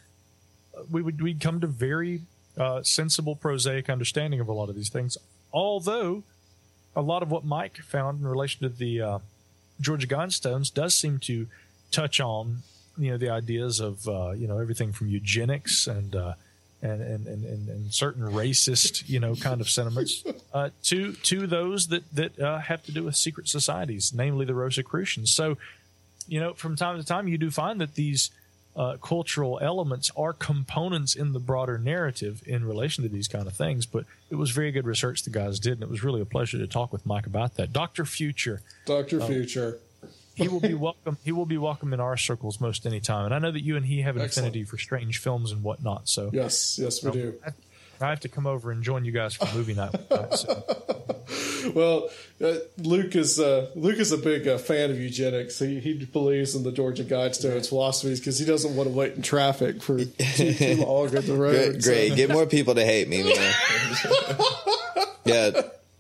We 0.90 1.02
would 1.02 1.20
we'd 1.20 1.40
come 1.40 1.60
to 1.60 1.66
very 1.66 2.22
uh, 2.56 2.82
sensible, 2.82 3.34
prosaic 3.34 3.90
understanding 3.90 4.38
of 4.38 4.48
a 4.48 4.52
lot 4.52 4.68
of 4.68 4.76
these 4.76 4.90
things. 4.90 5.18
Although 5.52 6.22
a 6.94 7.02
lot 7.02 7.22
of 7.22 7.30
what 7.30 7.44
Mike 7.44 7.78
found 7.78 8.20
in 8.20 8.28
relation 8.28 8.62
to 8.62 8.68
the 8.68 9.00
uh, 9.00 9.18
Georgia 9.80 10.06
Guidestones 10.06 10.72
does 10.72 10.94
seem 10.94 11.18
to 11.20 11.48
touch 11.94 12.20
on, 12.20 12.58
you 12.98 13.10
know, 13.10 13.18
the 13.18 13.30
ideas 13.30 13.80
of 13.80 14.06
uh, 14.08 14.30
you 14.32 14.46
know 14.48 14.58
everything 14.58 14.92
from 14.92 15.08
eugenics 15.08 15.86
and 15.86 16.14
uh, 16.16 16.34
and, 16.82 17.00
and, 17.00 17.26
and, 17.26 17.44
and 17.44 17.68
and 17.68 17.94
certain 17.94 18.24
racist, 18.24 19.08
you 19.08 19.20
know, 19.20 19.34
kind 19.36 19.60
of 19.60 19.68
sentiments 19.70 20.22
uh, 20.52 20.70
to 20.84 21.12
to 21.30 21.46
those 21.46 21.86
that 21.88 22.04
that 22.14 22.38
uh, 22.38 22.58
have 22.58 22.82
to 22.84 22.92
do 22.92 23.04
with 23.04 23.16
secret 23.16 23.48
societies, 23.48 24.12
namely 24.14 24.44
the 24.44 24.54
Rosicrucians. 24.54 25.32
So, 25.32 25.56
you 26.28 26.40
know, 26.40 26.52
from 26.54 26.76
time 26.76 26.98
to 26.98 27.04
time, 27.06 27.28
you 27.28 27.38
do 27.38 27.50
find 27.50 27.80
that 27.80 27.94
these 27.94 28.30
uh, 28.76 28.96
cultural 29.00 29.58
elements 29.62 30.10
are 30.16 30.32
components 30.32 31.14
in 31.14 31.32
the 31.32 31.38
broader 31.38 31.78
narrative 31.78 32.42
in 32.44 32.64
relation 32.64 33.04
to 33.04 33.08
these 33.08 33.28
kind 33.28 33.46
of 33.46 33.54
things. 33.54 33.86
But 33.86 34.04
it 34.30 34.34
was 34.34 34.50
very 34.50 34.72
good 34.72 34.84
research 34.84 35.22
the 35.22 35.30
guys 35.30 35.60
did, 35.60 35.74
and 35.74 35.82
it 35.82 35.88
was 35.88 36.02
really 36.02 36.20
a 36.20 36.26
pleasure 36.26 36.58
to 36.58 36.66
talk 36.66 36.92
with 36.92 37.06
Mike 37.06 37.26
about 37.26 37.54
that. 37.54 37.72
Doctor 37.72 38.04
Future, 38.04 38.60
Doctor 38.84 39.22
Oh. 39.22 39.26
Future. 39.26 39.78
He 40.34 40.48
will 40.48 40.60
be 40.60 40.74
welcome. 40.88 41.18
He 41.24 41.32
will 41.32 41.46
be 41.46 41.58
welcome 41.58 41.92
in 41.92 42.00
our 42.00 42.16
circles 42.16 42.60
most 42.60 42.86
any 42.86 43.00
time. 43.00 43.26
And 43.26 43.34
I 43.34 43.38
know 43.38 43.50
that 43.50 43.62
you 43.62 43.76
and 43.76 43.86
he 43.86 44.02
have 44.02 44.16
an 44.16 44.22
Excellent. 44.22 44.48
affinity 44.48 44.64
for 44.68 44.78
strange 44.78 45.18
films 45.18 45.52
and 45.52 45.62
whatnot. 45.62 46.08
So 46.08 46.30
Yes, 46.32 46.78
yes, 46.78 47.02
we 47.02 47.10
do. 47.12 47.34
I, 47.46 47.50
I 48.00 48.10
have 48.10 48.20
to 48.20 48.28
come 48.28 48.46
over 48.46 48.70
and 48.72 48.82
join 48.82 49.04
you 49.04 49.12
guys 49.12 49.34
for 49.34 49.46
movie 49.54 49.74
night. 49.74 49.94
So, 50.36 50.64
Well, 51.74 52.10
uh, 52.44 52.56
Luke 52.78 53.16
is 53.16 53.40
uh, 53.40 53.70
Luke 53.74 53.96
is 53.98 54.12
a 54.12 54.18
big 54.18 54.46
uh, 54.46 54.58
fan 54.58 54.90
of 54.90 55.00
eugenics. 55.00 55.58
He, 55.58 55.80
he 55.80 56.04
believes 56.04 56.54
in 56.54 56.62
the 56.62 56.72
Georgia 56.72 57.04
Guidestones 57.04 57.68
philosophies 57.70 58.20
because 58.20 58.38
he 58.38 58.44
doesn't 58.44 58.76
want 58.76 58.90
to 58.90 58.94
wait 58.94 59.14
in 59.14 59.22
traffic 59.22 59.80
for 59.82 60.04
too, 60.04 60.52
too 60.54 60.76
long 60.84 61.14
at 61.14 61.24
the 61.26 61.34
road. 61.34 61.82
Great, 61.82 61.82
great. 61.82 62.16
Get 62.16 62.30
more 62.30 62.44
people 62.46 62.74
to 62.74 62.84
hate 62.84 63.08
me, 63.08 63.22
man. 63.22 63.54
yeah. 65.24 65.50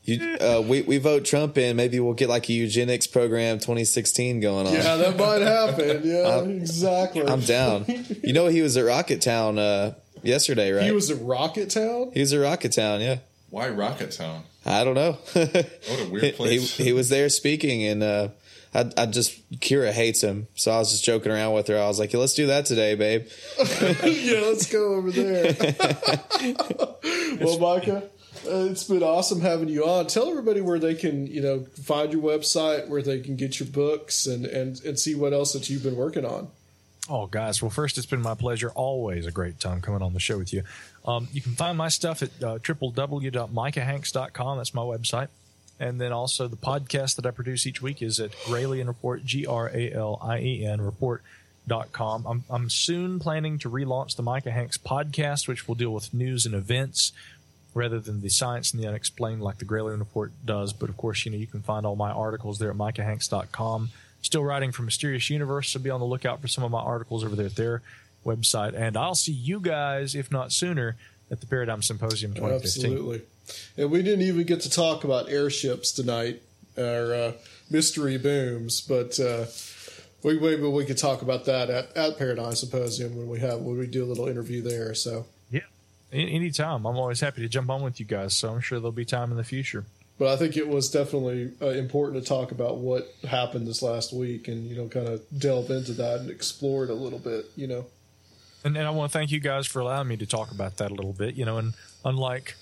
You, 0.06 0.36
uh, 0.36 0.62
we, 0.66 0.82
we 0.82 0.98
vote 0.98 1.24
Trump 1.24 1.56
in. 1.56 1.76
Maybe 1.76 1.98
we'll 1.98 2.12
get 2.12 2.28
like 2.28 2.48
a 2.50 2.52
eugenics 2.52 3.06
program 3.06 3.58
2016 3.58 4.40
going 4.40 4.66
on. 4.66 4.72
yeah, 4.74 4.96
that 4.96 5.16
might 5.16 5.40
happen. 5.40 6.02
Yeah, 6.04 6.40
exactly. 6.42 7.26
I'm 7.26 7.40
down. 7.40 7.86
You 8.22 8.32
know, 8.34 8.48
he 8.48 8.60
was 8.60 8.76
at 8.76 8.84
Rocket 8.84 9.22
Town 9.22 9.58
uh, 9.58 9.94
yesterday, 10.22 10.72
right? 10.72 10.84
He 10.84 10.92
was 10.92 11.10
at 11.10 11.22
Rocket 11.22 11.70
Town. 11.70 12.10
He 12.12 12.20
was 12.20 12.32
at 12.34 12.40
Rocket 12.40 12.72
Town, 12.72 13.00
yeah. 13.00 13.18
Why 13.50 13.68
Rocket 13.70 14.10
Town? 14.12 14.42
I 14.66 14.84
don't 14.84 14.94
know. 14.94 15.12
What 15.34 16.00
a 16.00 16.08
weird 16.10 16.34
place. 16.36 16.76
he, 16.76 16.84
he 16.84 16.92
was 16.92 17.08
there 17.08 17.28
speaking, 17.28 17.84
and 17.84 18.02
uh, 18.02 18.28
I, 18.74 18.90
I 18.96 19.06
just 19.06 19.38
Kira 19.60 19.92
hates 19.92 20.20
him, 20.22 20.48
so 20.54 20.72
I 20.72 20.78
was 20.78 20.90
just 20.90 21.04
joking 21.04 21.30
around 21.32 21.54
with 21.54 21.68
her. 21.68 21.78
I 21.78 21.86
was 21.86 21.98
like, 21.98 22.12
yeah, 22.12 22.20
"Let's 22.20 22.34
do 22.34 22.46
that 22.48 22.66
today, 22.66 22.94
babe." 22.94 23.26
yeah, 23.58 24.40
let's 24.40 24.70
go 24.70 24.94
over 24.94 25.10
there. 25.12 25.54
well, 27.40 27.58
Micah, 27.58 28.10
uh, 28.46 28.68
it's 28.70 28.84
been 28.84 29.02
awesome 29.02 29.40
having 29.40 29.68
you 29.68 29.84
on. 29.84 30.06
Tell 30.06 30.28
everybody 30.28 30.60
where 30.60 30.78
they 30.78 30.94
can, 30.94 31.26
you 31.26 31.40
know, 31.40 31.60
find 31.82 32.12
your 32.12 32.22
website, 32.22 32.88
where 32.88 33.02
they 33.02 33.20
can 33.20 33.36
get 33.36 33.60
your 33.60 33.68
books, 33.68 34.26
and 34.26 34.46
and 34.46 34.82
and 34.84 34.98
see 34.98 35.14
what 35.14 35.32
else 35.32 35.52
that 35.52 35.68
you've 35.70 35.82
been 35.82 35.96
working 35.96 36.24
on. 36.24 36.48
Oh, 37.08 37.26
guys. 37.26 37.60
Well, 37.60 37.70
first, 37.70 37.98
it's 37.98 38.06
been 38.06 38.22
my 38.22 38.34
pleasure. 38.34 38.70
Always 38.70 39.26
a 39.26 39.30
great 39.30 39.60
time 39.60 39.82
coming 39.82 40.00
on 40.00 40.14
the 40.14 40.20
show 40.20 40.38
with 40.38 40.54
you. 40.54 40.62
Um, 41.04 41.28
you 41.32 41.42
can 41.42 41.52
find 41.52 41.76
my 41.76 41.88
stuff 41.88 42.22
at 42.22 42.30
uh, 42.42 42.58
www.micahhanks.com. 42.58 44.56
That's 44.56 44.72
my 44.74 44.82
website. 44.82 45.28
And 45.78 46.00
then 46.00 46.12
also 46.12 46.48
the 46.48 46.56
podcast 46.56 47.16
that 47.16 47.26
I 47.26 47.30
produce 47.30 47.66
each 47.66 47.82
week 47.82 48.00
is 48.00 48.20
at 48.20 48.32
Gralien 48.32 48.86
Report, 48.86 49.24
G 49.24 49.44
R 49.44 49.70
A 49.74 49.92
L 49.92 50.18
I 50.22 50.38
E 50.38 50.64
N 50.64 50.80
report.com. 50.80 52.24
I'm, 52.26 52.44
I'm 52.48 52.70
soon 52.70 53.18
planning 53.18 53.58
to 53.58 53.68
relaunch 53.68 54.16
the 54.16 54.22
Micah 54.22 54.52
Hanks 54.52 54.78
podcast, 54.78 55.46
which 55.46 55.68
will 55.68 55.74
deal 55.74 55.92
with 55.92 56.14
news 56.14 56.46
and 56.46 56.54
events 56.54 57.12
rather 57.74 57.98
than 57.98 58.22
the 58.22 58.30
science 58.30 58.72
and 58.72 58.82
the 58.82 58.86
unexplained 58.86 59.42
like 59.42 59.58
the 59.58 59.64
Gralien 59.64 59.98
Report 59.98 60.32
does. 60.44 60.72
But 60.72 60.88
of 60.88 60.96
course, 60.96 61.24
you 61.24 61.32
know, 61.32 61.38
you 61.38 61.46
can 61.46 61.62
find 61.62 61.84
all 61.84 61.96
my 61.96 62.10
articles 62.10 62.58
there 62.58 62.70
at 62.70 62.76
micahhanks.com. 62.76 63.90
Still 64.22 64.44
writing 64.44 64.72
for 64.72 64.82
Mysterious 64.82 65.28
Universe, 65.28 65.68
so 65.68 65.80
be 65.80 65.90
on 65.90 66.00
the 66.00 66.06
lookout 66.06 66.40
for 66.40 66.48
some 66.48 66.64
of 66.64 66.70
my 66.70 66.80
articles 66.80 67.24
over 67.24 67.36
there 67.36 67.46
at 67.46 67.56
their 67.56 67.82
website. 68.24 68.74
And 68.74 68.96
I'll 68.96 69.14
see 69.14 69.32
you 69.32 69.60
guys, 69.60 70.14
if 70.14 70.30
not 70.32 70.50
sooner, 70.52 70.96
at 71.30 71.40
the 71.40 71.46
Paradigm 71.46 71.82
Symposium 71.82 72.32
2015. 72.32 72.84
Absolutely. 72.84 73.22
And 73.76 73.90
we 73.90 74.02
didn't 74.02 74.22
even 74.22 74.44
get 74.44 74.60
to 74.62 74.70
talk 74.70 75.04
about 75.04 75.28
airships 75.28 75.92
tonight, 75.92 76.42
or 76.78 77.14
uh, 77.14 77.32
mystery 77.70 78.16
booms, 78.16 78.80
but 78.80 79.18
uh, 79.20 79.46
we 80.22 80.38
maybe 80.38 80.62
we 80.62 80.84
could 80.84 80.98
talk 80.98 81.22
about 81.22 81.44
that 81.44 81.70
at, 81.70 81.96
at 81.96 82.18
Paradigm 82.18 82.54
Symposium 82.54 83.16
when 83.16 83.28
we 83.28 83.40
have 83.40 83.60
when 83.60 83.78
we 83.78 83.86
do 83.86 84.04
a 84.04 84.06
little 84.06 84.26
interview 84.26 84.62
there. 84.62 84.94
So, 84.94 85.26
anytime. 86.14 86.86
I'm 86.86 86.96
always 86.96 87.20
happy 87.20 87.42
to 87.42 87.48
jump 87.48 87.70
on 87.70 87.82
with 87.82 87.98
you 88.00 88.06
guys, 88.06 88.34
so 88.34 88.50
I'm 88.52 88.60
sure 88.60 88.78
there'll 88.78 88.92
be 88.92 89.04
time 89.04 89.30
in 89.30 89.36
the 89.36 89.44
future. 89.44 89.84
but 90.18 90.28
I 90.28 90.36
think 90.36 90.56
it 90.56 90.68
was 90.68 90.88
definitely 90.90 91.52
uh, 91.60 91.70
important 91.70 92.22
to 92.22 92.28
talk 92.28 92.52
about 92.52 92.78
what 92.78 93.12
happened 93.28 93.66
this 93.66 93.82
last 93.82 94.12
week, 94.12 94.48
and 94.48 94.68
you 94.68 94.76
know, 94.76 94.88
kind 94.88 95.08
of 95.08 95.22
delve 95.36 95.70
into 95.70 95.92
that 95.94 96.20
and 96.20 96.30
explore 96.30 96.84
it 96.84 96.90
a 96.90 96.94
little 96.94 97.18
bit. 97.18 97.46
You 97.56 97.66
know, 97.66 97.86
And, 98.64 98.76
and 98.76 98.86
I 98.86 98.90
want 98.90 99.10
to 99.12 99.18
thank 99.18 99.30
you 99.32 99.40
guys 99.40 99.66
for 99.66 99.80
allowing 99.80 100.08
me 100.08 100.16
to 100.18 100.26
talk 100.26 100.50
about 100.52 100.76
that 100.78 100.90
a 100.90 100.94
little 100.94 101.12
bit. 101.12 101.34
You 101.34 101.44
know, 101.44 101.58
and 101.58 101.74
unlike 102.04 102.54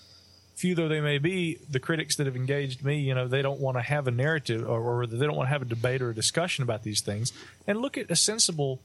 few 0.55 0.75
though 0.77 0.87
they 0.89 1.01
may 1.01 1.19
be, 1.19 1.59
the 1.69 1.81
critics 1.81 2.15
that 2.17 2.27
have 2.27 2.37
engaged 2.37 2.85
me, 2.85 3.01
you 3.01 3.15
know, 3.15 3.27
they 3.27 3.43
don't 3.43 3.59
want 3.59 3.77
to 3.77 3.83
have 3.83 4.07
a 4.07 4.11
narrative 4.13 4.69
or, 4.69 4.81
or 4.81 5.07
they 5.07 5.27
don't 5.27 5.35
want 5.35 5.49
to 5.49 5.53
have 5.53 5.63
a 5.63 5.65
debate 5.67 6.01
or 6.01 6.11
a 6.11 6.15
discussion 6.15 6.63
about 6.63 6.85
these 6.85 7.01
things 7.01 7.33
and 7.67 7.81
look 7.81 7.99
at 7.99 8.09
a 8.11 8.15
sensible 8.17 8.81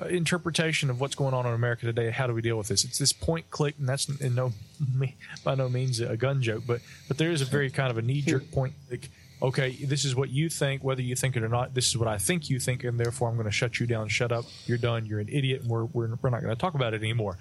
Uh, 0.00 0.06
interpretation 0.06 0.88
of 0.88 1.02
what's 1.02 1.14
going 1.14 1.34
on 1.34 1.44
in 1.44 1.52
America 1.52 1.84
today. 1.84 2.08
How 2.08 2.26
do 2.26 2.32
we 2.32 2.40
deal 2.40 2.56
with 2.56 2.68
this? 2.68 2.82
It's 2.82 2.96
this 2.96 3.12
point 3.12 3.50
click, 3.50 3.74
and 3.78 3.86
that's 3.86 4.08
in 4.08 4.34
no 4.34 4.54
by 5.44 5.54
no 5.54 5.68
means 5.68 6.00
a 6.00 6.16
gun 6.16 6.40
joke, 6.40 6.62
but 6.66 6.80
but 7.08 7.18
there 7.18 7.30
is 7.30 7.42
a 7.42 7.44
very 7.44 7.68
kind 7.68 7.90
of 7.90 7.98
a 7.98 8.02
knee 8.02 8.22
jerk 8.22 8.50
point. 8.52 8.72
Like, 8.90 9.10
okay, 9.42 9.72
this 9.84 10.06
is 10.06 10.16
what 10.16 10.30
you 10.30 10.48
think, 10.48 10.82
whether 10.82 11.02
you 11.02 11.14
think 11.14 11.36
it 11.36 11.42
or 11.42 11.48
not. 11.50 11.74
This 11.74 11.88
is 11.88 11.98
what 11.98 12.08
I 12.08 12.16
think 12.16 12.48
you 12.48 12.58
think, 12.58 12.84
and 12.84 12.98
therefore 12.98 13.28
I'm 13.28 13.34
going 13.34 13.44
to 13.44 13.52
shut 13.52 13.80
you 13.80 13.86
down. 13.86 14.08
Shut 14.08 14.32
up. 14.32 14.46
You're 14.64 14.78
done. 14.78 15.04
You're 15.04 15.20
an 15.20 15.28
idiot, 15.28 15.60
and 15.60 15.70
we're 15.70 15.84
we're, 15.84 16.08
we're 16.22 16.30
not 16.30 16.40
going 16.40 16.54
to 16.54 16.60
talk 16.60 16.72
about 16.74 16.94
it 16.94 17.02
anymore. 17.02 17.36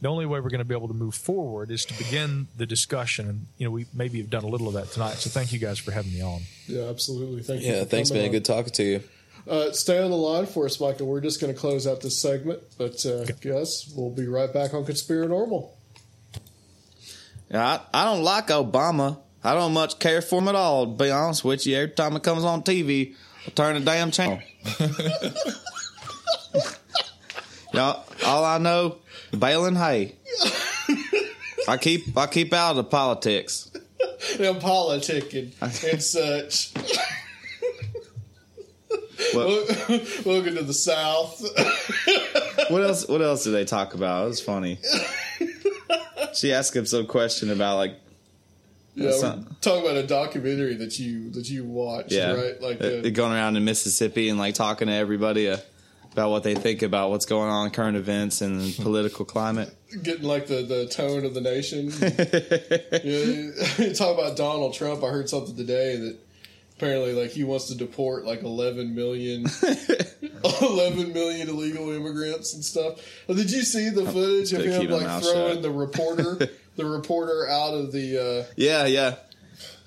The 0.00 0.08
only 0.08 0.26
way 0.26 0.38
we're 0.38 0.50
going 0.50 0.60
to 0.60 0.64
be 0.64 0.76
able 0.76 0.88
to 0.88 0.94
move 0.94 1.16
forward 1.16 1.72
is 1.72 1.84
to 1.86 1.98
begin 1.98 2.46
the 2.56 2.66
discussion, 2.66 3.28
and 3.28 3.46
you 3.58 3.66
know 3.66 3.72
we 3.72 3.86
maybe 3.92 4.18
have 4.18 4.30
done 4.30 4.44
a 4.44 4.48
little 4.48 4.68
of 4.68 4.74
that 4.74 4.92
tonight. 4.92 5.14
So 5.14 5.28
thank 5.28 5.52
you 5.52 5.58
guys 5.58 5.80
for 5.80 5.90
having 5.90 6.12
me 6.12 6.22
on. 6.22 6.42
yeah, 6.68 6.82
absolutely. 6.82 7.42
Thank 7.42 7.62
you. 7.62 7.72
Yeah, 7.72 7.84
thanks, 7.84 8.12
man. 8.12 8.26
on. 8.26 8.30
Good 8.30 8.44
talking 8.44 8.72
to 8.74 8.84
you. 8.84 9.02
Uh, 9.48 9.70
stay 9.72 10.02
on 10.02 10.10
the 10.10 10.16
line 10.16 10.46
for 10.46 10.66
us, 10.66 10.80
Michael. 10.80 11.06
We're 11.06 11.20
just 11.20 11.40
going 11.40 11.52
to 11.52 11.58
close 11.58 11.86
out 11.86 12.00
this 12.00 12.20
segment, 12.20 12.60
but 12.78 13.04
uh, 13.06 13.24
guys, 13.40 13.92
we'll 13.96 14.10
be 14.10 14.26
right 14.26 14.52
back 14.52 14.74
on 14.74 14.84
Conspiranormal. 14.84 15.70
Yeah, 17.50 17.64
I, 17.64 18.02
I 18.02 18.04
don't 18.04 18.24
like 18.24 18.48
Obama. 18.48 19.18
I 19.44 19.54
don't 19.54 19.72
much 19.72 20.00
care 20.00 20.20
for 20.20 20.40
him 20.40 20.48
at 20.48 20.56
all, 20.56 20.86
to 20.86 21.04
be 21.04 21.10
honest 21.10 21.44
with 21.44 21.64
you. 21.66 21.76
Every 21.76 21.94
time 21.94 22.16
it 22.16 22.24
comes 22.24 22.42
on 22.42 22.62
TV, 22.62 23.14
I 23.46 23.50
turn 23.50 23.74
the 23.74 23.80
damn 23.80 24.10
channel. 24.10 24.40
yeah, 27.72 28.00
all 28.24 28.44
I 28.44 28.58
know, 28.58 28.96
baling 29.30 29.76
hay. 29.76 30.16
I 31.68 31.76
keep 31.76 32.16
I 32.16 32.26
keep 32.26 32.52
out 32.52 32.70
of 32.70 32.76
the 32.76 32.84
politics. 32.84 33.70
and 34.40 34.56
politicking 34.60 35.52
and 35.62 36.02
such. 36.02 36.72
What, 39.32 39.68
Welcome 40.26 40.56
to 40.56 40.62
the 40.62 40.74
South. 40.74 41.40
what 42.70 42.82
else? 42.82 43.08
What 43.08 43.22
else 43.22 43.44
did 43.44 43.52
they 43.52 43.64
talk 43.64 43.94
about? 43.94 44.24
It 44.24 44.28
was 44.28 44.40
funny. 44.40 44.78
She 46.34 46.52
asked 46.52 46.76
him 46.76 46.84
some 46.84 47.06
question 47.06 47.50
about 47.50 47.76
like 47.76 47.94
Yeah, 48.94 49.10
talking 49.62 49.84
about 49.84 49.96
a 49.96 50.06
documentary 50.06 50.74
that 50.74 50.98
you 50.98 51.30
that 51.30 51.48
you 51.48 51.64
watched, 51.64 52.12
yeah, 52.12 52.32
right? 52.32 52.60
Like 52.60 52.80
uh, 52.82 52.86
uh, 52.86 53.10
going 53.10 53.32
around 53.32 53.56
in 53.56 53.64
Mississippi 53.64 54.28
and 54.28 54.38
like 54.38 54.54
talking 54.54 54.88
to 54.88 54.92
everybody 54.92 55.48
uh, 55.48 55.56
about 56.12 56.30
what 56.30 56.42
they 56.42 56.54
think 56.54 56.82
about 56.82 57.08
what's 57.08 57.24
going 57.24 57.50
on 57.50 57.70
current 57.70 57.96
events 57.96 58.42
and 58.42 58.74
political 58.76 59.24
climate. 59.24 59.74
getting 60.02 60.24
like 60.24 60.46
the, 60.46 60.62
the 60.62 60.86
tone 60.88 61.24
of 61.24 61.32
the 61.32 61.40
nation. 61.40 61.90
yeah, 63.02 63.86
you 63.86 63.94
talk 63.94 64.18
about 64.18 64.36
Donald 64.36 64.74
Trump. 64.74 65.02
I 65.02 65.08
heard 65.08 65.30
something 65.30 65.56
today 65.56 65.96
that 65.96 66.18
apparently 66.76 67.12
like 67.12 67.30
he 67.30 67.44
wants 67.44 67.66
to 67.66 67.74
deport 67.74 68.24
like 68.24 68.42
11 68.42 68.94
million 68.94 69.46
11 70.62 71.12
million 71.12 71.48
illegal 71.48 71.90
immigrants 71.90 72.54
and 72.54 72.64
stuff. 72.64 73.00
Well, 73.26 73.36
did 73.36 73.50
you 73.50 73.62
see 73.62 73.88
the 73.88 74.04
footage 74.04 74.52
of 74.52 74.64
him 74.64 74.90
like 74.90 75.22
throwing 75.22 75.54
shut. 75.54 75.62
the 75.62 75.70
reporter 75.70 76.38
the 76.76 76.84
reporter 76.86 77.48
out 77.48 77.74
of 77.74 77.92
the 77.92 78.18
uh 78.18 78.52
Yeah, 78.56 78.86
yeah. 78.86 79.16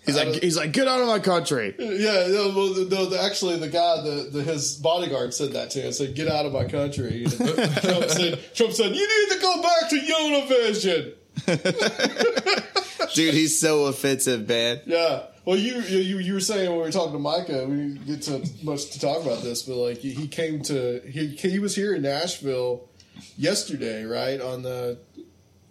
He's 0.06 0.16
like, 0.16 0.42
he's 0.42 0.58
like, 0.58 0.72
get 0.72 0.88
out 0.88 1.02
of 1.02 1.08
my 1.08 1.20
country. 1.20 1.76
yeah, 1.78 2.26
no, 2.30 2.52
well, 2.56 2.74
no, 2.88 3.06
the, 3.06 3.22
actually, 3.22 3.58
the 3.58 3.68
guy, 3.68 4.02
the, 4.02 4.30
the 4.32 4.42
his 4.42 4.76
bodyguard 4.76 5.36
said 5.36 5.52
that 5.52 5.70
to 5.72 5.82
him. 5.82 5.92
Said, 5.92 6.16
"Get 6.16 6.28
out 6.28 6.48
of 6.48 6.54
my 6.54 6.66
country." 6.66 7.26
Trump 7.28 8.10
said, 8.10 8.40
"Trump 8.56 8.74
said 8.74 8.96
you 8.96 9.08
need 9.08 9.36
to 9.36 9.40
go 9.40 9.62
back 9.62 9.90
to 9.90 10.00
Univision." 10.00 11.14
Dude, 13.14 13.34
he's 13.34 13.60
so 13.60 13.86
offensive, 13.86 14.48
man. 14.48 14.82
Yeah. 14.86 15.24
Well, 15.46 15.58
you, 15.58 15.82
you 15.82 16.20
you 16.20 16.34
were 16.34 16.40
saying 16.40 16.70
when 16.70 16.78
we 16.78 16.84
were 16.84 16.92
talking 16.92 17.14
to 17.14 17.20
Micah, 17.20 17.66
we 17.66 17.76
didn't 17.76 18.06
get 18.06 18.22
to 18.24 18.48
much 18.64 18.92
to 18.92 19.00
talk 19.00 19.24
about 19.24 19.42
this, 19.42 19.64
but 19.64 19.78
like 19.78 19.98
he, 19.98 20.28
came 20.28 20.62
to 20.64 21.02
he 21.10 21.28
he 21.28 21.60
was 21.60 21.76
here 21.76 21.96
in 21.96 22.04
Nashville 22.04 22.88
yesterday, 23.36 24.04
right 24.04 24.40
on 24.40 24.62
the 24.62 25.00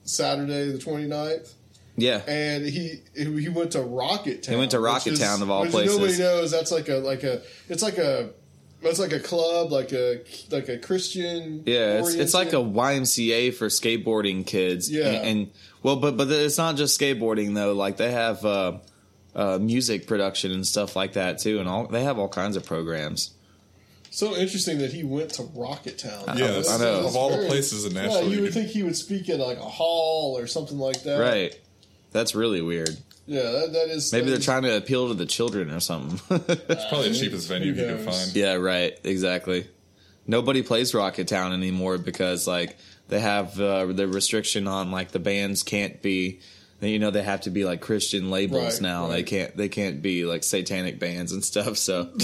Saturday 0.05 0.73
the 0.73 0.79
29th. 0.79 1.55
Yeah. 1.97 2.23
and 2.29 2.65
he 2.65 3.03
he 3.17 3.49
went 3.49 3.73
to 3.73 3.83
Rocket 3.83 4.45
Town. 4.45 4.55
He 4.55 4.59
went 4.59 4.71
to 4.71 4.81
Rocket 4.81 5.15
is- 5.15 5.21
Town, 5.21 5.43
of 5.43 5.51
all 5.51 5.67
places. 5.67 5.97
Nobody 5.97 6.19
knows 6.19 6.51
that's 6.51 6.71
like 6.73 6.89
a 6.89 6.97
like 6.97 7.23
a 7.25 7.43
it's 7.69 7.83
like 7.83 7.99
a 7.99 8.31
it's 8.83 8.99
like 8.99 9.13
a 9.13 9.21
club 9.21 9.73
like 9.73 9.93
a 9.93 10.21
like 10.51 10.69
a 10.69 10.79
Christian. 10.79 11.63
Yeah, 11.67 11.99
it's, 12.01 12.15
it's 12.15 12.35
like 12.35 12.53
a 12.53 12.57
YMCA 12.57 13.55
for 13.55 13.67
skateboarding 13.69 14.47
kids. 14.47 14.91
Yeah. 14.91 15.09
and, 15.09 15.27
and- 15.27 15.51
well, 15.83 15.97
but 15.97 16.17
but 16.17 16.29
it's 16.31 16.59
not 16.59 16.77
just 16.77 16.99
skateboarding 16.99 17.55
though. 17.55 17.73
Like 17.73 17.97
they 17.99 18.11
have 18.11 18.45
uh, 18.45 18.79
uh, 19.35 19.59
music 19.61 20.07
production 20.07 20.51
and 20.53 20.67
stuff 20.67 20.97
like 20.97 21.13
that 21.15 21.39
too, 21.39 21.61
and 21.61 21.69
all 21.69 21.87
they 21.87 22.03
have 22.05 22.19
all 22.19 22.29
kinds 22.29 22.57
of 22.57 22.65
programs. 22.67 23.31
so 24.11 24.35
interesting 24.37 24.79
that 24.79 24.93
he 24.93 25.05
went 25.05 25.31
to 25.35 25.43
Rocket 25.55 25.99
Town. 25.99 26.25
I- 26.27 26.37
Yeah, 26.37 26.45
I 26.47 26.49
that's- 26.49 26.81
know. 26.81 27.07
of 27.07 27.15
all 27.15 27.31
the 27.31 27.47
places 27.47 27.85
in 27.85 27.95
Nashville, 27.95 28.25
you 28.25 28.31
you 28.37 28.41
would 28.43 28.53
could- 28.53 28.55
think 28.55 28.71
he 28.71 28.83
would 28.83 28.97
speak 28.97 29.29
at 29.29 29.39
like 29.39 29.59
a 29.59 29.63
hall 29.63 30.37
or 30.37 30.47
something 30.47 30.79
like 30.79 31.03
that. 31.05 31.19
Right, 31.21 31.59
that's 32.11 32.35
really 32.35 32.61
weird. 32.63 32.97
Yeah, 33.29 33.43
that, 33.43 33.73
that 33.75 33.89
is. 33.91 34.11
Maybe 34.13 34.25
that 34.25 34.31
they're 34.31 34.39
is- 34.39 34.45
trying 34.45 34.63
to 34.63 34.77
appeal 34.77 35.09
to 35.09 35.15
the 35.15 35.27
children 35.27 35.71
or 35.71 35.81
something. 35.81 36.19
It's 36.49 36.85
probably 36.89 37.11
the 37.11 37.15
cheapest 37.19 37.47
venue 37.49 37.73
you 37.73 37.75
can 37.75 37.99
find. 38.05 38.35
yeah, 38.35 38.55
right. 38.55 38.99
Exactly. 39.05 39.67
Nobody 40.27 40.63
plays 40.63 40.95
Rocket 40.95 41.29
Town 41.29 41.53
anymore 41.53 41.99
because 41.99 42.47
like 42.47 42.77
they 43.09 43.21
have 43.21 43.61
uh, 43.61 43.87
the 43.87 44.09
restriction 44.09 44.67
on 44.67 44.91
like 44.91 45.13
the 45.13 45.19
bands 45.19 45.63
can't 45.63 46.01
be. 46.03 46.41
You 46.81 46.99
know 46.99 47.11
they 47.11 47.23
have 47.23 47.41
to 47.43 47.51
be 47.51 47.65
like 47.65 47.81
Christian 47.81 48.31
labels 48.31 48.75
Right, 48.75 48.83
now. 48.83 49.07
They 49.09 49.15
right. 49.17 49.27
can't. 49.27 49.57
They 49.57 49.69
can't 49.69 50.01
be 50.01 50.25
like 50.25 50.43
satanic 50.45 50.99
bands 50.99 51.33
and 51.33 51.45
stuff. 51.45 51.77
So 51.77 52.11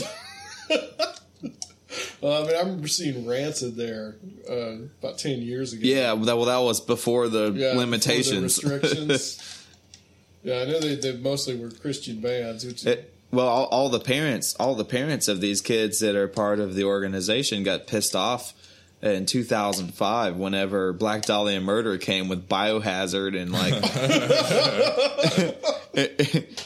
Uh, 2.23 2.43
I 2.43 2.47
mean, 2.47 2.57
I 2.57 2.61
remember 2.61 2.89
seeing 2.89 3.27
Rancid 3.27 3.77
there 3.77 4.17
uh, 4.51 4.77
about 5.01 5.19
ten 5.19 5.43
years 5.43 5.73
ago. 5.75 5.83
Yeah, 5.85 6.15
well, 6.15 6.25
that, 6.25 6.37
well, 6.37 6.47
that 6.47 6.57
was 6.59 6.81
before 6.81 7.29
the 7.29 7.45
Yeah, 7.45 7.51
before 7.51 7.71
the 7.73 7.77
limitations. 7.81 8.65
restrictions. 8.65 9.54
Yeah, 10.45 10.61
I 10.61 10.65
know 10.67 10.79
they, 10.79 10.95
they 10.95 11.17
mostly 11.17 11.57
were 11.57 11.71
Christian 11.71 12.21
bands. 12.21 12.65
Which, 12.65 12.87
It- 12.87 13.11
well, 13.33 13.49
all, 13.49 13.65
all 13.65 13.89
the 13.89 13.99
parents, 13.99 14.55
all 14.61 14.77
the 14.77 14.85
parents 14.85 15.27
of 15.27 15.41
these 15.41 15.61
kids 15.61 15.99
that 15.99 16.15
are 16.15 16.29
part 16.29 16.61
of 16.61 16.77
the 16.77 16.85
organization 16.85 17.65
got 17.65 17.89
pissed 17.89 18.15
off 18.15 18.53
in 19.05 19.27
2005 19.27 20.37
whenever 20.37 20.93
Black 20.95 21.23
Dahlia 21.27 21.61
Murder 21.61 21.99
came 21.99 22.29
with 22.29 22.49
Biohazard 22.49 23.39
and 23.41 23.53
like, 23.53 23.75
and 25.95 26.05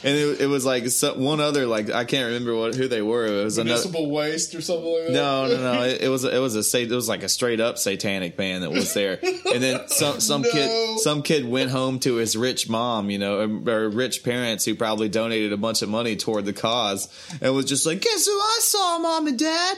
it, 0.03 0.41
it 0.41 0.47
was 0.47 0.65
like 0.65 0.85
one 1.17 1.39
other 1.39 1.65
like 1.67 1.89
I 1.91 2.05
can't 2.05 2.27
remember 2.27 2.55
what 2.55 2.75
who 2.75 2.87
they 2.87 3.01
were. 3.01 3.25
It 3.25 3.43
was 3.43 3.57
another. 3.57 3.75
municipal 3.81 4.09
waste 4.09 4.55
or 4.55 4.61
something 4.61 4.91
like 4.91 5.07
that. 5.07 5.13
No, 5.13 5.47
no, 5.47 5.73
no. 5.73 5.83
It, 5.83 6.01
it 6.03 6.09
was 6.09 6.23
it 6.23 6.39
was 6.39 6.55
a 6.55 6.81
it 6.81 6.89
was 6.89 7.09
like 7.09 7.23
a 7.23 7.29
straight 7.29 7.59
up 7.59 7.77
satanic 7.77 8.37
band 8.37 8.63
that 8.63 8.71
was 8.71 8.93
there, 8.93 9.19
and 9.21 9.61
then 9.61 9.81
some 9.87 10.19
some 10.19 10.41
No. 10.43 10.51
kid 10.51 10.99
some 10.99 11.21
kid 11.21 11.45
went 11.47 11.71
home 11.71 11.99
to 11.99 12.15
his 12.15 12.35
rich 12.37 12.69
mom, 12.69 13.09
you 13.09 13.19
know, 13.19 13.41
um, 13.41 13.67
or 13.67 13.89
rich 13.89 14.23
parents 14.23 14.65
who 14.65 14.75
probably 14.75 15.09
donated 15.09 15.51
a 15.53 15.57
bunch 15.57 15.81
of 15.81 15.89
money 15.89 16.15
toward 16.15 16.45
the 16.45 16.53
cause, 16.53 17.07
and 17.41 17.53
was 17.53 17.65
just 17.65 17.85
like, 17.85 18.01
"Guess 18.01 18.25
who 18.25 18.31
I 18.31 18.57
saw, 18.61 18.99
mom 18.99 19.27
and 19.27 19.37
dad? 19.37 19.77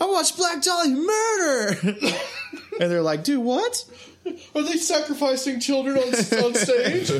I 0.00 0.06
watched 0.06 0.36
Black 0.36 0.62
Dahlia 0.62 0.96
Murder," 0.96 1.78
and 2.80 2.90
they're 2.90 3.02
like, 3.02 3.24
"Dude, 3.24 3.42
what?" 3.44 3.84
Are 4.54 4.62
they 4.62 4.76
sacrificing 4.76 5.58
children 5.58 5.98
on, 5.98 6.04
on 6.44 6.54
stage? 6.54 7.10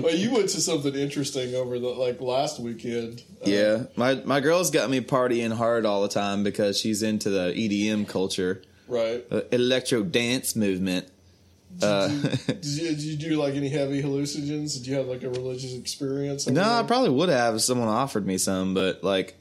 well, 0.00 0.14
you 0.14 0.32
went 0.32 0.48
to 0.50 0.60
something 0.60 0.94
interesting 0.94 1.54
over 1.54 1.78
the 1.78 1.88
like 1.88 2.20
last 2.20 2.60
weekend. 2.60 3.22
Uh, 3.44 3.50
Yeah, 3.50 3.82
my 3.96 4.14
my 4.24 4.40
girl's 4.40 4.70
got 4.70 4.88
me 4.90 5.00
partying 5.00 5.52
hard 5.52 5.84
all 5.86 6.02
the 6.02 6.08
time 6.08 6.42
because 6.44 6.78
she's 6.78 7.02
into 7.02 7.30
the 7.30 7.52
EDM 7.52 8.08
culture, 8.08 8.62
right. 8.88 9.24
uh, 9.30 9.42
electro 9.52 10.02
dance 10.02 10.56
movement. 10.56 11.08
Uh, 11.82 12.08
Did 12.46 12.64
you, 12.64 12.88
did 12.90 13.00
you 13.00 13.16
do 13.16 13.30
like 13.30 13.54
any 13.54 13.68
heavy 13.68 14.00
hallucinogens? 14.00 14.74
Did 14.74 14.86
you 14.86 14.94
have 14.94 15.06
like 15.06 15.24
a 15.24 15.28
religious 15.28 15.74
experience? 15.74 16.46
over 16.46 16.54
No, 16.54 16.62
I 16.62 16.84
probably 16.84 17.10
would 17.10 17.30
have 17.30 17.56
if 17.56 17.62
someone 17.62 17.88
offered 17.88 18.24
me 18.24 18.38
some, 18.38 18.74
but 18.74 19.02
like 19.02 19.34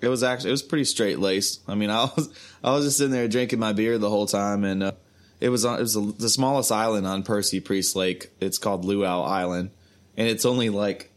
it 0.00 0.08
was 0.08 0.22
actually 0.22 0.50
it 0.50 0.52
was 0.52 0.62
pretty 0.62 0.84
straight 0.84 1.18
laced. 1.18 1.62
I 1.68 1.74
mean, 1.74 1.90
I 1.90 2.04
was 2.16 2.32
I 2.62 2.72
was 2.72 2.84
just 2.84 2.98
sitting 2.98 3.12
there 3.12 3.28
drinking 3.28 3.58
my 3.58 3.72
beer 3.72 3.98
the 3.98 4.10
whole 4.10 4.26
time, 4.26 4.64
and 4.64 4.82
uh, 4.82 4.92
it 5.40 5.48
was 5.48 5.64
on 5.64 5.78
it 5.78 5.82
was 5.82 5.94
the 5.94 6.14
the 6.18 6.28
smallest 6.28 6.72
island 6.72 7.06
on 7.06 7.22
Percy 7.22 7.60
Priest 7.60 7.96
Lake. 7.96 8.30
It's 8.40 8.58
called 8.58 8.84
Luau 8.84 9.22
Island, 9.22 9.70
and 10.16 10.28
it's 10.28 10.44
only 10.44 10.70
like 10.70 11.10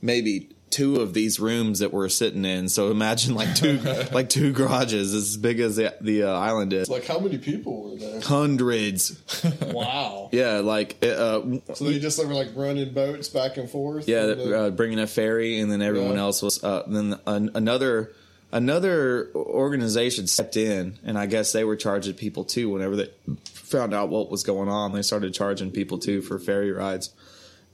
maybe 0.00 0.50
two 0.72 0.96
of 0.96 1.14
these 1.14 1.38
rooms 1.38 1.78
that 1.78 1.92
we're 1.92 2.08
sitting 2.08 2.44
in. 2.44 2.68
So 2.68 2.90
imagine 2.90 3.34
like 3.34 3.54
two 3.54 3.78
like 4.12 4.28
two 4.28 4.52
garages 4.52 5.14
as 5.14 5.36
big 5.36 5.60
as 5.60 5.76
the, 5.76 5.94
the 6.00 6.24
uh, 6.24 6.32
island 6.32 6.72
is. 6.72 6.88
Like 6.88 7.06
how 7.06 7.18
many 7.20 7.38
people 7.38 7.90
were 7.90 7.96
there? 7.96 8.20
Hundreds, 8.22 9.20
Wow. 9.66 10.28
yeah. 10.32 10.58
Like 10.58 10.96
uh, 11.04 11.42
So 11.74 11.84
they 11.84 11.98
just 12.00 12.18
were 12.18 12.32
like 12.34 12.48
running 12.56 12.92
boats 12.92 13.28
back 13.28 13.56
and 13.58 13.70
forth. 13.70 14.08
Yeah, 14.08 14.34
from 14.34 14.38
the- 14.50 14.58
uh, 14.66 14.70
bringing 14.70 14.98
a 14.98 15.06
ferry, 15.06 15.60
and 15.60 15.70
then 15.70 15.82
everyone 15.82 16.14
Yeah. 16.14 16.22
else 16.22 16.42
was. 16.42 16.62
Uh, 16.64 16.82
then 16.88 17.18
an, 17.26 17.50
another 17.54 18.12
another 18.50 19.30
organization 19.34 20.26
stepped 20.26 20.56
in, 20.56 20.98
and 21.04 21.18
I 21.18 21.26
guess 21.26 21.52
they 21.52 21.64
were 21.64 21.76
charging 21.76 22.14
people 22.14 22.44
too. 22.44 22.70
Whenever 22.70 22.96
they 22.96 23.10
found 23.44 23.94
out 23.94 24.08
what 24.10 24.30
was 24.30 24.42
going 24.42 24.68
on, 24.68 24.92
they 24.92 25.02
started 25.02 25.32
charging 25.34 25.70
people 25.70 25.98
too 25.98 26.20
for 26.22 26.38
ferry 26.38 26.70
rides. 26.72 27.10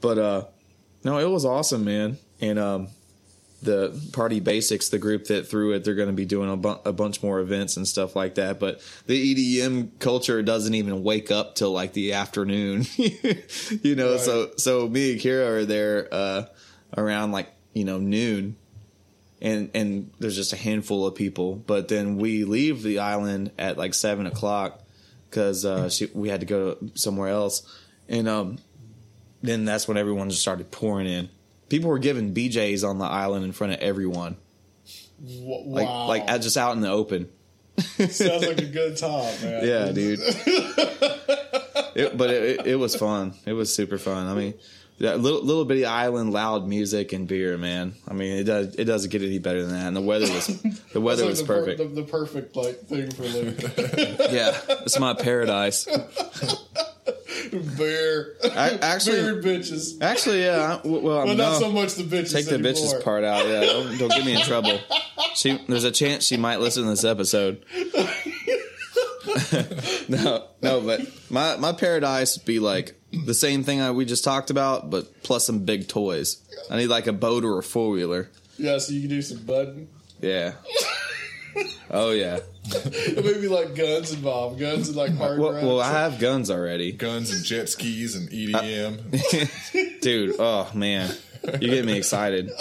But 0.01 0.19
uh, 0.19 0.45
no, 1.05 1.19
it 1.19 1.29
was 1.29 1.45
awesome, 1.45 1.85
man. 1.85 2.19
And 2.41 2.59
um, 2.59 2.89
the 3.63 3.99
Party 4.13 4.41
Basics, 4.41 4.89
the 4.89 4.99
group 4.99 5.27
that 5.27 5.49
threw 5.49 5.73
it, 5.73 5.85
they're 5.85 5.95
going 5.95 6.09
to 6.09 6.15
be 6.15 6.25
doing 6.25 6.51
a, 6.51 6.57
bu- 6.57 6.79
a 6.85 6.93
bunch 6.93 7.23
more 7.23 7.41
events 7.41 7.77
and 7.77 7.87
stuff 7.89 8.15
like 8.15 8.37
that. 8.37 8.61
But 8.61 8.81
the 9.07 9.59
EDM 9.59 9.99
culture 9.99 10.43
doesn't 10.43 10.75
even 10.75 11.03
wake 11.03 11.31
up 11.31 11.55
till 11.55 11.73
like 11.73 11.93
the 11.93 12.13
afternoon, 12.13 12.87
you 12.97 13.97
know. 13.97 14.13
Right. 14.13 14.21
So 14.21 14.51
so 14.57 14.89
me 14.89 15.13
and 15.13 15.21
Kira 15.21 15.49
are 15.49 15.65
there 15.65 16.09
uh, 16.13 16.45
around 16.97 17.33
like 17.33 17.49
you 17.73 17.85
know 17.85 17.99
noon, 17.99 18.57
and 19.43 19.71
and 19.75 20.11
there's 20.21 20.37
just 20.37 20.53
a 20.53 20.57
handful 20.57 21.07
of 21.07 21.17
people. 21.17 21.57
But 21.57 21.89
then 21.89 22.17
we 22.17 22.45
leave 22.45 22.83
the 22.83 23.01
island 23.01 23.51
at 23.59 23.77
like 23.77 23.95
seven 23.95 24.27
o'clock 24.27 24.83
because 25.29 25.65
uh, 25.65 25.89
she, 25.89 26.07
we 26.15 26.29
had 26.29 26.41
to 26.41 26.47
go 26.47 26.77
somewhere 26.95 27.29
else, 27.29 27.63
and 28.09 28.29
um, 28.29 28.59
then 29.43 29.65
that's 29.65 29.89
when 29.89 29.97
everyone 29.97 30.31
just 30.31 30.43
started 30.43 30.71
pouring 30.71 31.09
in. 31.09 31.29
People 31.69 31.91
were 31.91 31.99
giving 31.99 32.35
BJ's 32.35 32.85
on 32.85 32.99
the 32.99 33.05
island 33.05 33.45
in 33.45 33.53
front 33.53 33.75
of 33.75 33.81
everyone, 33.81 34.37
like 35.21 35.87
wow. 35.87 36.07
like 36.07 36.25
uh, 36.27 36.39
just 36.39 36.57
out 36.57 36.75
in 36.75 36.81
the 36.81 36.91
open. 36.91 37.29
sounds 37.79 38.21
like 38.21 38.59
a 38.59 38.67
good 38.73 38.97
time, 38.97 39.41
man. 39.43 39.67
Yeah, 39.67 39.93
dude. 39.93 40.21
it, 41.95 42.17
but 42.17 42.31
it, 42.31 42.43
it, 42.43 42.67
it 42.69 42.77
was 42.77 42.97
fun. 42.97 43.35
It 43.47 43.53
was 43.53 43.75
super 43.75 43.99
fun. 43.99 44.27
I 44.27 44.35
mean, 44.35 44.55
that 45.01 45.21
little 45.21 45.43
little 45.43 45.65
bitty 45.65 45.85
island, 45.85 46.33
loud 46.33 46.67
music 46.67 47.13
and 47.13 47.29
beer, 47.29 47.57
man. 47.57 47.95
I 48.09 48.15
mean, 48.15 48.39
it 48.39 48.45
does 48.45 48.75
it 48.75 48.85
doesn't 48.85 49.11
get 49.11 49.23
any 49.23 49.39
better 49.39 49.63
than 49.63 49.73
that. 49.73 49.87
And 49.87 49.97
the 49.97 50.01
weather 50.01 50.33
was 50.33 50.47
the 50.93 51.01
weather 51.01 51.27
That's 51.27 51.43
was 51.43 51.49
like 51.49 51.49
the 51.49 51.55
per- 51.55 51.61
perfect. 51.61 51.95
the, 51.95 52.03
the 52.03 52.09
perfect 52.09 52.57
like 52.57 52.81
thing 52.81 53.11
for 53.11 53.23
Luke. 53.23 53.61
yeah, 54.33 54.59
it's 54.83 54.99
my 54.99 55.15
paradise. 55.15 55.87
Bear. 57.77 58.35
I- 58.45 58.79
actually- 58.83 59.21
Beard 59.21 59.45
bitches. 59.45 60.01
Actually, 60.01 60.43
yeah. 60.45 60.81
I- 60.85 60.87
well, 60.87 61.01
Well, 61.03 61.27
not 61.29 61.37
no. 61.37 61.59
so 61.59 61.73
much 61.73 61.95
the 61.95 62.05
bitches. 62.05 62.33
Take 62.33 62.47
the 62.47 62.55
anymore. 62.55 62.73
bitches 62.73 63.03
part 63.03 63.25
out. 63.25 63.47
Yeah, 63.47 63.61
don't, 63.61 63.99
don't 63.99 64.09
get 64.11 64.25
me 64.25 64.35
in 64.35 64.43
trouble. 64.43 64.79
She, 65.35 65.59
there's 65.69 65.85
a 65.85 65.91
chance 65.93 66.25
she 66.25 66.37
might 66.37 66.61
listen 66.61 66.85
to 66.85 66.91
this 66.91 67.05
episode. 67.05 67.65
no, 70.09 70.47
no, 70.63 70.81
but 70.81 71.01
my 71.31 71.57
my 71.57 71.73
paradise 71.73 72.39
would 72.39 72.47
be 72.47 72.59
like 72.59 72.95
the 73.27 73.35
same 73.35 73.65
thing 73.65 73.81
I, 73.81 73.91
we 73.91 74.05
just 74.05 74.25
talked 74.25 74.51
about, 74.51 74.91
but 74.91 75.23
plus 75.23 75.47
some 75.47 75.61
big 75.61 75.89
toys. 75.89 76.43
I 76.71 76.77
need 76.77 76.89
like 76.89 77.07
a 77.07 77.13
boat 77.13 77.45
or 77.45 77.59
a 77.59 77.63
four 77.63 77.91
wheeler. 77.91 78.29
Yeah, 78.59 78.79
so 78.79 78.93
you 78.93 79.01
can 79.03 79.11
do 79.11 79.23
some 79.23 79.39
budding. 79.39 79.89
Yeah. 80.21 80.55
Oh 81.91 82.11
yeah. 82.13 82.39
Maybe 83.17 83.49
like 83.49 83.75
guns 83.75 84.13
involved. 84.13 84.61
Guns 84.61 84.89
and 84.89 84.97
like 84.97 85.15
hard 85.17 85.39
Well, 85.39 85.53
rounds. 85.53 85.67
well, 85.67 85.81
I 85.81 85.91
have 85.91 86.19
guns 86.19 86.51
already, 86.51 86.93
Guns 86.93 87.31
and 87.33 87.43
jet 87.45 87.69
skis 87.69 88.15
and 88.15 88.29
EDM. 88.31 90.01
dude. 90.03 90.37
Oh 90.39 90.71
man, 90.75 91.11
you 91.61 91.69
get 91.71 91.85
me 91.85 91.97
excited. 91.97 92.51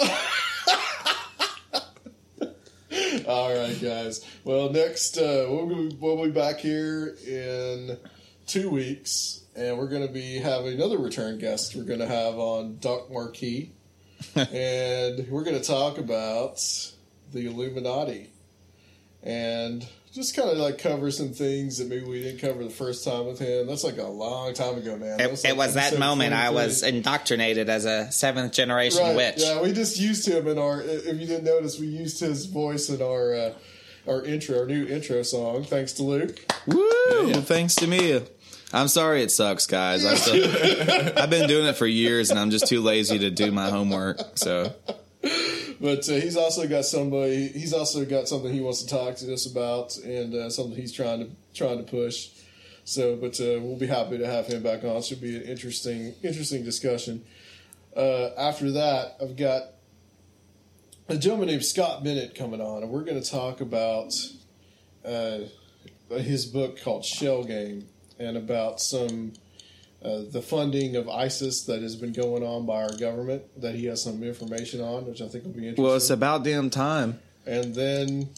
All 3.26 3.54
right, 3.54 3.78
guys. 3.80 4.24
Well, 4.44 4.70
next 4.70 5.18
uh, 5.18 5.46
we'll, 5.48 5.66
be, 5.66 5.96
we'll 6.00 6.24
be 6.24 6.30
back 6.30 6.58
here 6.58 7.14
in 7.26 7.98
two 8.46 8.70
weeks, 8.70 9.42
and 9.54 9.76
we're 9.76 9.88
going 9.88 10.06
to 10.06 10.12
be 10.12 10.38
having 10.38 10.72
another 10.74 10.96
return 10.96 11.38
guest. 11.38 11.76
We're 11.76 11.82
going 11.84 11.98
to 11.98 12.06
have 12.06 12.38
on 12.38 12.78
Doc 12.78 13.10
Marquis, 13.12 13.72
and 14.34 15.26
we're 15.28 15.44
going 15.44 15.60
to 15.60 15.62
talk 15.64 15.98
about 15.98 16.58
the 17.32 17.46
Illuminati, 17.46 18.30
and 19.22 19.86
just 20.12 20.34
kind 20.34 20.48
of 20.48 20.56
like 20.56 20.78
cover 20.78 21.10
some 21.10 21.30
things 21.30 21.78
that 21.78 21.88
maybe 21.88 22.04
we 22.04 22.22
didn't 22.22 22.40
cover 22.40 22.64
the 22.64 22.70
first 22.70 23.04
time 23.04 23.26
with 23.26 23.38
him. 23.38 23.66
That's 23.66 23.84
like 23.84 23.98
a 23.98 24.06
long 24.06 24.54
time 24.54 24.76
ago, 24.76 24.96
man. 24.96 25.20
It, 25.20 25.30
like 25.30 25.44
it 25.44 25.56
was 25.56 25.74
that 25.74 25.98
moment 25.98 26.34
I 26.34 26.50
was 26.50 26.82
indoctrinated 26.82 27.68
as 27.68 27.84
a 27.84 28.10
seventh 28.10 28.52
generation 28.52 29.02
Right, 29.02 29.16
witch. 29.16 29.34
Yeah, 29.38 29.60
we 29.62 29.72
just 29.72 29.98
used 29.98 30.26
him 30.26 30.46
in 30.48 30.58
our. 30.58 30.80
If 30.82 31.20
you 31.20 31.26
didn't 31.26 31.44
notice, 31.44 31.78
we 31.78 31.86
used 31.86 32.20
his 32.20 32.46
voice 32.46 32.88
in 32.88 33.02
our 33.02 33.34
uh, 33.34 33.52
our 34.08 34.24
intro, 34.24 34.60
our 34.60 34.66
new 34.66 34.86
intro 34.86 35.22
song. 35.22 35.64
Thanks 35.64 35.92
to 35.94 36.02
Luke. 36.02 36.38
Woo! 36.66 37.34
Thanks 37.42 37.74
to 37.76 37.86
me. 37.86 38.20
I'm 38.72 38.88
sorry 38.88 39.22
it 39.22 39.30
sucks, 39.30 39.66
guys. 39.66 40.04
I 40.04 40.14
still, 40.14 40.44
I've 41.18 41.30
been 41.30 41.48
doing 41.48 41.66
it 41.66 41.76
for 41.76 41.86
years, 41.86 42.30
and 42.30 42.38
I'm 42.38 42.50
just 42.50 42.66
too 42.66 42.82
lazy 42.82 43.18
to 43.20 43.30
do 43.30 43.50
my 43.50 43.70
homework. 43.70 44.20
So 44.34 44.74
But 45.80 46.08
uh, 46.08 46.14
he's 46.14 46.36
also 46.36 46.66
got 46.66 46.84
somebody. 46.84 47.48
He's 47.48 47.72
also 47.72 48.04
got 48.04 48.28
something 48.28 48.52
he 48.52 48.60
wants 48.60 48.82
to 48.82 48.88
talk 48.88 49.16
to 49.16 49.32
us 49.32 49.46
about, 49.46 49.96
and 49.98 50.34
uh, 50.34 50.50
something 50.50 50.74
he's 50.74 50.92
trying 50.92 51.20
to 51.20 51.30
trying 51.54 51.78
to 51.78 51.88
push. 51.88 52.30
So, 52.84 53.16
but 53.16 53.38
uh, 53.40 53.60
we'll 53.60 53.76
be 53.76 53.86
happy 53.86 54.18
to 54.18 54.26
have 54.26 54.46
him 54.46 54.62
back 54.62 54.82
on. 54.82 54.96
It 54.96 55.04
should 55.04 55.20
be 55.20 55.36
an 55.36 55.42
interesting 55.42 56.14
interesting 56.22 56.64
discussion. 56.64 57.24
Uh, 57.96 58.30
after 58.36 58.70
that, 58.72 59.16
I've 59.20 59.36
got 59.36 59.62
a 61.08 61.16
gentleman 61.16 61.48
named 61.48 61.64
Scott 61.64 62.02
Bennett 62.02 62.34
coming 62.34 62.60
on, 62.60 62.82
and 62.82 62.90
we're 62.90 63.04
going 63.04 63.20
to 63.20 63.30
talk 63.30 63.60
about 63.60 64.14
uh, 65.04 65.40
his 66.10 66.46
book 66.46 66.80
called 66.82 67.04
Shell 67.04 67.44
Game 67.44 67.88
and 68.18 68.36
about 68.36 68.80
some 68.80 69.32
uh, 70.02 70.20
the 70.30 70.40
funding 70.42 70.94
of 70.96 71.08
ISIS 71.08 71.64
that 71.64 71.82
has 71.82 71.96
been 71.96 72.12
going 72.12 72.42
on 72.44 72.66
by 72.66 72.82
our 72.82 72.96
government 72.96 73.42
that 73.60 73.74
he 73.74 73.86
has 73.86 74.02
some 74.02 74.22
information 74.22 74.80
on, 74.80 75.06
which 75.06 75.20
I 75.20 75.28
think 75.28 75.44
will 75.44 75.50
be 75.52 75.60
interesting. 75.60 75.84
well, 75.84 75.94
it's 75.96 76.10
about 76.10 76.44
damn 76.44 76.70
time. 76.70 77.18
and 77.46 77.74
then 77.74 78.28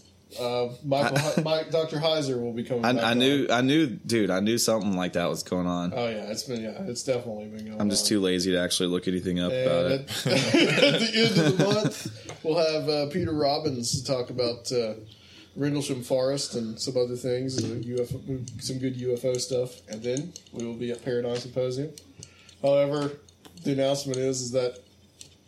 uh, 0.40 0.68
Michael, 0.84 1.18
He- 1.18 1.42
Mike, 1.42 1.70
Dr. 1.72 1.96
Heiser 1.98 2.40
will 2.40 2.52
be 2.52 2.62
coming. 2.62 2.82
back 2.82 2.96
I, 2.96 3.00
I 3.00 3.10
on. 3.10 3.18
knew, 3.18 3.46
I 3.50 3.60
knew, 3.62 3.86
dude. 3.88 4.30
I 4.30 4.38
knew 4.40 4.58
something 4.58 4.94
like 4.96 5.14
that 5.14 5.28
was 5.28 5.42
going 5.42 5.66
on. 5.66 5.92
Oh 5.94 6.08
yeah, 6.08 6.30
it's 6.30 6.44
been 6.44 6.62
yeah, 6.62 6.82
it's 6.86 7.02
definitely 7.02 7.46
been 7.48 7.66
going. 7.66 7.80
I'm 7.80 7.90
just 7.90 8.04
on. 8.04 8.08
too 8.10 8.20
lazy 8.20 8.52
to 8.52 8.60
actually 8.60 8.88
look 8.90 9.08
anything 9.08 9.40
up 9.40 9.50
about 9.52 9.86
And 9.86 9.92
it. 10.08 10.26
at, 10.26 10.84
at 10.94 11.00
the 11.00 11.10
end 11.14 11.38
of 11.46 11.58
the 11.58 11.64
month, 11.74 12.44
we'll 12.44 12.58
have 12.58 12.88
uh, 12.88 13.06
Peter 13.10 13.32
Robbins 13.32 13.90
to 14.00 14.04
talk 14.06 14.30
about 14.30 14.70
uh, 14.72 14.94
Rendlesham 15.56 16.02
Forest 16.02 16.54
and 16.54 16.80
some 16.80 16.96
other 16.96 17.16
things, 17.16 17.58
uh, 17.62 17.66
UFO, 17.66 18.62
some 18.62 18.78
good 18.78 18.96
UFO 18.96 19.38
stuff, 19.40 19.80
and 19.88 20.02
then 20.02 20.32
we 20.52 20.64
will 20.64 20.74
be 20.74 20.90
at 20.92 21.04
Paradigm 21.04 21.36
Symposium. 21.36 21.90
However, 22.62 23.12
the 23.64 23.72
announcement 23.72 24.18
is 24.18 24.40
is 24.40 24.50
that 24.52 24.78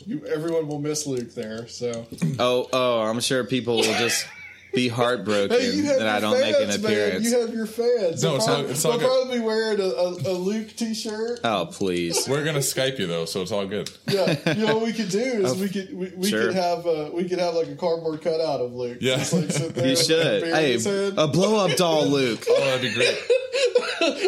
you, 0.04 0.26
everyone 0.26 0.66
will 0.66 0.80
miss 0.80 1.06
Luke 1.06 1.34
there. 1.34 1.68
So 1.68 2.06
Oh, 2.38 2.68
oh, 2.72 3.00
I'm 3.02 3.20
sure 3.20 3.44
people 3.44 3.76
will 3.76 3.94
just 3.94 4.26
be 4.74 4.88
heartbroken 4.88 5.56
hey, 5.60 5.80
that 5.82 6.06
I 6.08 6.20
don't 6.20 6.38
make 6.40 6.54
an 6.56 6.68
fans, 6.68 6.82
man. 6.82 6.92
appearance. 6.92 7.24
You 7.30 7.40
have 7.40 7.54
your 7.54 7.66
fans. 7.66 8.22
No, 8.22 8.30
They'll 8.30 8.36
it's 8.36 8.46
probably, 8.46 8.64
all- 8.64 8.70
it's 8.70 8.84
all 8.84 8.90
they'll 8.92 9.00
good. 9.00 9.06
probably 9.06 9.38
be 9.38 9.44
wearing 9.44 9.80
a, 9.80 9.84
a, 9.84 10.32
a 10.32 10.34
Luke 10.34 10.76
T-shirt. 10.76 11.40
oh, 11.44 11.68
please. 11.70 12.26
We're 12.28 12.44
gonna 12.44 12.58
Skype 12.60 12.98
you 12.98 13.06
though, 13.06 13.24
so 13.24 13.42
it's 13.42 13.52
all 13.52 13.66
good. 13.66 13.90
Yeah, 14.08 14.52
you 14.54 14.66
know 14.66 14.76
what 14.78 14.86
we 14.86 14.92
could 14.92 15.08
do 15.10 15.18
is 15.18 15.56
we 15.56 15.68
could 15.68 15.92
we, 15.96 16.12
we 16.16 16.28
Sure. 16.30 16.46
could 16.46 16.54
have 16.54 16.86
uh, 16.86 17.10
we 17.12 17.28
could 17.28 17.38
have 17.38 17.54
like 17.54 17.68
a 17.68 17.74
cardboard 17.76 18.22
cutout 18.22 18.60
of 18.60 18.72
Luke. 18.72 18.98
Yeah. 19.00 19.16
Just, 19.18 19.32
like, 19.32 19.50
sit 19.50 19.74
there 19.74 19.88
You 19.88 19.96
should. 19.96 20.42
beer 20.44 20.54
Hey, 20.54 20.72
his 20.72 20.86
a 20.86 21.28
blow 21.28 21.64
up 21.64 21.76
doll, 21.76 22.06
Luke. 22.06 22.44
Oh, 22.48 22.60
that'd 22.60 22.82
be 22.82 22.92
great. 22.94 23.18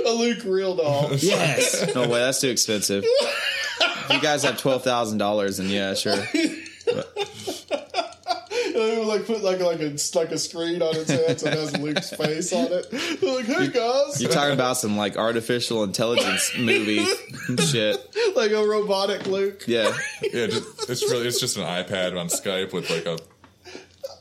a 0.07 0.11
Luke 0.13 0.45
real 0.45 0.77
doll. 0.77 1.11
Yes. 1.17 1.95
No 1.95 2.03
way, 2.03 2.21
that's 2.21 2.41
too 2.41 2.49
expensive. 2.51 3.05
You 4.11 4.21
guys 4.21 4.43
have 4.43 4.59
twelve 4.59 4.85
thousand 4.85 5.19
dollars, 5.19 5.59
and 5.59 5.71
yeah, 5.71 5.95
sure. 5.95 6.13
And 6.35 6.59
they 8.75 8.99
would 8.99 9.07
like 9.07 9.27
put 9.27 9.43
like 9.43 9.61
like 9.61 9.81
a 9.81 9.97
like 10.15 10.33
a 10.33 10.39
screen 10.39 10.83
on 10.83 10.97
its 10.97 11.11
head 11.11 11.41
so 11.41 11.47
it 11.47 11.55
has 11.55 11.77
Luke's 11.79 12.11
face 12.11 12.53
on 12.53 12.67
it. 12.73 12.91
They're 12.91 13.35
like, 13.37 13.45
hey 13.47 13.69
guys, 13.69 14.21
You're 14.21 14.31
talking 14.31 14.53
about 14.55 14.77
some 14.77 14.97
like 14.97 15.17
artificial 15.17 15.85
intelligence 15.85 16.53
movie 16.59 17.05
shit. 17.57 17.97
like 18.37 18.51
a 18.51 18.67
robotic 18.67 19.27
Luke. 19.27 19.65
Yeah. 19.67 19.97
Yeah, 20.23 20.47
just, 20.49 20.91
it's 20.91 21.03
really 21.11 21.29
it's 21.29 21.41
just 21.41 21.57
an 21.57 21.63
iPad 21.63 22.19
on 22.19 22.27
Skype 22.29 22.73
with 22.73 22.91
like 22.91 23.07
a 23.07 23.19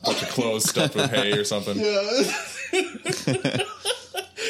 bunch 0.04 0.22
of 0.22 0.28
clothes 0.28 0.68
stuffed 0.68 0.94
with 0.94 1.10
hay 1.10 1.32
or 1.32 1.44
something. 1.44 1.76
Yeah. 1.76 1.84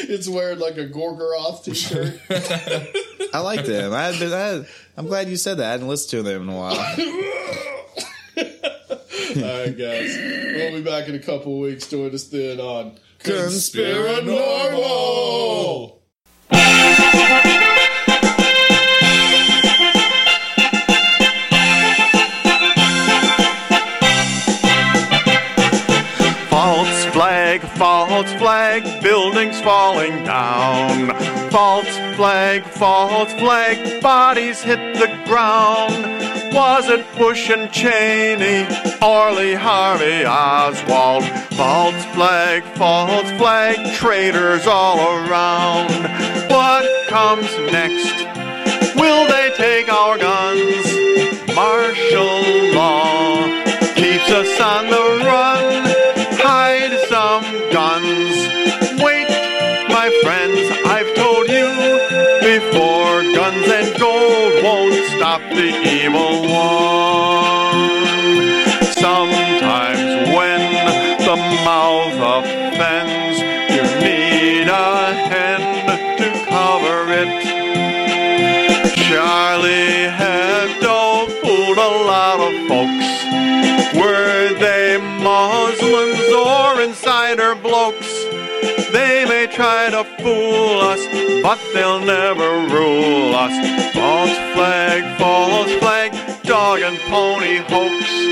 it's 0.09 0.29
wearing 0.29 0.59
like 0.59 0.77
a 0.77 0.87
Gorgoroth 0.87 1.65
t-shirt. 1.65 2.21
I 3.35 3.39
like 3.41 3.65
them. 3.65 3.93
I 3.93 4.05
had 4.05 4.19
been, 4.19 4.33
I, 4.33 4.67
I'm 4.99 5.07
glad 5.07 5.29
you 5.29 5.37
said 5.37 5.59
that. 5.59 5.67
I 5.67 5.71
hadn't 5.73 5.89
listened 5.89 6.11
to 6.11 6.23
them 6.23 6.49
in 6.49 6.55
a 6.55 6.59
while. 6.59 6.75
All 9.15 9.43
right, 9.43 9.77
guys, 9.77 10.17
we'll 10.19 10.73
be 10.73 10.83
back 10.83 11.09
in 11.09 11.15
a 11.15 11.21
couple 11.21 11.61
weeks. 11.61 11.87
Join 11.89 12.13
us 12.15 12.25
then 12.25 12.59
on 12.59 12.99
Conspiranormal. 13.23 15.99
False 16.51 17.94
false 28.15 28.33
flag, 28.35 29.03
buildings 29.03 29.61
falling 29.61 30.23
down. 30.23 31.09
False 31.51 31.97
flag, 32.15 32.63
false 32.63 33.33
flag, 33.33 34.01
bodies 34.01 34.63
hit 34.63 34.95
the 35.01 35.09
ground. 35.27 35.97
Was 36.55 36.89
it 36.89 37.05
Bush 37.19 37.51
and 37.51 37.73
Cheney 37.73 38.69
or 39.03 39.33
Lee 39.33 39.55
Harvey 39.55 40.25
Oswald? 40.25 41.25
False 41.57 42.05
flag, 42.15 42.63
false 42.77 43.31
flag, 43.33 43.95
traitors 43.97 44.65
all 44.69 45.01
around. 45.01 45.91
What 46.49 46.87
comes 47.09 47.51
next? 47.73 48.15
Will 48.95 49.27
they 49.27 49.51
take 49.57 49.93
our 49.93 50.19
guns? 50.19 50.87
Martial 51.53 52.74
to 89.95 90.03
fool 90.21 90.81
us, 90.81 91.07
but 91.41 91.61
they'll 91.73 92.01
never 92.01 92.67
rule 92.75 93.33
us. 93.33 93.55
False 93.95 94.37
flag, 94.55 95.19
false 95.21 95.73
flag, 95.75 96.11
dog 96.43 96.81
and 96.81 96.99
pony 97.11 97.59
hoax. 97.69 98.25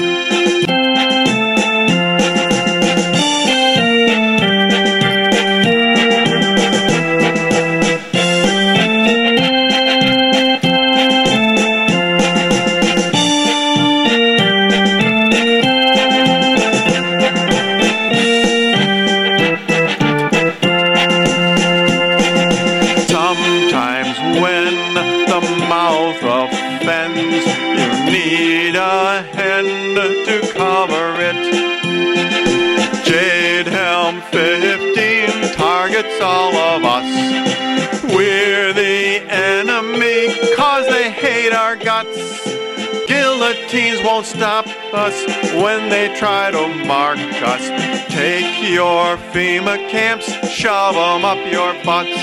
Guillotines 43.83 44.07
won't 44.07 44.27
stop 44.27 44.67
us 44.95 45.27
when 45.61 45.91
they 45.91 46.15
try 46.17 46.53
to 46.53 46.69
mark 46.87 47.19
us. 47.19 47.67
Take 48.13 48.71
your 48.71 49.17
FEMA 49.33 49.91
camps, 49.91 50.27
shove 50.49 50.95
'em 50.95 51.25
up 51.25 51.39
your 51.51 51.75
butts. 51.83 52.17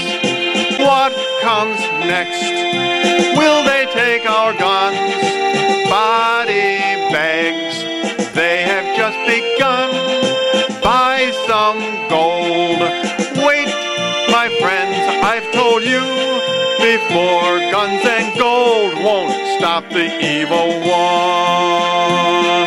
What 0.80 1.12
comes 1.42 1.80
next? 2.06 2.44
Will 3.38 3.64
they 3.64 3.88
take 3.94 4.30
our 4.30 4.54
guns? 4.54 5.00
Body 5.90 6.80
bags, 7.12 7.76
they 8.34 8.62
have 8.64 8.88
just 8.96 9.18
begun. 9.28 9.90
Buy 10.82 11.30
some 11.46 11.82
gold. 12.08 12.80
Wait, 13.46 13.70
my 14.32 14.48
friends, 14.62 14.99
I've 15.32 15.52
told 15.52 15.84
you 15.84 16.02
before 16.82 17.60
guns 17.70 18.04
and 18.04 18.36
gold 18.40 18.96
won't 18.96 19.32
stop 19.60 19.88
the 19.90 20.08
evil 20.26 20.70
one. 20.90 22.66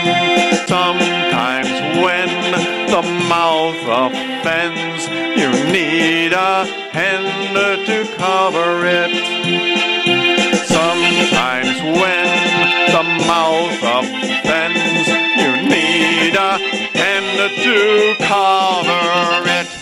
Sometimes 0.68 1.72
when 1.98 2.30
the 2.86 3.02
mouth 3.28 3.82
offends, 3.82 5.08
you 5.40 5.50
need 5.72 6.32
a 6.34 6.64
hand 6.94 7.56
to 7.88 8.06
cover 8.16 8.86
it. 8.86 9.10
Sometimes 10.64 11.82
when 11.98 12.28
the 12.94 13.02
mouth 13.26 13.82
offends, 13.98 15.08
you 15.42 15.50
need 15.68 16.36
a 16.36 16.58
hand 16.96 17.26
to 17.64 18.14
cover 18.24 19.48
it. 19.50 19.81